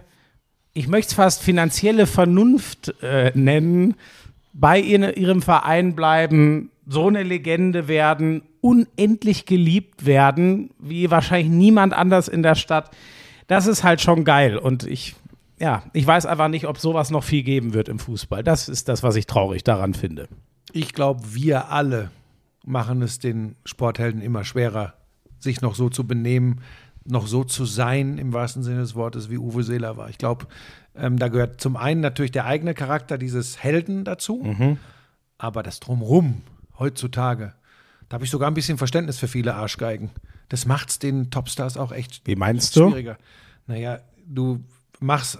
ich 0.73 0.87
möchte 0.87 1.09
es 1.11 1.13
fast 1.15 1.41
finanzielle 1.41 2.05
Vernunft 2.05 2.93
äh, 3.01 3.31
nennen, 3.33 3.95
bei 4.53 4.79
ihre- 4.79 5.13
ihrem 5.13 5.41
Verein 5.41 5.95
bleiben, 5.95 6.69
so 6.85 7.07
eine 7.07 7.23
Legende 7.23 7.87
werden, 7.87 8.43
unendlich 8.61 9.45
geliebt 9.45 10.05
werden, 10.05 10.69
wie 10.77 11.09
wahrscheinlich 11.09 11.49
niemand 11.49 11.93
anders 11.93 12.27
in 12.27 12.43
der 12.43 12.55
Stadt. 12.55 12.91
Das 13.47 13.65
ist 13.67 13.83
halt 13.83 14.01
schon 14.01 14.25
geil. 14.25 14.57
Und 14.57 14.85
ich, 14.85 15.15
ja, 15.59 15.83
ich 15.93 16.05
weiß 16.05 16.25
einfach 16.25 16.49
nicht, 16.49 16.67
ob 16.67 16.77
sowas 16.77 17.09
noch 17.09 17.23
viel 17.23 17.43
geben 17.43 17.73
wird 17.73 17.87
im 17.89 17.99
Fußball. 17.99 18.43
Das 18.43 18.67
ist 18.69 18.89
das, 18.89 19.03
was 19.03 19.15
ich 19.15 19.25
traurig 19.25 19.63
daran 19.63 19.93
finde. 19.93 20.27
Ich 20.73 20.93
glaube, 20.93 21.21
wir 21.33 21.71
alle 21.71 22.11
machen 22.65 23.01
es 23.01 23.19
den 23.19 23.55
Sporthelden 23.65 24.21
immer 24.21 24.43
schwerer, 24.43 24.93
sich 25.43 25.61
noch 25.61 25.75
so 25.75 25.89
zu 25.89 26.05
benehmen, 26.07 26.61
noch 27.05 27.27
so 27.27 27.43
zu 27.43 27.65
sein, 27.65 28.17
im 28.17 28.33
wahrsten 28.33 28.63
Sinne 28.63 28.79
des 28.79 28.95
Wortes, 28.95 29.29
wie 29.29 29.37
Uwe 29.37 29.63
Seeler 29.63 29.97
war. 29.97 30.09
Ich 30.09 30.17
glaube, 30.17 30.47
ähm, 30.95 31.19
da 31.19 31.27
gehört 31.27 31.59
zum 31.59 31.75
einen 31.75 32.01
natürlich 32.01 32.31
der 32.31 32.45
eigene 32.45 32.73
Charakter 32.73 33.17
dieses 33.17 33.61
Helden 33.61 34.05
dazu, 34.05 34.77
aber 35.37 35.63
das 35.63 35.79
Drumrum 35.81 36.41
heutzutage, 36.79 37.53
da 38.09 38.15
habe 38.15 38.25
ich 38.25 38.31
sogar 38.31 38.49
ein 38.49 38.53
bisschen 38.53 38.77
Verständnis 38.77 39.19
für 39.19 39.27
viele 39.27 39.55
Arschgeigen. 39.55 40.11
Das 40.49 40.65
macht 40.65 40.89
es 40.89 40.99
den 40.99 41.29
Topstars 41.29 41.77
auch 41.77 41.91
echt 41.91 42.21
Wie 42.25 42.35
meinst 42.35 42.75
du? 42.75 42.87
schwieriger. 42.89 43.17
Naja, 43.67 43.99
du 44.25 44.63
machst 44.99 45.39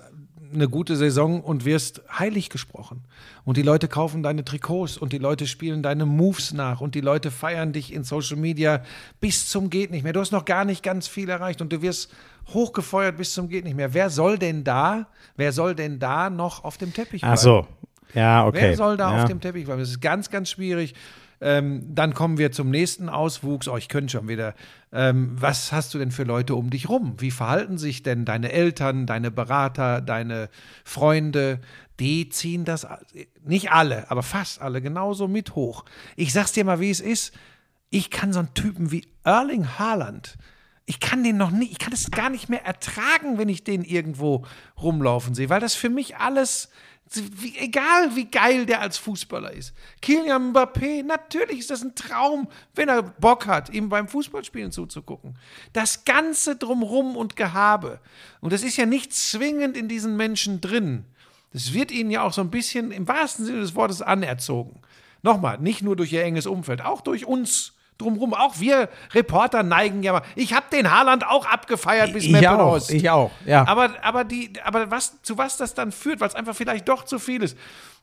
eine 0.53 0.69
gute 0.69 0.95
Saison 0.95 1.41
und 1.41 1.65
wirst 1.65 2.01
heilig 2.11 2.49
gesprochen. 2.49 3.03
Und 3.45 3.57
die 3.57 3.61
Leute 3.61 3.87
kaufen 3.87 4.23
deine 4.23 4.45
Trikots 4.45 4.97
und 4.97 5.13
die 5.13 5.17
Leute 5.17 5.47
spielen 5.47 5.83
deine 5.83 6.05
Moves 6.05 6.53
nach 6.53 6.81
und 6.81 6.95
die 6.95 7.01
Leute 7.01 7.31
feiern 7.31 7.73
dich 7.73 7.93
in 7.93 8.03
Social 8.03 8.37
Media 8.37 8.83
bis 9.19 9.47
zum 9.49 9.69
geht 9.69 9.91
nicht 9.91 10.03
mehr. 10.03 10.13
Du 10.13 10.19
hast 10.19 10.31
noch 10.31 10.45
gar 10.45 10.65
nicht 10.65 10.83
ganz 10.83 11.07
viel 11.07 11.29
erreicht 11.29 11.61
und 11.61 11.71
du 11.71 11.81
wirst 11.81 12.11
hochgefeuert 12.53 13.17
bis 13.17 13.33
zum 13.33 13.49
geht 13.49 13.63
nicht 13.63 13.75
mehr. 13.75 13.93
Wer 13.93 14.09
soll 14.09 14.37
denn 14.37 14.63
da, 14.63 15.07
wer 15.35 15.51
soll 15.51 15.75
denn 15.75 15.99
da 15.99 16.29
noch 16.29 16.63
auf 16.63 16.77
dem 16.77 16.93
Teppich 16.93 17.21
bleiben? 17.21 17.33
Ach 17.33 17.41
so. 17.41 17.67
Ja, 18.13 18.45
okay. 18.45 18.61
Wer 18.61 18.77
soll 18.77 18.97
da 18.97 19.15
ja. 19.15 19.23
auf 19.23 19.29
dem 19.29 19.41
Teppich 19.41 19.65
bleiben? 19.65 19.79
Das 19.79 19.89
ist 19.89 20.01
ganz, 20.01 20.29
ganz 20.29 20.49
schwierig. 20.49 20.93
Ähm, 21.43 21.93
dann 21.93 22.13
kommen 22.13 22.37
wir 22.37 22.51
zum 22.51 22.69
nächsten 22.69 23.09
Auswuchs. 23.09 23.67
Oh, 23.67 23.75
ich 23.75 23.89
könnte 23.89 24.13
schon 24.13 24.27
wieder. 24.27 24.55
Ähm, 24.91 25.35
was 25.39 25.71
hast 25.73 25.93
du 25.93 25.99
denn 25.99 26.11
für 26.11 26.23
Leute 26.23 26.55
um 26.55 26.69
dich 26.69 26.87
rum? 26.87 27.15
Wie 27.17 27.31
verhalten 27.31 27.77
sich 27.77 28.01
denn 28.01 28.23
deine 28.23 28.51
Eltern, 28.51 29.05
deine 29.05 29.29
Berater, 29.29 29.99
deine 29.99 30.49
Freunde? 30.85 31.59
Die 31.99 32.29
ziehen 32.29 32.63
das, 32.63 32.87
nicht 33.43 33.71
alle, 33.71 34.09
aber 34.09 34.23
fast 34.23 34.61
alle 34.61 34.81
genauso 34.81 35.27
mit 35.27 35.53
hoch. 35.55 35.85
Ich 36.15 36.31
sag's 36.31 36.53
dir 36.53 36.63
mal, 36.63 36.79
wie 36.79 36.89
es 36.89 37.01
ist. 37.01 37.33
Ich 37.89 38.09
kann 38.09 38.33
so 38.33 38.39
einen 38.39 38.53
Typen 38.53 38.91
wie 38.91 39.05
Erling 39.23 39.77
Haaland, 39.77 40.37
ich 40.85 40.99
kann 40.99 41.23
den 41.23 41.37
noch 41.37 41.51
nie, 41.51 41.65
ich 41.65 41.79
kann 41.79 41.93
es 41.93 42.11
gar 42.11 42.29
nicht 42.29 42.49
mehr 42.49 42.65
ertragen, 42.65 43.37
wenn 43.37 43.47
ich 43.47 43.63
den 43.63 43.83
irgendwo 43.83 44.45
rumlaufen 44.81 45.33
sehe, 45.33 45.49
weil 45.49 45.61
das 45.61 45.75
für 45.75 45.89
mich 45.89 46.17
alles, 46.17 46.69
wie, 47.15 47.57
egal 47.57 48.15
wie 48.15 48.25
geil 48.25 48.65
der 48.65 48.81
als 48.81 48.97
Fußballer 48.97 49.51
ist. 49.51 49.73
Kylian 50.01 50.53
Mbappé, 50.53 51.03
natürlich 51.03 51.59
ist 51.59 51.69
das 51.69 51.83
ein 51.83 51.95
Traum, 51.95 52.47
wenn 52.75 52.89
er 52.89 53.03
Bock 53.03 53.45
hat, 53.45 53.69
ihm 53.69 53.89
beim 53.89 54.07
Fußballspielen 54.07 54.71
zuzugucken. 54.71 55.37
Das 55.73 56.05
Ganze 56.05 56.55
drumrum 56.55 57.15
und 57.15 57.35
Gehabe. 57.35 57.99
Und 58.41 58.53
das 58.53 58.63
ist 58.63 58.77
ja 58.77 58.85
nicht 58.85 59.13
zwingend 59.13 59.77
in 59.77 59.87
diesen 59.87 60.17
Menschen 60.17 60.61
drin. 60.61 61.05
Das 61.51 61.73
wird 61.73 61.91
ihnen 61.91 62.09
ja 62.09 62.23
auch 62.23 62.33
so 62.33 62.41
ein 62.41 62.49
bisschen 62.49 62.91
im 62.91 63.07
wahrsten 63.07 63.45
Sinne 63.45 63.61
des 63.61 63.75
Wortes 63.75 64.01
anerzogen. 64.01 64.81
Nochmal, 65.21 65.59
nicht 65.59 65.81
nur 65.81 65.95
durch 65.95 66.11
ihr 66.11 66.23
enges 66.23 66.47
Umfeld, 66.47 66.81
auch 66.81 67.01
durch 67.01 67.25
uns 67.25 67.73
drumrum. 68.03 68.33
Auch 68.33 68.59
wir 68.59 68.89
Reporter 69.13 69.63
neigen 69.63 70.03
ja 70.03 70.13
mal. 70.13 70.21
Ich 70.35 70.53
habe 70.53 70.65
den 70.71 70.91
Haaland 70.91 71.25
auch 71.25 71.45
abgefeiert 71.45 72.13
bis 72.13 72.25
Ich 72.25 72.47
auch, 72.47 72.73
Ost. 72.73 72.91
ich 72.91 73.09
auch, 73.09 73.31
ja. 73.45 73.67
Aber, 73.67 73.91
aber, 74.01 74.23
die, 74.23 74.51
aber 74.63 74.91
was, 74.91 75.21
zu 75.23 75.37
was 75.37 75.57
das 75.57 75.73
dann 75.73 75.91
führt, 75.91 76.19
weil 76.19 76.27
es 76.27 76.35
einfach 76.35 76.55
vielleicht 76.55 76.87
doch 76.89 77.05
zu 77.05 77.19
viel 77.19 77.41
ist, 77.41 77.57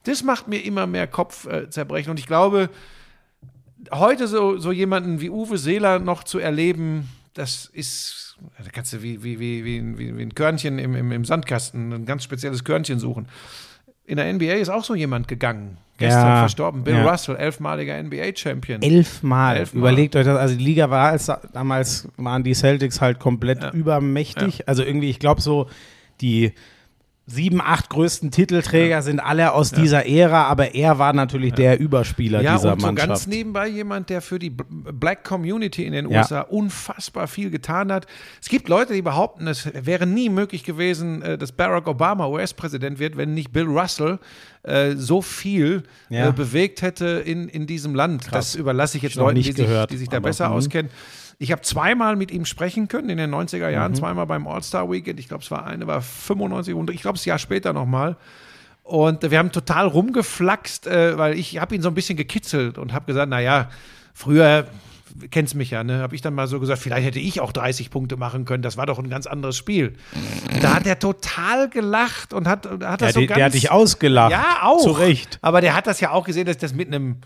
das 0.04 0.22
macht 0.22 0.48
mir 0.48 0.64
immer 0.64 0.86
mehr 0.86 1.06
Kopfzerbrechen. 1.06 2.10
Und 2.10 2.18
ich 2.18 2.26
glaube, 2.26 2.70
heute 3.92 4.26
so, 4.26 4.58
so 4.58 4.72
jemanden 4.72 5.20
wie 5.20 5.30
Uwe 5.30 5.58
Seeler 5.58 5.98
noch 5.98 6.24
zu 6.24 6.38
erleben, 6.38 7.08
das 7.34 7.66
ist, 7.72 8.36
da 8.58 8.70
kannst 8.70 8.92
du 8.92 9.02
wie, 9.02 9.22
wie, 9.22 9.38
wie, 9.38 9.64
wie, 9.64 9.98
wie, 9.98 10.16
wie 10.16 10.22
ein 10.22 10.34
Körnchen 10.34 10.78
im, 10.78 10.94
im, 10.94 11.12
im 11.12 11.24
Sandkasten, 11.24 11.92
ein 11.92 12.06
ganz 12.06 12.24
spezielles 12.24 12.64
Körnchen 12.64 12.98
suchen. 12.98 13.28
In 14.10 14.16
der 14.16 14.32
NBA 14.32 14.54
ist 14.54 14.70
auch 14.70 14.82
so 14.82 14.96
jemand 14.96 15.28
gegangen. 15.28 15.78
Gestern 15.96 16.26
Ja, 16.26 16.38
verstorben. 16.40 16.82
Bill 16.82 16.96
ja. 16.96 17.08
Russell, 17.08 17.36
elfmaliger 17.36 18.02
NBA-Champion. 18.02 18.82
Elfmal. 18.82 19.58
Elfmal. 19.58 19.78
Überlegt 19.78 20.16
euch 20.16 20.24
das. 20.24 20.36
Also 20.36 20.56
die 20.56 20.64
Liga 20.64 20.90
war 20.90 21.10
als 21.10 21.30
damals 21.52 22.08
waren 22.16 22.42
die 22.42 22.54
Celtics 22.54 23.00
halt 23.00 23.20
komplett 23.20 23.72
übermächtig. 23.72 24.66
Also 24.66 24.82
irgendwie, 24.82 25.10
ich 25.10 25.20
glaube 25.20 25.40
so 25.40 25.68
die 26.20 26.54
sieben, 27.30 27.60
acht 27.60 27.88
größten 27.90 28.30
Titelträger 28.30 29.02
sind 29.02 29.20
alle 29.20 29.52
aus 29.52 29.70
dieser 29.70 30.06
Ära, 30.06 30.44
aber 30.44 30.74
er 30.74 30.98
war 30.98 31.12
natürlich 31.12 31.52
der 31.52 31.78
Überspieler 31.78 32.42
Ja, 32.42 32.56
dieser 32.56 32.72
und 32.72 32.80
so 32.80 32.86
Mannschaft. 32.86 33.08
ganz 33.08 33.26
nebenbei 33.26 33.68
jemand, 33.68 34.10
der 34.10 34.20
für 34.20 34.38
die 34.38 34.50
Black 34.50 35.24
Community 35.24 35.84
in 35.86 35.92
den 35.92 36.10
Ja. 36.10 36.20
USA 36.20 36.40
unfassbar 36.42 37.28
viel 37.28 37.50
getan 37.50 37.92
hat. 37.92 38.06
Es 38.42 38.48
gibt 38.48 38.68
Leute, 38.68 38.94
die 38.94 39.02
behaupten, 39.02 39.46
es 39.46 39.68
wäre 39.72 40.06
nie 40.06 40.28
möglich 40.28 40.64
gewesen, 40.64 41.22
äh, 41.22 41.38
dass 41.38 41.52
Barack 41.52 41.86
Obama 41.86 42.26
US-Präsident 42.26 42.98
wird, 42.98 43.16
wenn 43.16 43.34
nicht 43.34 43.52
Bill 43.52 43.66
Russell 43.66 44.18
äh, 44.62 44.92
so 44.96 45.22
viel 45.22 45.84
Ja. 46.08 46.28
äh, 46.28 46.32
bewegt 46.32 46.82
hätte 46.82 47.06
in, 47.24 47.48
in 47.48 47.66
diesem 47.66 47.94
Land. 47.94 48.28
Das 48.32 48.54
überlasse 48.54 48.96
ich 48.96 49.02
jetzt 49.02 49.12
Ich 49.12 49.18
Leuten, 49.18 49.36
die 49.36 49.52
sich, 49.52 49.68
die 49.90 49.96
sich 49.96 50.08
da 50.08 50.20
besser 50.20 50.48
mhm. 50.48 50.54
auskennen. 50.56 50.90
Ich 51.42 51.52
habe 51.52 51.62
zweimal 51.62 52.16
mit 52.16 52.30
ihm 52.30 52.44
sprechen 52.44 52.86
können 52.86 53.08
in 53.08 53.16
den 53.16 53.30
90er 53.34 53.68
Mhm. 53.68 53.72
Jahren, 53.72 53.94
zweimal 53.94 54.26
beim 54.26 54.46
All-Star 54.46 54.90
Weekend. 54.90 55.18
Ich 55.18 55.26
glaube, 55.28 55.42
es 55.42 55.50
war 55.50 55.66
eine, 55.66 55.86
war 55.86 56.02
95 56.02 56.74
und 56.74 56.90
ich 56.90 57.00
glaube, 57.00 57.16
das 57.16 57.24
Jahr 57.24 57.38
später 57.38 57.72
nochmal. 57.72 58.16
Und 58.82 59.28
wir 59.30 59.38
haben 59.38 59.50
total 59.50 59.86
rumgeflaxt, 59.86 60.86
äh, 60.86 61.16
weil 61.16 61.38
ich 61.38 61.58
habe 61.58 61.74
ihn 61.74 61.80
so 61.80 61.88
ein 61.88 61.94
bisschen 61.94 62.18
gekitzelt 62.18 62.76
und 62.76 62.92
habe 62.92 63.06
gesagt, 63.06 63.30
naja, 63.30 63.70
früher 64.12 64.66
kennst 65.30 65.54
mich 65.54 65.70
ja, 65.70 65.82
ne? 65.82 66.00
Habe 66.00 66.14
ich 66.14 66.20
dann 66.20 66.34
mal 66.34 66.46
so 66.46 66.60
gesagt, 66.60 66.78
vielleicht 66.80 67.06
hätte 67.06 67.18
ich 67.20 67.40
auch 67.40 67.52
30 67.52 67.90
Punkte 67.90 68.18
machen 68.18 68.44
können. 68.44 68.62
Das 68.62 68.76
war 68.76 68.84
doch 68.84 68.98
ein 68.98 69.08
ganz 69.08 69.26
anderes 69.26 69.56
Spiel. 69.56 69.94
Da 70.60 70.74
hat 70.74 70.86
er 70.86 70.98
total 70.98 71.70
gelacht 71.70 72.34
und 72.34 72.46
hat, 72.46 72.66
hat 72.66 72.82
das 72.82 72.98
der, 72.98 73.12
so 73.14 73.20
der, 73.20 73.26
ganz. 73.28 73.36
der 73.38 73.44
hat 73.46 73.54
dich 73.54 73.70
ausgelacht. 73.70 74.30
Ja, 74.30 74.58
auch. 74.62 74.82
Zu 74.82 74.90
Recht. 74.90 75.38
Aber 75.40 75.62
der 75.62 75.74
hat 75.74 75.86
das 75.86 76.00
ja 76.00 76.10
auch 76.10 76.24
gesehen, 76.26 76.44
dass 76.44 76.56
ich 76.56 76.60
das 76.60 76.74
mit 76.74 76.88
einem. 76.88 77.16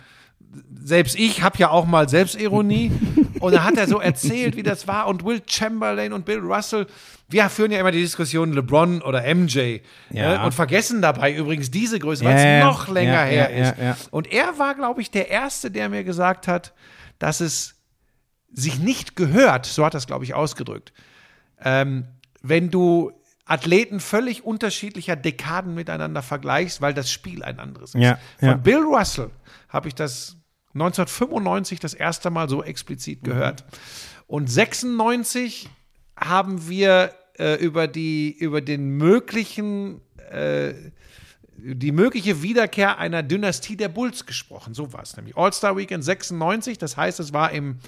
Selbst 0.84 1.18
ich 1.18 1.42
habe 1.42 1.58
ja 1.58 1.70
auch 1.70 1.86
mal 1.86 2.08
Selbstironie. 2.08 2.92
und 3.40 3.52
da 3.52 3.64
hat 3.64 3.76
er 3.76 3.86
so 3.86 4.00
erzählt, 4.00 4.56
wie 4.56 4.62
das 4.62 4.86
war. 4.86 5.06
Und 5.06 5.24
Will 5.24 5.42
Chamberlain 5.46 6.12
und 6.12 6.24
Bill 6.24 6.40
Russell, 6.40 6.86
wir 7.28 7.48
führen 7.48 7.72
ja 7.72 7.80
immer 7.80 7.90
die 7.90 8.00
Diskussion 8.00 8.52
LeBron 8.52 9.02
oder 9.02 9.22
MJ. 9.34 9.80
Ja. 10.10 10.38
Ne? 10.38 10.44
Und 10.44 10.52
vergessen 10.52 11.02
dabei 11.02 11.34
übrigens 11.34 11.70
diese 11.70 11.98
Größe, 11.98 12.24
weil 12.24 12.36
es 12.36 12.44
ja, 12.44 12.64
noch 12.64 12.88
länger 12.88 13.26
ja, 13.30 13.46
her 13.46 13.76
ist. 13.90 14.12
Und 14.12 14.30
er 14.30 14.58
war, 14.58 14.74
glaube 14.74 15.00
ich, 15.00 15.10
der 15.10 15.30
Erste, 15.30 15.70
der 15.70 15.88
mir 15.88 16.04
gesagt 16.04 16.48
hat, 16.48 16.72
dass 17.18 17.40
es 17.40 17.76
sich 18.52 18.78
nicht 18.78 19.16
gehört, 19.16 19.66
so 19.66 19.84
hat 19.84 19.94
er 19.94 19.98
es, 19.98 20.06
glaube 20.06 20.24
ich, 20.24 20.34
ausgedrückt, 20.34 20.92
ähm, 21.62 22.04
wenn 22.42 22.70
du 22.70 23.12
Athleten 23.46 24.00
völlig 24.00 24.44
unterschiedlicher 24.44 25.16
Dekaden 25.16 25.74
miteinander 25.74 26.22
vergleichst, 26.22 26.80
weil 26.80 26.94
das 26.94 27.10
Spiel 27.10 27.42
ein 27.42 27.58
anderes 27.58 27.94
ist. 27.94 28.00
Ja, 28.00 28.18
Von 28.38 28.48
ja. 28.48 28.56
Bill 28.56 28.82
Russell 28.82 29.30
habe 29.68 29.88
ich 29.88 29.94
das 29.94 30.36
1995 30.74 31.80
das 31.80 31.94
erste 31.94 32.30
Mal 32.30 32.48
so 32.48 32.62
explizit 32.62 33.22
Mhm. 33.22 33.26
gehört. 33.26 33.64
Und 34.26 34.50
96 34.50 35.68
haben 36.16 36.68
wir 36.68 37.12
äh, 37.38 37.54
über, 37.56 37.88
die, 37.88 38.30
über 38.36 38.60
den 38.60 38.96
möglichen 38.96 40.00
äh, 40.30 40.74
die 41.56 41.92
mögliche 41.92 42.42
Wiederkehr 42.42 42.98
einer 42.98 43.22
Dynastie 43.22 43.76
der 43.76 43.88
Bulls 43.88 44.26
gesprochen. 44.26 44.74
So 44.74 44.92
war 44.92 45.02
es 45.02 45.16
nämlich. 45.16 45.36
All-Star 45.36 45.76
Weekend 45.76 46.04
96, 46.04 46.78
das 46.78 46.96
heißt, 46.96 47.20
es 47.20 47.32
war 47.32 47.52
im 47.52 47.78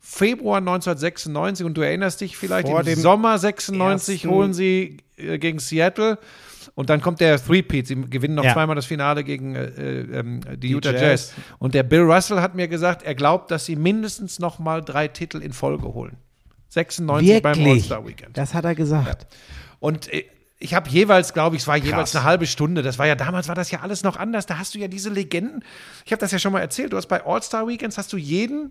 Februar 0.00 0.58
1996 0.58 1.64
und 1.64 1.74
du 1.74 1.80
erinnerst 1.82 2.20
dich 2.20 2.36
vielleicht, 2.36 2.68
Vor 2.68 2.84
im 2.86 2.98
Sommer 2.98 3.38
96 3.38 4.14
ersten- 4.24 4.28
holen 4.30 4.52
sie 4.52 4.96
äh, 5.16 5.38
gegen 5.38 5.58
Seattle 5.60 6.18
und 6.74 6.90
dann 6.90 7.00
kommt 7.00 7.20
der 7.20 7.42
Three-Peat. 7.42 7.86
Sie 7.86 7.94
gewinnen 8.08 8.34
noch 8.34 8.44
Ja. 8.44 8.52
zweimal 8.52 8.76
das 8.76 8.86
Finale 8.86 9.24
gegen 9.24 9.54
äh, 9.54 9.64
äh, 9.66 10.18
ähm, 10.20 10.40
die, 10.56 10.68
Utah 10.70 10.90
Jazz. 10.92 11.00
Jazz. 11.02 11.32
Und 11.58 11.74
der 11.74 11.82
Bill 11.82 12.00
Russell 12.02 12.40
hat 12.40 12.54
mir 12.54 12.68
gesagt, 12.68 13.02
er 13.02 13.14
glaubt, 13.14 13.50
dass 13.50 13.64
sie 13.66 13.76
mindestens 13.76 14.38
noch 14.38 14.58
mal 14.58 14.82
drei 14.82 15.08
Titel 15.08 15.38
in 15.42 15.52
Folge 15.52 15.94
holen. 15.94 16.16
96 16.70 17.42
beim 17.42 17.56
Wirklich? 17.56 17.74
All-Star 17.74 18.06
Weekend. 18.06 18.36
Das 18.36 18.54
hat 18.54 18.64
er 18.64 18.74
gesagt. 18.74 19.26
Und 19.80 20.12
äh, 20.12 20.24
ich 20.58 20.74
habe 20.74 20.88
jeweils, 20.88 21.34
glaube 21.34 21.56
ich, 21.56 21.62
es 21.62 21.68
war 21.68 21.76
jeweils 21.76 22.12
Krass. 22.12 22.16
eine 22.16 22.24
halbe 22.24 22.46
Stunde. 22.46 22.82
Das 22.82 22.98
war 22.98 23.06
ja 23.06 23.14
damals 23.16 23.48
war 23.48 23.54
das 23.54 23.70
ja 23.70 23.80
alles 23.80 24.02
noch 24.02 24.16
anders. 24.16 24.46
Da 24.46 24.58
hast 24.58 24.74
du 24.74 24.78
ja 24.78 24.88
diese 24.88 25.10
Legenden. 25.10 25.62
Ich 26.04 26.12
habe 26.12 26.20
das 26.20 26.32
ja 26.32 26.38
schon 26.38 26.52
mal 26.52 26.60
erzählt. 26.60 26.92
Du 26.92 26.96
hast 26.96 27.06
bei 27.06 27.24
All-Star 27.24 27.66
Weekends 27.68 27.98
hast 27.98 28.12
du 28.12 28.16
jeden 28.16 28.70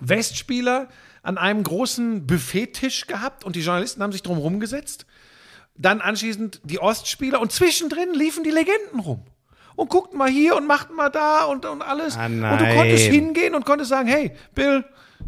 Westspieler 0.00 0.88
an 1.22 1.38
einem 1.38 1.62
großen 1.62 2.26
Buffettisch 2.26 3.06
gehabt 3.06 3.44
und 3.44 3.56
die 3.56 3.60
Journalisten 3.60 4.02
haben 4.02 4.12
sich 4.12 4.22
drum 4.22 4.38
rumgesetzt. 4.38 5.06
Dann 5.78 6.00
anschließend 6.00 6.60
die 6.64 6.80
Ostspieler 6.80 7.40
und 7.40 7.52
zwischendrin 7.52 8.12
liefen 8.12 8.44
die 8.44 8.50
Legenden 8.50 9.00
rum. 9.00 9.22
Und 9.76 9.90
guckten 9.90 10.18
mal 10.18 10.28
hier 10.28 10.56
und 10.56 10.66
machten 10.66 10.94
mal 10.94 11.08
da 11.08 11.44
und, 11.44 11.64
und 11.64 11.82
alles. 11.82 12.16
Ah, 12.16 12.26
und 12.26 12.40
du 12.40 12.74
konntest 12.74 13.04
hingehen 13.04 13.54
und 13.54 13.64
konntest 13.64 13.90
sagen, 13.90 14.08
hey, 14.08 14.32
Bill, 14.54 14.84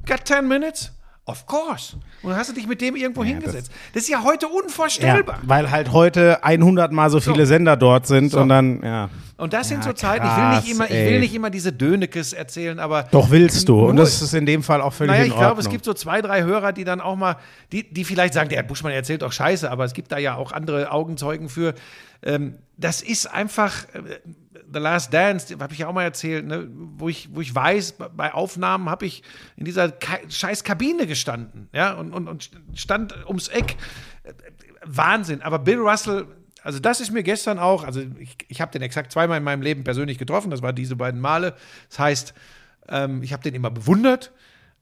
got 0.07 0.27
10 0.27 0.47
minutes? 0.49 0.91
Of 1.27 1.47
course. 1.47 1.97
Und 2.23 2.31
dann 2.31 2.39
hast 2.39 2.51
du 2.51 2.55
dich 2.55 2.67
mit 2.67 2.81
dem 2.81 2.97
irgendwo 2.97 3.23
hingesetzt. 3.23 3.71
Das, 3.93 4.03
ist 4.05 4.09
ja 4.09 4.25
heute 4.25 4.47
Ja, 4.47 4.53
unvorstellbar. 4.53 5.39
weil 5.43 5.71
halt 5.71 5.93
heute 5.93 6.43
100 6.43 6.91
mal 6.93 7.09
so 7.11 7.21
viele 7.21 7.47
Sender 7.47 7.77
dort 7.77 8.07
sind 8.07 8.31
So. 8.33 8.41
und 8.41 8.49
dann, 8.49 8.83
ja. 8.83 9.11
Und 9.37 9.53
das 9.53 9.69
sind 9.69 9.79
Ja, 9.79 9.85
so 9.85 9.93
Zeiten, 9.93 10.27
ich 10.27 10.37
will 10.37 10.49
nicht 10.57 10.71
immer, 10.71 10.85
ich 10.87 11.11
will 11.11 11.21
nicht 11.21 11.35
immer 11.35 11.51
diese 11.51 11.73
Dönekes 11.73 12.33
erzählen, 12.33 12.79
aber 12.81 13.05
Doch 13.13 13.31
willst 13.31 13.69
du. 13.69 13.81
Und 13.87 13.97
das 13.97 14.21
ist 14.23 14.35
in 14.35 14.45
dem 14.45 14.63
Fall 14.63 14.81
auch 14.83 14.93
völlig 14.93 15.11
Naja, 15.13 15.23
in 15.23 15.27
ich 15.29 15.33
Ordnung. 15.35 15.49
glaube, 15.49 15.61
es 15.61 15.69
gibt 15.69 15.85
so 15.85 15.95
zwei, 15.95 16.21
drei 16.21 16.43
Hörer, 16.43 16.73
die 16.73 16.85
dann 16.85 17.01
auch 17.01 17.17
mal, 17.17 17.37
die, 17.71 17.89
die 17.91 18.05
vielleicht 18.05 18.35
sagen, 18.35 18.49
der 18.49 18.63
Buschmann 18.63 18.93
erzählt 18.93 19.23
doch 19.23 19.33
Scheiße, 19.33 19.71
aber 19.71 19.85
es 19.85 19.93
gibt 19.93 20.11
da 20.13 20.19
ja 20.19 20.35
auch 20.35 20.53
andere 20.53 20.91
Augenzeugen 20.91 21.49
für. 21.49 21.75
Ähm, 22.23 22.57
das 22.77 23.03
ist 23.03 23.27
einfach 23.33 23.85
äh, 23.95 24.19
The 24.73 24.79
Last 24.79 25.13
Dance, 25.13 25.57
habe 25.59 25.73
ich 25.73 25.81
ja 25.81 25.89
auch 25.89 25.93
mal 25.93 26.05
erzählt, 26.05 26.47
ne, 26.47 26.69
wo, 26.71 27.09
ich, 27.09 27.29
wo 27.35 27.41
ich 27.41 27.55
weiß, 27.55 27.95
bei 28.17 28.33
Aufnahmen 28.33 28.89
habe 28.89 29.07
ich 29.07 29.23
in 29.57 29.65
dieser 29.65 29.93
scheiß 30.29 30.65
Kabine 30.65 31.07
gestanden, 31.07 31.69
ja, 31.73 31.93
und, 31.95 32.13
und, 32.13 32.29
und 32.29 32.51
stand 32.75 33.15
ums 33.27 33.49
Eck. 33.49 33.77
Wahnsinn. 34.85 35.43
Aber 35.43 35.59
Bill 35.59 35.79
Russell, 35.79 36.27
also 36.63 36.79
das 36.79 37.01
ist 37.01 37.11
mir 37.11 37.23
gestern 37.23 37.59
auch, 37.59 37.85
also 37.85 38.01
ich, 38.19 38.37
ich 38.49 38.61
habe 38.61 38.73
den 38.73 38.83
exakt 38.83 39.13
zweimal 39.13 39.39
in 39.39 39.45
meinem 39.45 39.63
Leben 39.63 39.85
persönlich 39.85 40.19
getroffen, 40.19 40.51
das 40.51 40.63
waren 40.63 40.75
diese 40.75 40.97
beiden 40.97 41.21
Male. 41.21 41.55
Das 41.89 41.99
heißt, 41.99 42.35
ähm, 42.89 43.23
ich 43.23 43.33
habe 43.33 43.43
den 43.43 43.55
immer 43.55 43.71
bewundert, 43.71 44.33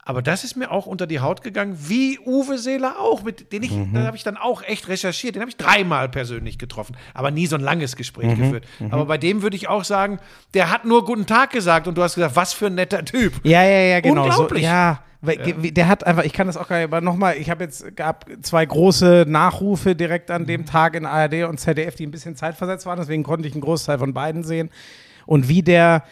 Aber 0.09 0.23
das 0.23 0.43
ist 0.43 0.57
mir 0.57 0.71
auch 0.71 0.87
unter 0.87 1.07
die 1.07 1.21
Haut 1.21 1.43
gegangen, 1.43 1.77
wie 1.79 2.19
Uwe 2.25 2.57
Seeler 2.57 2.99
auch, 2.99 3.23
mit 3.25 3.53
den 3.53 3.63
ich, 3.63 3.71
da 3.93 4.05
habe 4.07 4.17
ich 4.17 4.23
dann 4.23 4.39
auch 4.39 4.63
echt 4.63 4.89
recherchiert. 4.89 5.35
Den 5.35 5.43
habe 5.43 5.51
ich 5.51 5.59
dreimal 5.59 6.09
persönlich 6.09 6.59
getroffen, 6.59 6.97
aber 7.13 7.31
nie 7.31 7.47
so 7.47 7.57
ein 7.57 7.61
langes 7.61 7.95
Gespräch 7.95 8.31
geführt. 8.35 8.65
Aber 8.91 9.05
bei 9.05 9.19
dem 9.19 9.43
würde 9.43 9.55
ich 9.57 9.69
auch 9.69 9.85
sagen, 9.85 10.19
der 10.55 10.71
hat 10.71 10.87
nur 10.87 11.05
guten 11.05 11.27
Tag 11.27 11.51
gesagt 11.51 11.87
und 11.89 11.99
du 11.99 12.03
hast 12.03 12.15
gesagt, 12.15 12.37
was 12.37 12.55
für 12.55 12.69
ein 12.69 12.75
netter 12.77 13.05
Typ. 13.05 13.35
Ja, 13.45 13.63
ja, 13.63 13.81
ja, 13.81 14.01
genau. 14.01 14.23
Unglaublich. 14.23 14.63
So, 14.63 14.67
ja, 14.69 15.03
weil, 15.21 15.37
ge- 15.37 15.73
der 15.73 15.89
hat 15.89 16.07
einfach, 16.07 16.25
ich 16.25 16.33
kann 16.33 16.47
das 16.47 16.57
auch 16.57 16.69
gar 16.69 16.77
nicht, 16.79 16.85
aber 16.85 17.03
nochmal, 17.03 17.37
ich 17.37 17.51
habe 17.51 17.65
jetzt, 17.65 17.95
gab 17.95 18.25
zwei 18.41 18.65
große 18.65 19.27
Nachrufe 19.29 19.95
direkt 19.95 20.31
an 20.31 20.47
dem 20.47 20.65
Tag 20.65 20.95
in 20.95 21.05
ARD 21.05 21.45
und 21.45 21.59
ZDF, 21.61 21.97
die 21.97 22.07
ein 22.07 22.13
bisschen 22.13 22.35
zeitversetzt 22.35 22.87
waren, 22.87 22.99
deswegen 22.99 23.25
konnte 23.25 23.47
ich 23.47 23.53
einen 23.53 23.61
Großteil 23.61 23.99
von 23.99 24.15
beiden 24.15 24.43
sehen. 24.43 24.71
Und 25.27 25.49
wie 25.51 25.61
der, 25.63 26.05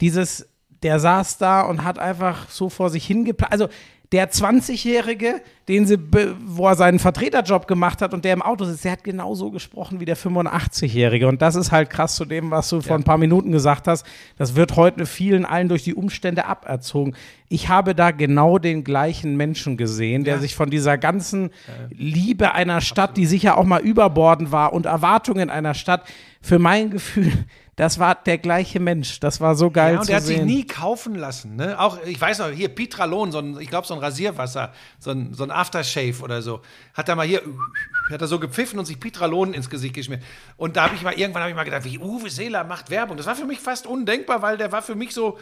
dieses, 0.00 0.48
der 0.82 0.98
saß 1.00 1.38
da 1.38 1.62
und 1.62 1.84
hat 1.84 1.98
einfach 1.98 2.48
so 2.48 2.68
vor 2.68 2.90
sich 2.90 3.06
hingeplant, 3.06 3.52
also 3.52 3.68
der 4.12 4.30
20-Jährige, 4.30 5.42
den 5.68 5.86
sie, 5.86 5.98
wo 6.46 6.66
er 6.66 6.76
seinen 6.76 6.98
Vertreterjob 6.98 7.68
gemacht 7.68 8.00
hat 8.00 8.14
und 8.14 8.24
der 8.24 8.32
im 8.32 8.40
Auto 8.40 8.64
sitzt, 8.64 8.86
der 8.86 8.92
hat 8.92 9.04
genau 9.04 9.34
so 9.34 9.50
gesprochen 9.50 10.00
wie 10.00 10.06
der 10.06 10.16
85-Jährige. 10.16 11.28
Und 11.28 11.42
das 11.42 11.56
ist 11.56 11.72
halt 11.72 11.90
krass 11.90 12.16
zu 12.16 12.24
dem, 12.24 12.50
was 12.50 12.70
du 12.70 12.80
vor 12.80 12.96
ein 12.96 13.04
paar 13.04 13.18
Minuten 13.18 13.52
gesagt 13.52 13.86
hast. 13.86 14.06
Das 14.38 14.56
wird 14.56 14.76
heute 14.76 15.04
vielen 15.04 15.44
allen 15.44 15.68
durch 15.68 15.84
die 15.84 15.94
Umstände 15.94 16.46
aberzogen. 16.46 17.16
Ich 17.50 17.68
habe 17.68 17.94
da 17.94 18.10
genau 18.10 18.58
den 18.58 18.82
gleichen 18.82 19.36
Menschen 19.36 19.76
gesehen, 19.76 20.24
der 20.24 20.38
sich 20.38 20.54
von 20.54 20.70
dieser 20.70 20.96
ganzen 20.96 21.50
Liebe 21.90 22.54
einer 22.54 22.80
Stadt, 22.80 23.18
die 23.18 23.26
sicher 23.26 23.58
auch 23.58 23.64
mal 23.64 23.82
überbordend 23.82 24.52
war 24.52 24.72
und 24.72 24.86
Erwartungen 24.86 25.50
einer 25.50 25.74
Stadt, 25.74 26.04
für 26.48 26.58
mein 26.58 26.90
Gefühl, 26.90 27.32
das 27.76 27.98
war 27.98 28.14
der 28.14 28.38
gleiche 28.38 28.80
Mensch. 28.80 29.20
Das 29.20 29.40
war 29.40 29.54
so 29.54 29.70
geil 29.70 29.94
Ja, 29.94 30.00
und 30.00 30.06
zu 30.06 30.12
er 30.12 30.16
hat 30.16 30.24
sehen. 30.24 30.46
sich 30.48 30.56
nie 30.56 30.66
kaufen 30.66 31.14
lassen. 31.14 31.56
Ne? 31.56 31.78
Auch, 31.78 32.02
ich 32.04 32.20
weiß 32.20 32.38
noch, 32.40 32.48
hier 32.48 32.68
Pitralon, 32.70 33.30
so 33.30 33.38
ein, 33.38 33.60
ich 33.60 33.68
glaube, 33.68 33.86
so 33.86 33.94
ein 33.94 34.00
Rasierwasser, 34.00 34.72
so 34.98 35.10
ein, 35.10 35.34
so 35.34 35.44
ein 35.44 35.50
Aftershave 35.50 36.22
oder 36.22 36.42
so. 36.42 36.60
Hat 36.94 37.08
er 37.08 37.14
mal 37.16 37.26
hier, 37.26 37.42
hat 38.10 38.20
er 38.20 38.26
so 38.26 38.40
gepfiffen 38.40 38.78
und 38.78 38.86
sich 38.86 38.98
Pitralon 38.98 39.54
ins 39.54 39.70
Gesicht 39.70 39.94
geschmiert. 39.94 40.22
Und 40.56 40.76
da 40.76 40.84
habe 40.84 40.94
ich 40.94 41.02
mal, 41.02 41.12
irgendwann 41.14 41.42
habe 41.42 41.50
ich 41.50 41.56
mal 41.56 41.64
gedacht, 41.64 41.84
wie 41.84 41.98
Uwe 41.98 42.30
Seeler 42.30 42.64
macht 42.64 42.90
Werbung. 42.90 43.16
Das 43.16 43.26
war 43.26 43.36
für 43.36 43.44
mich 43.46 43.60
fast 43.60 43.86
undenkbar, 43.86 44.42
weil 44.42 44.56
der 44.56 44.72
war 44.72 44.82
für 44.82 44.94
mich 44.94 45.12
so, 45.14 45.38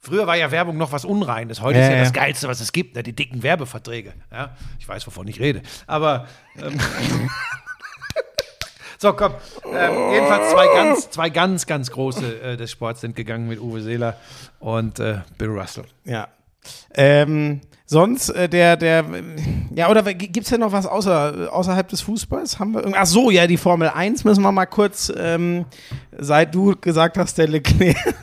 früher 0.00 0.26
war 0.26 0.36
ja 0.36 0.50
Werbung 0.50 0.76
noch 0.76 0.92
was 0.92 1.04
Unreines. 1.04 1.62
Heute 1.62 1.78
Ja, 1.78 1.84
ist 1.84 1.90
ja, 1.90 1.96
ja. 1.98 2.02
das 2.02 2.12
Geilste, 2.12 2.48
was 2.48 2.60
es 2.60 2.72
gibt, 2.72 2.96
ne? 2.96 3.02
die 3.02 3.14
dicken 3.14 3.42
Werbeverträge. 3.42 4.12
Ja? 4.32 4.56
Ich 4.78 4.86
weiß, 4.88 5.06
wovon 5.06 5.26
ich 5.28 5.38
rede. 5.40 5.62
Aber, 5.86 6.26
ähm, 6.60 6.78
So, 9.00 9.12
komm. 9.12 9.32
Ähm, 9.72 9.92
jedenfalls 10.12 10.50
zwei 10.50 10.66
ganz, 10.74 11.10
zwei 11.10 11.30
ganz, 11.30 11.66
ganz 11.66 11.90
große 11.90 12.40
äh, 12.42 12.56
des 12.56 12.70
Sports 12.72 13.00
sind 13.00 13.14
gegangen 13.14 13.46
mit 13.48 13.60
Uwe 13.60 13.80
Seeler 13.80 14.16
und 14.58 14.98
äh, 14.98 15.18
Bill 15.38 15.50
Russell. 15.50 15.84
Ja. 16.04 16.26
Ähm, 16.94 17.60
sonst 17.86 18.28
äh, 18.30 18.48
der, 18.48 18.76
der, 18.76 19.04
ja, 19.74 19.88
oder 19.88 20.02
gibt 20.02 20.38
es 20.38 20.50
denn 20.50 20.60
noch 20.60 20.72
was 20.72 20.84
außer, 20.86 21.48
außerhalb 21.52 21.86
des 21.88 22.00
Fußballs? 22.02 22.58
Haben 22.58 22.72
wir 22.72 22.80
irgend- 22.80 22.96
Ach 22.98 23.06
so, 23.06 23.30
ja, 23.30 23.46
die 23.46 23.56
Formel 23.56 23.88
1 23.88 24.24
müssen 24.24 24.42
wir 24.42 24.50
mal 24.52 24.66
kurz, 24.66 25.12
ähm, 25.16 25.64
seit 26.18 26.52
du 26.54 26.74
gesagt 26.80 27.16
hast, 27.18 27.38
der 27.38 27.46
Leclerc. 27.48 27.96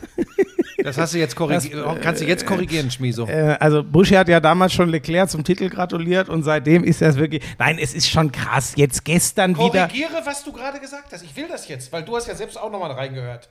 Das 0.86 0.98
hast 0.98 1.14
du 1.14 1.18
jetzt 1.18 1.34
korrigiert. 1.34 2.00
Kannst 2.00 2.22
du 2.22 2.26
jetzt 2.26 2.46
korrigieren, 2.46 2.92
Schmieso? 2.92 3.26
Äh, 3.26 3.56
also 3.58 3.82
Buschi 3.82 4.14
hat 4.14 4.28
ja 4.28 4.38
damals 4.38 4.72
schon 4.72 4.88
Leclerc 4.88 5.28
zum 5.28 5.42
Titel 5.42 5.68
gratuliert 5.68 6.28
und 6.28 6.44
seitdem 6.44 6.84
ist 6.84 7.02
das 7.02 7.16
wirklich, 7.16 7.42
nein, 7.58 7.80
es 7.80 7.92
ist 7.92 8.08
schon 8.08 8.30
krass. 8.30 8.74
Jetzt 8.76 9.04
gestern 9.04 9.56
wieder. 9.56 9.88
Korrigiere, 9.88 10.22
was 10.24 10.44
du 10.44 10.52
gerade 10.52 10.78
gesagt 10.78 11.12
hast. 11.12 11.24
Ich 11.24 11.36
will 11.36 11.48
das 11.48 11.66
jetzt, 11.66 11.92
weil 11.92 12.04
du 12.04 12.14
hast 12.14 12.28
ja 12.28 12.36
selbst 12.36 12.56
auch 12.56 12.70
nochmal 12.70 12.92
reingehört. 12.92 13.48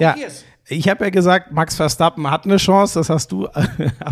Ja, 0.00 0.12
Korrigier's. 0.12 0.46
ich 0.68 0.88
habe 0.88 1.04
ja 1.04 1.10
gesagt, 1.10 1.52
Max 1.52 1.76
Verstappen 1.76 2.30
hat 2.30 2.46
eine 2.46 2.56
Chance, 2.56 2.98
das 2.98 3.10
hast 3.10 3.30
du 3.30 3.46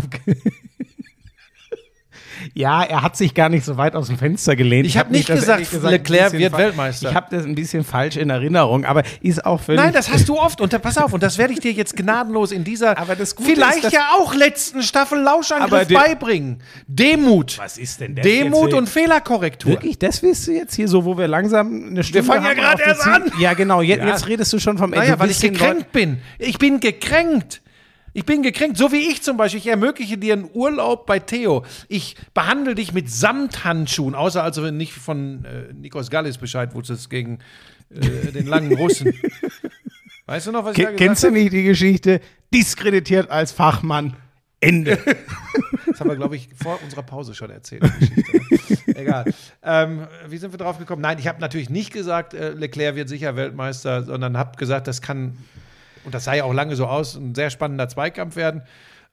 Ja, 2.55 2.83
er 2.83 3.03
hat 3.03 3.17
sich 3.17 3.35
gar 3.35 3.49
nicht 3.49 3.65
so 3.65 3.77
weit 3.77 3.95
aus 3.95 4.09
dem 4.09 4.19
Fenster 4.19 4.57
gelehnt. 4.57 4.87
Ich 4.87 4.97
hab 4.99 5.11
mich 5.11 5.29
nicht 5.29 5.41
gesagt, 5.41 5.67
ein 5.73 5.91
Leclerc 5.91 6.33
wird 6.33 6.57
Weltmeister. 6.57 7.09
Ich 7.11 7.15
habe 7.15 7.27
das 7.31 7.45
ein 7.45 7.55
bisschen 7.55 7.85
falsch 7.85 8.17
in 8.17 8.31
Erinnerung, 8.31 8.85
aber 8.85 9.03
ist 9.21 9.45
auch 9.45 9.61
völlig. 9.61 9.81
Nein, 9.81 9.93
das 9.93 10.11
hast 10.11 10.29
du 10.29 10.39
oft. 10.39 10.61
Und 10.61 10.73
da, 10.73 10.79
pass 10.79 10.99
auf, 10.99 11.13
und 11.13 11.23
das 11.23 11.39
werde 11.39 11.53
ich 11.53 11.61
dir 11.61 11.73
jetzt 11.73 11.97
gnadenlos 11.97 12.53
in 12.53 12.65
dieser 12.65 12.99
Aber 12.99 13.17
das 13.17 13.35
Gute 13.35 13.51
vielleicht 13.51 13.85
ist, 13.85 13.93
ja 13.93 14.11
auch 14.19 14.35
letzten 14.35 14.83
Staffel 14.83 15.19
Aber 15.19 15.37
Lauschangriff 15.37 15.89
beibringen. 15.89 16.63
Demut. 16.87 17.59
Was 17.59 17.79
ist 17.79 18.01
denn 18.01 18.15
das 18.15 18.25
Demut 18.25 18.75
und 18.75 18.89
Fehlerkorrektur. 18.89 19.73
Wirklich, 19.73 19.99
das 19.99 20.23
willst 20.23 20.47
du 20.47 20.53
jetzt 20.53 20.75
hier 20.75 20.89
so, 20.89 21.05
wo 21.05 21.17
wir 21.17 21.29
langsam 21.29 21.89
eine 21.91 22.03
Stunde 22.05 22.27
fangen 22.27 22.45
ja 22.45 22.55
gerade 22.55 22.83
erst 22.83 23.07
an. 23.07 23.31
Ja, 23.39 23.55
genau. 23.55 23.81
Jetzt, 23.81 24.01
Ja. 24.01 24.09
jetzt 24.09 24.27
redest 24.27 24.53
du 24.53 24.59
schon 24.59 24.79
vom 24.79 24.93
Ende. 24.93 25.07
Naja, 25.07 25.19
weil 25.19 25.31
ich 25.31 25.41
gekränkt 25.41 25.93
bin. 25.93 26.19
Ich 26.39 26.59
bin 26.59 26.81
gekränkt. 26.81 27.63
Ich 28.19 28.25
bin 28.25 28.43
gekränkt, 28.43 28.77
so 28.77 28.91
wie 28.91 29.11
ich 29.13 29.23
zum 29.23 29.37
Beispiel. 29.37 29.61
Ich 29.61 29.69
ermögliche 29.69 30.19
dir 30.19 30.33
einen 30.33 30.51
Urlaub 30.53 31.07
bei 31.07 31.21
Theo. 31.21 31.65
Ich 31.87 32.17
behandle 32.35 32.75
dich 32.75 32.93
mit 32.93 33.09
Samthandschuhen, 33.09 34.17
außer 34.17 34.43
also 34.43 34.65
wenn 34.65 34.77
nicht 34.77 34.93
von 34.93 35.45
äh, 35.45 35.73
Nikos 35.73 36.11
Gallis 36.11 36.37
Bescheid 36.37 36.75
wusstest 36.75 37.11
gegen 37.11 37.39
äh, 37.91 38.33
den 38.33 38.49
langen 38.49 38.73
Russen. 38.75 39.15
Weißt 40.27 40.49
du 40.49 40.51
noch, 40.51 40.65
was 40.65 40.73
ich 40.77 40.79
da 40.79 40.91
Ke- 40.91 40.97
gesagt 40.97 40.99
Kennst 40.99 41.23
du 41.23 41.31
nicht 41.31 41.53
die 41.53 41.63
Geschichte? 41.63 42.21
Diskreditiert 42.53 43.31
als 43.31 43.53
Fachmann. 43.53 44.17
Ende. 44.59 44.99
Das 45.87 46.01
haben 46.01 46.11
wir, 46.11 46.17
glaube 46.17 46.37
ich, 46.37 46.49
vor 46.63 46.79
unserer 46.85 47.03
Pause 47.03 47.35
schon 47.35 47.51
erzählt. 47.51 47.83
Geschichte. 47.83 48.79
Egal. 48.99 49.33
Ähm, 49.65 50.07
wie 50.29 50.37
sind 50.39 50.53
wir 50.53 50.59
drauf 50.59 50.79
gekommen? 50.79 51.03
Nein, 51.03 51.19
ich 51.19 51.27
habe 51.27 51.41
natürlich 51.41 51.71
nicht 51.71 51.93
gesagt, 51.93 52.35
äh, 52.35 52.51
Leclerc 52.51 52.95
wird 52.95 53.09
sicher 53.09 53.35
Weltmeister, 53.35 54.03
sondern 54.05 54.37
habe 54.37 54.57
gesagt, 54.59 54.87
das 54.87 55.03
kann, 55.03 55.37
und 56.05 56.15
das 56.15 56.25
sah 56.25 56.35
ja 56.35 56.45
auch 56.45 56.53
lange 56.53 56.77
so 56.77 56.87
aus, 56.87 57.17
ein 57.17 57.35
sehr 57.35 57.51
spannender 57.51 57.89
Zweikampf 57.89 58.37
werden. 58.37 58.63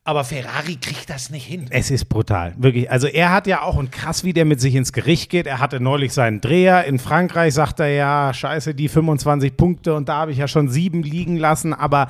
Aber 0.08 0.24
Ferrari 0.24 0.76
kriegt 0.76 1.10
das 1.10 1.32
nicht 1.32 1.48
hin. 1.48 1.66
Es 1.72 1.90
ist 1.90 2.06
brutal, 2.06 2.54
wirklich. 2.58 2.92
Also 2.92 3.08
er 3.08 3.32
hat 3.32 3.48
ja 3.48 3.64
auch, 3.64 3.76
und 3.76 3.92
krass, 3.92 4.24
wie 4.24 4.34
der 4.34 4.46
mit 4.46 4.62
sich 4.62 4.76
ins 4.76 4.94
Gericht 4.94 5.32
geht. 5.32 5.48
Er 5.48 5.60
hatte 5.60 5.80
neulich 5.80 6.14
seinen 6.14 6.42
Dreher. 6.42 6.86
In 6.86 7.00
Frankreich 7.00 7.56
sagt 7.56 7.80
er 7.80 7.88
ja, 7.88 8.32
scheiße, 8.32 8.76
die 8.76 8.88
25 8.88 9.58
Punkte 9.58 9.96
und 9.96 10.08
da 10.08 10.18
habe 10.18 10.32
ich 10.32 10.38
ja 10.38 10.48
schon 10.48 10.70
sieben 10.70 11.02
liegen 11.02 11.38
lassen. 11.38 11.74
Aber 11.74 12.08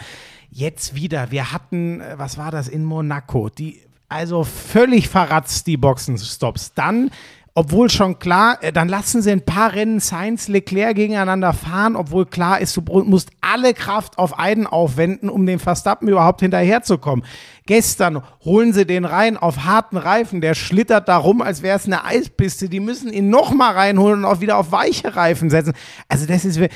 jetzt 0.51 0.95
wieder, 0.95 1.31
wir 1.31 1.53
hatten, 1.53 2.01
äh, 2.01 2.15
was 2.17 2.37
war 2.37 2.51
das, 2.51 2.67
in 2.67 2.83
Monaco, 2.83 3.47
die, 3.47 3.81
also 4.09 4.43
völlig 4.43 5.07
verratzt, 5.07 5.65
die 5.65 5.77
Boxenstops. 5.77 6.73
Dann 6.73 7.11
obwohl 7.57 7.89
schon 7.89 8.19
klar, 8.19 8.57
äh, 8.61 8.73
dann 8.73 8.89
lassen 8.89 9.21
sie 9.21 9.31
ein 9.31 9.45
paar 9.45 9.73
Rennen 9.73 10.01
Sainz, 10.01 10.49
Leclerc 10.49 10.95
gegeneinander 10.95 11.53
fahren, 11.53 11.95
obwohl 11.95 12.25
klar 12.25 12.59
ist, 12.59 12.75
du 12.75 12.81
musst 12.81 13.29
alle 13.39 13.73
Kraft 13.73 14.17
auf 14.19 14.37
einen 14.37 14.67
aufwenden, 14.67 15.29
um 15.29 15.45
dem 15.45 15.59
Verstappen 15.59 16.09
überhaupt 16.09 16.41
hinterherzukommen. 16.41 17.25
Gestern 17.65 18.21
holen 18.43 18.73
sie 18.73 18.85
den 18.85 19.05
rein 19.05 19.37
auf 19.37 19.63
harten 19.63 19.95
Reifen, 19.95 20.41
der 20.41 20.53
schlittert 20.53 21.07
da 21.07 21.15
rum, 21.15 21.41
als 21.41 21.61
wäre 21.61 21.77
es 21.77 21.85
eine 21.85 22.03
Eispiste. 22.03 22.67
Die 22.67 22.81
müssen 22.81 23.11
ihn 23.11 23.29
nochmal 23.29 23.73
reinholen 23.73 24.19
und 24.19 24.25
auch 24.25 24.41
wieder 24.41 24.57
auf 24.57 24.73
weiche 24.73 25.15
Reifen 25.15 25.49
setzen. 25.49 25.73
Also 26.09 26.25
das 26.27 26.43
ist 26.43 26.59
wir- 26.59 26.69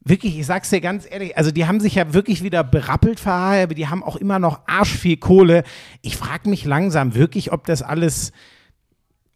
wirklich, 0.00 0.38
ich 0.38 0.46
sag's 0.46 0.70
dir 0.70 0.80
ganz 0.80 1.06
ehrlich, 1.08 1.36
also 1.36 1.50
die 1.50 1.66
haben 1.66 1.80
sich 1.80 1.96
ja 1.96 2.14
wirklich 2.14 2.42
wieder 2.42 2.64
berappelt 2.64 3.20
Ferrari, 3.20 3.62
aber 3.62 3.74
die 3.74 3.88
haben 3.88 4.02
auch 4.02 4.16
immer 4.16 4.38
noch 4.38 4.60
arschviel 4.66 5.18
Kohle. 5.18 5.64
Ich 6.00 6.16
frage 6.16 6.48
mich 6.48 6.64
langsam 6.64 7.14
wirklich, 7.14 7.52
ob 7.52 7.66
das 7.66 7.82
alles 7.82 8.32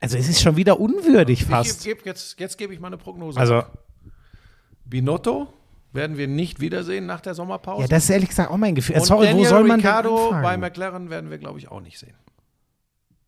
also 0.01 0.16
es 0.16 0.28
ist 0.28 0.40
schon 0.40 0.57
wieder 0.57 0.78
unwürdig 0.80 1.44
fast. 1.44 1.84
geb, 1.84 1.99
geb, 1.99 2.07
jetzt 2.07 2.38
jetzt 2.38 2.59
gebe 2.59 2.72
ich 2.72 2.80
mal 2.80 2.88
eine 2.88 2.99
Prognose. 2.99 3.38
Also, 3.38 3.62
Binotto 4.84 5.53
werden 5.92 6.16
wir 6.16 6.28
nicht 6.28 6.61
wiedersehen 6.61 7.07
nach 7.07 7.20
der 7.20 7.34
Sommerpause. 7.34 7.82
ja, 7.82 7.88
das 7.88 8.05
ist 8.05 8.11
ehrlich 8.11 8.28
gesagt 8.28 8.51
auch 8.51 8.57
mein 8.57 8.74
Gefühl. 8.74 8.96
Und 8.96 9.05
Sorry, 9.05 9.26
Daniel 9.26 9.46
wo 9.46 9.49
soll 9.49 9.64
man 9.64 9.80
Ricciardo 9.80 10.30
bei 10.30 10.57
McLaren 10.57 11.11
werden 11.11 11.30
wir, 11.30 11.38
glaube 11.38 11.59
ich, 11.59 11.68
auch 11.70 11.80
nicht 11.80 11.99
sehen. 11.99 12.14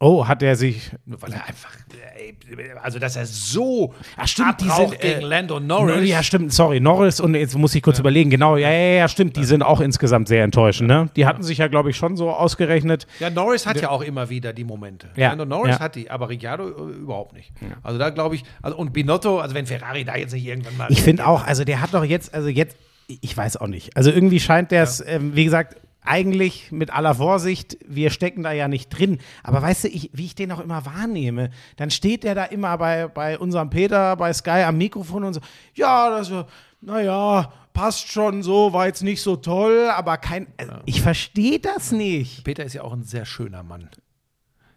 Oh, 0.02 0.26
hat 0.26 0.42
er 0.42 0.56
sich 0.56 0.92
weil 1.04 1.34
er 1.34 1.46
einfach, 1.46 1.76
ey, 2.16 2.34
also 2.82 2.98
dass 2.98 3.16
er 3.16 3.26
so 3.26 3.92
Ach, 4.16 4.26
stimmt, 4.26 4.62
die 4.62 4.70
sind, 4.70 4.94
äh, 4.94 5.14
gegen 5.14 5.20
Lando 5.20 5.60
Norris. 5.60 6.08
Ja, 6.08 6.22
stimmt, 6.22 6.54
sorry, 6.54 6.80
Norris 6.80 7.20
und 7.20 7.34
jetzt 7.34 7.54
muss 7.54 7.74
ich 7.74 7.82
kurz 7.82 7.98
überlegen, 7.98 8.30
genau, 8.30 8.56
ja, 8.56 8.70
ja, 8.70 8.94
ja, 8.94 9.08
stimmt, 9.08 9.36
die 9.36 9.44
sind 9.44 9.62
auch 9.62 9.80
insgesamt 9.80 10.28
sehr 10.28 10.42
enttäuschend, 10.42 10.88
ne? 10.88 11.10
Die 11.16 11.26
hatten 11.26 11.42
sich 11.42 11.58
ja, 11.58 11.68
glaube 11.68 11.90
ich, 11.90 11.98
schon 11.98 12.16
so 12.16 12.30
ausgerechnet. 12.30 13.06
Ja, 13.18 13.28
Norris 13.28 13.66
hat 13.66 13.78
ja 13.78 13.90
auch 13.90 14.00
immer 14.00 14.30
wieder 14.30 14.54
die 14.54 14.64
Momente. 14.64 15.10
Ja, 15.16 15.28
Lando 15.28 15.44
Norris 15.44 15.74
ja. 15.74 15.80
hat 15.80 15.96
die, 15.96 16.10
aber 16.10 16.30
Ricciardo 16.30 16.68
äh, 16.68 16.92
überhaupt 16.92 17.34
nicht. 17.34 17.52
Also 17.82 17.98
da 17.98 18.08
glaube 18.08 18.36
ich, 18.36 18.44
also 18.62 18.78
und 18.78 18.94
Binotto, 18.94 19.38
also 19.38 19.54
wenn 19.54 19.66
Ferrari 19.66 20.06
da 20.06 20.16
jetzt 20.16 20.32
nicht 20.32 20.46
irgendwann 20.46 20.78
mal. 20.78 20.90
Ich 20.90 21.02
finde 21.02 21.26
auch, 21.26 21.46
also 21.46 21.64
der 21.64 21.82
hat 21.82 21.92
doch 21.92 22.04
jetzt, 22.04 22.32
also 22.32 22.48
jetzt, 22.48 22.74
ich 23.06 23.36
weiß 23.36 23.58
auch 23.58 23.66
nicht. 23.66 23.98
Also 23.98 24.10
irgendwie 24.10 24.40
scheint 24.40 24.70
der 24.70 24.82
es, 24.82 25.04
ähm, 25.06 25.36
wie 25.36 25.44
gesagt, 25.44 25.76
eigentlich 26.02 26.72
mit 26.72 26.90
aller 26.92 27.14
Vorsicht, 27.14 27.76
wir 27.86 28.10
stecken 28.10 28.42
da 28.42 28.52
ja 28.52 28.68
nicht 28.68 28.88
drin. 28.88 29.18
Aber 29.42 29.60
weißt 29.62 29.84
du, 29.84 29.88
ich, 29.88 30.10
wie 30.12 30.26
ich 30.26 30.34
den 30.34 30.50
auch 30.52 30.60
immer 30.60 30.84
wahrnehme, 30.86 31.50
dann 31.76 31.90
steht 31.90 32.24
der 32.24 32.34
da 32.34 32.44
immer 32.44 32.76
bei, 32.78 33.08
bei 33.08 33.38
unserem 33.38 33.70
Peter, 33.70 34.16
bei 34.16 34.32
Sky 34.32 34.62
am 34.64 34.78
Mikrofon 34.78 35.24
und 35.24 35.34
so, 35.34 35.40
ja, 35.74 36.10
das, 36.10 36.32
naja, 36.80 37.52
passt 37.72 38.10
schon 38.10 38.42
so, 38.42 38.72
war 38.72 38.86
jetzt 38.86 39.02
nicht 39.02 39.20
so 39.22 39.36
toll, 39.36 39.88
aber 39.94 40.16
kein, 40.16 40.46
also, 40.56 40.72
ich 40.86 41.02
verstehe 41.02 41.58
das 41.58 41.92
nicht. 41.92 42.44
Peter 42.44 42.64
ist 42.64 42.72
ja 42.74 42.82
auch 42.82 42.92
ein 42.92 43.04
sehr 43.04 43.24
schöner 43.26 43.62
Mann. 43.62 43.88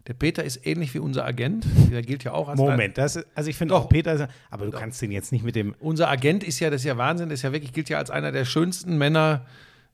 Der 0.06 0.12
Peter 0.12 0.44
ist 0.44 0.66
ähnlich 0.66 0.92
wie 0.92 0.98
unser 0.98 1.24
Agent. 1.24 1.64
Der 1.90 2.02
gilt 2.02 2.24
ja 2.24 2.32
auch 2.32 2.48
als 2.50 2.58
Moment, 2.60 2.98
das 2.98 3.16
ist, 3.16 3.26
also 3.34 3.48
ich 3.48 3.56
finde 3.56 3.72
Doch. 3.72 3.84
auch 3.84 3.88
Peter, 3.88 4.12
ist- 4.12 4.26
aber 4.50 4.66
du 4.66 4.70
kannst 4.70 5.00
den 5.00 5.10
jetzt 5.10 5.32
nicht 5.32 5.42
mit 5.44 5.56
dem, 5.56 5.74
Unser 5.80 6.10
Agent 6.10 6.44
ist 6.44 6.60
ja, 6.60 6.68
das 6.68 6.82
ist 6.82 6.86
ja 6.86 6.98
Wahnsinn, 6.98 7.30
das 7.30 7.38
ist 7.38 7.42
ja 7.44 7.52
wirklich, 7.52 7.72
gilt 7.72 7.88
ja 7.88 7.96
als 7.96 8.10
einer 8.10 8.30
der 8.30 8.44
schönsten 8.44 8.98
Männer 8.98 9.46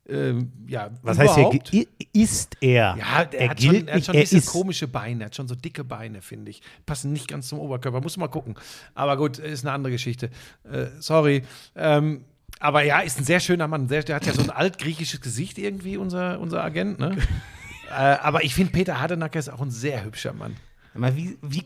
ähm, 0.09 0.53
ja, 0.67 0.91
Was 1.03 1.19
heißt 1.19 1.35
hier, 1.35 1.45
überhaupt. 1.49 1.71
ge- 1.71 1.87
i- 2.13 2.23
ist 2.23 2.57
er? 2.61 2.97
Ja, 2.99 3.23
er, 3.23 3.33
er 3.35 3.51
hat 3.51 3.57
gilt 3.59 3.77
schon, 3.79 3.89
er 3.89 3.95
hat 3.95 3.95
nicht, 3.97 4.07
schon 4.07 4.17
ein 4.17 4.43
er 4.43 4.51
komische 4.51 4.89
Beine, 4.89 5.23
er 5.23 5.27
hat 5.27 5.37
schon 5.37 5.49
so 5.49 5.55
dicke 5.55 5.85
Beine, 5.85 6.23
finde 6.23 6.51
ich. 6.51 6.63
Passen 6.87 7.13
nicht 7.13 7.29
ganz 7.29 7.49
zum 7.49 7.59
Oberkörper, 7.61 8.01
muss 8.01 8.17
mal 8.17 8.29
gucken. 8.29 8.55
Aber 8.95 9.17
gut, 9.17 9.39
ist 9.39 9.65
eine 9.65 9.73
andere 9.73 9.93
Geschichte. 9.93 10.31
Äh, 10.71 10.87
sorry. 10.99 11.43
Ähm, 11.77 12.25
aber 12.59 12.83
ja, 12.85 13.01
ist 13.01 13.19
ein 13.19 13.25
sehr 13.25 13.41
schöner 13.41 13.69
Mann. 13.69 13.89
Sehr, 13.89 14.03
der 14.03 14.17
hat 14.17 14.27
ja 14.27 14.33
so 14.33 14.43
ein 14.43 14.51
altgriechisches 14.51 15.21
Gesicht 15.21 15.59
irgendwie, 15.59 15.97
unser, 15.97 16.41
unser 16.41 16.63
Agent. 16.65 16.99
Ne? 16.99 17.17
äh, 17.91 17.93
aber 17.93 18.43
ich 18.45 18.55
finde, 18.55 18.73
Peter 18.73 19.01
Hardenacker 19.01 19.39
ist 19.39 19.49
auch 19.49 19.61
ein 19.61 19.71
sehr 19.71 20.05
hübscher 20.05 20.33
Mann. 20.33 20.57
Aber 20.95 21.15
wie, 21.17 21.39
wie, 21.43 21.65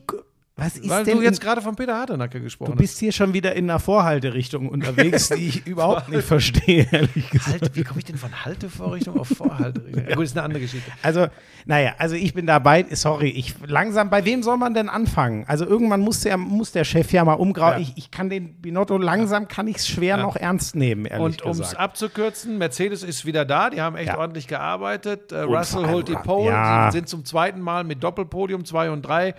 was 0.57 0.77
ist 0.77 0.89
Weil 0.89 1.03
denn 1.05 1.17
du 1.19 1.23
jetzt 1.25 1.41
gerade 1.41 1.61
von 1.61 1.75
Peter 1.75 1.97
Hardenacker 1.97 2.39
gesprochen 2.39 2.71
Du 2.73 2.77
bist 2.79 2.99
hier 3.01 3.11
schon 3.11 3.35
wieder 3.35 3.57
in 3.57 3.69
einer 3.69 3.81
Vorhalterichtung 3.81 4.69
unterwegs, 4.69 5.29
die 5.31 5.49
ich 5.49 5.67
überhaupt 5.67 6.09
nicht 6.09 6.23
verstehe, 6.23 6.87
ehrlich 6.93 7.25
hast. 7.25 7.31
gesagt. 7.33 7.49
Halte, 7.63 7.75
wie 7.75 7.83
komme 7.83 7.99
ich 7.99 8.05
denn 8.05 8.17
von 8.17 8.45
Haltevorrichtung 8.45 9.19
auf 9.19 9.29
Vorhalterichtung? 9.29 10.05
Ja, 10.09 10.15
gut, 10.15 10.25
ist 10.25 10.37
eine 10.37 10.45
andere 10.45 10.61
Geschichte. 10.61 10.91
Also, 11.03 11.27
naja, 11.67 11.95
also 11.99 12.15
ich 12.15 12.35
bin 12.35 12.47
dabei, 12.47 12.85
sorry, 12.93 13.31
ich 13.31 13.55
langsam, 13.67 14.11
bei 14.11 14.25
wem 14.25 14.43
soll 14.45 14.57
man 14.57 14.75
denn 14.75 14.89
anfangen? 14.89 15.45
Also 15.49 15.65
irgendwann 15.67 16.01
muss 16.01 16.21
der, 16.21 16.37
muss 16.37 16.71
der 16.73 16.85
Chef 16.85 17.11
ja 17.13 17.25
mal 17.25 17.33
umgrauen. 17.35 17.75
Ja. 17.75 17.79
Ich, 17.81 17.93
ich 17.97 18.11
kann 18.13 18.31
den 18.31 18.55
Binotto, 18.61 18.97
langsam 18.97 19.49
kann 19.49 19.67
ich 19.67 19.77
es 19.79 19.89
schwer 19.89 20.19
noch 20.19 20.37
ernst 20.37 20.77
nehmen, 20.77 21.07
ehrlich 21.07 21.25
Und 21.25 21.43
um 21.43 21.51
es 21.59 21.75
abzukürzen, 21.75 22.59
Mercedes 22.59 23.03
ist 23.03 23.25
wieder 23.27 23.45
da, 23.45 23.71
die 23.71 23.81
haben 23.81 23.97
echt 23.97 24.09
Ja. 24.09 24.19
ordentlich 24.19 24.47
gearbeitet. 24.47 25.33
Äh, 25.33 25.41
Russell 25.41 25.89
holt 25.89 26.07
die 26.07 26.15
Pole, 26.15 26.51
ja. 26.53 26.93
sind 26.93 27.09
zum 27.09 27.25
zweiten 27.25 27.61
Mal 27.61 27.83
mit 27.83 28.05
Doppelpodium 28.05 28.65
2 28.65 28.91
und 28.91 29.03
3. 29.03 29.35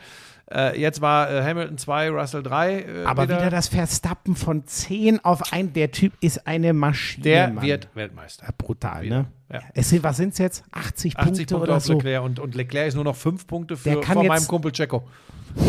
Äh, 0.52 0.80
jetzt 0.80 1.02
war 1.02 1.32
äh, 1.32 1.42
Hamilton 1.44 1.78
2, 1.78 2.10
Russell 2.12 2.44
3. 2.44 2.80
Äh, 2.82 3.04
Aber 3.06 3.24
wieder 3.24 3.50
das 3.50 3.68
Verstappen 3.68 4.36
von 4.36 4.66
10 4.66 5.26
auf 5.26 5.52
1, 5.52 5.74
der 5.74 5.92
Typ 5.92 6.14
ist 6.22 6.46
eine 6.46 6.72
Maschine. 6.74 7.24
Der 7.24 7.48
Mann. 7.50 7.64
wird 7.66 7.88
Weltmeister. 7.96 8.46
Ja, 8.46 8.54
brutal, 8.58 9.02
Wieder. 9.04 9.18
ne? 9.20 9.26
Ja. 9.52 9.62
Es 9.74 9.90
sind, 9.90 10.04
was 10.04 10.18
sind 10.18 10.34
es 10.34 10.38
jetzt? 10.40 10.64
80, 10.72 11.18
80 11.18 11.18
Punkte, 11.18 11.46
Punkte 11.46 11.58
oder 11.58 11.78
auf 11.78 11.84
so? 11.84 11.94
Leclerc 11.94 12.24
und, 12.24 12.40
und 12.40 12.54
Leclerc 12.56 12.88
ist 12.88 12.96
nur 12.96 13.04
noch 13.04 13.16
5 13.16 13.48
Punkte 13.48 13.76
für, 13.78 13.90
jetzt- 13.90 14.08
meinem 14.14 14.48
Kumpel 14.48 14.72
Checo. 14.72 15.08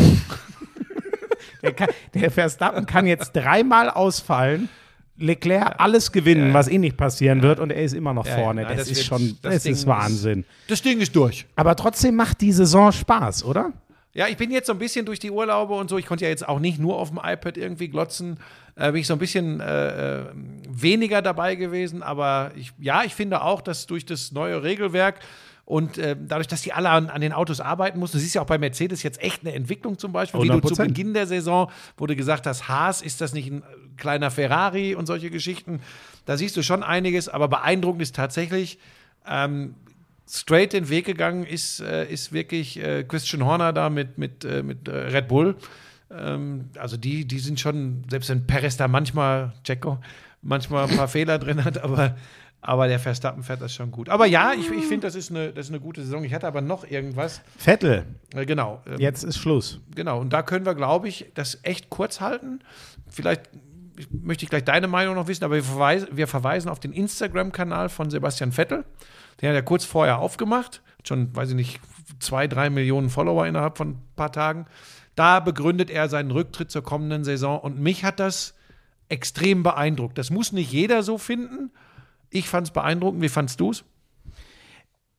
Der, 1.63 1.73
kann, 1.73 1.89
der 2.13 2.29
Verstappen 2.31 2.85
kann 2.85 3.07
jetzt 3.07 3.31
dreimal 3.31 3.89
ausfallen. 3.89 4.69
Leclerc 5.17 5.79
alles 5.79 6.11
gewinnen, 6.11 6.53
was 6.53 6.67
eh 6.67 6.77
nicht 6.77 6.95
passieren 6.95 7.41
wird, 7.41 7.59
und 7.59 7.71
er 7.71 7.81
ist 7.81 7.93
immer 7.93 8.13
noch 8.13 8.27
Ja, 8.27 8.35
vorne. 8.35 8.61
ja, 8.61 8.67
nein, 8.67 8.77
das, 8.77 8.87
das 8.89 8.97
ist 8.99 9.09
wird- 9.11 9.19
schon, 9.21 9.37
das 9.41 9.53
das, 9.53 9.65
ist 9.65 9.79
ist- 9.79 9.87
Wahnsinn. 9.87 10.45
Das 10.67 10.81
Ding 10.83 10.99
ist 10.99 11.15
durch. 11.15 11.47
Aber 11.55 11.75
trotzdem 11.75 12.15
macht 12.15 12.41
die 12.41 12.51
Saison 12.51 12.91
Spaß, 12.91 13.43
oder? 13.43 13.73
Ja, 14.17 14.27
ich 14.27 14.35
bin 14.35 14.49
jetzt 14.49 14.65
so 14.65 14.73
ein 14.73 14.79
bisschen 14.79 15.05
durch 15.05 15.19
die 15.19 15.29
Urlaube 15.29 15.75
und 15.75 15.91
so. 15.91 15.97
Ich 15.99 16.07
konnte 16.07 16.25
ja 16.25 16.29
jetzt 16.29 16.47
auch 16.47 16.57
nicht 16.57 16.79
nur 16.79 16.97
auf 16.97 17.09
dem 17.09 17.19
iPad 17.23 17.55
irgendwie 17.55 17.87
glotzen. 17.87 18.39
Äh, 18.75 18.91
bin 18.91 19.01
ich 19.01 19.05
so 19.05 19.13
ein 19.13 19.19
bisschen 19.19 19.59
äh, 19.59 20.21
äh, 20.21 20.25
weniger 20.67 21.21
dabei 21.21 21.53
gewesen. 21.53 22.01
Aber 22.01 22.49
ich, 22.55 22.73
ja, 22.79 23.03
ich 23.03 23.13
finde 23.13 23.43
auch, 23.43 23.61
dass 23.61 23.85
durch 23.85 24.07
das 24.07 24.31
neue 24.31 24.63
Regelwerk 24.63 25.19
und 25.65 25.99
äh, 25.99 26.15
dadurch, 26.19 26.47
dass 26.47 26.63
die 26.63 26.73
alle 26.73 26.89
an, 26.89 27.11
an 27.11 27.21
den 27.21 27.31
Autos 27.31 27.59
arbeiten 27.59 27.99
mussten, 27.99 28.17
du 28.17 28.21
siehst 28.21 28.33
ja 28.33 28.41
auch 28.41 28.47
bei 28.47 28.57
Mercedes 28.57 29.03
jetzt 29.03 29.21
echt 29.21 29.41
eine 29.41 29.53
Entwicklung 29.53 29.99
zum 29.99 30.13
Beispiel, 30.13 30.41
wie 30.41 30.47
du 30.47 30.61
zu 30.61 30.73
100%. 30.73 30.87
Beginn 30.87 31.13
der 31.13 31.27
Saison, 31.27 31.69
wo 31.95 32.07
du 32.07 32.15
gesagt 32.15 32.47
hast, 32.47 32.67
Haas, 32.67 33.03
ist 33.03 33.21
das 33.21 33.33
nicht 33.33 33.51
ein 33.51 33.61
kleiner 33.97 34.31
Ferrari 34.31 34.95
und 34.95 35.05
solche 35.05 35.29
Geschichten. 35.29 35.81
Da 36.25 36.37
siehst 36.37 36.57
du 36.57 36.63
schon 36.63 36.81
einiges, 36.81 37.29
aber 37.29 37.49
beeindruckend 37.49 38.01
ist 38.01 38.15
tatsächlich, 38.15 38.79
ähm, 39.27 39.75
straight 40.29 40.73
den 40.73 40.89
Weg 40.89 41.05
gegangen 41.05 41.45
ist, 41.45 41.79
äh, 41.79 42.05
ist 42.11 42.33
wirklich 42.33 42.81
äh, 42.83 43.03
Christian 43.03 43.45
Horner 43.45 43.73
da 43.73 43.89
mit, 43.89 44.17
mit, 44.17 44.43
äh, 44.45 44.63
mit 44.63 44.87
Red 44.89 45.27
Bull. 45.27 45.55
Ähm, 46.11 46.69
also 46.77 46.97
die, 46.97 47.25
die 47.25 47.39
sind 47.39 47.59
schon, 47.59 48.03
selbst 48.09 48.29
wenn 48.29 48.45
Perez 48.47 48.77
da 48.77 48.87
manchmal, 48.87 49.53
Checo, 49.63 49.99
manchmal 50.41 50.89
ein 50.89 50.95
paar 50.97 51.07
Fehler 51.09 51.37
drin 51.39 51.63
hat, 51.63 51.77
aber, 51.83 52.15
aber 52.61 52.87
der 52.87 52.99
Verstappen 52.99 53.43
fährt 53.43 53.61
das 53.61 53.73
schon 53.73 53.91
gut. 53.91 54.09
Aber 54.09 54.25
ja, 54.25 54.53
ich, 54.53 54.69
ich 54.71 54.85
finde, 54.85 55.07
das, 55.07 55.15
ist 55.15 55.31
eine- 55.31 55.51
das 55.53 55.67
ist 55.67 55.71
eine 55.71 55.79
gute 55.81 56.01
Saison. 56.03 56.23
Ich 56.23 56.33
hatte 56.33 56.47
aber 56.47 56.61
noch 56.61 56.89
irgendwas. 56.89 57.41
Vettel, 57.57 58.05
genau. 58.31 58.81
ähm, 58.87 58.99
jetzt 58.99 59.23
ist 59.23 59.37
Schluss. 59.37 59.79
Genau, 59.95 60.19
und 60.19 60.31
da 60.33 60.41
können 60.43 60.65
wir, 60.65 60.75
glaube 60.75 61.07
ich, 61.07 61.25
das 61.35 61.59
echt 61.63 61.89
kurz 61.89 62.19
halten. 62.21 62.59
Vielleicht 63.09 63.43
ich- 63.97 64.07
möchte 64.11 64.43
ich 64.45 64.49
gleich 64.49 64.63
deine 64.63 64.87
Meinung 64.87 65.15
noch 65.15 65.27
wissen, 65.27 65.43
aber 65.43 65.55
wir 65.55 65.63
verweisen, 65.63 66.07
wir 66.11 66.27
verweisen 66.27 66.69
auf 66.69 66.79
den 66.79 66.93
Instagram-Kanal 66.93 67.89
von 67.89 68.09
Sebastian 68.09 68.51
Vettel. 68.51 68.85
Den 69.41 69.49
hat 69.49 69.55
er 69.55 69.63
kurz 69.63 69.85
vorher 69.85 70.19
aufgemacht. 70.19 70.81
Schon, 71.05 71.35
weiß 71.35 71.49
ich 71.49 71.55
nicht, 71.55 71.79
zwei, 72.19 72.47
drei 72.47 72.69
Millionen 72.69 73.09
Follower 73.09 73.45
innerhalb 73.45 73.77
von 73.77 73.91
ein 73.91 74.01
paar 74.15 74.31
Tagen. 74.31 74.65
Da 75.15 75.39
begründet 75.39 75.89
er 75.89 76.09
seinen 76.09 76.31
Rücktritt 76.31 76.71
zur 76.71 76.83
kommenden 76.83 77.23
Saison 77.23 77.59
und 77.59 77.79
mich 77.79 78.03
hat 78.03 78.19
das 78.19 78.55
extrem 79.09 79.63
beeindruckt. 79.63 80.17
Das 80.17 80.29
muss 80.29 80.51
nicht 80.51 80.71
jeder 80.71 81.01
so 81.03 81.17
finden. 81.17 81.71
Ich 82.29 82.49
fand 82.49 82.67
es 82.67 82.73
beeindruckend. 82.73 83.21
Wie 83.21 83.29
fandst 83.29 83.59
du 83.59 83.71
es? 83.71 83.83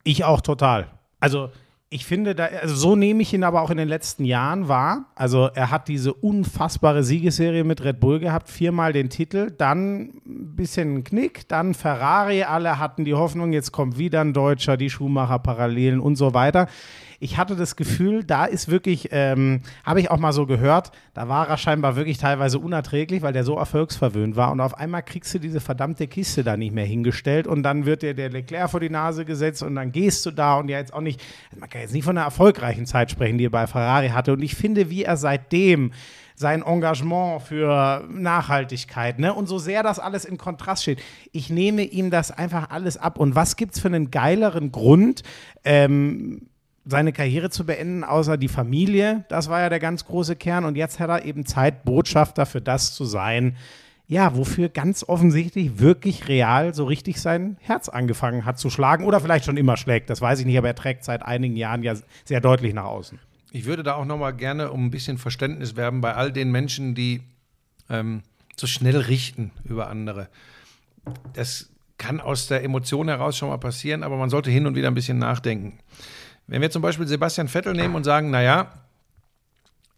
Ich 0.05 0.25
auch 0.25 0.41
total. 0.41 0.91
Also 1.21 1.51
ich 1.91 2.05
finde, 2.05 2.35
da, 2.35 2.47
also 2.47 2.75
so 2.75 2.97
nehme 2.97 3.23
ich 3.23 3.33
ihn 3.33 3.45
aber 3.45 3.63
auch 3.63 3.71
in 3.71 3.79
den 3.79 3.89
letzten 3.89 4.25
Jahren 4.25 4.69
wahr. 4.69 5.07
Also 5.15 5.49
er 5.55 5.71
hat 5.71 5.89
diese 5.89 6.13
unfassbare 6.13 7.03
Siegesserie 7.03 7.65
mit 7.65 7.83
Red 7.83 7.99
Bull 7.99 8.21
gehabt, 8.21 8.51
viermal 8.51 8.93
den 8.93 9.09
Titel, 9.09 9.51
dann 9.51 10.21
ein 10.27 10.55
bisschen 10.55 11.03
Knick, 11.03 11.49
dann 11.49 11.73
Ferrari, 11.73 12.43
alle 12.43 12.79
hatten 12.79 13.07
die 13.07 13.15
Hoffnung, 13.15 13.55
jetzt 13.55 13.73
kommt 13.73 13.97
wieder 13.97 14.21
ein 14.21 14.35
Deutscher, 14.35 14.77
die 14.77 14.91
Schumacher-Parallelen 14.91 16.01
und 16.01 16.17
so 16.17 16.35
weiter. 16.35 16.69
Ich 17.21 17.37
hatte 17.37 17.57
das 17.57 17.75
Gefühl, 17.75 18.23
da 18.23 18.45
ist 18.45 18.69
wirklich, 18.69 19.09
ähm, 19.11 19.63
habe 19.85 20.01
ich 20.01 20.09
auch 20.09 20.19
mal 20.19 20.33
so 20.33 20.47
gehört, 20.47 20.93
da 21.15 21.29
war 21.29 21.49
er 21.49 21.57
scheinbar 21.57 21.97
wirklich 21.97 22.19
teilweise 22.19 22.61
unerträglich, 22.61 23.23
weil 23.23 23.33
der 23.33 23.43
so 23.43 23.57
erfolgsverwöhnt 23.57 24.37
war. 24.37 24.53
Und 24.53 24.61
auf 24.61 24.79
einmal 24.79 25.03
kriegst 25.03 25.35
du 25.35 25.41
diese 25.41 25.61
verdammte 25.61 26.07
Kiste 26.07 26.45
da 26.45 26.57
nicht 26.57 26.73
mehr 26.73 26.85
hingestellt 26.85 27.49
und 27.49 27.65
dann 27.65 27.87
wird 27.87 28.03
dir 28.03 28.15
der 28.15 28.31
Leclerc 28.31 28.71
vor 28.71 28.79
die 28.79 28.89
Nase 28.89 29.25
gesetzt 29.25 29.65
und 29.65 29.75
dann 29.75 29.91
gehst 29.91 30.25
du 30.27 30.31
da 30.31 30.59
und 30.59 30.69
ja 30.69 30.79
jetzt 30.79 30.95
auch 30.95 31.01
nicht, 31.01 31.21
man 31.59 31.69
kann 31.69 31.81
jetzt 31.81 31.93
nicht 31.93 32.05
von 32.05 32.17
einer 32.17 32.25
erfolgreichen 32.25 32.87
Zeit 32.87 33.11
sprechen, 33.11 33.37
die 33.37 33.47
er 33.47 33.51
bei 33.51 33.67
Ferrari 33.67 34.11
hatte. 34.11 34.33
Und 34.33 34.43
ich 34.43 34.55
finde, 34.55 34.89
wie 34.89 35.03
er 35.03 35.17
seitdem 35.17 35.93
sein 36.37 36.63
Engagement 36.63 37.43
für 37.43 38.05
Nachhaltigkeit, 38.09 39.19
ne? 39.19 39.35
Und 39.35 39.49
so 39.49 39.59
sehr 39.59 39.83
das 39.83 39.99
alles 39.99 40.25
in 40.25 40.39
Kontrast 40.39 40.83
steht. 40.83 41.03
Ich 41.33 41.51
nehme 41.51 41.83
ihm 41.83 42.11
das 42.11 42.31
einfach 42.31 42.71
alles 42.71 42.97
ab. 42.97 43.19
Und 43.19 43.35
was 43.35 43.57
gibt's 43.57 43.81
für 43.81 43.89
einen 43.89 44.13
geileren 44.13 44.71
Grund, 44.71 45.25
ähm, 45.65 46.48
seine 46.89 47.13
Karriere 47.13 47.51
zu 47.51 47.67
beenden, 47.67 48.03
außer 48.03 48.39
die 48.39 48.49
Familie. 48.49 49.25
Das 49.29 49.49
war 49.49 49.61
ja 49.61 49.69
der 49.69 49.79
ganz 49.79 50.07
große 50.07 50.37
Kern. 50.37 50.65
Und 50.65 50.77
jetzt 50.77 50.99
hat 50.99 51.11
er 51.11 51.25
eben 51.25 51.45
Zeit, 51.45 51.85
Botschafter 51.85 52.47
für 52.47 52.61
das 52.61 52.95
zu 52.95 53.05
sein, 53.05 53.57
ja, 54.07 54.35
wofür 54.35 54.71
ganz 54.71 55.05
offensichtlich 55.07 55.81
wirklich 55.81 56.29
real 56.29 56.73
so 56.73 56.87
richtig 56.87 57.21
sein 57.21 57.59
Herz 57.61 57.91
angefangen 57.91 58.47
hat 58.47 58.59
zu 58.59 58.71
schlagen 58.71 59.05
oder 59.05 59.21
vielleicht 59.21 59.45
schon 59.45 59.59
immer 59.59 59.77
schlägt. 59.77 60.09
Das 60.09 60.23
weiß 60.23 60.41
ich 60.41 60.47
nicht, 60.47 60.57
aber 60.57 60.69
er 60.69 60.75
trägt 60.75 61.05
seit 61.05 61.23
einigen 61.23 61.57
Jahren 61.57 61.83
ja 61.83 61.95
sehr 62.25 62.41
deutlich 62.41 62.73
nach 62.73 62.87
außen. 62.87 63.19
Ich 63.53 63.67
würde 63.67 63.83
da 63.83 63.95
auch 63.95 64.07
noch 64.07 64.17
mal 64.17 64.31
gerne 64.31 64.71
um 64.71 64.87
ein 64.87 64.91
bisschen 64.91 65.19
Verständnis 65.19 65.77
werben 65.77 66.01
bei 66.01 66.15
all 66.15 66.33
den 66.33 66.51
Menschen, 66.51 66.95
die 66.95 67.21
ähm, 67.91 68.23
so 68.57 68.67
schnell 68.67 68.97
richten 68.97 69.51
über 69.65 69.89
andere. 69.89 70.29
Das 71.35 71.69
kann 71.99 72.21
aus 72.21 72.47
der 72.47 72.65
Emotion 72.65 73.09
heraus 73.09 73.37
schon 73.37 73.51
mal 73.51 73.59
passieren, 73.59 74.03
aber 74.03 74.17
man 74.17 74.31
sollte 74.31 74.51
hin 74.51 74.67
und 74.67 74.75
wieder 74.75 74.89
ein 74.89 74.95
bisschen 74.95 75.19
nachdenken. 75.19 75.81
Wenn 76.49 76.63
wir 76.63 76.71
zum 76.71 76.83
Beispiel 76.83 77.07
Sebastian 77.07 77.47
Vettel 77.47 77.75
nehmen 77.75 77.95
und 77.95 78.05
sagen, 78.05 78.31
naja, 78.31 78.73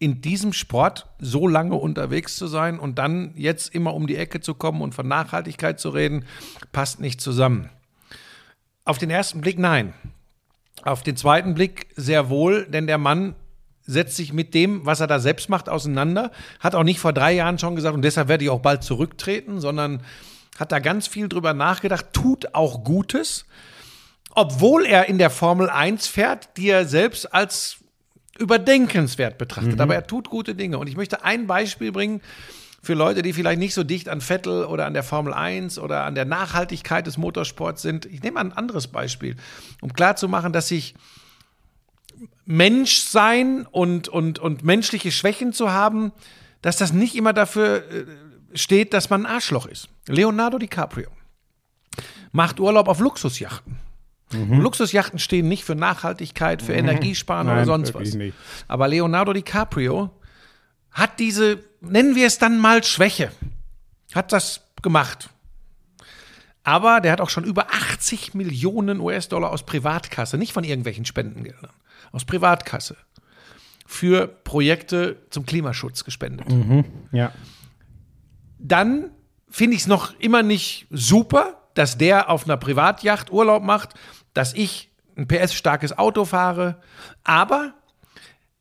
in 0.00 0.20
diesem 0.20 0.52
Sport 0.52 1.08
so 1.20 1.46
lange 1.46 1.76
unterwegs 1.76 2.36
zu 2.36 2.48
sein 2.48 2.78
und 2.78 2.98
dann 2.98 3.32
jetzt 3.36 3.72
immer 3.74 3.94
um 3.94 4.06
die 4.06 4.16
Ecke 4.16 4.40
zu 4.40 4.54
kommen 4.54 4.82
und 4.82 4.94
von 4.94 5.06
Nachhaltigkeit 5.06 5.78
zu 5.78 5.90
reden, 5.90 6.24
passt 6.72 7.00
nicht 7.00 7.20
zusammen. 7.20 7.70
Auf 8.84 8.98
den 8.98 9.10
ersten 9.10 9.40
Blick 9.40 9.58
nein. 9.58 9.94
Auf 10.82 11.02
den 11.02 11.16
zweiten 11.16 11.54
Blick 11.54 11.88
sehr 11.96 12.30
wohl, 12.30 12.66
denn 12.66 12.86
der 12.86 12.98
Mann 12.98 13.36
setzt 13.82 14.16
sich 14.16 14.32
mit 14.32 14.54
dem, 14.54 14.84
was 14.86 15.00
er 15.00 15.06
da 15.06 15.20
selbst 15.20 15.50
macht, 15.50 15.68
auseinander. 15.68 16.32
Hat 16.58 16.74
auch 16.74 16.82
nicht 16.82 16.98
vor 16.98 17.12
drei 17.12 17.32
Jahren 17.32 17.58
schon 17.58 17.76
gesagt, 17.76 17.94
und 17.94 18.02
deshalb 18.02 18.28
werde 18.28 18.44
ich 18.44 18.50
auch 18.50 18.60
bald 18.60 18.82
zurücktreten, 18.82 19.60
sondern 19.60 20.02
hat 20.58 20.72
da 20.72 20.78
ganz 20.78 21.06
viel 21.06 21.28
drüber 21.28 21.54
nachgedacht, 21.54 22.06
tut 22.12 22.54
auch 22.54 22.82
Gutes, 22.82 23.46
obwohl 24.34 24.86
er 24.86 25.08
in 25.08 25.18
der 25.18 25.30
Formel 25.30 25.68
1 25.68 26.06
fährt, 26.06 26.56
die 26.56 26.68
er 26.68 26.86
selbst 26.86 27.32
als 27.32 27.78
überdenkenswert 28.38 29.38
betrachtet. 29.38 29.80
Aber 29.80 29.94
er 29.94 30.06
tut 30.06 30.30
gute 30.30 30.54
Dinge. 30.54 30.78
Und 30.78 30.86
ich 30.86 30.96
möchte 30.96 31.24
ein 31.24 31.46
Beispiel 31.46 31.92
bringen 31.92 32.22
für 32.82 32.94
Leute, 32.94 33.22
die 33.22 33.32
vielleicht 33.32 33.58
nicht 33.58 33.74
so 33.74 33.84
dicht 33.84 34.08
an 34.08 34.20
Vettel 34.20 34.64
oder 34.64 34.86
an 34.86 34.94
der 34.94 35.02
Formel 35.02 35.34
1 35.34 35.78
oder 35.78 36.04
an 36.04 36.14
der 36.14 36.24
Nachhaltigkeit 36.24 37.06
des 37.06 37.18
Motorsports 37.18 37.82
sind. 37.82 38.06
Ich 38.06 38.22
nehme 38.22 38.40
ein 38.40 38.52
anderes 38.52 38.88
Beispiel, 38.88 39.36
um 39.82 39.92
klarzumachen, 39.92 40.52
dass 40.52 40.68
sich 40.68 40.94
Menschsein 42.46 43.66
und, 43.70 44.08
und, 44.08 44.38
und 44.38 44.64
menschliche 44.64 45.12
Schwächen 45.12 45.52
zu 45.52 45.70
haben, 45.70 46.12
dass 46.62 46.78
das 46.78 46.92
nicht 46.92 47.14
immer 47.16 47.32
dafür 47.32 47.84
äh, 47.90 48.04
steht, 48.54 48.94
dass 48.94 49.10
man 49.10 49.26
ein 49.26 49.34
Arschloch 49.34 49.66
ist. 49.66 49.88
Leonardo 50.06 50.58
DiCaprio 50.58 51.10
macht 52.32 52.60
Urlaub 52.60 52.88
auf 52.88 53.00
Luxusjachten. 53.00 53.89
Luxusjachten 54.32 55.18
stehen 55.18 55.48
nicht 55.48 55.64
für 55.64 55.74
Nachhaltigkeit, 55.74 56.62
für 56.62 56.72
Energiesparen 56.72 57.48
oder 57.48 57.56
Nein, 57.56 57.66
sonst 57.66 57.94
wirklich 57.94 58.10
was. 58.10 58.14
nicht. 58.14 58.36
Aber 58.68 58.86
Leonardo 58.86 59.32
DiCaprio 59.32 60.10
hat 60.92 61.18
diese, 61.18 61.60
nennen 61.80 62.14
wir 62.14 62.26
es 62.26 62.38
dann 62.38 62.58
mal 62.58 62.84
Schwäche, 62.84 63.32
hat 64.14 64.32
das 64.32 64.62
gemacht. 64.82 65.30
Aber 66.62 67.00
der 67.00 67.12
hat 67.12 67.20
auch 67.20 67.30
schon 67.30 67.44
über 67.44 67.68
80 67.72 68.34
Millionen 68.34 69.00
US-Dollar 69.00 69.50
aus 69.50 69.64
Privatkasse, 69.64 70.36
nicht 70.38 70.52
von 70.52 70.62
irgendwelchen 70.62 71.04
Spendengeldern, 71.04 71.72
aus 72.12 72.24
Privatkasse 72.24 72.96
für 73.86 74.28
Projekte 74.28 75.16
zum 75.30 75.46
Klimaschutz 75.46 76.04
gespendet. 76.04 76.46
Ja. 77.10 77.32
Dann 78.58 79.10
finde 79.48 79.74
ich 79.74 79.82
es 79.82 79.88
noch 79.88 80.14
immer 80.20 80.44
nicht 80.44 80.86
super, 80.90 81.60
dass 81.74 81.98
der 81.98 82.30
auf 82.30 82.44
einer 82.44 82.56
Privatjacht 82.56 83.32
Urlaub 83.32 83.62
macht, 83.62 83.94
dass 84.34 84.54
ich 84.54 84.90
ein 85.16 85.26
PS-starkes 85.26 85.98
Auto 85.98 86.24
fahre. 86.24 86.80
Aber 87.24 87.74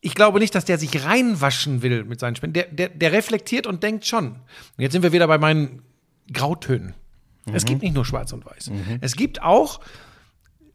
ich 0.01 0.15
glaube 0.15 0.39
nicht, 0.39 0.55
dass 0.55 0.65
der 0.65 0.77
sich 0.77 1.03
reinwaschen 1.05 1.81
will 1.81 2.03
mit 2.05 2.19
seinen 2.19 2.35
Spenden. 2.35 2.53
Der, 2.53 2.65
der, 2.65 2.89
der 2.89 3.11
reflektiert 3.11 3.67
und 3.67 3.83
denkt 3.83 4.05
schon. 4.05 4.27
Und 4.27 4.39
jetzt 4.77 4.93
sind 4.93 5.03
wir 5.03 5.11
wieder 5.11 5.27
bei 5.27 5.37
meinen 5.37 5.81
Grautönen. 6.31 6.93
Es 7.51 7.65
gibt 7.65 7.81
nicht 7.81 7.95
nur 7.95 8.05
schwarz 8.05 8.31
und 8.31 8.45
weiß. 8.45 8.71
Es 9.01 9.15
gibt 9.15 9.41
auch 9.41 9.79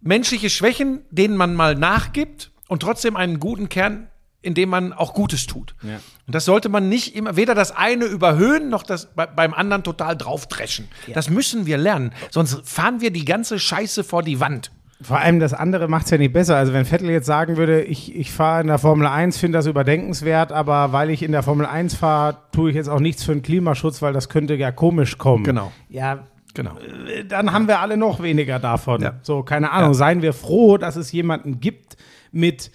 menschliche 0.00 0.50
Schwächen, 0.50 1.02
denen 1.10 1.36
man 1.36 1.54
mal 1.54 1.74
nachgibt 1.74 2.50
und 2.68 2.82
trotzdem 2.82 3.16
einen 3.16 3.38
guten 3.38 3.68
Kern, 3.68 4.08
in 4.42 4.54
dem 4.54 4.68
man 4.68 4.92
auch 4.92 5.14
Gutes 5.14 5.46
tut. 5.46 5.74
Ja. 5.82 6.00
Und 6.26 6.34
das 6.34 6.44
sollte 6.44 6.68
man 6.68 6.88
nicht 6.88 7.16
immer, 7.16 7.36
weder 7.36 7.54
das 7.54 7.70
eine 7.70 8.04
überhöhen, 8.04 8.68
noch 8.68 8.82
das 8.82 9.14
bei, 9.14 9.26
beim 9.26 9.54
anderen 9.54 9.82
total 9.82 10.16
draufdreschen. 10.16 10.88
Das 11.14 11.30
müssen 11.30 11.64
wir 11.64 11.78
lernen. 11.78 12.12
Sonst 12.30 12.68
fahren 12.68 13.00
wir 13.00 13.10
die 13.10 13.24
ganze 13.24 13.58
Scheiße 13.58 14.04
vor 14.04 14.22
die 14.22 14.40
Wand. 14.40 14.70
Vor 15.04 15.18
allem 15.18 15.38
das 15.38 15.52
andere 15.54 15.86
macht 15.86 16.06
es 16.06 16.10
ja 16.10 16.18
nicht 16.18 16.32
besser. 16.32 16.56
Also 16.56 16.72
wenn 16.72 16.84
Vettel 16.84 17.10
jetzt 17.10 17.26
sagen 17.26 17.56
würde, 17.56 17.82
ich, 17.82 18.14
ich 18.16 18.32
fahre 18.32 18.62
in 18.62 18.66
der 18.68 18.78
Formel 18.78 19.06
1, 19.06 19.36
finde 19.38 19.58
das 19.58 19.66
überdenkenswert, 19.66 20.50
aber 20.50 20.92
weil 20.92 21.10
ich 21.10 21.22
in 21.22 21.32
der 21.32 21.42
Formel 21.42 21.66
1 21.66 21.94
fahre, 21.94 22.38
tue 22.52 22.70
ich 22.70 22.76
jetzt 22.76 22.88
auch 22.88 23.00
nichts 23.00 23.22
für 23.22 23.32
den 23.32 23.42
Klimaschutz, 23.42 24.00
weil 24.02 24.12
das 24.12 24.28
könnte 24.28 24.54
ja 24.54 24.72
komisch 24.72 25.18
kommen. 25.18 25.44
Genau. 25.44 25.70
Ja, 25.88 26.20
Genau. 26.54 26.72
äh, 26.78 27.24
dann 27.24 27.52
haben 27.52 27.66
wir 27.68 27.80
alle 27.80 27.96
noch 27.96 28.22
weniger 28.22 28.58
davon. 28.58 29.02
Ja. 29.02 29.14
So, 29.22 29.42
keine 29.42 29.72
Ahnung. 29.72 29.90
Ja. 29.90 29.94
Seien 29.94 30.22
wir 30.22 30.32
froh, 30.32 30.78
dass 30.78 30.96
es 30.96 31.10
jemanden 31.12 31.60
gibt 31.60 31.96
mit 32.32 32.70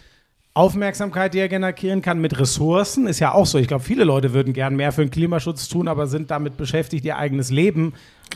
Aufmerksamkeit, 0.53 1.33
die 1.33 1.39
er 1.39 1.47
generieren 1.47 2.01
kann, 2.01 2.19
mit 2.19 2.37
Ressourcen. 2.39 3.07
Ist 3.07 3.19
ja 3.19 3.33
auch 3.33 3.45
so. 3.45 3.57
Ich 3.57 3.67
glaube, 3.67 3.83
viele 3.83 4.03
Leute 4.03 4.33
würden 4.33 4.53
gern 4.53 4.75
mehr 4.75 4.91
für 4.91 5.01
den 5.05 5.11
Klimaschutz 5.11 5.69
tun, 5.69 5.87
aber 5.87 6.07
sind 6.07 6.29
damit 6.31 6.57
beschäftigt, 6.57 7.05
ihr 7.05 7.17
eigenes 7.17 7.49
Leben 7.49 7.93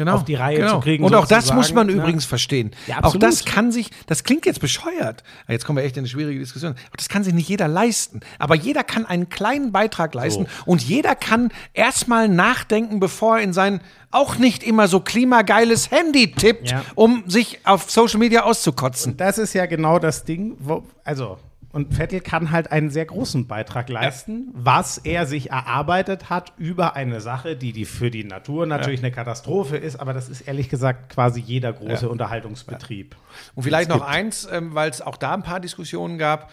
auf 0.08 0.26
die 0.26 0.36
Reihe 0.36 0.58
genau. 0.60 0.76
zu 0.76 0.80
kriegen. 0.82 1.04
Und 1.04 1.14
auch 1.16 1.22
das 1.28 1.46
sozusagen. 1.46 1.58
muss 1.60 1.74
man 1.74 1.90
Ja. 1.90 1.96
übrigens 1.96 2.26
verstehen. 2.26 2.72
Ja, 2.88 3.04
auch 3.04 3.16
das 3.16 3.46
kann 3.46 3.72
sich, 3.72 3.90
das 4.08 4.24
klingt 4.24 4.46
jetzt 4.46 4.60
bescheuert. 4.60 5.24
Jetzt 5.48 5.66
kommen 5.66 5.78
wir 5.78 5.84
echt 5.84 5.98
in 5.98 6.02
eine 6.02 6.08
schwierige 6.08 6.40
Diskussion. 6.40 6.72
Aber 6.72 6.98
das 6.98 7.10
kann 7.10 7.24
sich 7.24 7.34
nicht 7.34 7.48
jeder 7.50 7.68
leisten. 7.68 8.20
Aber 8.40 8.56
jeder 8.56 8.84
kann 8.84 9.06
einen 9.06 9.30
kleinen 9.30 9.72
Beitrag 9.72 10.14
leisten 10.14 10.48
und 10.66 10.82
jeder 10.82 11.16
kann 11.16 11.50
erstmal 11.74 12.28
nachdenken, 12.30 13.00
bevor 13.00 13.38
er 13.38 13.44
in 13.44 13.54
sein 13.54 13.82
auch 14.12 14.38
nicht 14.38 14.64
immer 14.64 14.88
so 14.88 15.00
klimageiles 15.00 15.90
Handy 15.90 16.32
tippt, 16.32 16.70
Ja. 16.72 16.84
um 16.96 17.24
sich 17.28 17.60
auf 17.64 17.90
Social 17.90 18.20
Media 18.20 18.44
auszukotzen. 18.44 19.18
Das 19.18 19.38
ist 19.40 19.54
ja 19.54 19.66
genau 19.66 19.98
das 20.00 20.24
Ding, 20.24 20.56
wo, 20.60 20.84
also, 21.04 21.38
und 21.74 21.96
Vettel 21.96 22.22
kann 22.22 22.52
halt 22.52 22.72
einen 22.72 22.92
sehr 22.92 23.06
großen 23.06 23.48
Beitrag 23.48 23.90
leisten, 23.90 24.50
was 24.54 25.00
er 25.00 25.26
sich 25.26 25.50
erarbeitet 25.50 26.30
hat 26.30 26.54
über 26.58 26.96
eine 26.96 27.20
Sache, 27.20 27.56
die, 27.56 27.74
die 27.74 27.86
für 27.86 28.12
die 28.12 28.24
Natur 28.24 28.68
natürlich 28.68 29.00
eine 29.00 29.12
Katastrophe 29.12 29.76
ist, 29.76 29.98
aber 29.98 30.14
das 30.14 30.30
ist 30.30 30.42
ehrlich 30.42 30.70
gesagt 30.70 31.12
quasi 31.12 31.42
jeder 31.42 31.74
große 31.74 32.06
Ja. 32.06 32.12
Unterhaltungsbetrieb. 32.12 33.16
Und 33.56 33.64
vielleicht 33.64 33.90
noch 33.90 34.02
eins, 34.02 34.48
ähm, 34.52 34.76
weil 34.76 34.92
es 34.92 35.02
auch 35.02 35.18
da 35.18 35.34
ein 35.34 35.42
paar 35.42 35.60
Diskussionen 35.60 36.20
gab, 36.20 36.52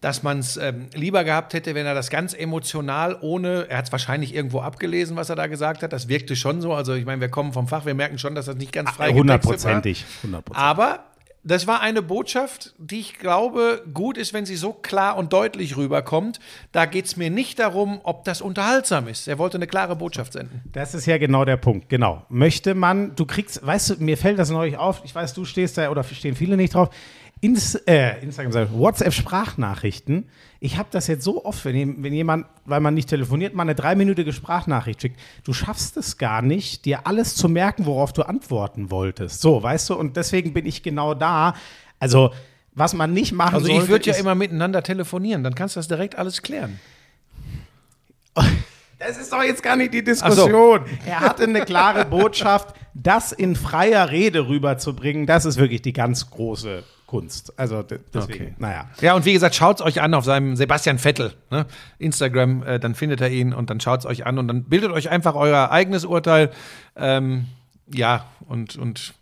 dass 0.00 0.22
man 0.22 0.38
es 0.40 0.56
ähm, 0.56 0.88
lieber 0.94 1.22
gehabt 1.22 1.52
hätte, 1.54 1.74
wenn 1.74 1.86
er 1.86 1.94
das 1.94 2.10
ganz 2.10 2.34
emotional 2.34 3.18
ohne, 3.20 3.66
er 3.68 3.78
hat 3.78 3.84
es 3.84 3.92
wahrscheinlich 3.92 4.34
irgendwo 4.34 4.60
abgelesen, 4.60 5.16
was 5.16 5.28
er 5.28 5.36
da 5.36 5.46
gesagt 5.46 5.82
hat. 5.82 5.92
Das 5.92 6.08
wirkte 6.08 6.34
schon 6.34 6.60
so. 6.60 6.72
Also 6.72 6.94
ich 6.94 7.04
meine, 7.04 7.20
wir 7.20 7.28
kommen 7.28 7.52
vom 7.52 7.68
Fach, 7.68 7.84
wir 7.84 7.94
merken 7.94 8.18
schon, 8.18 8.34
dass 8.34 8.46
das 8.46 8.56
nicht 8.56 8.72
ganz 8.72 8.90
frei 8.90 9.12
getextet 9.12 9.14
war. 9.14 9.20
Hundertprozentig. 9.20 10.04
Hundertprozentig. 10.22 10.60
Aber 10.60 11.04
das 11.44 11.66
war 11.66 11.80
eine 11.80 12.02
Botschaft, 12.02 12.74
die 12.78 13.00
ich 13.00 13.18
glaube, 13.18 13.82
gut 13.92 14.16
ist, 14.16 14.32
wenn 14.32 14.46
sie 14.46 14.54
so 14.54 14.72
klar 14.72 15.16
und 15.16 15.32
deutlich 15.32 15.76
rüberkommt. 15.76 16.38
Da 16.70 16.86
geht 16.86 17.06
es 17.06 17.16
mir 17.16 17.30
nicht 17.30 17.58
darum, 17.58 18.00
ob 18.04 18.24
das 18.24 18.40
unterhaltsam 18.40 19.08
ist. 19.08 19.26
Er 19.26 19.38
wollte 19.38 19.58
eine 19.58 19.66
klare 19.66 19.96
Botschaft 19.96 20.34
senden. 20.34 20.62
Das 20.72 20.94
ist 20.94 21.06
ja 21.06 21.18
genau 21.18 21.44
der 21.44 21.56
Punkt, 21.56 21.88
genau. 21.88 22.24
Möchte 22.28 22.74
man, 22.74 23.16
du 23.16 23.26
kriegst, 23.26 23.64
weißt 23.66 23.90
du, 23.90 24.04
mir 24.04 24.16
fällt 24.16 24.38
das 24.38 24.50
neulich 24.50 24.76
auf, 24.76 25.02
ich 25.04 25.14
weiß, 25.14 25.34
du 25.34 25.44
stehst 25.44 25.78
da, 25.78 25.90
oder 25.90 26.04
stehen 26.04 26.36
viele 26.36 26.56
nicht 26.56 26.74
drauf, 26.74 26.90
Ins, 27.42 27.74
äh, 27.74 28.22
Instagram, 28.22 28.72
WhatsApp-Sprachnachrichten. 28.72 30.28
Ich 30.60 30.78
habe 30.78 30.90
das 30.92 31.08
jetzt 31.08 31.24
so 31.24 31.44
oft, 31.44 31.64
wenn, 31.64 32.00
wenn 32.04 32.12
jemand, 32.12 32.46
weil 32.66 32.78
man 32.78 32.94
nicht 32.94 33.08
telefoniert, 33.08 33.52
mal 33.52 33.64
eine 33.64 33.74
dreiminütige 33.74 34.32
Sprachnachricht 34.32 35.02
schickt. 35.02 35.18
Du 35.42 35.52
schaffst 35.52 35.96
es 35.96 36.18
gar 36.18 36.40
nicht, 36.40 36.84
dir 36.84 37.04
alles 37.04 37.34
zu 37.34 37.48
merken, 37.48 37.84
worauf 37.84 38.12
du 38.12 38.22
antworten 38.22 38.92
wolltest. 38.92 39.40
So, 39.40 39.60
weißt 39.60 39.90
du, 39.90 39.96
und 39.96 40.16
deswegen 40.16 40.52
bin 40.52 40.66
ich 40.66 40.84
genau 40.84 41.14
da. 41.14 41.54
Also, 41.98 42.32
was 42.74 42.94
man 42.94 43.12
nicht 43.12 43.32
machen 43.32 43.56
Also 43.56 43.66
sollte, 43.66 43.82
ich 43.82 43.88
würde 43.88 44.10
ja 44.10 44.14
immer 44.14 44.36
miteinander 44.36 44.84
telefonieren, 44.84 45.42
dann 45.42 45.56
kannst 45.56 45.74
du 45.74 45.80
das 45.80 45.88
direkt 45.88 46.14
alles 46.16 46.42
klären. 46.42 46.78
Das 49.04 49.18
ist 49.18 49.32
doch 49.32 49.42
jetzt 49.42 49.64
gar 49.64 49.74
nicht 49.74 49.92
die 49.92 50.04
Diskussion. 50.04 50.82
Er 51.04 51.18
hatte 51.18 51.42
eine 51.42 51.62
klare 51.62 52.04
Botschaft, 52.04 52.76
das 52.94 53.32
in 53.32 53.56
freier 53.56 54.10
Rede 54.10 54.46
rüberzubringen, 54.46 55.26
das 55.26 55.44
ist 55.44 55.56
wirklich 55.56 55.82
die 55.82 55.92
ganz 55.92 56.30
große 56.30 56.84
Kunst. 57.12 57.52
Also 57.58 57.82
de- 57.82 58.00
deswegen, 58.14 58.44
Okay. 58.46 58.54
naja. 58.58 58.88
Ja, 59.02 59.14
und 59.14 59.26
wie 59.26 59.34
gesagt, 59.34 59.54
schaut 59.54 59.80
es 59.80 59.86
euch 59.86 60.00
an 60.00 60.14
auf 60.14 60.24
seinem 60.24 60.56
Sebastian 60.56 60.98
Vettel, 60.98 61.34
ne? 61.50 61.66
Instagram, 61.98 62.62
äh, 62.62 62.80
dann 62.80 62.94
findet 62.94 63.20
er 63.20 63.30
ihn 63.30 63.52
und 63.52 63.68
dann 63.68 63.80
schaut 63.80 64.00
es 64.00 64.06
euch 64.06 64.24
an 64.24 64.38
und 64.38 64.48
dann 64.48 64.64
bildet 64.64 64.90
euch 64.92 65.10
einfach 65.10 65.34
euer 65.34 65.70
eigenes 65.70 66.06
Urteil. 66.06 66.50
Ähm, 66.96 67.48
ja, 67.92 68.24
und, 68.48 68.76
und 68.76 69.12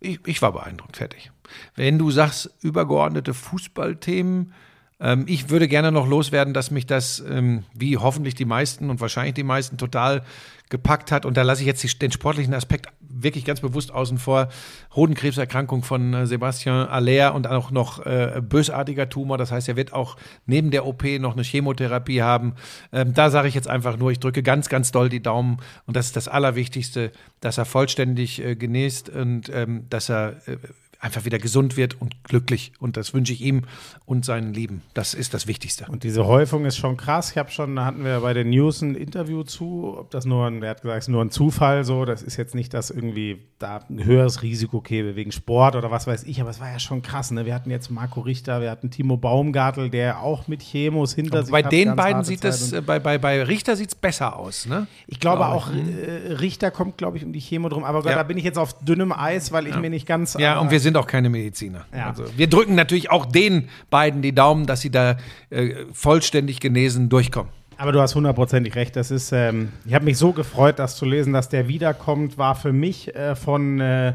ich, 0.00 0.20
ich 0.26 0.42
war 0.42 0.52
beeindruckt, 0.52 0.98
fertig. 0.98 1.30
Wenn 1.76 1.98
du 1.98 2.10
sagst, 2.10 2.50
übergeordnete 2.60 3.32
Fußballthemen, 3.32 4.52
ähm, 5.00 5.24
ich 5.26 5.50
würde 5.50 5.68
gerne 5.68 5.92
noch 5.92 6.06
loswerden, 6.06 6.54
dass 6.54 6.70
mich 6.70 6.86
das, 6.86 7.22
ähm, 7.28 7.64
wie 7.74 7.96
hoffentlich 7.96 8.34
die 8.34 8.44
meisten 8.44 8.90
und 8.90 9.00
wahrscheinlich 9.00 9.34
die 9.34 9.42
meisten, 9.42 9.78
total 9.78 10.22
gepackt 10.68 11.10
hat. 11.10 11.26
Und 11.26 11.36
da 11.36 11.42
lasse 11.42 11.62
ich 11.62 11.66
jetzt 11.66 12.00
den 12.00 12.12
sportlichen 12.12 12.54
Aspekt 12.54 12.88
wirklich 13.00 13.44
ganz 13.44 13.60
bewusst 13.60 13.92
außen 13.92 14.18
vor. 14.18 14.48
Hodenkrebserkrankung 14.94 15.82
von 15.82 16.14
äh, 16.14 16.26
Sebastian 16.26 16.86
Aller 16.88 17.34
und 17.34 17.46
auch 17.46 17.70
noch 17.70 18.04
äh, 18.06 18.40
bösartiger 18.40 19.08
Tumor. 19.08 19.36
Das 19.36 19.50
heißt, 19.50 19.68
er 19.68 19.76
wird 19.76 19.92
auch 19.92 20.16
neben 20.46 20.70
der 20.70 20.86
OP 20.86 21.02
noch 21.18 21.32
eine 21.32 21.42
Chemotherapie 21.42 22.22
haben. 22.22 22.54
Ähm, 22.92 23.12
da 23.12 23.30
sage 23.30 23.48
ich 23.48 23.54
jetzt 23.54 23.68
einfach 23.68 23.96
nur, 23.96 24.12
ich 24.12 24.20
drücke 24.20 24.42
ganz, 24.42 24.68
ganz 24.68 24.92
doll 24.92 25.08
die 25.08 25.22
Daumen. 25.22 25.58
Und 25.86 25.96
das 25.96 26.06
ist 26.06 26.16
das 26.16 26.28
Allerwichtigste, 26.28 27.10
dass 27.40 27.58
er 27.58 27.64
vollständig 27.64 28.42
äh, 28.44 28.54
genäst 28.54 29.08
und 29.08 29.50
ähm, 29.52 29.86
dass 29.90 30.08
er 30.08 30.36
äh, 30.46 30.56
einfach 31.00 31.24
wieder 31.24 31.38
gesund 31.38 31.76
wird 31.76 32.00
und 32.00 32.22
glücklich. 32.24 32.72
Und 32.78 32.96
das 32.96 33.14
wünsche 33.14 33.32
ich 33.32 33.40
ihm 33.40 33.62
und 34.04 34.24
seinen 34.24 34.52
Lieben. 34.54 34.82
Das 34.94 35.14
ist 35.14 35.32
das 35.34 35.46
Wichtigste. 35.46 35.86
Und 35.88 36.04
diese 36.04 36.26
Häufung 36.26 36.64
ist 36.66 36.76
schon 36.76 36.96
krass. 36.96 37.30
Ich 37.32 37.38
habe 37.38 37.50
schon, 37.50 37.74
da 37.76 37.86
hatten 37.86 38.04
wir 38.04 38.20
bei 38.20 38.34
den 38.34 38.50
News 38.50 38.82
ein 38.82 38.94
Interview 38.94 39.42
zu, 39.42 39.96
ob 39.98 40.10
das 40.10 40.24
nur 40.26 40.46
ein, 40.46 40.62
er 40.62 40.70
hat 40.70 40.82
gesagt, 40.82 40.98
es 40.98 41.04
ist 41.04 41.12
nur 41.12 41.24
ein 41.24 41.30
Zufall 41.30 41.84
so. 41.84 42.04
Das 42.04 42.22
ist 42.22 42.36
jetzt 42.36 42.54
nicht, 42.54 42.74
dass 42.74 42.90
irgendwie 42.90 43.38
da 43.58 43.80
ein 43.88 44.04
höheres 44.04 44.42
Risiko 44.42 44.80
käme 44.80 45.16
wegen 45.16 45.32
Sport 45.32 45.76
oder 45.76 45.90
was 45.90 46.06
weiß 46.06 46.24
ich, 46.24 46.40
aber 46.40 46.50
es 46.50 46.60
war 46.60 46.70
ja 46.70 46.78
schon 46.78 47.02
krass. 47.02 47.30
Ne? 47.30 47.46
Wir 47.46 47.54
hatten 47.54 47.70
jetzt 47.70 47.90
Marco 47.90 48.20
Richter, 48.20 48.60
wir 48.60 48.70
hatten 48.70 48.90
Timo 48.90 49.16
Baumgartel, 49.16 49.90
der 49.90 50.20
auch 50.20 50.48
mit 50.48 50.60
Chemos 50.62 51.14
hinter 51.14 51.42
sich 51.42 51.52
bei 51.52 51.62
hat, 51.62 51.72
den 51.72 51.88
ganz 51.88 51.96
beiden 51.96 52.24
sieht 52.24 52.44
es, 52.44 52.72
äh, 52.72 52.80
bei, 52.82 52.98
bei, 52.98 53.18
bei 53.18 53.42
Richter 53.42 53.76
sieht 53.76 53.88
es 53.90 53.94
besser 53.94 54.36
aus, 54.36 54.66
ne? 54.66 54.86
Ich 55.06 55.18
glaube 55.18 55.30
Glaube 55.30 55.54
auch, 55.54 55.70
äh, 55.70 56.32
Richter 56.34 56.70
kommt, 56.70 56.98
glaube 56.98 57.16
ich, 57.16 57.24
um 57.24 57.32
die 57.32 57.38
Chemo 57.40 57.68
drum. 57.68 57.84
Aber 57.84 58.04
Ja. 58.08 58.16
da 58.16 58.22
bin 58.24 58.36
ich 58.36 58.44
jetzt 58.44 58.58
auf 58.58 58.74
dünnem 58.80 59.12
Eis, 59.12 59.52
weil 59.52 59.66
ich 59.68 59.76
mir 59.76 59.88
nicht 59.88 60.06
ganz. 60.06 60.34
Ja, 60.38 60.52
aber- 60.54 60.62
und 60.62 60.70
wir 60.70 60.80
sind 60.80 60.89
auch 60.96 61.06
keine 61.06 61.30
Mediziner. 61.30 61.86
Ja. 61.94 62.08
Also, 62.08 62.24
wir 62.36 62.48
drücken 62.48 62.74
natürlich 62.74 63.10
auch 63.10 63.26
den 63.26 63.68
beiden 63.90 64.22
die 64.22 64.34
Daumen, 64.34 64.66
dass 64.66 64.80
sie 64.80 64.90
da 64.90 65.16
äh, 65.50 65.84
vollständig 65.92 66.60
genesen 66.60 67.08
durchkommen. 67.08 67.52
Aber 67.80 67.92
du 67.92 68.00
hast 68.00 68.14
hundertprozentig 68.14 68.74
recht. 68.74 68.94
Das 68.94 69.10
ist, 69.10 69.32
ähm, 69.32 69.72
ich 69.86 69.94
habe 69.94 70.04
mich 70.04 70.18
so 70.18 70.32
gefreut, 70.32 70.78
das 70.78 70.96
zu 70.96 71.06
lesen, 71.06 71.32
dass 71.32 71.48
der 71.48 71.66
wiederkommt, 71.66 72.36
war 72.36 72.54
für 72.54 72.74
mich 72.74 73.14
äh, 73.14 73.34
von, 73.34 73.80
äh, 73.80 74.14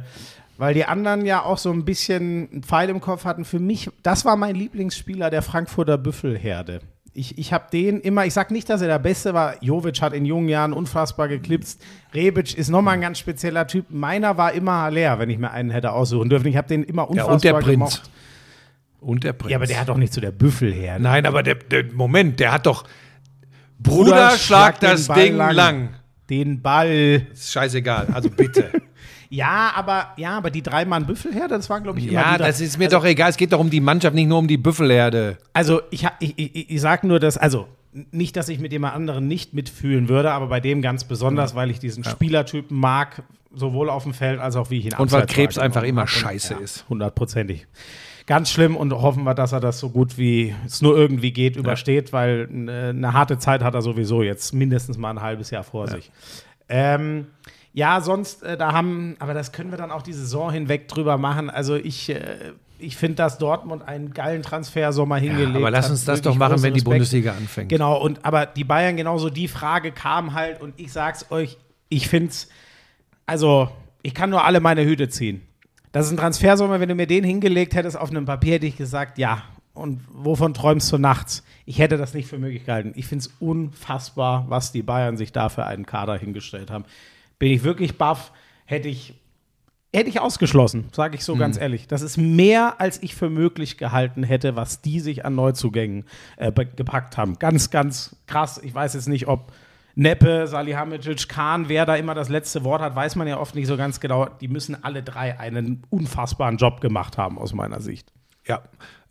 weil 0.58 0.76
die 0.76 0.86
anderen 0.86 1.26
ja 1.26 1.42
auch 1.42 1.58
so 1.58 1.72
ein 1.72 1.84
bisschen 1.84 2.48
einen 2.52 2.64
Pfeil 2.64 2.90
im 2.90 3.02
Kopf 3.02 3.26
hatten. 3.26 3.44
Für 3.44 3.58
mich, 3.60 3.90
das 4.04 4.24
war 4.24 4.36
mein 4.36 4.56
Lieblingsspieler 4.56 5.32
der 5.32 5.42
Frankfurter 5.42 5.98
Büffelherde. 5.98 6.82
Ich, 7.18 7.38
ich 7.38 7.54
habe 7.54 7.68
den 7.72 8.02
immer, 8.02 8.26
ich 8.26 8.34
sag 8.34 8.52
nicht, 8.52 8.70
dass 8.70 8.82
er 8.82 8.88
der 8.90 9.00
Beste 9.00 9.34
war. 9.34 9.56
Jovic 9.64 10.02
hat 10.02 10.12
in 10.12 10.26
jungen 10.26 10.50
Jahren 10.50 10.74
unfassbar 10.74 11.30
geklipst. 11.30 11.82
Rebic 12.14 12.58
ist 12.58 12.70
nochmal 12.70 12.96
ein 12.96 13.02
ganz 13.02 13.20
spezieller 13.20 13.66
Typ. 13.68 13.86
Meiner 13.90 14.36
war 14.38 14.52
immer 14.52 14.82
Haller, 14.82 15.18
wenn 15.18 15.30
ich 15.30 15.38
mir 15.38 15.50
einen 15.52 15.70
hätte 15.70 15.94
aussuchen 15.94 16.30
dürfen. 16.30 16.48
Ich 16.48 16.58
habe 16.58 16.68
den 16.68 16.84
immer 16.84 17.04
Ja, 17.04 17.24
unfassbar 17.24 17.34
und 17.34 17.44
der 17.46 17.54
Prinz. 17.54 17.68
gemocht. 17.72 18.02
Und 19.00 19.24
der 19.24 19.32
Prinz. 19.34 19.52
Ja, 19.52 19.58
aber 19.58 19.66
der 19.66 19.80
hat 19.80 19.88
doch 19.88 19.98
nicht 19.98 20.12
zu 20.12 20.20
der 20.20 20.32
Büffelherde. 20.32 21.02
Nein, 21.02 21.26
aber 21.26 21.42
der, 21.42 21.56
der 21.56 21.86
Moment, 21.94 22.40
der 22.42 22.52
hat 22.52 22.66
doch 22.66 22.84
Bruder, 23.80 24.32
schlag 24.32 24.80
den 24.82 24.90
das 24.90 25.08
Ding 25.08 25.38
lang. 25.38 25.90
Den 26.30 26.62
Ball. 26.62 27.28
Ist 27.32 27.52
scheißegal, 27.54 28.08
also 28.14 28.30
bitte. 28.30 28.72
Ja, 29.30 29.72
aber 29.76 30.10
ja, 30.18 30.38
aber 30.38 30.50
die 30.50 30.62
drei 30.62 30.86
Mann 30.86 31.06
Büffelherde, 31.06 31.56
das 31.56 31.70
waren 31.70 31.84
glaube 31.84 32.00
ich 32.00 32.06
immer 32.06 32.14
ja, 32.14 32.34
die 32.34 32.44
das 32.44 32.62
ist 32.62 32.78
mir 32.78 32.90
doch 32.90 33.06
egal. 33.06 33.30
Es 33.30 33.38
geht 33.38 33.54
doch 33.54 33.60
um 33.60 33.70
die 33.70 33.82
Mannschaft, 33.82 34.16
nicht 34.16 34.28
nur 34.28 34.40
um 34.40 34.48
die 34.48 34.58
Büffelherde. 34.58 35.38
Also 35.54 35.82
ich, 35.92 36.06
ich, 36.20 36.38
ich, 36.38 36.70
ich 36.70 36.82
sag 36.82 37.04
nur, 37.04 37.20
dass 37.20 37.38
also 37.38 37.68
nicht, 38.12 38.36
dass 38.36 38.50
ich 38.50 38.60
mit 38.60 38.72
jemand 38.72 38.94
anderen 38.96 39.28
nicht 39.28 39.54
mitfühlen 39.54 40.10
würde, 40.10 40.32
aber 40.32 40.48
bei 40.48 40.60
dem 40.60 40.82
ganz 40.82 41.06
besonders, 41.06 41.56
weil 41.56 41.72
ich 41.72 41.80
diesen 41.80 42.04
Spielertypen 42.04 42.78
mag, 42.78 43.24
sowohl 43.54 43.90
auf 43.90 44.04
dem 44.04 44.14
Feld 44.14 44.40
als 44.40 44.56
auch 44.56 44.70
wie 44.70 44.80
ich 44.80 44.86
ihn 44.86 44.94
Und 44.96 45.12
weil 45.12 45.26
Krebs 45.26 45.58
einfach 45.58 45.84
immer. 45.84 46.02
Und- 46.02 46.10
scheiße 46.10 46.56
ja, 46.56 46.60
ist. 46.60 46.86
Hundertprozentig. 46.90 47.68
Ganz 48.28 48.50
schlimm 48.50 48.76
und 48.76 48.92
hoffen 48.92 49.24
wir, 49.24 49.36
dass 49.36 49.52
er 49.52 49.60
das 49.60 49.80
so 49.80 49.90
gut 49.90 50.18
wie 50.18 50.56
es 50.66 50.82
nur 50.82 50.98
irgendwie 50.98 51.32
geht 51.32 51.56
übersteht, 51.56 52.12
weil 52.12 52.50
eine, 52.52 52.90
eine 52.90 53.14
harte 53.14 53.38
Zeit 53.38 53.64
hat 53.64 53.76
er 53.76 53.84
sowieso 53.84 54.24
jetzt 54.24 54.52
mindestens 54.54 54.98
mal 54.98 55.12
ein 55.12 55.22
halbes 55.22 55.52
Jahr 55.52 55.64
vor 55.64 55.88
sich. 55.88 56.12
Ähm, 56.68 57.28
ja, 57.76 58.00
sonst, 58.00 58.42
äh, 58.42 58.56
da 58.56 58.72
haben, 58.72 59.18
aber 59.20 59.34
das 59.34 59.52
können 59.52 59.70
wir 59.70 59.78
dann 59.78 59.92
auch 59.92 60.02
die 60.02 60.14
Saison 60.14 60.50
hinweg 60.50 60.88
drüber 60.88 61.18
machen. 61.18 61.50
Also 61.50 61.76
ich, 61.76 62.10
äh, 62.10 62.54
ich 62.80 62.96
finde, 62.96 63.16
dass 63.16 63.38
Dortmund 63.38 63.86
einen 63.86 64.14
geilen 64.14 64.44
Transfersommer 64.44 65.18
hingelegt 65.18 65.58
aber 65.58 65.72
lass 65.72 65.86
hat. 65.86 65.92
uns 65.92 66.06
das 66.06 66.22
doch 66.22 66.36
machen, 66.36 66.64
wenn 66.64 66.74
die 66.74 66.80
Respekt. 66.80 66.86
Bundesliga 66.86 67.34
anfängt. 67.34 67.68
Genau, 67.68 68.02
und 68.02 68.24
aber 68.24 68.46
die 68.46 68.64
Bayern 68.64 68.96
genauso, 68.96 69.30
die 69.30 69.50
Frage 69.50 69.92
kam 69.92 70.34
halt 70.34 70.62
und 70.62 70.80
ich 70.80 70.94
sag's 70.94 71.26
euch, 71.32 71.58
ich 71.90 72.08
find's, 72.08 72.48
also 73.26 73.70
ich 74.04 74.14
kann 74.14 74.30
nur 74.30 74.46
alle 74.46 74.62
meine 74.62 74.86
Hüte 74.86 75.10
ziehen. 75.10 75.42
Das 75.92 76.06
ist 76.06 76.14
ein 76.14 76.18
Transfersommer, 76.18 76.80
wenn 76.80 76.88
du 76.88 76.96
mir 76.96 77.08
den 77.08 77.26
hingelegt 77.26 77.76
hättest 77.76 77.98
auf 77.98 78.10
einem 78.10 78.24
Papier, 78.24 78.54
hätte 78.54 78.68
ich 78.68 78.78
gesagt, 78.78 79.18
ja. 79.18 79.44
Und 79.74 80.00
wovon 80.14 80.54
träumst 80.54 80.90
du 80.94 80.98
nachts? 80.98 81.44
Ich 81.66 81.80
hätte 81.80 81.98
das 81.98 82.14
nicht 82.14 82.30
für 82.30 82.38
möglich 82.38 82.66
gehalten. 82.66 82.94
Ich 82.96 83.08
finde 83.08 83.26
es 83.26 83.34
unfassbar, 83.42 84.46
was 84.48 84.72
die 84.72 84.82
Bayern 84.82 85.18
sich 85.18 85.34
da 85.34 85.50
für 85.50 85.66
einen 85.66 85.86
Kader 85.86 86.18
hingestellt 86.18 86.72
haben. 86.72 86.86
Bin 87.40 87.52
ich 87.52 87.64
wirklich 87.64 87.98
baff, 87.98 88.32
hätte 88.66 88.88
ich, 88.88 89.14
hätte 89.94 90.10
ich 90.10 90.20
ausgeschlossen, 90.20 90.90
sage 90.92 91.16
ich 91.16 91.24
so 91.24 91.36
ganz 91.36 91.58
ehrlich. 91.58 91.88
Das 91.88 92.02
ist 92.02 92.18
mehr, 92.18 92.80
als 92.80 93.02
ich 93.04 93.16
für 93.16 93.30
möglich 93.30 93.78
gehalten 93.78 94.24
hätte, 94.24 94.56
was 94.56 94.82
die 94.82 95.00
sich 95.00 95.26
an 95.26 95.36
Neuzugängen 95.36 96.06
äh, 96.38 96.52
gepackt 96.52 97.18
haben. 97.18 97.38
Ganz, 97.40 97.70
ganz 97.70 98.16
krass. 98.28 98.60
Ich 98.64 98.74
weiß 98.74 98.94
jetzt 98.94 99.08
nicht, 99.08 99.28
ob 99.28 99.52
Neppe, 99.96 100.46
Salihamidzic, 100.48 101.30
Kahn, 101.30 101.70
wer 101.70 101.86
da 101.86 101.96
immer 101.96 102.14
das 102.14 102.28
letzte 102.28 102.66
Wort 102.66 102.82
hat, 102.82 102.96
weiß 102.96 103.16
man 103.16 103.28
ja 103.28 103.40
oft 103.40 103.56
nicht 103.56 103.68
so 103.68 103.78
ganz 103.78 104.02
genau. 104.02 104.26
Die 104.26 104.50
müssen 104.50 104.84
alle 104.84 105.02
drei 105.02 105.40
einen 105.40 105.84
unfassbaren 105.90 106.58
Job 106.58 106.82
gemacht 106.82 107.18
haben, 107.18 107.38
aus 107.38 107.54
meiner 107.54 107.80
Sicht. 107.80 108.12
Ja, 108.48 108.62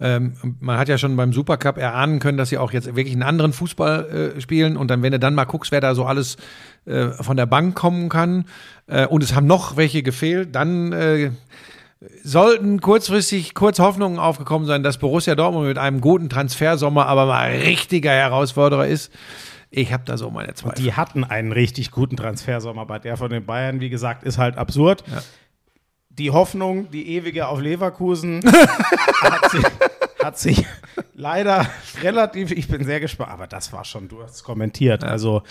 ähm, 0.01 0.35
man 0.61 0.79
hat 0.79 0.89
ja 0.89 0.99
schon 0.99 1.17
beim 1.17 1.33
Supercup 1.33 1.79
erahnen 1.79 2.19
können, 2.19 2.37
dass 2.37 2.49
sie 2.49 2.59
auch 2.59 2.73
jetzt 2.73 2.87
wirklich 2.87 3.15
einen 3.15 3.23
anderen 3.23 3.53
Fußball 3.53 4.35
äh, 4.37 4.41
spielen. 4.41 4.77
Und 4.77 4.91
dann, 4.91 5.03
wenn 5.03 5.13
du 5.13 5.19
dann 5.19 5.35
mal 5.35 5.45
guckst, 5.45 5.73
wer 5.73 5.81
da 5.81 5.95
so 5.95 6.05
alles 6.05 6.37
äh, 6.85 7.09
von 7.09 7.37
der 7.37 7.47
Bank 7.47 7.75
kommen 7.75 8.09
kann, 8.09 8.47
äh, 8.87 9.07
und 9.07 9.23
es 9.23 9.35
haben 9.35 9.47
noch 9.47 9.77
welche 9.77 10.03
gefehlt, 10.03 10.55
dann 10.55 10.93
äh, 10.93 11.31
sollten 12.23 12.81
kurzfristig 12.81 13.55
kurz 13.55 13.79
Hoffnungen 13.79 14.19
aufgekommen 14.19 14.67
sein, 14.67 14.83
dass 14.83 14.99
Borussia 14.99 15.35
Dortmund 15.35 15.69
mit 15.69 15.79
einem 15.79 16.01
guten 16.01 16.29
Transfersommer 16.29 17.07
aber 17.07 17.27
mal 17.27 17.51
richtiger 17.51 18.11
Herausforderer 18.11 18.87
ist. 18.87 19.13
Ich 19.71 19.93
habe 19.93 20.05
da 20.05 20.17
so 20.17 20.31
meine 20.31 20.55
Zweifel. 20.55 20.83
Die 20.83 20.93
hatten 20.93 21.25
einen 21.25 21.51
richtig 21.51 21.91
guten 21.91 22.17
Transfersommer, 22.17 22.87
bei 22.87 23.01
der 23.01 23.17
von 23.17 23.31
den 23.31 23.45
Bayern, 23.45 23.81
wie 23.81 23.91
gesagt, 23.91 24.23
ist 24.23 24.39
halt 24.39 24.57
absurd. 24.57 25.03
Die 26.17 26.31
Hoffnung, 26.31 26.91
die 26.91 27.09
ewige 27.17 27.49
auf 27.49 27.61
Leverkusen, 27.61 28.41
hat, 29.21 29.51
sich, 29.51 29.65
hat 30.23 30.39
sich 30.39 30.67
leider 31.15 31.67
relativ, 32.03 32.53
ich 32.53 32.69
bin 32.69 32.85
sehr 32.85 33.01
gespannt, 33.01 33.31
aber 33.33 33.47
das 33.49 33.73
war 33.73 33.85
schon, 33.85 34.09
du 34.09 34.23
hast 34.23 34.37
es 34.37 34.45
kommentiert. 34.45 35.03
Also, 35.03 35.43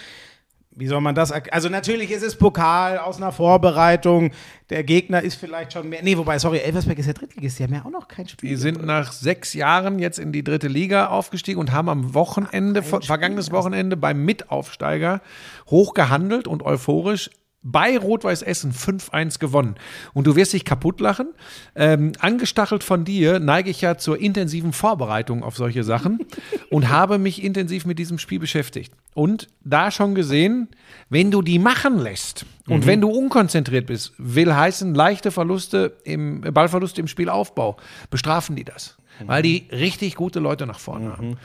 wie 0.76 0.88
soll 0.88 1.02
man 1.02 1.14
das? 1.16 1.32
Also, 1.32 1.68
natürlich 1.70 2.10
ist 2.12 2.24
es 2.24 2.36
Pokal 2.38 2.98
aus 2.98 3.18
einer 3.18 3.32
Vorbereitung. 3.32 4.32
Der 4.70 4.84
Gegner 4.84 5.22
ist 5.22 5.36
vielleicht 5.36 5.74
schon 5.74 5.88
mehr. 5.90 6.02
Nee, 6.02 6.18
wobei, 6.18 6.40
sorry, 6.40 6.60
Elversberg 6.60 6.98
ist 6.98 7.06
ja 7.08 7.14
Drittligist, 7.14 7.60
die 7.60 7.64
haben 7.64 7.74
ja 7.76 7.84
auch 7.86 7.92
noch 7.92 8.08
kein 8.08 8.28
Spiel. 8.28 8.50
Die 8.50 8.56
sind 8.56 8.84
nach 8.84 9.12
sechs 9.12 9.54
Jahren 9.54 10.00
jetzt 10.00 10.18
in 10.18 10.32
die 10.32 10.44
dritte 10.44 10.68
Liga 10.70 11.08
aufgestiegen 11.10 11.60
und 11.60 11.72
haben 11.74 11.90
am 11.90 12.14
Wochenende, 12.16 12.82
ver- 12.82 13.02
vergangenes 13.02 13.52
Wochenende 13.52 13.98
beim 13.98 14.24
Mitaufsteiger 14.26 15.22
hochgehandelt 15.70 16.48
und 16.48 16.64
euphorisch 16.64 17.30
bei 17.64 17.98
Rot-Weiß 17.98 18.42
Essen 18.42 18.74
5-1 18.74 19.40
gewonnen. 19.40 19.76
Und 20.14 20.28
du 20.28 20.36
wirst 20.36 20.54
dich 20.54 20.66
kaputt 20.66 21.00
lachen. 21.00 21.34
Ähm, 21.76 22.12
angestachelt 22.20 22.84
von 22.84 23.06
dir 23.06 23.40
neige 23.40 23.70
ich 23.70 23.82
ja 23.82 23.98
zur 23.98 24.20
intensiven 24.20 24.74
Vorbereitung 24.74 25.44
auf 25.44 25.56
solche 25.56 25.84
Sachen 25.84 26.20
und 26.70 26.90
habe 26.90 27.18
mich 27.18 27.44
intensiv 27.44 27.86
mit 27.86 27.98
diesem 28.00 28.20
Spiel 28.20 28.40
beschäftigt. 28.40 28.94
Und 29.14 29.48
da 29.64 29.92
schon 29.92 30.16
gesehen, 30.16 30.68
wenn 31.10 31.32
du 31.32 31.42
die 31.42 31.60
machen 31.60 32.00
lässt 32.00 32.46
und 32.68 32.86
wenn 32.86 33.02
du 33.02 33.10
unkonzentriert 33.10 33.88
bist, 33.88 34.14
will 34.18 34.54
heißen 34.54 34.94
leichte 34.96 35.32
Verluste 35.32 35.98
im 36.04 36.42
Ballverluste 36.42 37.02
im 37.02 37.08
Spielaufbau, 37.08 37.78
bestrafen 38.10 38.56
die 38.56 38.64
das, 38.64 38.98
weil 39.26 39.44
die 39.44 39.68
richtig 39.72 40.16
gute 40.16 40.40
Leute 40.40 40.66
nach 40.66 40.80
vorne 40.80 41.16
haben. 41.16 41.38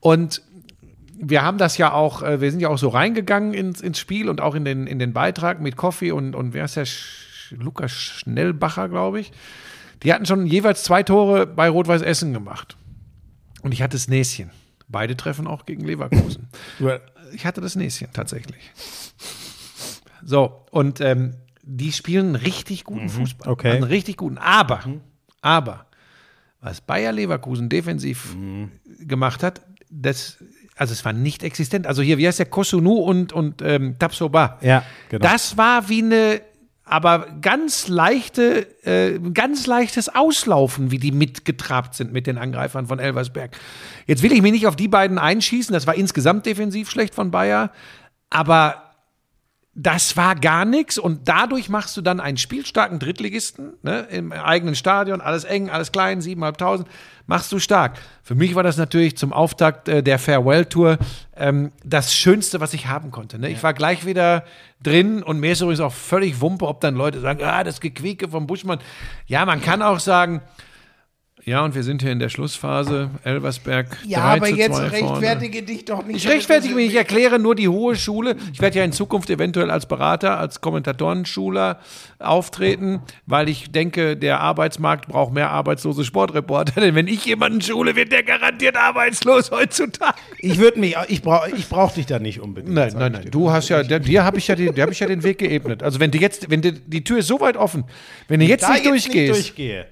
Und 0.00 0.42
wir 1.16 1.42
haben 1.42 1.58
das 1.58 1.78
ja 1.78 1.92
auch, 1.92 2.22
äh, 2.22 2.40
wir 2.40 2.50
sind 2.50 2.60
ja 2.60 2.68
auch 2.68 2.78
so 2.78 2.88
reingegangen 2.88 3.54
ins, 3.54 3.80
ins 3.80 3.98
Spiel 3.98 4.28
und 4.28 4.40
auch 4.40 4.54
in 4.54 4.64
den, 4.64 4.86
in 4.86 4.98
den 4.98 5.12
Beitrag 5.12 5.60
mit 5.60 5.76
Koffi 5.76 6.12
und, 6.12 6.34
und 6.34 6.54
wer 6.54 6.64
ist 6.64 6.76
der? 6.76 6.86
Sch 6.86 7.24
Lukas 7.50 7.92
Schnellbacher, 7.92 8.88
glaube 8.88 9.20
ich. 9.20 9.32
Die 10.02 10.12
hatten 10.12 10.26
schon 10.26 10.46
jeweils 10.46 10.82
zwei 10.82 11.02
Tore 11.02 11.46
bei 11.46 11.68
Rot-Weiß 11.68 12.02
Essen 12.02 12.32
gemacht. 12.32 12.76
Und 13.62 13.72
ich 13.72 13.82
hatte 13.82 13.96
das 13.96 14.08
Näschen. 14.08 14.50
Beide 14.88 15.16
treffen 15.16 15.46
auch 15.46 15.64
gegen 15.64 15.84
Leverkusen. 15.84 16.48
ich 17.32 17.46
hatte 17.46 17.60
das 17.60 17.76
Näschen 17.76 18.08
tatsächlich. 18.12 18.72
So, 20.22 20.66
und 20.70 21.00
ähm, 21.00 21.34
die 21.62 21.92
spielen 21.92 22.34
richtig 22.34 22.84
guten 22.84 23.08
Fußball. 23.08 23.50
okay. 23.50 23.70
Einen 23.70 23.84
richtig 23.84 24.18
guten. 24.18 24.38
Aber, 24.38 24.82
aber, 25.40 25.86
was 26.60 26.80
Bayer 26.80 27.12
Leverkusen 27.12 27.68
defensiv 27.68 28.36
gemacht 29.00 29.42
hat, 29.42 29.62
das, 29.90 30.42
also 30.76 30.92
es 30.92 31.04
war 31.04 31.12
nicht 31.12 31.42
existent. 31.42 31.86
Also 31.86 32.02
hier, 32.02 32.18
wie 32.18 32.26
heißt 32.26 32.38
der, 32.38 32.46
Kosunu 32.46 32.94
und, 32.94 33.32
und 33.32 33.62
ähm, 33.62 33.96
Tapsoba. 33.98 34.58
Ja, 34.60 34.84
genau. 35.08 35.22
Das 35.22 35.56
war 35.56 35.88
wie 35.88 36.02
eine, 36.02 36.40
aber 36.84 37.28
ganz 37.40 37.88
leichte, 37.88 38.66
äh, 38.84 39.18
ganz 39.32 39.66
leichtes 39.66 40.14
Auslaufen, 40.14 40.90
wie 40.90 40.98
die 40.98 41.12
mitgetrabt 41.12 41.94
sind 41.94 42.12
mit 42.12 42.26
den 42.26 42.38
Angreifern 42.38 42.86
von 42.86 42.98
Elversberg. 42.98 43.56
Jetzt 44.06 44.22
will 44.22 44.32
ich 44.32 44.42
mich 44.42 44.52
nicht 44.52 44.66
auf 44.66 44.76
die 44.76 44.88
beiden 44.88 45.18
einschießen, 45.18 45.72
das 45.72 45.86
war 45.86 45.94
insgesamt 45.94 46.44
defensiv 46.46 46.90
schlecht 46.90 47.14
von 47.14 47.30
Bayer, 47.30 47.70
aber 48.30 48.83
das 49.76 50.16
war 50.16 50.36
gar 50.36 50.64
nichts 50.64 50.98
und 50.98 51.28
dadurch 51.28 51.68
machst 51.68 51.96
du 51.96 52.00
dann 52.00 52.20
einen 52.20 52.36
spielstarken 52.36 53.00
Drittligisten 53.00 53.72
ne, 53.82 54.06
im 54.10 54.30
eigenen 54.30 54.76
Stadion, 54.76 55.20
alles 55.20 55.42
eng, 55.44 55.68
alles 55.68 55.90
klein, 55.90 56.20
7.500, 56.20 56.84
machst 57.26 57.50
du 57.50 57.58
stark. 57.58 57.98
Für 58.22 58.36
mich 58.36 58.54
war 58.54 58.62
das 58.62 58.76
natürlich 58.76 59.16
zum 59.16 59.32
Auftakt 59.32 59.88
äh, 59.88 60.02
der 60.02 60.20
Farewell-Tour 60.20 60.98
ähm, 61.36 61.72
das 61.82 62.14
Schönste, 62.14 62.60
was 62.60 62.72
ich 62.72 62.86
haben 62.86 63.10
konnte. 63.10 63.38
Ne? 63.40 63.50
Ich 63.50 63.62
war 63.64 63.74
gleich 63.74 64.06
wieder 64.06 64.44
drin 64.80 65.24
und 65.24 65.40
mir 65.40 65.52
ist 65.52 65.60
übrigens 65.60 65.80
auch 65.80 65.92
völlig 65.92 66.40
Wumpe, 66.40 66.68
ob 66.68 66.80
dann 66.80 66.94
Leute 66.94 67.20
sagen, 67.20 67.42
ah, 67.42 67.64
das 67.64 67.80
Gequieke 67.80 68.28
vom 68.28 68.46
Buschmann. 68.46 68.78
Ja, 69.26 69.44
man 69.44 69.60
kann 69.60 69.82
auch 69.82 69.98
sagen, 69.98 70.40
ja, 71.46 71.62
und 71.62 71.74
wir 71.74 71.82
sind 71.82 72.00
hier 72.00 72.10
in 72.10 72.18
der 72.18 72.30
Schlussphase, 72.30 73.10
Elversberg. 73.22 73.98
3 74.38 74.38
zu 74.38 74.56
2 74.72 74.98
vorne. 74.98 75.36
dich 75.62 75.84
doch 75.84 76.02
nicht. 76.06 76.16
Ich 76.16 76.28
rechtfertige 76.28 76.74
mich, 76.74 76.86
ich 76.86 76.94
erkläre 76.94 77.38
nur 77.38 77.54
die 77.54 77.68
hohe 77.68 77.96
Schule. 77.96 78.34
Ich 78.54 78.62
werde 78.62 78.78
ja 78.78 78.84
in 78.84 78.92
Zukunft 78.92 79.28
eventuell 79.28 79.70
als 79.70 79.84
Berater, 79.84 80.38
als 80.38 80.62
Kommentatorenschüler 80.62 81.80
auftreten, 82.18 83.00
weil 83.26 83.50
ich 83.50 83.70
denke, 83.70 84.16
der 84.16 84.40
Arbeitsmarkt 84.40 85.08
braucht 85.08 85.34
mehr 85.34 85.50
arbeitslose 85.50 86.04
Sportreporter. 86.04 86.80
Denn 86.80 86.94
wenn 86.94 87.08
ich 87.08 87.26
jemanden 87.26 87.60
schule, 87.60 87.94
wird 87.94 88.10
der 88.10 88.22
garantiert 88.22 88.76
arbeitslos 88.76 89.50
heutzutage. 89.50 90.16
Ich 90.38 90.58
würde 90.58 90.80
mich, 90.80 90.96
ich 91.08 91.20
brauche 91.20 91.50
ich 91.50 91.68
brauch 91.68 91.92
dich 91.92 92.06
da 92.06 92.18
nicht 92.18 92.40
unbedingt. 92.40 92.74
Nein, 92.74 92.94
nein, 92.96 93.12
nein. 93.12 93.22
dir. 93.22 93.30
Du 93.30 93.50
hast 93.50 93.68
ja, 93.68 93.82
der, 93.82 94.00
dir 94.00 94.24
habe 94.24 94.38
ich 94.38 94.48
ja 94.48 94.56
den, 94.56 94.74
dir 94.74 94.80
habe 94.80 94.92
ich 94.92 95.00
ja 95.00 95.06
den 95.06 95.22
Weg 95.22 95.38
geebnet. 95.38 95.82
Also 95.82 96.00
wenn 96.00 96.10
du 96.10 96.16
jetzt, 96.16 96.50
wenn 96.50 96.62
du, 96.62 96.72
die 96.72 97.04
Tür 97.04 97.18
ist 97.18 97.26
so 97.26 97.40
weit 97.40 97.58
offen, 97.58 97.84
wenn 98.28 98.40
du 98.40 98.46
jetzt 98.46 98.66
nicht 98.66 98.76
jetzt 98.76 98.86
durchgehst, 98.86 99.14
nicht 99.14 99.48
durchgehe. 99.48 99.86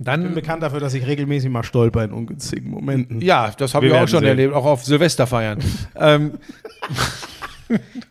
Ich 0.00 0.04
bin 0.04 0.22
dann 0.22 0.34
bekannt 0.34 0.62
dafür, 0.62 0.78
dass 0.78 0.94
ich 0.94 1.06
regelmäßig 1.06 1.50
mal 1.50 1.64
stolper 1.64 2.04
in 2.04 2.12
ungünstigen 2.12 2.70
Momenten. 2.70 3.20
ja, 3.20 3.50
das 3.56 3.74
habe 3.74 3.88
ich 3.88 3.92
auch 3.92 4.06
schon 4.06 4.20
sehen. 4.20 4.28
erlebt, 4.28 4.54
auch 4.54 4.64
auf 4.64 4.84
Silvesterfeiern. 4.84 5.58
ähm, 5.96 6.38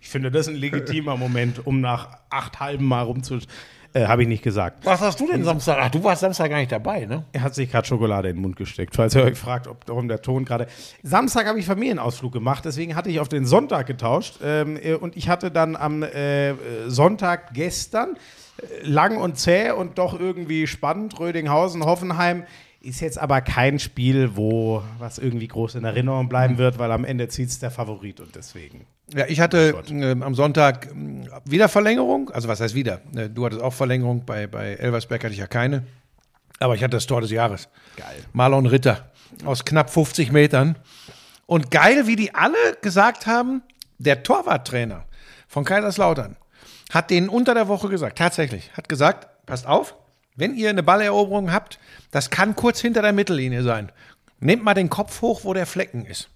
Ich 0.02 0.10
finde 0.10 0.32
das 0.32 0.48
ein 0.48 0.56
legitimer 0.56 1.18
Moment, 1.18 1.66
um 1.66 1.82
nach 1.82 2.10
acht 2.30 2.60
halben 2.60 2.86
Mal 2.86 3.02
rumzu. 3.02 3.40
Äh, 3.98 4.08
Habe 4.08 4.22
ich 4.22 4.28
nicht 4.28 4.44
gesagt. 4.44 4.86
was 4.86 5.02
hast 5.02 5.20
du 5.20 5.28
denn 5.28 5.44
Samstag? 5.44 5.78
Ach, 5.82 5.90
du 5.90 6.04
warst 6.04 6.22
Samstag 6.22 6.50
gar 6.50 6.58
nicht 6.60 6.72
dabei, 6.72 7.06
ne? 7.06 7.24
Er 7.32 7.42
hat 7.42 7.56
sich 7.56 7.72
gerade 7.72 7.88
Schokolade 7.88 8.30
in 8.30 8.36
den 8.36 8.42
Mund 8.44 8.56
gesteckt, 8.56 8.96
falls 8.96 9.16
ihr 9.16 9.24
euch 9.24 9.38
fragt, 9.38 9.68
ob 9.68 9.86
darum 9.86 10.08
der 10.08 10.22
Ton 10.22 10.46
gerade. 10.46 10.68
Samstag 11.02 11.48
habe 11.48 11.60
ich 11.60 11.66
Familienausflug 11.66 12.32
gemacht, 12.32 12.64
deswegen 12.66 12.96
hatte 12.96 13.10
ich 13.10 13.20
auf 13.20 13.30
den 13.30 13.46
Sonntag 13.46 13.88
getauscht. 13.88 14.36
Ähm, 14.44 14.78
äh, 14.82 14.94
und 14.94 15.18
ich 15.18 15.30
hatte 15.30 15.50
dann 15.50 15.76
am 15.76 16.04
äh, 16.04 16.54
Sonntag 16.88 17.56
gestern 17.56 18.18
äh, 18.58 18.88
lang 18.88 19.18
und 19.18 19.40
zäh 19.40 19.72
und 19.72 19.98
doch 19.98 20.20
irgendwie 20.20 20.68
spannend. 20.68 21.20
Rödinghausen, 21.20 21.84
Hoffenheim. 21.84 22.44
Ist 22.88 23.02
jetzt 23.02 23.18
aber 23.18 23.42
kein 23.42 23.80
Spiel, 23.80 24.38
wo 24.38 24.82
was 24.98 25.18
irgendwie 25.18 25.50
groß 25.50 25.76
in 25.76 25.84
Erinnerung 25.84 26.30
bleiben 26.30 26.58
wird, 26.58 26.80
weil 26.80 26.90
am 26.94 27.04
Ende 27.04 27.28
zieht 27.28 27.50
es 27.50 27.60
der 27.60 27.70
Favorit 27.70 28.22
und 28.22 28.34
deswegen. 28.34 28.86
Ja, 29.14 29.26
ich 29.28 29.42
hatte 29.42 29.84
ähm, 29.90 30.24
am 30.24 30.34
Sonntag 30.36 30.90
ähm, 30.90 31.28
wieder 31.44 31.68
Verlängerung. 31.68 32.30
Also 32.30 32.48
was 32.48 32.62
heißt 32.62 32.76
wieder? 32.76 33.02
Äh, 33.14 33.30
Du 33.30 33.46
hattest 33.46 33.62
auch 33.62 33.74
Verlängerung, 33.74 34.24
bei, 34.26 34.48
bei 34.48 34.76
Elversberg 34.76 35.22
hatte 35.26 35.34
ich 35.34 35.40
ja 35.40 35.48
keine. 35.48 35.84
Aber 36.60 36.76
ich 36.76 36.82
hatte 36.82 36.96
das 36.96 37.06
Tor 37.06 37.20
des 37.20 37.30
Jahres. 37.30 37.68
Geil. 37.98 38.24
Marlon 38.32 38.66
Ritter 38.66 39.12
aus 39.44 39.66
knapp 39.66 39.90
50 39.90 40.32
Metern. 40.32 40.78
Und 41.46 41.72
geil, 41.72 42.08
wie 42.08 42.16
die 42.16 42.36
alle 42.36 42.56
gesagt 42.82 43.28
haben, 43.28 43.64
der 43.98 44.24
Torwarttrainer 44.24 45.04
von 45.50 45.66
Kaiserslautern, 45.66 46.38
hat 46.94 47.10
denen 47.10 47.28
unter 47.28 47.54
der 47.54 47.68
Woche 47.68 47.90
gesagt, 47.90 48.18
tatsächlich, 48.18 48.72
hat 48.78 48.88
gesagt, 48.88 49.28
passt 49.46 49.68
auf, 49.68 49.94
wenn 50.38 50.56
ihr 50.56 50.70
eine 50.70 50.84
Balleroberung 50.84 51.52
habt, 51.52 51.80
das 52.12 52.30
kann 52.30 52.56
kurz 52.56 52.80
hinter 52.80 53.02
der 53.02 53.14
Mittellinie 53.14 53.64
sein. 53.64 53.92
Nehmt 54.40 54.64
mal 54.64 54.74
den 54.74 54.90
Kopf 54.90 55.22
hoch, 55.22 55.42
wo 55.44 55.54
der 55.54 55.66
Flecken 55.66 56.06
ist. 56.06 56.30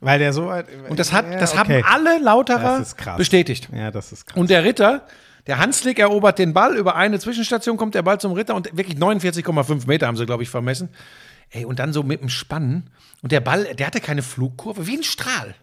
Weil 0.00 0.18
der 0.18 0.32
so 0.32 0.46
weit. 0.46 0.66
Und 0.88 0.98
das, 0.98 1.12
hat, 1.12 1.30
Ja, 1.30 1.38
das 1.38 1.56
okay. 1.56 1.82
haben 1.82 1.84
alle 1.84 2.18
Lauterer 2.18 2.84
bestätigt. 3.16 3.68
Ja, 3.72 3.90
das 3.90 4.10
ist 4.10 4.26
krass. 4.26 4.36
Und 4.36 4.50
der 4.50 4.64
Ritter, 4.64 5.06
der 5.46 5.58
Hanslik 5.58 6.00
erobert 6.00 6.38
den 6.38 6.52
Ball, 6.52 6.76
über 6.76 6.96
eine 6.96 7.20
Zwischenstation 7.20 7.76
kommt 7.76 7.94
der 7.94 8.02
Ball 8.02 8.18
zum 8.18 8.32
Ritter 8.32 8.56
und 8.56 8.76
wirklich 8.76 8.98
49,5 8.98 9.86
Meter 9.86 10.08
haben 10.08 10.16
sie, 10.16 10.26
glaube 10.26 10.42
ich, 10.42 10.50
vermessen. 10.50 10.88
Ey, 11.54 11.66
und 11.66 11.78
dann 11.78 11.92
so 11.92 12.02
mit 12.02 12.20
dem 12.22 12.30
Spannen. 12.30 12.88
Und 13.20 13.30
der 13.30 13.40
Ball, 13.40 13.74
der 13.74 13.86
hatte 13.86 14.00
keine 14.00 14.22
Flugkurve, 14.22 14.86
wie 14.86 14.96
ein 14.96 15.02
Strahl. 15.04 15.54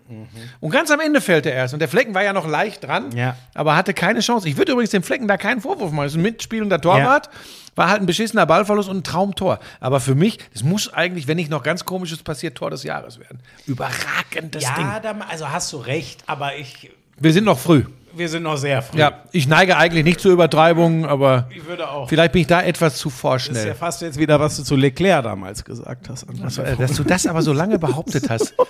Und 0.62 0.72
ganz 0.72 0.92
am 0.92 1.00
Ende 1.00 1.20
fällt 1.20 1.46
er 1.48 1.54
erst. 1.54 1.74
Und 1.74 1.80
der 1.80 1.90
Flecken 1.90 2.14
war 2.14 2.24
ja 2.24 2.32
noch 2.32 2.48
leicht 2.48 2.86
dran, 2.86 3.12
Ja. 3.12 3.36
aber 3.56 3.76
hatte 3.76 3.94
keine 3.94 4.20
Chance. 4.22 4.48
Ich 4.48 4.56
würde 4.56 4.72
übrigens 4.72 4.92
dem 4.92 5.04
Flecken 5.04 5.28
da 5.28 5.36
keinen 5.36 5.60
Vorwurf 5.62 5.92
machen. 5.92 6.06
Das 6.06 6.14
ist 6.14 6.18
ein 6.20 6.22
mitspielender 6.22 6.80
Torwart. 6.80 7.30
War 7.76 7.90
halt 7.90 8.02
ein 8.02 8.06
beschissener 8.06 8.46
Ballverlust 8.46 8.88
und 8.88 8.98
ein 8.98 9.04
Traumtor. 9.04 9.60
Aber 9.80 10.00
für 10.00 10.16
mich, 10.16 10.38
das 10.54 10.64
muss 10.64 10.94
eigentlich, 10.94 11.28
wenn 11.28 11.38
nicht 11.38 11.50
noch 11.50 11.64
ganz 11.64 11.84
komisches 11.86 12.22
passiert, 12.24 12.56
Tor 12.56 12.70
des 12.70 12.84
Jahres 12.84 13.20
werden. 13.20 13.40
Überragendes 13.66 14.64
Ding. 14.64 14.86
Ja, 14.86 15.02
also 15.30 15.50
hast 15.50 15.74
du 15.74 15.78
recht, 15.78 16.24
aber 16.28 16.56
ich. 16.56 16.92
Wir 17.18 17.34
sind 17.34 17.44
noch 17.46 17.60
früh. 17.60 17.84
Wir 18.14 18.30
sind 18.30 18.44
noch 18.44 18.58
sehr 18.58 18.82
früh. 18.82 18.98
Ja, 19.00 19.24
ich 19.32 19.48
neige 19.48 19.78
eigentlich 19.78 20.04
nicht 20.04 20.20
zu 20.20 20.30
Übertreibungen, 20.32 21.06
aber 21.06 21.48
Ich 21.56 21.66
würde 21.66 21.90
auch. 21.90 22.08
vielleicht 22.10 22.32
bin 22.34 22.42
ich 22.42 22.48
da 22.48 22.62
etwas 22.62 22.98
zu 22.98 23.10
Das 23.10 23.16
ist 23.16 23.22
vorschnell. 23.22 23.68
ja 23.68 23.74
fast 23.74 24.02
jetzt 24.02 24.18
wieder, 24.18 24.40
was 24.40 24.58
du 24.58 24.64
zu 24.64 24.76
Leclerc 24.76 25.24
damals 25.24 25.64
gesagt 25.64 26.10
hast. 26.10 26.26
Also, 26.44 26.62
äh, 26.64 26.76
dass 26.76 26.94
du 26.94 27.04
das 27.04 27.26
aber 27.28 27.42
so 27.42 27.54
lange 27.54 27.80
behauptet 27.80 28.30
hast. 28.30 28.54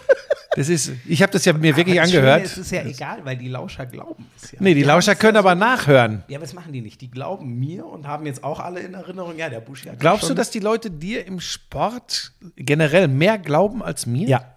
Das 0.55 0.67
ist, 0.67 0.91
ich 1.07 1.21
habe 1.21 1.31
das 1.31 1.45
ja 1.45 1.53
mir 1.53 1.77
wirklich 1.77 2.01
angehört. 2.01 2.43
Es 2.43 2.57
ist 2.57 2.71
ja 2.71 2.81
egal, 2.83 3.19
weil 3.23 3.37
die 3.37 3.47
Lauscher 3.47 3.85
glauben 3.85 4.25
es 4.35 4.51
ja. 4.51 4.57
Nee, 4.59 4.73
die 4.73 4.81
Lauscher 4.81 5.13
können 5.13 5.37
aber 5.37 5.53
nachhören. 5.53 6.23
Ja, 6.27 6.37
aber 6.37 6.45
das 6.45 6.53
machen 6.55 6.73
die 6.73 6.81
nicht. 6.81 6.99
Die 7.01 7.09
glauben 7.11 7.59
mir 7.59 7.85
und 7.85 8.07
haben 8.07 8.25
jetzt 8.25 8.43
auch 8.43 8.59
alle 8.59 8.79
in 8.79 8.95
Erinnerung, 8.95 9.37
ja, 9.37 9.47
der 9.49 9.59
Busch 9.59 9.85
hat 9.85 9.99
Glaubst 9.99 10.27
du, 10.27 10.33
dass 10.33 10.49
die 10.49 10.59
Leute 10.59 10.89
dir 10.89 11.25
im 11.27 11.39
Sport 11.39 12.33
generell 12.55 13.07
mehr 13.07 13.37
glauben 13.37 13.83
als 13.83 14.07
mir? 14.07 14.27
Ja. 14.27 14.55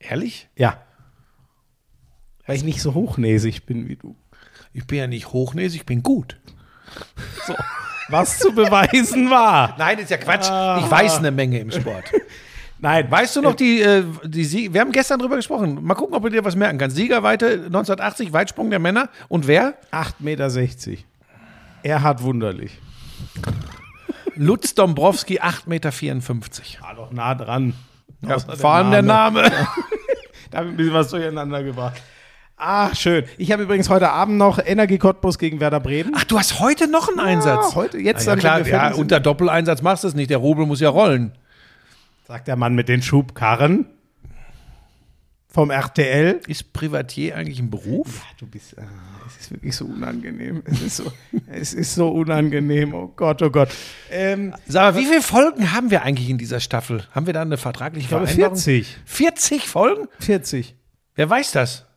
Ehrlich? 0.00 0.48
Ja. 0.56 0.78
Weil 2.48 2.56
ich 2.56 2.64
nicht 2.64 2.80
so 2.80 2.94
hochnäsig 2.94 3.66
bin 3.66 3.88
wie 3.88 3.96
du. 3.96 4.16
Ich 4.72 4.86
bin 4.86 4.98
ja 4.98 5.06
nicht 5.06 5.32
hochnäsig, 5.34 5.80
ich 5.80 5.86
bin 5.86 6.02
gut. 6.02 6.38
Was 8.08 8.38
zu 8.38 8.52
beweisen 8.52 9.28
war. 9.28 9.74
Nein, 9.76 9.98
ist 9.98 10.10
ja 10.10 10.16
Quatsch. 10.16 10.46
Ich 10.82 10.90
weiß 10.90 11.18
eine 11.18 11.30
Menge 11.30 11.58
im 11.58 11.70
Sport. 11.70 12.04
Nein, 12.80 13.10
Weißt 13.10 13.36
du 13.36 13.42
noch, 13.42 13.54
die, 13.54 13.82
äh, 13.82 14.02
die 14.24 14.44
Sie 14.44 14.72
wir 14.72 14.80
haben 14.80 14.92
gestern 14.92 15.18
drüber 15.18 15.36
gesprochen. 15.36 15.84
Mal 15.84 15.94
gucken, 15.94 16.14
ob 16.14 16.22
du 16.22 16.30
dir 16.30 16.42
was 16.42 16.56
merken 16.56 16.78
kannst. 16.78 16.96
Siegerweite 16.96 17.64
1980, 17.66 18.32
Weitsprung 18.32 18.70
der 18.70 18.78
Männer. 18.78 19.10
Und 19.28 19.46
wer? 19.46 19.74
8,60 19.92 20.20
Meter. 20.20 20.48
Erhard 21.82 22.22
Wunderlich. 22.22 22.78
Lutz 24.36 24.74
Dombrowski, 24.74 25.38
8,54 25.40 25.66
Meter. 25.66 25.92
War 26.80 26.94
doch 26.94 27.12
nah 27.12 27.34
dran. 27.34 27.74
Ja, 28.22 28.38
vor 28.38 28.70
allem 28.70 28.90
der 28.90 29.02
Name. 29.02 29.52
Da 30.50 30.58
habe 30.58 30.68
ich 30.68 30.72
ein 30.72 30.76
bisschen 30.78 30.94
was 30.94 31.10
durcheinander 31.10 31.62
gebracht. 31.62 32.00
Ach, 32.60 32.94
schön. 32.96 33.24
Ich 33.36 33.52
habe 33.52 33.62
übrigens 33.62 33.88
heute 33.88 34.10
Abend 34.10 34.36
noch 34.36 34.58
Energie 34.58 34.98
Cottbus 34.98 35.38
gegen 35.38 35.60
Werder 35.60 35.78
Bremen. 35.78 36.12
Ach, 36.16 36.24
du 36.24 36.36
hast 36.36 36.58
heute 36.58 36.88
noch 36.88 37.08
einen 37.08 37.20
Einsatz. 37.20 37.70
Ja, 37.70 37.74
heute, 37.76 37.98
jetzt 37.98 38.26
ja, 38.26 38.34
klar, 38.34 38.58
wenn 38.58 38.64
wir 38.66 38.72
ja, 38.72 38.78
fertig 38.80 38.96
sind. 38.96 39.02
unter 39.02 39.20
Doppeleinsatz 39.20 39.80
machst 39.80 40.02
du 40.02 40.08
es 40.08 40.14
nicht. 40.14 40.28
Der 40.28 40.38
Rubel 40.38 40.66
muss 40.66 40.80
ja 40.80 40.88
rollen. 40.88 41.32
sagt 42.26 42.48
der 42.48 42.56
Mann 42.56 42.74
mit 42.74 42.88
den 42.88 43.00
Schubkarren 43.00 43.86
vom 45.46 45.70
RTL. 45.70 46.40
Ist 46.48 46.72
Privatier 46.72 47.36
eigentlich 47.36 47.60
ein 47.60 47.70
Beruf? 47.70 48.22
Du 48.40 48.46
bist, 48.46 48.76
ah, 48.76 48.82
es 49.28 49.36
ist 49.36 49.52
wirklich 49.52 49.76
so 49.76 49.84
unangenehm. 49.84 50.62
Es 50.64 50.82
ist 50.82 50.96
so, 50.96 51.12
es 51.46 51.74
ist 51.74 51.94
so 51.94 52.08
unangenehm. 52.08 52.92
Oh 52.92 53.12
Gott, 53.14 53.40
oh 53.40 53.50
Gott. 53.50 53.68
Ähm, 54.10 54.52
Sag 54.66 54.94
mal, 54.94 55.00
wie 55.00 55.06
viele 55.06 55.22
Folgen 55.22 55.72
haben 55.72 55.92
wir 55.92 56.02
eigentlich 56.02 56.28
in 56.28 56.38
dieser 56.38 56.58
Staffel? 56.58 57.04
Haben 57.12 57.26
wir 57.26 57.34
da 57.34 57.42
eine 57.42 57.56
vertragliche 57.56 58.02
ich 58.02 58.08
glaube 58.08 58.26
Vereinbarung? 58.26 58.56
40. 58.56 58.96
40 59.04 59.68
Folgen? 59.68 60.08
40. 60.18 60.74
Wer 61.14 61.30
weiß 61.30 61.52
das? 61.52 61.87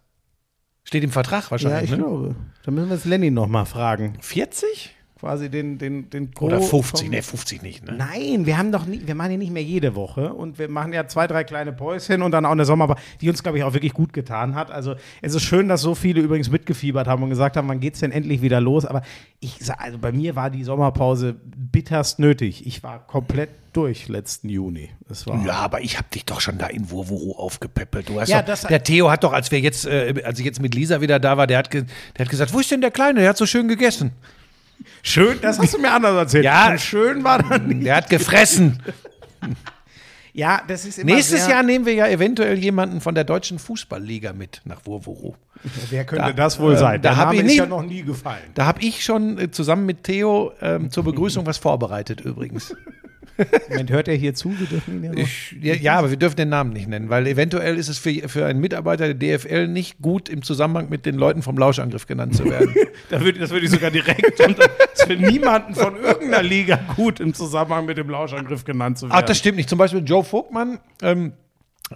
Steht 0.83 1.03
im 1.03 1.11
Vertrag 1.11 1.45
Ja, 1.45 1.51
wahrscheinlich, 1.51 1.83
ich 1.91 1.91
ne? 1.91 1.97
glaube. 1.97 2.35
Da 2.63 2.71
müssen 2.71 2.89
wir 2.89 2.95
jetzt 2.95 3.05
Lenny 3.05 3.31
noch 3.31 3.47
mal 3.47 3.65
fragen. 3.65 4.17
40? 4.21 4.95
Quasi 5.21 5.49
den, 5.51 5.77
den, 5.77 6.09
den 6.09 6.31
Oder 6.39 6.57
Gro 6.57 6.81
50? 6.81 7.01
vom- 7.07 7.09
Ne, 7.11 7.21
50 7.21 7.61
nicht, 7.61 7.85
ne? 7.85 7.93
Nein, 7.93 8.47
wir 8.47 8.57
haben 8.57 8.71
doch 8.71 8.87
nie, 8.87 9.03
wir 9.05 9.13
machen 9.13 9.29
ja 9.31 9.37
nicht 9.37 9.51
mehr 9.53 9.61
jede 9.61 9.93
Woche 9.93 10.33
und 10.33 10.57
wir 10.57 10.67
machen 10.67 10.93
ja 10.93 11.07
zwei, 11.07 11.27
drei 11.27 11.43
kleine 11.43 11.71
Päuschen 11.71 12.23
und 12.23 12.31
dann 12.31 12.43
auch 12.43 12.51
eine 12.51 12.65
Sommerpause, 12.65 12.99
die 13.21 13.29
uns, 13.29 13.43
glaube 13.43 13.59
ich, 13.59 13.63
auch 13.63 13.73
wirklich 13.73 13.93
gut 13.93 14.13
getan 14.13 14.55
hat. 14.55 14.71
Also 14.71 14.95
es 15.21 15.35
ist 15.35 15.43
schön, 15.43 15.67
dass 15.67 15.81
so 15.81 15.93
viele 15.93 16.21
übrigens 16.21 16.49
mitgefiebert 16.49 17.05
haben 17.07 17.21
und 17.21 17.29
gesagt 17.29 17.55
haben, 17.55 17.67
wann 17.67 17.79
geht's 17.79 17.99
denn 17.99 18.11
endlich 18.11 18.41
wieder 18.41 18.59
los? 18.59 18.83
Aber 18.83 19.03
ich 19.39 19.57
also 19.77 19.99
bei 19.99 20.11
mir 20.11 20.35
war 20.35 20.49
die 20.49 20.63
Sommerpause 20.63 21.35
bitterst 21.71 22.17
nötig. 22.17 22.65
Ich 22.65 22.81
war 22.81 23.05
komplett 23.05 23.49
durch 23.73 24.07
letzten 24.07 24.49
Juni. 24.49 24.89
Das 25.07 25.27
war 25.27 25.45
Ja, 25.45 25.53
aber 25.53 25.81
ich 25.81 25.97
habe 25.99 26.07
dich 26.13 26.25
doch 26.25 26.41
schon 26.41 26.57
da 26.57 26.65
in 26.65 26.89
Wurwuru 26.89 27.33
aufgepäppelt. 27.35 28.09
Du 28.09 28.19
hast 28.19 28.27
Ja, 28.29 28.41
doch, 28.41 28.57
der 28.67 28.83
Theo 28.83 29.11
hat 29.11 29.23
doch, 29.23 29.33
als 29.33 29.51
wir 29.51 29.59
jetzt, 29.59 29.85
äh, 29.85 30.15
als 30.25 30.39
ich 30.39 30.45
jetzt 30.45 30.61
mit 30.61 30.73
Lisa 30.73 30.99
wieder 30.99 31.19
da 31.19 31.37
war, 31.37 31.45
der 31.47 31.59
hat, 31.59 31.71
der 31.73 31.85
hat 32.17 32.29
gesagt, 32.29 32.53
wo 32.53 32.59
ist 32.59 32.71
denn 32.71 32.81
der 32.81 32.89
Kleine? 32.91 33.19
Der 33.21 33.29
hat 33.29 33.37
so 33.37 33.45
schön 33.45 33.67
gegessen. 33.67 34.11
Schön. 35.03 35.37
Das 35.41 35.59
hast 35.59 35.73
du 35.73 35.79
mir 35.79 35.91
anders 35.91 36.15
erzählt. 36.15 36.45
Ja. 36.45 36.71
Und 36.71 36.81
schön 36.81 37.23
war 37.23 37.41
dann 37.43 37.67
nicht. 37.67 37.85
Der 37.85 37.95
hat 37.97 38.09
gefressen. 38.09 38.81
Ja, 40.33 40.61
das 40.67 40.85
ist 40.85 40.97
immer 40.97 41.13
Nächstes 41.13 41.47
Jahr 41.47 41.61
nehmen 41.61 41.85
wir 41.85 41.93
ja 41.93 42.07
eventuell 42.07 42.57
jemanden 42.57 43.01
von 43.01 43.13
der 43.15 43.25
deutschen 43.25 43.59
Fußballliga 43.59 44.31
mit 44.31 44.61
nach 44.63 44.85
Wurwuru. 44.85 45.35
Wer 45.89 46.05
könnte 46.05 46.25
Da- 46.27 46.31
das 46.33 46.57
wohl 46.59 46.73
äh, 46.73 46.77
sein? 46.77 47.01
da 47.01 47.09
Der 47.09 47.17
hab 47.17 47.25
Name 47.27 47.39
ich 47.41 47.43
nie- 47.47 47.57
ja 47.57 47.65
noch 47.65 47.83
nie 47.83 48.01
gefallen. 48.03 48.41
Da 48.53 48.65
habe 48.65 48.81
ich 48.81 49.03
schon 49.03 49.37
äh, 49.37 49.51
zusammen 49.51 49.85
mit 49.85 50.03
Theo 50.05 50.53
ähm, 50.61 50.89
zur 50.89 51.03
Begrüßung 51.03 51.45
was 51.45 51.57
vorbereitet 51.57 52.21
übrigens. 52.21 52.73
Moment, 53.69 53.91
hört 53.91 54.07
er 54.07 54.15
hier 54.15 54.33
zu? 54.33 54.57
Wir 54.57 54.67
dürfen 54.67 54.97
ihn 54.97 55.03
ja 55.03 55.11
noch. 55.11 55.17
Ich, 55.17 55.55
ja, 55.61 55.73
ja, 55.75 55.95
aber 55.99 56.09
wir 56.09 56.17
dürfen 56.17 56.35
den 56.35 56.49
Namen 56.49 56.73
nicht 56.73 56.87
nennen, 56.87 57.09
weil 57.09 57.27
eventuell 57.27 57.77
ist 57.77 57.87
es 57.87 57.97
für, 57.97 58.29
für 58.29 58.45
einen 58.45 58.59
Mitarbeiter 58.59 59.13
der 59.13 59.37
DFL 59.37 59.67
nicht 59.67 60.01
gut, 60.01 60.29
im 60.29 60.41
Zusammenhang 60.41 60.89
mit 60.89 61.05
den 61.05 61.15
Leuten 61.15 61.41
vom 61.41 61.57
Lauschangriff 61.57 62.07
genannt 62.07 62.35
zu 62.35 62.45
werden. 62.45 62.73
Da 63.09 63.19
würde, 63.19 63.39
das 63.39 63.49
würde 63.49 63.65
ich 63.65 63.71
sogar 63.71 63.91
direkt 63.91 64.39
unter. 64.39 64.67
Das 64.67 65.01
ist 65.01 65.07
für 65.07 65.15
niemanden 65.15 65.75
von 65.75 65.97
irgendeiner 65.97 66.43
Liga 66.43 66.79
gut 66.95 67.19
im 67.19 67.33
Zusammenhang 67.33 67.85
mit 67.85 67.97
dem 67.97 68.09
Lauschangriff 68.09 68.63
genannt 68.63 68.99
zu 68.99 69.07
werden. 69.07 69.17
Ach, 69.21 69.25
das 69.25 69.37
stimmt 69.37 69.57
nicht. 69.57 69.69
Zum 69.69 69.77
Beispiel 69.77 70.01
Joe 70.05 70.23
Vogtmann. 70.23 70.79
Ähm, 71.01 71.33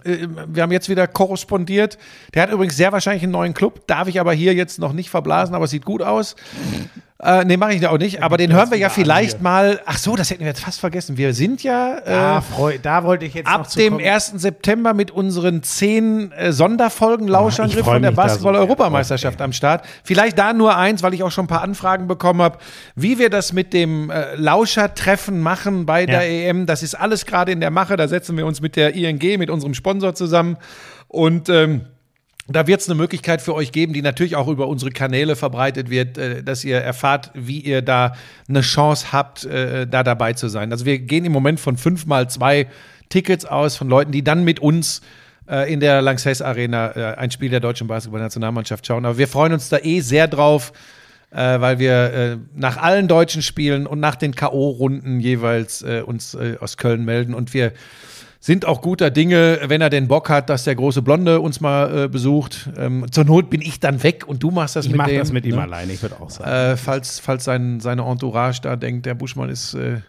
äh, 0.04 0.26
wir 0.48 0.62
haben 0.62 0.72
jetzt 0.72 0.88
wieder 0.88 1.06
korrespondiert. 1.06 1.98
Der 2.34 2.42
hat 2.42 2.50
übrigens 2.50 2.76
sehr 2.76 2.92
wahrscheinlich 2.92 3.22
einen 3.22 3.32
neuen 3.32 3.54
Club. 3.54 3.86
Darf 3.86 4.08
ich 4.08 4.20
aber 4.20 4.32
hier 4.32 4.54
jetzt 4.54 4.78
noch 4.78 4.92
nicht 4.92 5.10
verblasen, 5.10 5.54
aber 5.54 5.64
es 5.64 5.70
sieht 5.70 5.84
gut 5.84 6.02
aus. 6.02 6.36
Äh, 7.22 7.44
nee, 7.46 7.56
mache 7.56 7.72
ich 7.72 7.86
auch 7.86 7.96
nicht. 7.96 8.22
Aber 8.22 8.36
den 8.36 8.52
hören 8.52 8.70
wir 8.70 8.76
ja 8.76 8.90
vielleicht 8.90 9.40
mal. 9.40 9.80
Ach 9.86 9.96
so, 9.96 10.16
das 10.16 10.28
hätten 10.30 10.40
wir 10.40 10.48
jetzt 10.48 10.60
fast 10.62 10.80
vergessen. 10.80 11.16
Wir 11.16 11.32
sind 11.32 11.62
ja. 11.62 11.96
Äh, 11.98 12.02
da, 12.04 12.40
freu, 12.42 12.78
da 12.82 13.04
wollte 13.04 13.24
ich 13.24 13.32
jetzt 13.32 13.46
Ab 13.46 13.70
dem 13.70 13.94
kommen. 13.94 14.04
1. 14.06 14.32
September 14.36 14.92
mit 14.92 15.10
unseren 15.10 15.62
zehn 15.62 16.30
äh, 16.32 16.52
Sonderfolgen 16.52 17.26
Lauschangriff 17.26 17.84
freu 17.84 17.94
von 17.94 18.02
der 18.02 18.10
da 18.12 18.16
so 18.16 18.22
Basketball-Europameisterschaft 18.22 19.40
am 19.40 19.52
Start. 19.54 19.86
Vielleicht 20.04 20.38
da 20.38 20.52
nur 20.52 20.76
eins, 20.76 21.02
weil 21.02 21.14
ich 21.14 21.22
auch 21.22 21.30
schon 21.30 21.46
ein 21.46 21.48
paar 21.48 21.62
Anfragen 21.62 22.06
bekommen 22.06 22.42
habe, 22.42 22.58
wie 22.96 23.18
wir 23.18 23.30
das 23.30 23.54
mit 23.54 23.72
dem 23.72 24.10
äh, 24.10 24.34
Lauschertreffen 24.34 25.40
machen 25.40 25.86
bei 25.86 26.04
der 26.04 26.22
Ja. 26.28 26.50
EM. 26.50 26.66
Das 26.66 26.82
ist 26.82 26.94
alles 26.94 27.24
gerade 27.24 27.50
in 27.50 27.60
der 27.60 27.70
Mache. 27.70 27.96
Da 27.96 28.08
setzen 28.08 28.36
wir 28.36 28.44
uns 28.44 28.60
mit 28.60 28.76
der 28.76 28.94
ING, 28.94 29.38
mit 29.38 29.48
unserem 29.48 29.72
Sponsor 29.72 30.14
zusammen. 30.14 30.58
Und 31.08 31.48
ähm, 31.48 31.86
da 32.48 32.66
wird 32.66 32.80
es 32.80 32.88
eine 32.88 32.94
Möglichkeit 32.96 33.42
für 33.42 33.54
euch 33.54 33.72
geben, 33.72 33.92
die 33.92 34.02
natürlich 34.02 34.36
auch 34.36 34.48
über 34.48 34.68
unsere 34.68 34.90
Kanäle 34.90 35.36
verbreitet 35.36 35.90
wird, 35.90 36.18
äh, 36.18 36.42
dass 36.42 36.64
ihr 36.64 36.78
erfahrt, 36.78 37.30
wie 37.34 37.60
ihr 37.60 37.82
da 37.82 38.14
eine 38.48 38.60
Chance 38.60 39.12
habt, 39.12 39.44
äh, 39.44 39.86
da 39.86 40.02
dabei 40.02 40.32
zu 40.32 40.48
sein. 40.48 40.72
Also 40.72 40.84
wir 40.84 40.98
gehen 40.98 41.24
im 41.24 41.32
Moment 41.32 41.60
von 41.60 41.76
fünf 41.76 42.06
mal 42.06 42.28
zwei 42.30 42.68
Tickets 43.08 43.44
aus 43.44 43.76
von 43.76 43.88
Leuten, 43.88 44.12
die 44.12 44.24
dann 44.24 44.44
mit 44.44 44.60
uns 44.60 45.02
äh, 45.48 45.72
in 45.72 45.80
der 45.80 46.02
Lanxess 46.02 46.42
Arena 46.42 46.96
äh, 46.96 47.16
ein 47.16 47.30
Spiel 47.30 47.50
der 47.50 47.60
deutschen 47.60 47.86
Basketballnationalmannschaft 47.86 48.86
schauen. 48.86 49.04
Aber 49.04 49.16
wir 49.16 49.28
freuen 49.28 49.52
uns 49.52 49.68
da 49.68 49.78
eh 49.78 50.00
sehr 50.00 50.26
drauf, 50.26 50.72
äh, 51.30 51.60
weil 51.60 51.78
wir 51.78 52.40
nach 52.54 52.78
allen 52.78 53.06
deutschen 53.06 53.42
Spielen 53.42 53.86
und 53.86 54.00
nach 54.00 54.16
den 54.16 54.34
K.O.-Runden 54.34 55.20
jeweils 55.20 55.82
uns 55.82 56.36
aus 56.60 56.76
Köln 56.76 57.04
melden 57.04 57.34
und 57.34 57.54
wir 57.54 57.72
sind 58.40 58.64
auch 58.64 58.82
guter 58.82 59.10
Dinge, 59.10 59.60
wenn 59.66 59.80
er 59.80 59.90
denn 59.90 60.08
Bock 60.08 60.28
hat, 60.28 60.50
dass 60.50 60.64
der 60.64 60.74
große 60.74 61.02
Blonde 61.02 61.40
uns 61.40 61.60
mal 61.60 62.04
äh, 62.04 62.08
besucht. 62.08 62.70
Ähm, 62.76 63.06
zur 63.10 63.24
Not 63.24 63.50
bin 63.50 63.60
ich 63.60 63.80
dann 63.80 64.02
weg 64.02 64.26
und 64.26 64.42
du 64.42 64.50
machst 64.50 64.76
das 64.76 64.86
Ich 64.86 64.92
mit 64.92 64.98
mache 64.98 65.10
dem. 65.10 65.18
das 65.18 65.32
mit 65.32 65.46
ihm 65.46 65.56
ne? 65.56 65.62
alleine, 65.62 65.92
ich 65.92 66.02
würde 66.02 66.20
auch 66.20 66.30
sagen. 66.30 66.50
Äh, 66.50 66.76
falls 66.76 67.18
falls 67.18 67.44
sein, 67.44 67.80
seine 67.80 68.02
Entourage 68.02 68.60
da 68.62 68.76
denkt, 68.76 69.06
der 69.06 69.14
Buschmann 69.14 69.48
ist 69.48 69.74
äh, 69.74 70.00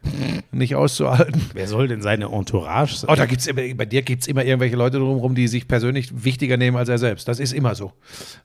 nicht 0.52 0.76
auszuhalten. 0.76 1.42
Wer 1.54 1.68
soll 1.68 1.88
denn 1.88 2.02
seine 2.02 2.26
Entourage 2.26 2.96
sein? 2.96 3.10
Oh, 3.12 3.16
da 3.16 3.26
gibt's 3.26 3.48
immer, 3.48 3.62
bei 3.76 3.86
dir 3.86 4.02
gibt 4.02 4.22
es 4.24 4.28
immer 4.28 4.44
irgendwelche 4.44 4.76
Leute 4.76 4.98
drumherum, 5.00 5.36
die 5.36 5.48
sich 5.48 5.68
persönlich 5.68 6.24
wichtiger 6.24 6.58
nehmen 6.58 6.78
als 6.78 6.90
er 6.90 6.98
selbst. 6.98 7.28
Das 7.28 7.40
ist 7.40 7.54
immer 7.54 7.76
so. 7.76 7.94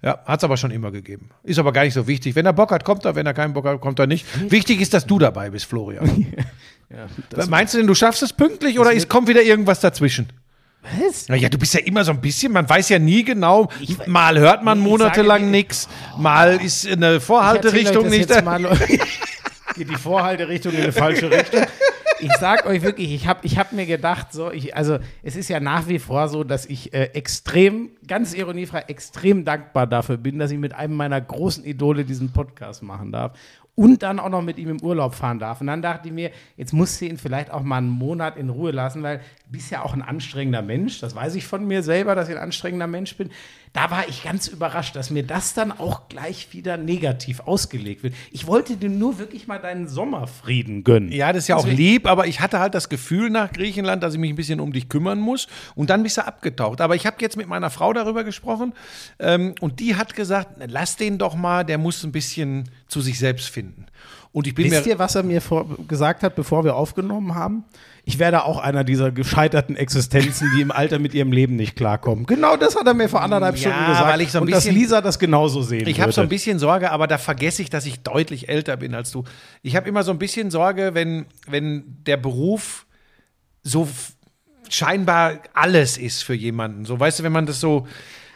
Ja, 0.03 0.19
hat 0.25 0.41
es 0.41 0.45
aber 0.45 0.57
schon 0.57 0.71
immer 0.71 0.91
gegeben. 0.91 1.31
Ist 1.43 1.59
aber 1.59 1.73
gar 1.73 1.85
nicht 1.85 1.95
so 1.95 2.07
wichtig. 2.07 2.35
Wenn 2.35 2.47
er 2.47 2.53
Bock 2.53 2.71
hat, 2.71 2.85
kommt 2.85 3.05
er. 3.05 3.15
Wenn 3.15 3.27
er 3.27 3.35
keinen 3.35 3.53
Bock 3.53 3.67
hat, 3.67 3.81
kommt 3.81 3.99
er 3.99 4.07
nicht. 4.07 4.27
Wichtig 4.51 4.81
ist, 4.81 4.95
dass 4.95 5.07
du 5.07 5.19
dabei 5.19 5.51
bist, 5.51 5.67
Florian. 5.67 6.27
Meinst 7.49 7.75
du 7.75 7.79
denn, 7.79 7.87
du 7.87 7.95
schaffst 7.95 8.23
es 8.23 8.33
pünktlich 8.33 8.79
oder 8.79 8.93
ist, 8.93 9.09
kommt 9.09 9.29
wieder 9.29 9.43
irgendwas 9.43 9.81
dazwischen? 9.81 10.29
Was? 11.01 11.29
Naja, 11.29 11.49
du 11.49 11.59
bist 11.59 11.75
ja 11.75 11.81
immer 11.81 12.05
so 12.05 12.11
ein 12.11 12.21
bisschen, 12.21 12.53
man 12.53 12.69
weiß 12.69 12.89
ja 12.89 12.99
nie 12.99 13.23
genau. 13.25 13.69
Ich- 13.81 14.05
mal 14.07 14.39
hört 14.39 14.65
man 14.65 14.79
monatelang 14.81 15.51
nichts, 15.51 15.89
mal 16.19 16.61
ist 16.61 16.87
eine 16.89 17.17
Ich 17.17 17.23
Vorhalterichtung 17.23 18.09
nicht. 18.09 18.29
jetzt 18.29 18.45
mal. 18.45 18.61
Geht 19.75 19.89
die 19.89 19.97
Vorhalterichtung 19.97 20.73
in 20.73 20.83
eine 20.83 20.93
falsche 20.93 21.31
Richtung. 21.31 21.63
Ich 22.19 22.33
sag 22.39 22.67
euch 22.67 22.83
wirklich, 22.83 23.11
ich 23.13 23.27
habe 23.27 23.41
ich 23.43 23.59
hab 23.59 23.73
mir 23.73 23.87
gedacht, 23.87 24.29
so, 24.33 24.51
ich, 24.53 24.77
also 24.77 24.99
es 25.23 25.35
ist 25.35 25.49
ja 25.49 25.61
nach 25.61 25.89
wie 25.89 25.99
vor 25.99 26.29
so, 26.29 26.45
dass 26.45 26.67
ich 26.67 26.93
äh, 26.93 27.05
extrem, 27.15 27.91
ganz 28.07 28.33
ironiefrei, 28.35 28.81
extrem 28.87 29.45
dankbar 29.45 29.87
dafür 29.87 30.19
bin, 30.19 30.39
dass 30.39 30.51
ich 30.51 30.59
mit 30.59 30.75
einem 30.75 30.95
meiner 30.95 31.21
großen 31.21 31.65
Idole 31.65 32.05
diesen 32.05 32.33
Podcast 32.33 32.83
machen 32.83 33.11
darf 33.13 33.33
und 33.75 34.03
dann 34.03 34.19
auch 34.19 34.29
noch 34.29 34.43
mit 34.43 34.59
ihm 34.59 34.69
im 34.69 34.83
Urlaub 34.83 35.15
fahren 35.15 35.39
darf. 35.39 35.61
Und 35.61 35.69
dann 35.69 35.83
dachte 35.83 36.09
ich 36.09 36.15
mir, 36.15 36.31
jetzt 36.57 36.73
musst 36.73 37.01
du 37.01 37.07
ihn 37.07 37.17
vielleicht 37.17 37.51
auch 37.51 37.63
mal 37.63 37.79
einen 37.79 37.89
Monat 37.89 38.37
in 38.37 38.51
Ruhe 38.51 38.71
lassen, 38.71 39.03
weil 39.03 39.21
bist 39.53 39.71
ja 39.71 39.83
auch 39.83 39.93
ein 39.93 40.03
anstrengender 40.03 40.63
Mensch. 40.63 40.99
Das 41.01 41.15
weiß 41.15 41.35
ich 41.35 41.47
von 41.47 41.67
mir 41.67 41.83
selber, 41.83 42.15
dass 42.15 42.29
ich 42.29 42.35
ein 42.35 42.43
anstrengender 42.43 42.87
Mensch 42.87 43.17
bin. 43.17 43.31
Da 43.73 43.91
war 43.91 44.09
ich 44.09 44.25
ganz 44.25 44.49
überrascht, 44.49 44.97
dass 44.97 45.11
mir 45.11 45.23
das 45.23 45.55
dann 45.55 45.73
auch 45.73 46.09
gleich 46.09 46.53
wieder 46.53 46.77
negativ 46.77 47.41
ausgelegt 47.41 48.03
wird. 48.03 48.15
Ich 48.31 48.47
wollte 48.47 48.77
dir 48.77 48.91
nur 48.91 49.19
wirklich 49.19 49.47
mal 49.47 49.59
deinen 49.59 49.89
Sommerfrieden 49.89 50.85
gönnen. 50.85 51.13
Ja, 51.13 51.33
das 51.33 51.45
ist 51.45 51.49
ja 51.49 51.57
auch 51.57 51.67
lieb, 51.67 52.07
aber 52.07 52.27
ich 52.27 52.41
hatte 52.41 52.59
halt 52.59 52.75
das 52.75 52.89
Gefühl 52.89 53.31
nach 53.31 53.53
Griechenland, 53.53 54.03
dass 54.03 54.15
ich 54.15 54.21
mich 54.21 54.31
ein 54.31 54.37
bisschen 54.37 54.61
um 54.61 54.73
dich 54.73 54.89
kümmern 54.89 55.21
muss 55.21 55.47
und 55.75 55.89
dann 55.89 56.03
bist 56.03 56.19
du 56.19 56.27
abgetaucht. 56.27 56.81
Aber 56.81 56.97
ich 56.97 57.07
habe 57.07 57.17
jetzt 57.21 57.37
mit 57.37 57.47
meiner 57.47 57.71
Frau 57.71 57.93
darüber 57.93 58.25
gesprochen 58.25 58.75
ähm, 59.19 59.55
und 59.61 59.81
die 59.81 59.97
hat 59.97 60.15
gesagt, 60.15 60.57
lass 60.67 60.97
den 60.97 61.19
doch 61.19 61.35
mal, 61.35 61.65
der 61.65 61.79
muss 61.79 62.03
ein 62.05 62.13
bisschen 62.13 62.69
zu 62.89 63.01
sich 63.01 63.19
selbst 63.19 63.49
finden. 63.49 63.87
Und 64.33 64.47
ich 64.47 64.55
bin 64.55 64.71
Wisst 64.71 64.87
mir 64.87 64.93
ihr, 64.93 64.99
was 64.99 65.15
er 65.15 65.23
mir 65.23 65.43
vor, 65.43 65.67
gesagt 65.87 66.23
hat, 66.23 66.35
bevor 66.35 66.65
wir 66.65 66.75
aufgenommen 66.75 67.35
haben? 67.35 67.65
Ich 68.05 68.19
werde 68.19 68.45
auch 68.45 68.59
einer 68.59 68.83
dieser 68.83 69.13
gescheiterten 69.13 69.77
Existenzen, 69.77 70.51
die 70.57 70.63
im 70.63 70.71
Alter 70.73 70.99
mit 70.99 71.13
ihrem 71.15 71.33
Leben 71.33 71.55
nicht 71.57 71.77
klarkommen. 71.77 72.25
Genau 72.27 72.57
das 72.57 72.75
hat 72.75 72.87
er 72.87 72.95
mir 72.95 73.09
vor 73.11 73.21
anderthalb 73.23 73.57
Ja, 73.57 73.61
Stunden 73.71 73.87
gesagt. 73.91 74.09
weil 74.09 74.21
ich 74.23 74.33
so 74.33 74.39
ein 74.39 74.43
und 74.45 74.51
dass 74.51 74.65
bisschen- 74.65 74.75
Lisa 74.75 75.01
das 75.03 75.19
genauso 75.19 75.61
sehen 75.63 75.87
Ich 75.87 76.01
habe 76.01 76.13
so 76.13 76.23
ein 76.23 76.29
bisschen 76.31 76.59
Sorge, 76.59 76.91
aber 76.91 77.07
da 77.07 77.19
vergesse 77.19 77.61
ich, 77.63 77.69
dass 77.71 77.85
ich 77.85 78.01
deutlich 78.01 78.49
älter 78.49 78.77
bin 78.79 78.95
als 78.95 79.11
du. 79.13 79.25
Ich 79.63 79.77
habe 79.77 79.87
immer 79.89 80.03
so 80.03 80.11
ein 80.13 80.19
bisschen 80.19 80.51
Sorge, 80.51 80.95
wenn, 80.95 81.27
wenn 81.47 81.85
der 82.07 82.17
Beruf 82.17 82.87
so 83.63 83.87
scheinbar 84.69 85.35
alles 85.53 85.99
ist 85.99 86.23
für 86.25 86.35
jemanden. 86.35 86.85
So, 86.87 86.99
weißt 86.99 87.21
du, 87.21 87.23
wenn 87.23 87.33
man 87.33 87.47
das 87.47 87.61
so. 87.61 87.87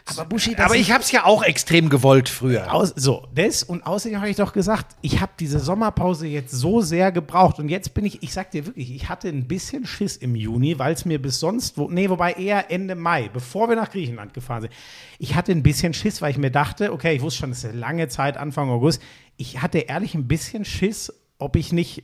Aber 0.07 0.25
Buschi, 0.25 0.55
das 0.55 0.65
aber 0.65 0.75
ich 0.75 0.91
habe 0.91 1.03
es 1.03 1.11
ja 1.11 1.25
auch 1.25 1.43
extrem 1.43 1.89
gewollt 1.89 2.29
früher. 2.29 2.73
Aus, 2.73 2.93
so, 2.95 3.27
das 3.33 3.63
und 3.63 3.85
außerdem 3.85 4.19
habe 4.19 4.29
ich 4.29 4.37
doch 4.37 4.53
gesagt, 4.53 4.95
ich 5.01 5.19
habe 5.19 5.31
diese 5.39 5.59
Sommerpause 5.59 6.27
jetzt 6.27 6.51
so 6.51 6.81
sehr 6.81 7.11
gebraucht 7.11 7.59
und 7.59 7.69
jetzt 7.69 7.93
bin 7.93 8.05
ich, 8.05 8.23
ich 8.23 8.33
sag 8.33 8.51
dir 8.51 8.65
wirklich, 8.65 8.93
ich 8.93 9.09
hatte 9.09 9.27
ein 9.27 9.47
bisschen 9.47 9.85
Schiss 9.85 10.17
im 10.17 10.35
Juni, 10.35 10.79
weil 10.79 10.93
es 10.93 11.05
mir 11.05 11.21
bis 11.21 11.39
sonst, 11.39 11.77
wo, 11.77 11.89
nee, 11.89 12.09
wobei 12.09 12.33
eher 12.33 12.71
Ende 12.71 12.95
Mai, 12.95 13.29
bevor 13.31 13.69
wir 13.69 13.75
nach 13.75 13.91
Griechenland 13.91 14.33
gefahren 14.33 14.61
sind, 14.61 14.73
ich 15.19 15.35
hatte 15.35 15.51
ein 15.51 15.63
bisschen 15.63 15.93
Schiss, 15.93 16.21
weil 16.21 16.31
ich 16.31 16.37
mir 16.37 16.51
dachte, 16.51 16.93
okay, 16.93 17.15
ich 17.15 17.21
wusste 17.21 17.41
schon, 17.41 17.51
es 17.51 17.59
ist 17.59 17.69
eine 17.69 17.79
lange 17.79 18.07
Zeit, 18.07 18.37
Anfang 18.37 18.69
August, 18.69 19.01
ich 19.35 19.61
hatte 19.61 19.79
ehrlich 19.79 20.15
ein 20.15 20.27
bisschen 20.27 20.65
Schiss, 20.65 21.13
ob 21.37 21.55
ich 21.55 21.71
nicht 21.71 22.03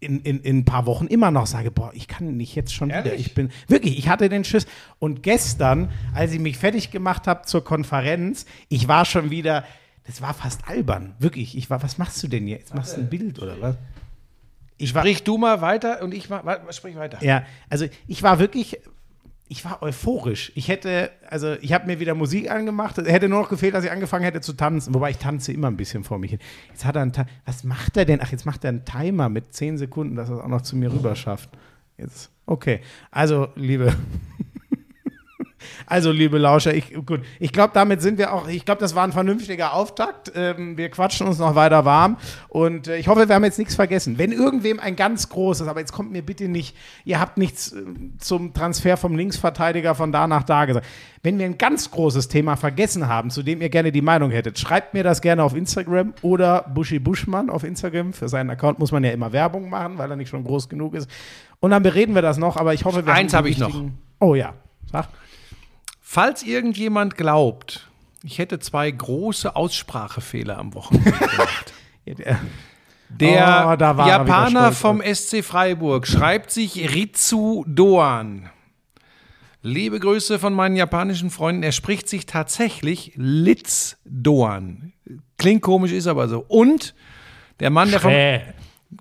in, 0.00 0.20
in, 0.20 0.40
in 0.40 0.58
ein 0.58 0.64
paar 0.64 0.86
Wochen 0.86 1.06
immer 1.06 1.30
noch 1.30 1.46
sage, 1.46 1.70
boah, 1.70 1.92
ich 1.94 2.08
kann 2.08 2.36
nicht 2.36 2.54
jetzt 2.54 2.74
schon 2.74 2.88
wieder. 2.88 3.04
Ehrlich? 3.04 3.26
Ich 3.26 3.34
bin 3.34 3.50
wirklich, 3.68 3.98
ich 3.98 4.08
hatte 4.08 4.28
den 4.28 4.44
Schiss. 4.44 4.66
Und 4.98 5.22
gestern, 5.22 5.90
als 6.14 6.32
ich 6.32 6.40
mich 6.40 6.56
fertig 6.58 6.90
gemacht 6.90 7.26
habe 7.26 7.42
zur 7.42 7.62
Konferenz, 7.62 8.46
ich 8.68 8.88
war 8.88 9.04
schon 9.04 9.30
wieder, 9.30 9.64
das 10.04 10.22
war 10.22 10.34
fast 10.34 10.66
albern. 10.68 11.14
Wirklich, 11.18 11.56
ich 11.56 11.68
war, 11.70 11.82
was 11.82 11.98
machst 11.98 12.22
du 12.22 12.28
denn 12.28 12.48
jetzt? 12.48 12.74
Machst 12.74 12.96
du 12.96 13.02
ein 13.02 13.10
Bild 13.10 13.40
oder 13.40 13.60
was? 13.60 13.76
Ich 14.78 14.94
war, 14.94 15.02
Sprich 15.02 15.22
du 15.22 15.36
mal 15.36 15.60
weiter 15.60 16.02
und 16.02 16.14
ich 16.14 16.30
mal, 16.30 16.60
sprich 16.70 16.96
weiter. 16.96 17.18
ja, 17.22 17.44
also 17.68 17.86
ich 18.08 18.22
war 18.22 18.38
wirklich, 18.38 18.80
ich 19.50 19.64
war 19.64 19.82
euphorisch. 19.82 20.52
Ich 20.54 20.68
hätte, 20.68 21.10
also 21.28 21.54
ich 21.60 21.72
habe 21.72 21.86
mir 21.86 21.98
wieder 21.98 22.14
Musik 22.14 22.48
angemacht. 22.48 22.96
Es 22.98 23.08
hätte 23.08 23.28
nur 23.28 23.40
noch 23.40 23.48
gefehlt, 23.48 23.74
dass 23.74 23.84
ich 23.84 23.90
angefangen 23.90 24.22
hätte 24.22 24.40
zu 24.40 24.52
tanzen. 24.52 24.94
Wobei 24.94 25.10
ich 25.10 25.18
tanze 25.18 25.52
immer 25.52 25.66
ein 25.66 25.76
bisschen 25.76 26.04
vor 26.04 26.18
mich 26.20 26.30
hin. 26.30 26.38
Jetzt 26.68 26.84
hat 26.84 26.94
er 26.94 27.02
einen, 27.02 27.12
was 27.46 27.64
macht 27.64 27.96
er 27.96 28.04
denn? 28.04 28.20
Ach, 28.22 28.30
jetzt 28.30 28.46
macht 28.46 28.62
er 28.62 28.68
einen 28.68 28.84
Timer 28.84 29.28
mit 29.28 29.52
10 29.52 29.76
Sekunden, 29.76 30.14
dass 30.14 30.28
er 30.28 30.36
es 30.36 30.40
auch 30.42 30.48
noch 30.48 30.60
zu 30.60 30.76
mir 30.76 30.92
rüber 30.92 31.16
schafft. 31.16 31.50
Jetzt, 31.98 32.30
okay. 32.46 32.80
Also, 33.10 33.48
liebe, 33.56 33.92
also, 35.86 36.10
liebe 36.10 36.38
Lauscher, 36.38 36.74
ich, 36.74 36.94
gut, 37.06 37.20
ich 37.38 37.52
glaube, 37.52 37.72
damit 37.74 38.02
sind 38.02 38.18
wir 38.18 38.32
auch, 38.32 38.48
ich 38.48 38.64
glaube, 38.64 38.80
das 38.80 38.94
war 38.94 39.04
ein 39.04 39.12
vernünftiger 39.12 39.74
Auftakt. 39.74 40.32
Ähm, 40.34 40.76
wir 40.76 40.90
quatschen 40.90 41.26
uns 41.26 41.38
noch 41.38 41.54
weiter 41.54 41.84
warm 41.84 42.16
und 42.48 42.88
äh, 42.88 42.96
ich 42.96 43.08
hoffe, 43.08 43.28
wir 43.28 43.34
haben 43.34 43.44
jetzt 43.44 43.58
nichts 43.58 43.74
vergessen. 43.74 44.18
Wenn 44.18 44.32
irgendwem 44.32 44.80
ein 44.80 44.96
ganz 44.96 45.28
großes, 45.28 45.68
aber 45.68 45.80
jetzt 45.80 45.92
kommt 45.92 46.12
mir 46.12 46.22
bitte 46.22 46.48
nicht, 46.48 46.76
ihr 47.04 47.20
habt 47.20 47.38
nichts 47.38 47.72
äh, 47.72 47.82
zum 48.18 48.54
Transfer 48.54 48.96
vom 48.96 49.16
Linksverteidiger 49.16 49.94
von 49.94 50.12
da 50.12 50.26
nach 50.26 50.42
da 50.42 50.64
gesagt. 50.64 50.86
Wenn 51.22 51.38
wir 51.38 51.44
ein 51.44 51.58
ganz 51.58 51.90
großes 51.90 52.28
Thema 52.28 52.56
vergessen 52.56 53.06
haben, 53.08 53.30
zu 53.30 53.42
dem 53.42 53.60
ihr 53.60 53.68
gerne 53.68 53.92
die 53.92 54.00
Meinung 54.00 54.30
hättet, 54.30 54.58
schreibt 54.58 54.94
mir 54.94 55.04
das 55.04 55.20
gerne 55.20 55.42
auf 55.42 55.54
Instagram 55.54 56.14
oder 56.22 56.62
Buschi 56.74 56.98
Buschmann 56.98 57.50
auf 57.50 57.62
Instagram. 57.64 58.12
Für 58.12 58.28
seinen 58.28 58.50
Account 58.50 58.78
muss 58.78 58.92
man 58.92 59.04
ja 59.04 59.10
immer 59.10 59.32
Werbung 59.32 59.68
machen, 59.68 59.98
weil 59.98 60.10
er 60.10 60.16
nicht 60.16 60.30
schon 60.30 60.44
groß 60.44 60.68
genug 60.68 60.94
ist. 60.94 61.10
Und 61.60 61.72
dann 61.72 61.82
bereden 61.82 62.14
wir 62.14 62.22
das 62.22 62.38
noch, 62.38 62.56
aber 62.56 62.72
ich 62.72 62.84
hoffe, 62.84 63.04
wir 63.04 63.12
Eins 63.12 63.34
haben 63.34 63.38
habe 63.38 63.48
die 63.48 63.52
ich 63.52 63.58
noch. 63.58 63.84
Oh 64.18 64.34
ja, 64.34 64.54
sag. 64.90 65.08
Falls 66.12 66.42
irgendjemand 66.42 67.16
glaubt, 67.16 67.88
ich 68.24 68.38
hätte 68.40 68.58
zwei 68.58 68.90
große 68.90 69.54
Aussprachefehler 69.54 70.58
am 70.58 70.74
Wochenende 70.74 71.12
gemacht. 71.12 71.72
Der- 72.04 72.40
Oh, 73.22 73.24
er 73.68 73.78
Japaner 74.08 74.72
vom 74.72 75.00
SC 75.14 75.44
Freiburg 75.44 76.08
schreibt 76.08 76.50
sich 76.50 76.92
Ritsu 76.94 77.62
Doan. 77.68 78.50
Liebe 79.62 80.00
Grüße 80.00 80.40
von 80.40 80.52
meinen 80.52 80.74
japanischen 80.74 81.30
Freunden. 81.30 81.62
Er 81.62 81.70
spricht 81.70 82.08
sich 82.08 82.26
tatsächlich 82.26 83.12
Litz 83.14 83.96
Doan. 84.04 84.92
Klingt 85.38 85.62
komisch, 85.62 85.92
ist 85.92 86.08
aber 86.08 86.26
so. 86.26 86.44
Und 86.48 86.92
der 87.60 87.70
Mann, 87.70 87.88
der 87.92 88.00
vom, 88.00 88.10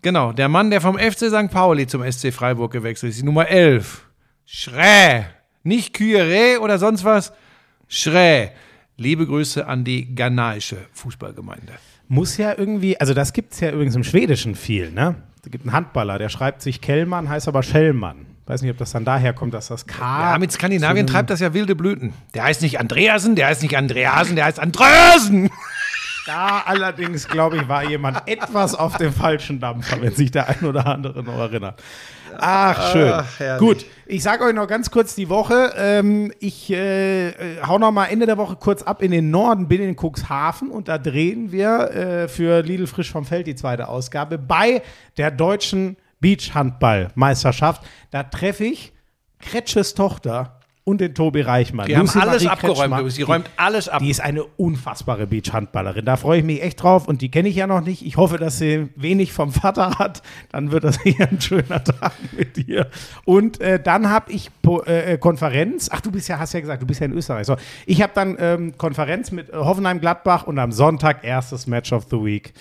genau, 0.03 0.31
der 0.31 0.47
Mann, 0.47 0.69
der 0.69 0.81
vom 0.81 0.99
FC 0.99 1.29
St. 1.29 1.49
Pauli 1.49 1.87
zum 1.87 2.03
SC 2.11 2.31
Freiburg 2.31 2.71
gewechselt 2.71 3.09
ist, 3.13 3.19
die 3.19 3.25
Nummer 3.25 3.47
11. 3.47 4.05
Schrä. 4.45 5.25
Nicht 5.63 5.93
Kyre 5.93 6.59
oder 6.61 6.77
sonst 6.79 7.03
was. 7.03 7.33
Schrä. 7.87 8.51
Liebe 8.97 9.25
Grüße 9.25 9.65
an 9.67 9.83
die 9.83 10.13
ghanaische 10.13 10.77
Fußballgemeinde. 10.93 11.73
muss 12.09 12.37
ja 12.37 12.57
irgendwie, 12.57 12.99
also 12.99 13.13
das 13.13 13.33
gibt 13.33 13.53
es 13.53 13.59
ja 13.59 13.71
übrigens 13.71 13.95
im 13.95 14.03
Schwedischen 14.03 14.55
viel, 14.55 14.91
ne? 14.91 15.15
Es 15.43 15.49
gibt 15.51 15.63
einen 15.63 15.73
Handballer, 15.73 16.17
der 16.17 16.29
schreibt 16.29 16.61
sich 16.61 16.81
Kellmann, 16.81 17.29
heißt 17.29 17.47
aber 17.47 17.63
Schellmann. 17.63 18.25
Weiß 18.45 18.61
nicht, 18.63 18.71
ob 18.71 18.77
das 18.77 18.91
dann 18.91 19.05
daher 19.05 19.31
kommt, 19.33 19.53
dass 19.53 19.67
das 19.67 19.85
K. 19.85 20.31
Ja, 20.33 20.37
mit 20.39 20.51
Skandinavien 20.51 21.05
treibt 21.05 21.29
das 21.29 21.39
ja 21.39 21.53
wilde 21.53 21.75
Blüten. 21.75 22.13
Der 22.33 22.43
heißt 22.43 22.63
nicht 22.63 22.79
Andreasen, 22.79 23.35
der 23.35 23.47
heißt 23.47 23.61
nicht 23.61 23.77
Andreasen, 23.77 24.35
der 24.35 24.45
heißt 24.45 24.59
Andrösen. 24.59 25.49
Da 26.25 26.63
allerdings, 26.65 27.27
glaube 27.27 27.57
ich, 27.57 27.67
war 27.67 27.87
jemand 27.89 28.27
etwas 28.27 28.75
auf 28.75 28.97
dem 28.97 29.13
falschen 29.13 29.59
Dampfer, 29.59 30.01
wenn 30.01 30.13
sich 30.13 30.31
der 30.31 30.49
ein 30.49 30.65
oder 30.65 30.85
andere 30.87 31.23
noch 31.23 31.37
erinnert. 31.37 31.81
Ach, 32.37 32.91
schön. 32.91 33.11
Ach. 33.13 33.57
Gut, 33.59 33.85
ich 34.09 34.23
sage 34.23 34.43
euch 34.43 34.55
noch 34.55 34.67
ganz 34.67 34.89
kurz 34.89 35.13
die 35.13 35.29
Woche. 35.29 35.71
Ähm, 35.77 36.33
ich 36.39 36.71
äh, 36.71 37.29
äh, 37.29 37.61
hau 37.61 37.77
noch 37.77 37.91
mal 37.91 38.07
Ende 38.07 38.25
der 38.25 38.37
Woche 38.39 38.55
kurz 38.55 38.81
ab 38.81 39.03
in 39.03 39.11
den 39.11 39.29
Norden, 39.29 39.67
bin 39.67 39.81
in 39.81 39.95
Cuxhaven 39.95 40.71
und 40.71 40.87
da 40.87 40.97
drehen 40.97 41.51
wir 41.51 41.91
äh, 41.91 42.27
für 42.27 42.63
Lidl 42.63 42.87
Frisch 42.87 43.11
vom 43.11 43.23
Feld 43.23 43.45
die 43.45 43.53
zweite 43.53 43.87
Ausgabe 43.87 44.39
bei 44.39 44.81
der 45.17 45.29
deutschen 45.29 45.95
Beachhandball-Meisterschaft. 46.21 47.83
Da 48.09 48.23
treffe 48.23 48.65
ich 48.65 48.93
Kretsches 49.39 49.93
Tochter 49.93 50.58
und 50.89 50.99
den 50.99 51.13
Tobi 51.13 51.41
Reichmann. 51.41 51.85
Die 51.85 51.95
haben 51.95 52.07
Lucy 52.07 52.19
alles 52.19 52.43
Marie 52.43 52.53
abgeräumt, 52.53 52.93
Kretschmer. 52.93 53.09
Die 53.09 53.21
räumt 53.21 53.49
alles 53.57 53.89
ab. 53.89 53.99
Die 53.99 54.09
ist 54.09 54.21
eine 54.21 54.43
unfassbare 54.43 55.27
Beachhandballerin. 55.27 56.03
Da 56.03 56.17
freue 56.17 56.39
ich 56.39 56.45
mich 56.45 56.63
echt 56.63 56.81
drauf 56.81 57.07
und 57.07 57.21
die 57.21 57.29
kenne 57.29 57.47
ich 57.49 57.55
ja 57.55 57.67
noch 57.67 57.81
nicht. 57.81 58.05
Ich 58.05 58.17
hoffe, 58.17 58.37
dass 58.37 58.57
sie 58.57 58.89
wenig 58.95 59.31
vom 59.31 59.51
Vater 59.51 59.99
hat. 59.99 60.23
Dann 60.51 60.71
wird 60.71 60.83
das 60.83 60.99
hier 61.03 61.29
ein 61.29 61.39
schöner 61.39 61.83
Tag 61.83 62.13
mit 62.35 62.57
dir. 62.57 62.87
Und 63.23 63.61
äh, 63.61 63.79
dann 63.79 64.09
habe 64.09 64.31
ich 64.31 64.49
po, 64.61 64.81
äh, 64.81 65.17
Konferenz. 65.17 65.89
Ach, 65.91 66.01
du 66.01 66.11
bist 66.11 66.27
ja, 66.27 66.39
hast 66.39 66.53
ja 66.53 66.59
gesagt, 66.59 66.81
du 66.81 66.87
bist 66.87 66.99
ja 66.99 67.05
in 67.05 67.13
Österreich. 67.13 67.45
So, 67.45 67.55
ich 67.85 68.01
habe 68.01 68.13
dann 68.15 68.37
ähm, 68.39 68.77
Konferenz 68.77 69.31
mit 69.31 69.49
äh, 69.49 69.53
Hoffenheim-Gladbach 69.53 70.47
und 70.47 70.57
am 70.57 70.71
Sonntag 70.71 71.23
erstes 71.23 71.67
Match 71.67 71.93
of 71.93 72.07
the 72.09 72.17
Week. 72.17 72.53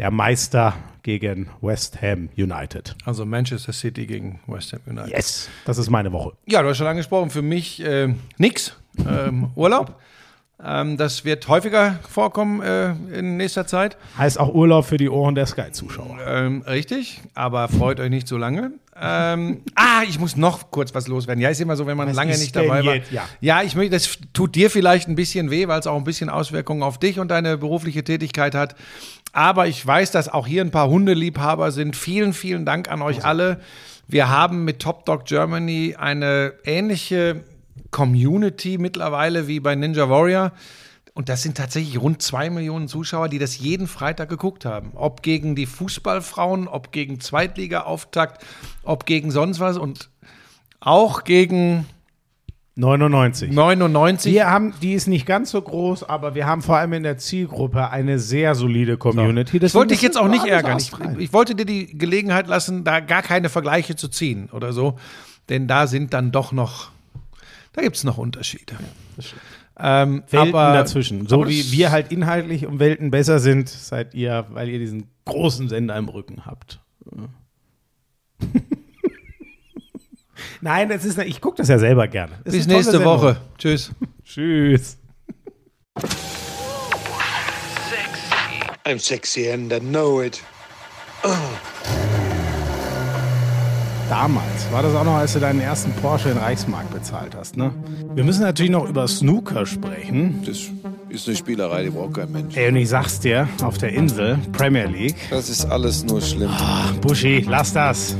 Der 0.00 0.10
Meister 0.10 0.72
gegen 1.02 1.50
West 1.60 2.00
Ham 2.00 2.30
United. 2.34 2.96
Also 3.04 3.26
Manchester 3.26 3.74
City 3.74 4.06
gegen 4.06 4.40
West 4.46 4.72
Ham 4.72 4.80
United. 4.86 5.10
Yes, 5.10 5.50
das 5.66 5.76
ist 5.76 5.90
meine 5.90 6.10
Woche. 6.10 6.32
Ja, 6.46 6.62
du 6.62 6.70
hast 6.70 6.78
schon 6.78 6.86
angesprochen, 6.86 7.28
für 7.28 7.42
mich 7.42 7.84
äh, 7.84 8.14
nix. 8.38 8.74
Ähm, 9.06 9.50
Urlaub. 9.54 10.00
Ähm, 10.64 10.96
das 10.96 11.26
wird 11.26 11.46
häufiger 11.48 12.00
vorkommen 12.08 12.62
äh, 12.62 12.92
in 13.12 13.36
nächster 13.36 13.66
Zeit. 13.66 13.98
Heißt 14.16 14.40
auch 14.40 14.54
Urlaub 14.54 14.86
für 14.86 14.96
die 14.96 15.10
Ohren 15.10 15.34
der 15.34 15.44
Sky-Zuschauer. 15.44 16.18
Ähm, 16.26 16.62
richtig, 16.62 17.20
aber 17.34 17.68
freut 17.68 18.00
euch 18.00 18.10
nicht 18.10 18.26
so 18.26 18.38
lange. 18.38 18.72
Ähm, 19.00 19.62
ah, 19.74 20.02
ich 20.06 20.18
muss 20.18 20.36
noch 20.36 20.70
kurz 20.70 20.94
was 20.94 21.08
loswerden. 21.08 21.40
Ja, 21.40 21.48
ist 21.48 21.60
immer 21.60 21.76
so, 21.76 21.86
wenn 21.86 21.96
man 21.96 22.08
Was 22.08 22.16
lange 22.16 22.36
nicht 22.36 22.54
dabei 22.54 22.84
war. 22.84 22.96
Ja. 23.10 23.26
ja, 23.40 23.62
ich 23.62 23.74
möchte, 23.74 23.92
das 23.92 24.18
tut 24.32 24.54
dir 24.54 24.70
vielleicht 24.70 25.08
ein 25.08 25.14
bisschen 25.14 25.50
weh, 25.50 25.68
weil 25.68 25.80
es 25.80 25.86
auch 25.86 25.96
ein 25.96 26.04
bisschen 26.04 26.28
Auswirkungen 26.28 26.82
auf 26.82 26.98
dich 26.98 27.18
und 27.18 27.30
deine 27.30 27.56
berufliche 27.56 28.04
Tätigkeit 28.04 28.54
hat. 28.54 28.74
Aber 29.32 29.68
ich 29.68 29.86
weiß, 29.86 30.10
dass 30.10 30.28
auch 30.28 30.46
hier 30.46 30.62
ein 30.62 30.70
paar 30.70 30.88
Hundeliebhaber 30.88 31.70
sind. 31.70 31.96
Vielen, 31.96 32.32
vielen 32.32 32.64
Dank 32.66 32.90
an 32.90 33.02
euch 33.02 33.24
alle. 33.24 33.60
Wir 34.08 34.28
haben 34.28 34.64
mit 34.64 34.80
Top 34.80 35.04
Dog 35.06 35.24
Germany 35.24 35.94
eine 35.96 36.54
ähnliche 36.64 37.44
Community 37.90 38.76
mittlerweile 38.78 39.46
wie 39.46 39.60
bei 39.60 39.74
Ninja 39.74 40.08
Warrior. 40.10 40.52
Und 41.14 41.28
das 41.28 41.42
sind 41.42 41.56
tatsächlich 41.56 42.00
rund 42.00 42.22
zwei 42.22 42.50
Millionen 42.50 42.88
Zuschauer, 42.88 43.28
die 43.28 43.38
das 43.38 43.58
jeden 43.58 43.86
Freitag 43.86 44.28
geguckt 44.28 44.64
haben. 44.64 44.92
Ob 44.94 45.22
gegen 45.22 45.54
die 45.54 45.66
Fußballfrauen, 45.66 46.66
ob 46.66 46.92
gegen 46.92 47.20
Zweitliga-Auftakt, 47.20 48.44
ob 48.82 49.06
gegen 49.06 49.30
sonst 49.30 49.60
was 49.60 49.76
und 49.76 50.08
auch 50.80 51.24
gegen 51.24 51.86
99. 52.80 53.52
99. 53.52 54.32
Wir 54.32 54.50
haben, 54.50 54.72
die 54.80 54.94
ist 54.94 55.06
nicht 55.06 55.26
ganz 55.26 55.50
so 55.50 55.60
groß, 55.60 56.04
aber 56.04 56.34
wir 56.34 56.46
haben 56.46 56.62
vor 56.62 56.78
allem 56.78 56.94
in 56.94 57.02
der 57.02 57.18
Zielgruppe 57.18 57.90
eine 57.90 58.18
sehr 58.18 58.54
solide 58.54 58.96
Community. 58.96 59.58
Das 59.58 59.74
wollte 59.74 59.92
ich 59.92 60.00
jetzt 60.00 60.16
auch 60.16 60.28
nicht 60.28 60.46
ärgern. 60.46 60.78
Ich, 60.78 60.90
ich 61.18 61.32
wollte 61.32 61.54
dir 61.54 61.66
die 61.66 61.96
Gelegenheit 61.96 62.48
lassen, 62.48 62.82
da 62.82 63.00
gar 63.00 63.22
keine 63.22 63.50
Vergleiche 63.50 63.96
zu 63.96 64.08
ziehen 64.08 64.48
oder 64.52 64.72
so. 64.72 64.98
Denn 65.50 65.68
da 65.68 65.86
sind 65.86 66.14
dann 66.14 66.32
doch 66.32 66.52
noch, 66.52 66.90
da 67.74 67.82
gibt 67.82 67.96
es 67.96 68.04
noch 68.04 68.16
Unterschiede. 68.16 68.74
Ähm, 69.78 70.22
Welten 70.30 70.54
aber, 70.54 70.72
dazwischen. 70.72 71.26
So 71.26 71.46
wie 71.48 71.72
wir 71.72 71.90
halt 71.90 72.10
inhaltlich 72.10 72.66
um 72.66 72.78
Welten 72.78 73.10
besser 73.10 73.40
sind, 73.40 73.68
seid 73.68 74.14
ihr, 74.14 74.46
weil 74.50 74.68
ihr 74.70 74.78
diesen 74.78 75.08
großen 75.26 75.68
Sender 75.68 75.96
im 75.96 76.08
Rücken 76.08 76.46
habt. 76.46 76.80
Nein, 80.60 80.88
das 80.88 81.04
ist, 81.04 81.18
ich 81.18 81.40
gucke 81.40 81.56
das 81.58 81.68
ja 81.68 81.78
selber 81.78 82.08
gerne. 82.08 82.32
Das 82.44 82.54
Bis 82.54 82.66
nächste 82.66 82.92
Sendung. 82.92 83.14
Woche. 83.14 83.36
Tschüss. 83.58 83.92
Tschüss. 84.24 84.96
I'm 88.84 88.98
sexy 88.98 89.50
and 89.50 89.72
I 89.72 89.78
know 89.80 90.20
it. 90.22 90.42
Damals 94.08 94.72
war 94.72 94.82
das 94.82 94.94
auch 94.94 95.04
noch, 95.04 95.14
als 95.14 95.34
du 95.34 95.38
deinen 95.38 95.60
ersten 95.60 95.92
Porsche 95.92 96.30
in 96.30 96.36
Reichsmark 96.38 96.90
bezahlt 96.90 97.36
hast, 97.36 97.56
ne? 97.56 97.72
Wir 98.14 98.24
müssen 98.24 98.42
natürlich 98.42 98.72
noch 98.72 98.88
über 98.88 99.06
Snooker 99.06 99.66
sprechen. 99.66 100.42
Das 100.44 100.58
ist 101.10 101.28
eine 101.28 101.36
Spielerei, 101.36 101.84
die 101.84 101.90
braucht 101.90 102.14
kein 102.14 102.32
Mensch. 102.32 102.56
Ey, 102.56 102.68
und 102.68 102.76
ich 102.76 102.88
sag's 102.88 103.20
dir, 103.20 103.48
auf 103.62 103.78
der 103.78 103.92
Insel, 103.92 104.38
Premier 104.52 104.86
League. 104.86 105.14
Das 105.30 105.48
ist 105.48 105.64
alles 105.66 106.02
nur 106.04 106.20
schlimm. 106.20 106.50
Buschi, 107.02 107.44
lass 107.48 107.72
das. 107.72 108.16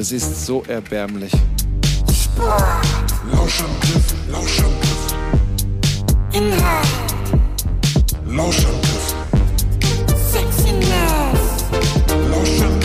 Es 0.00 0.12
ist 0.12 0.46
so 0.46 0.62
erbärmlich. 0.66 1.30
Lauschangriff, 3.30 4.14
Lauschangriff, 4.30 5.14
Inhalt, 6.32 6.88
Lauschangriff, 8.26 9.14
Sexiness, 10.32 11.66
Lauschangriff, 12.30 12.79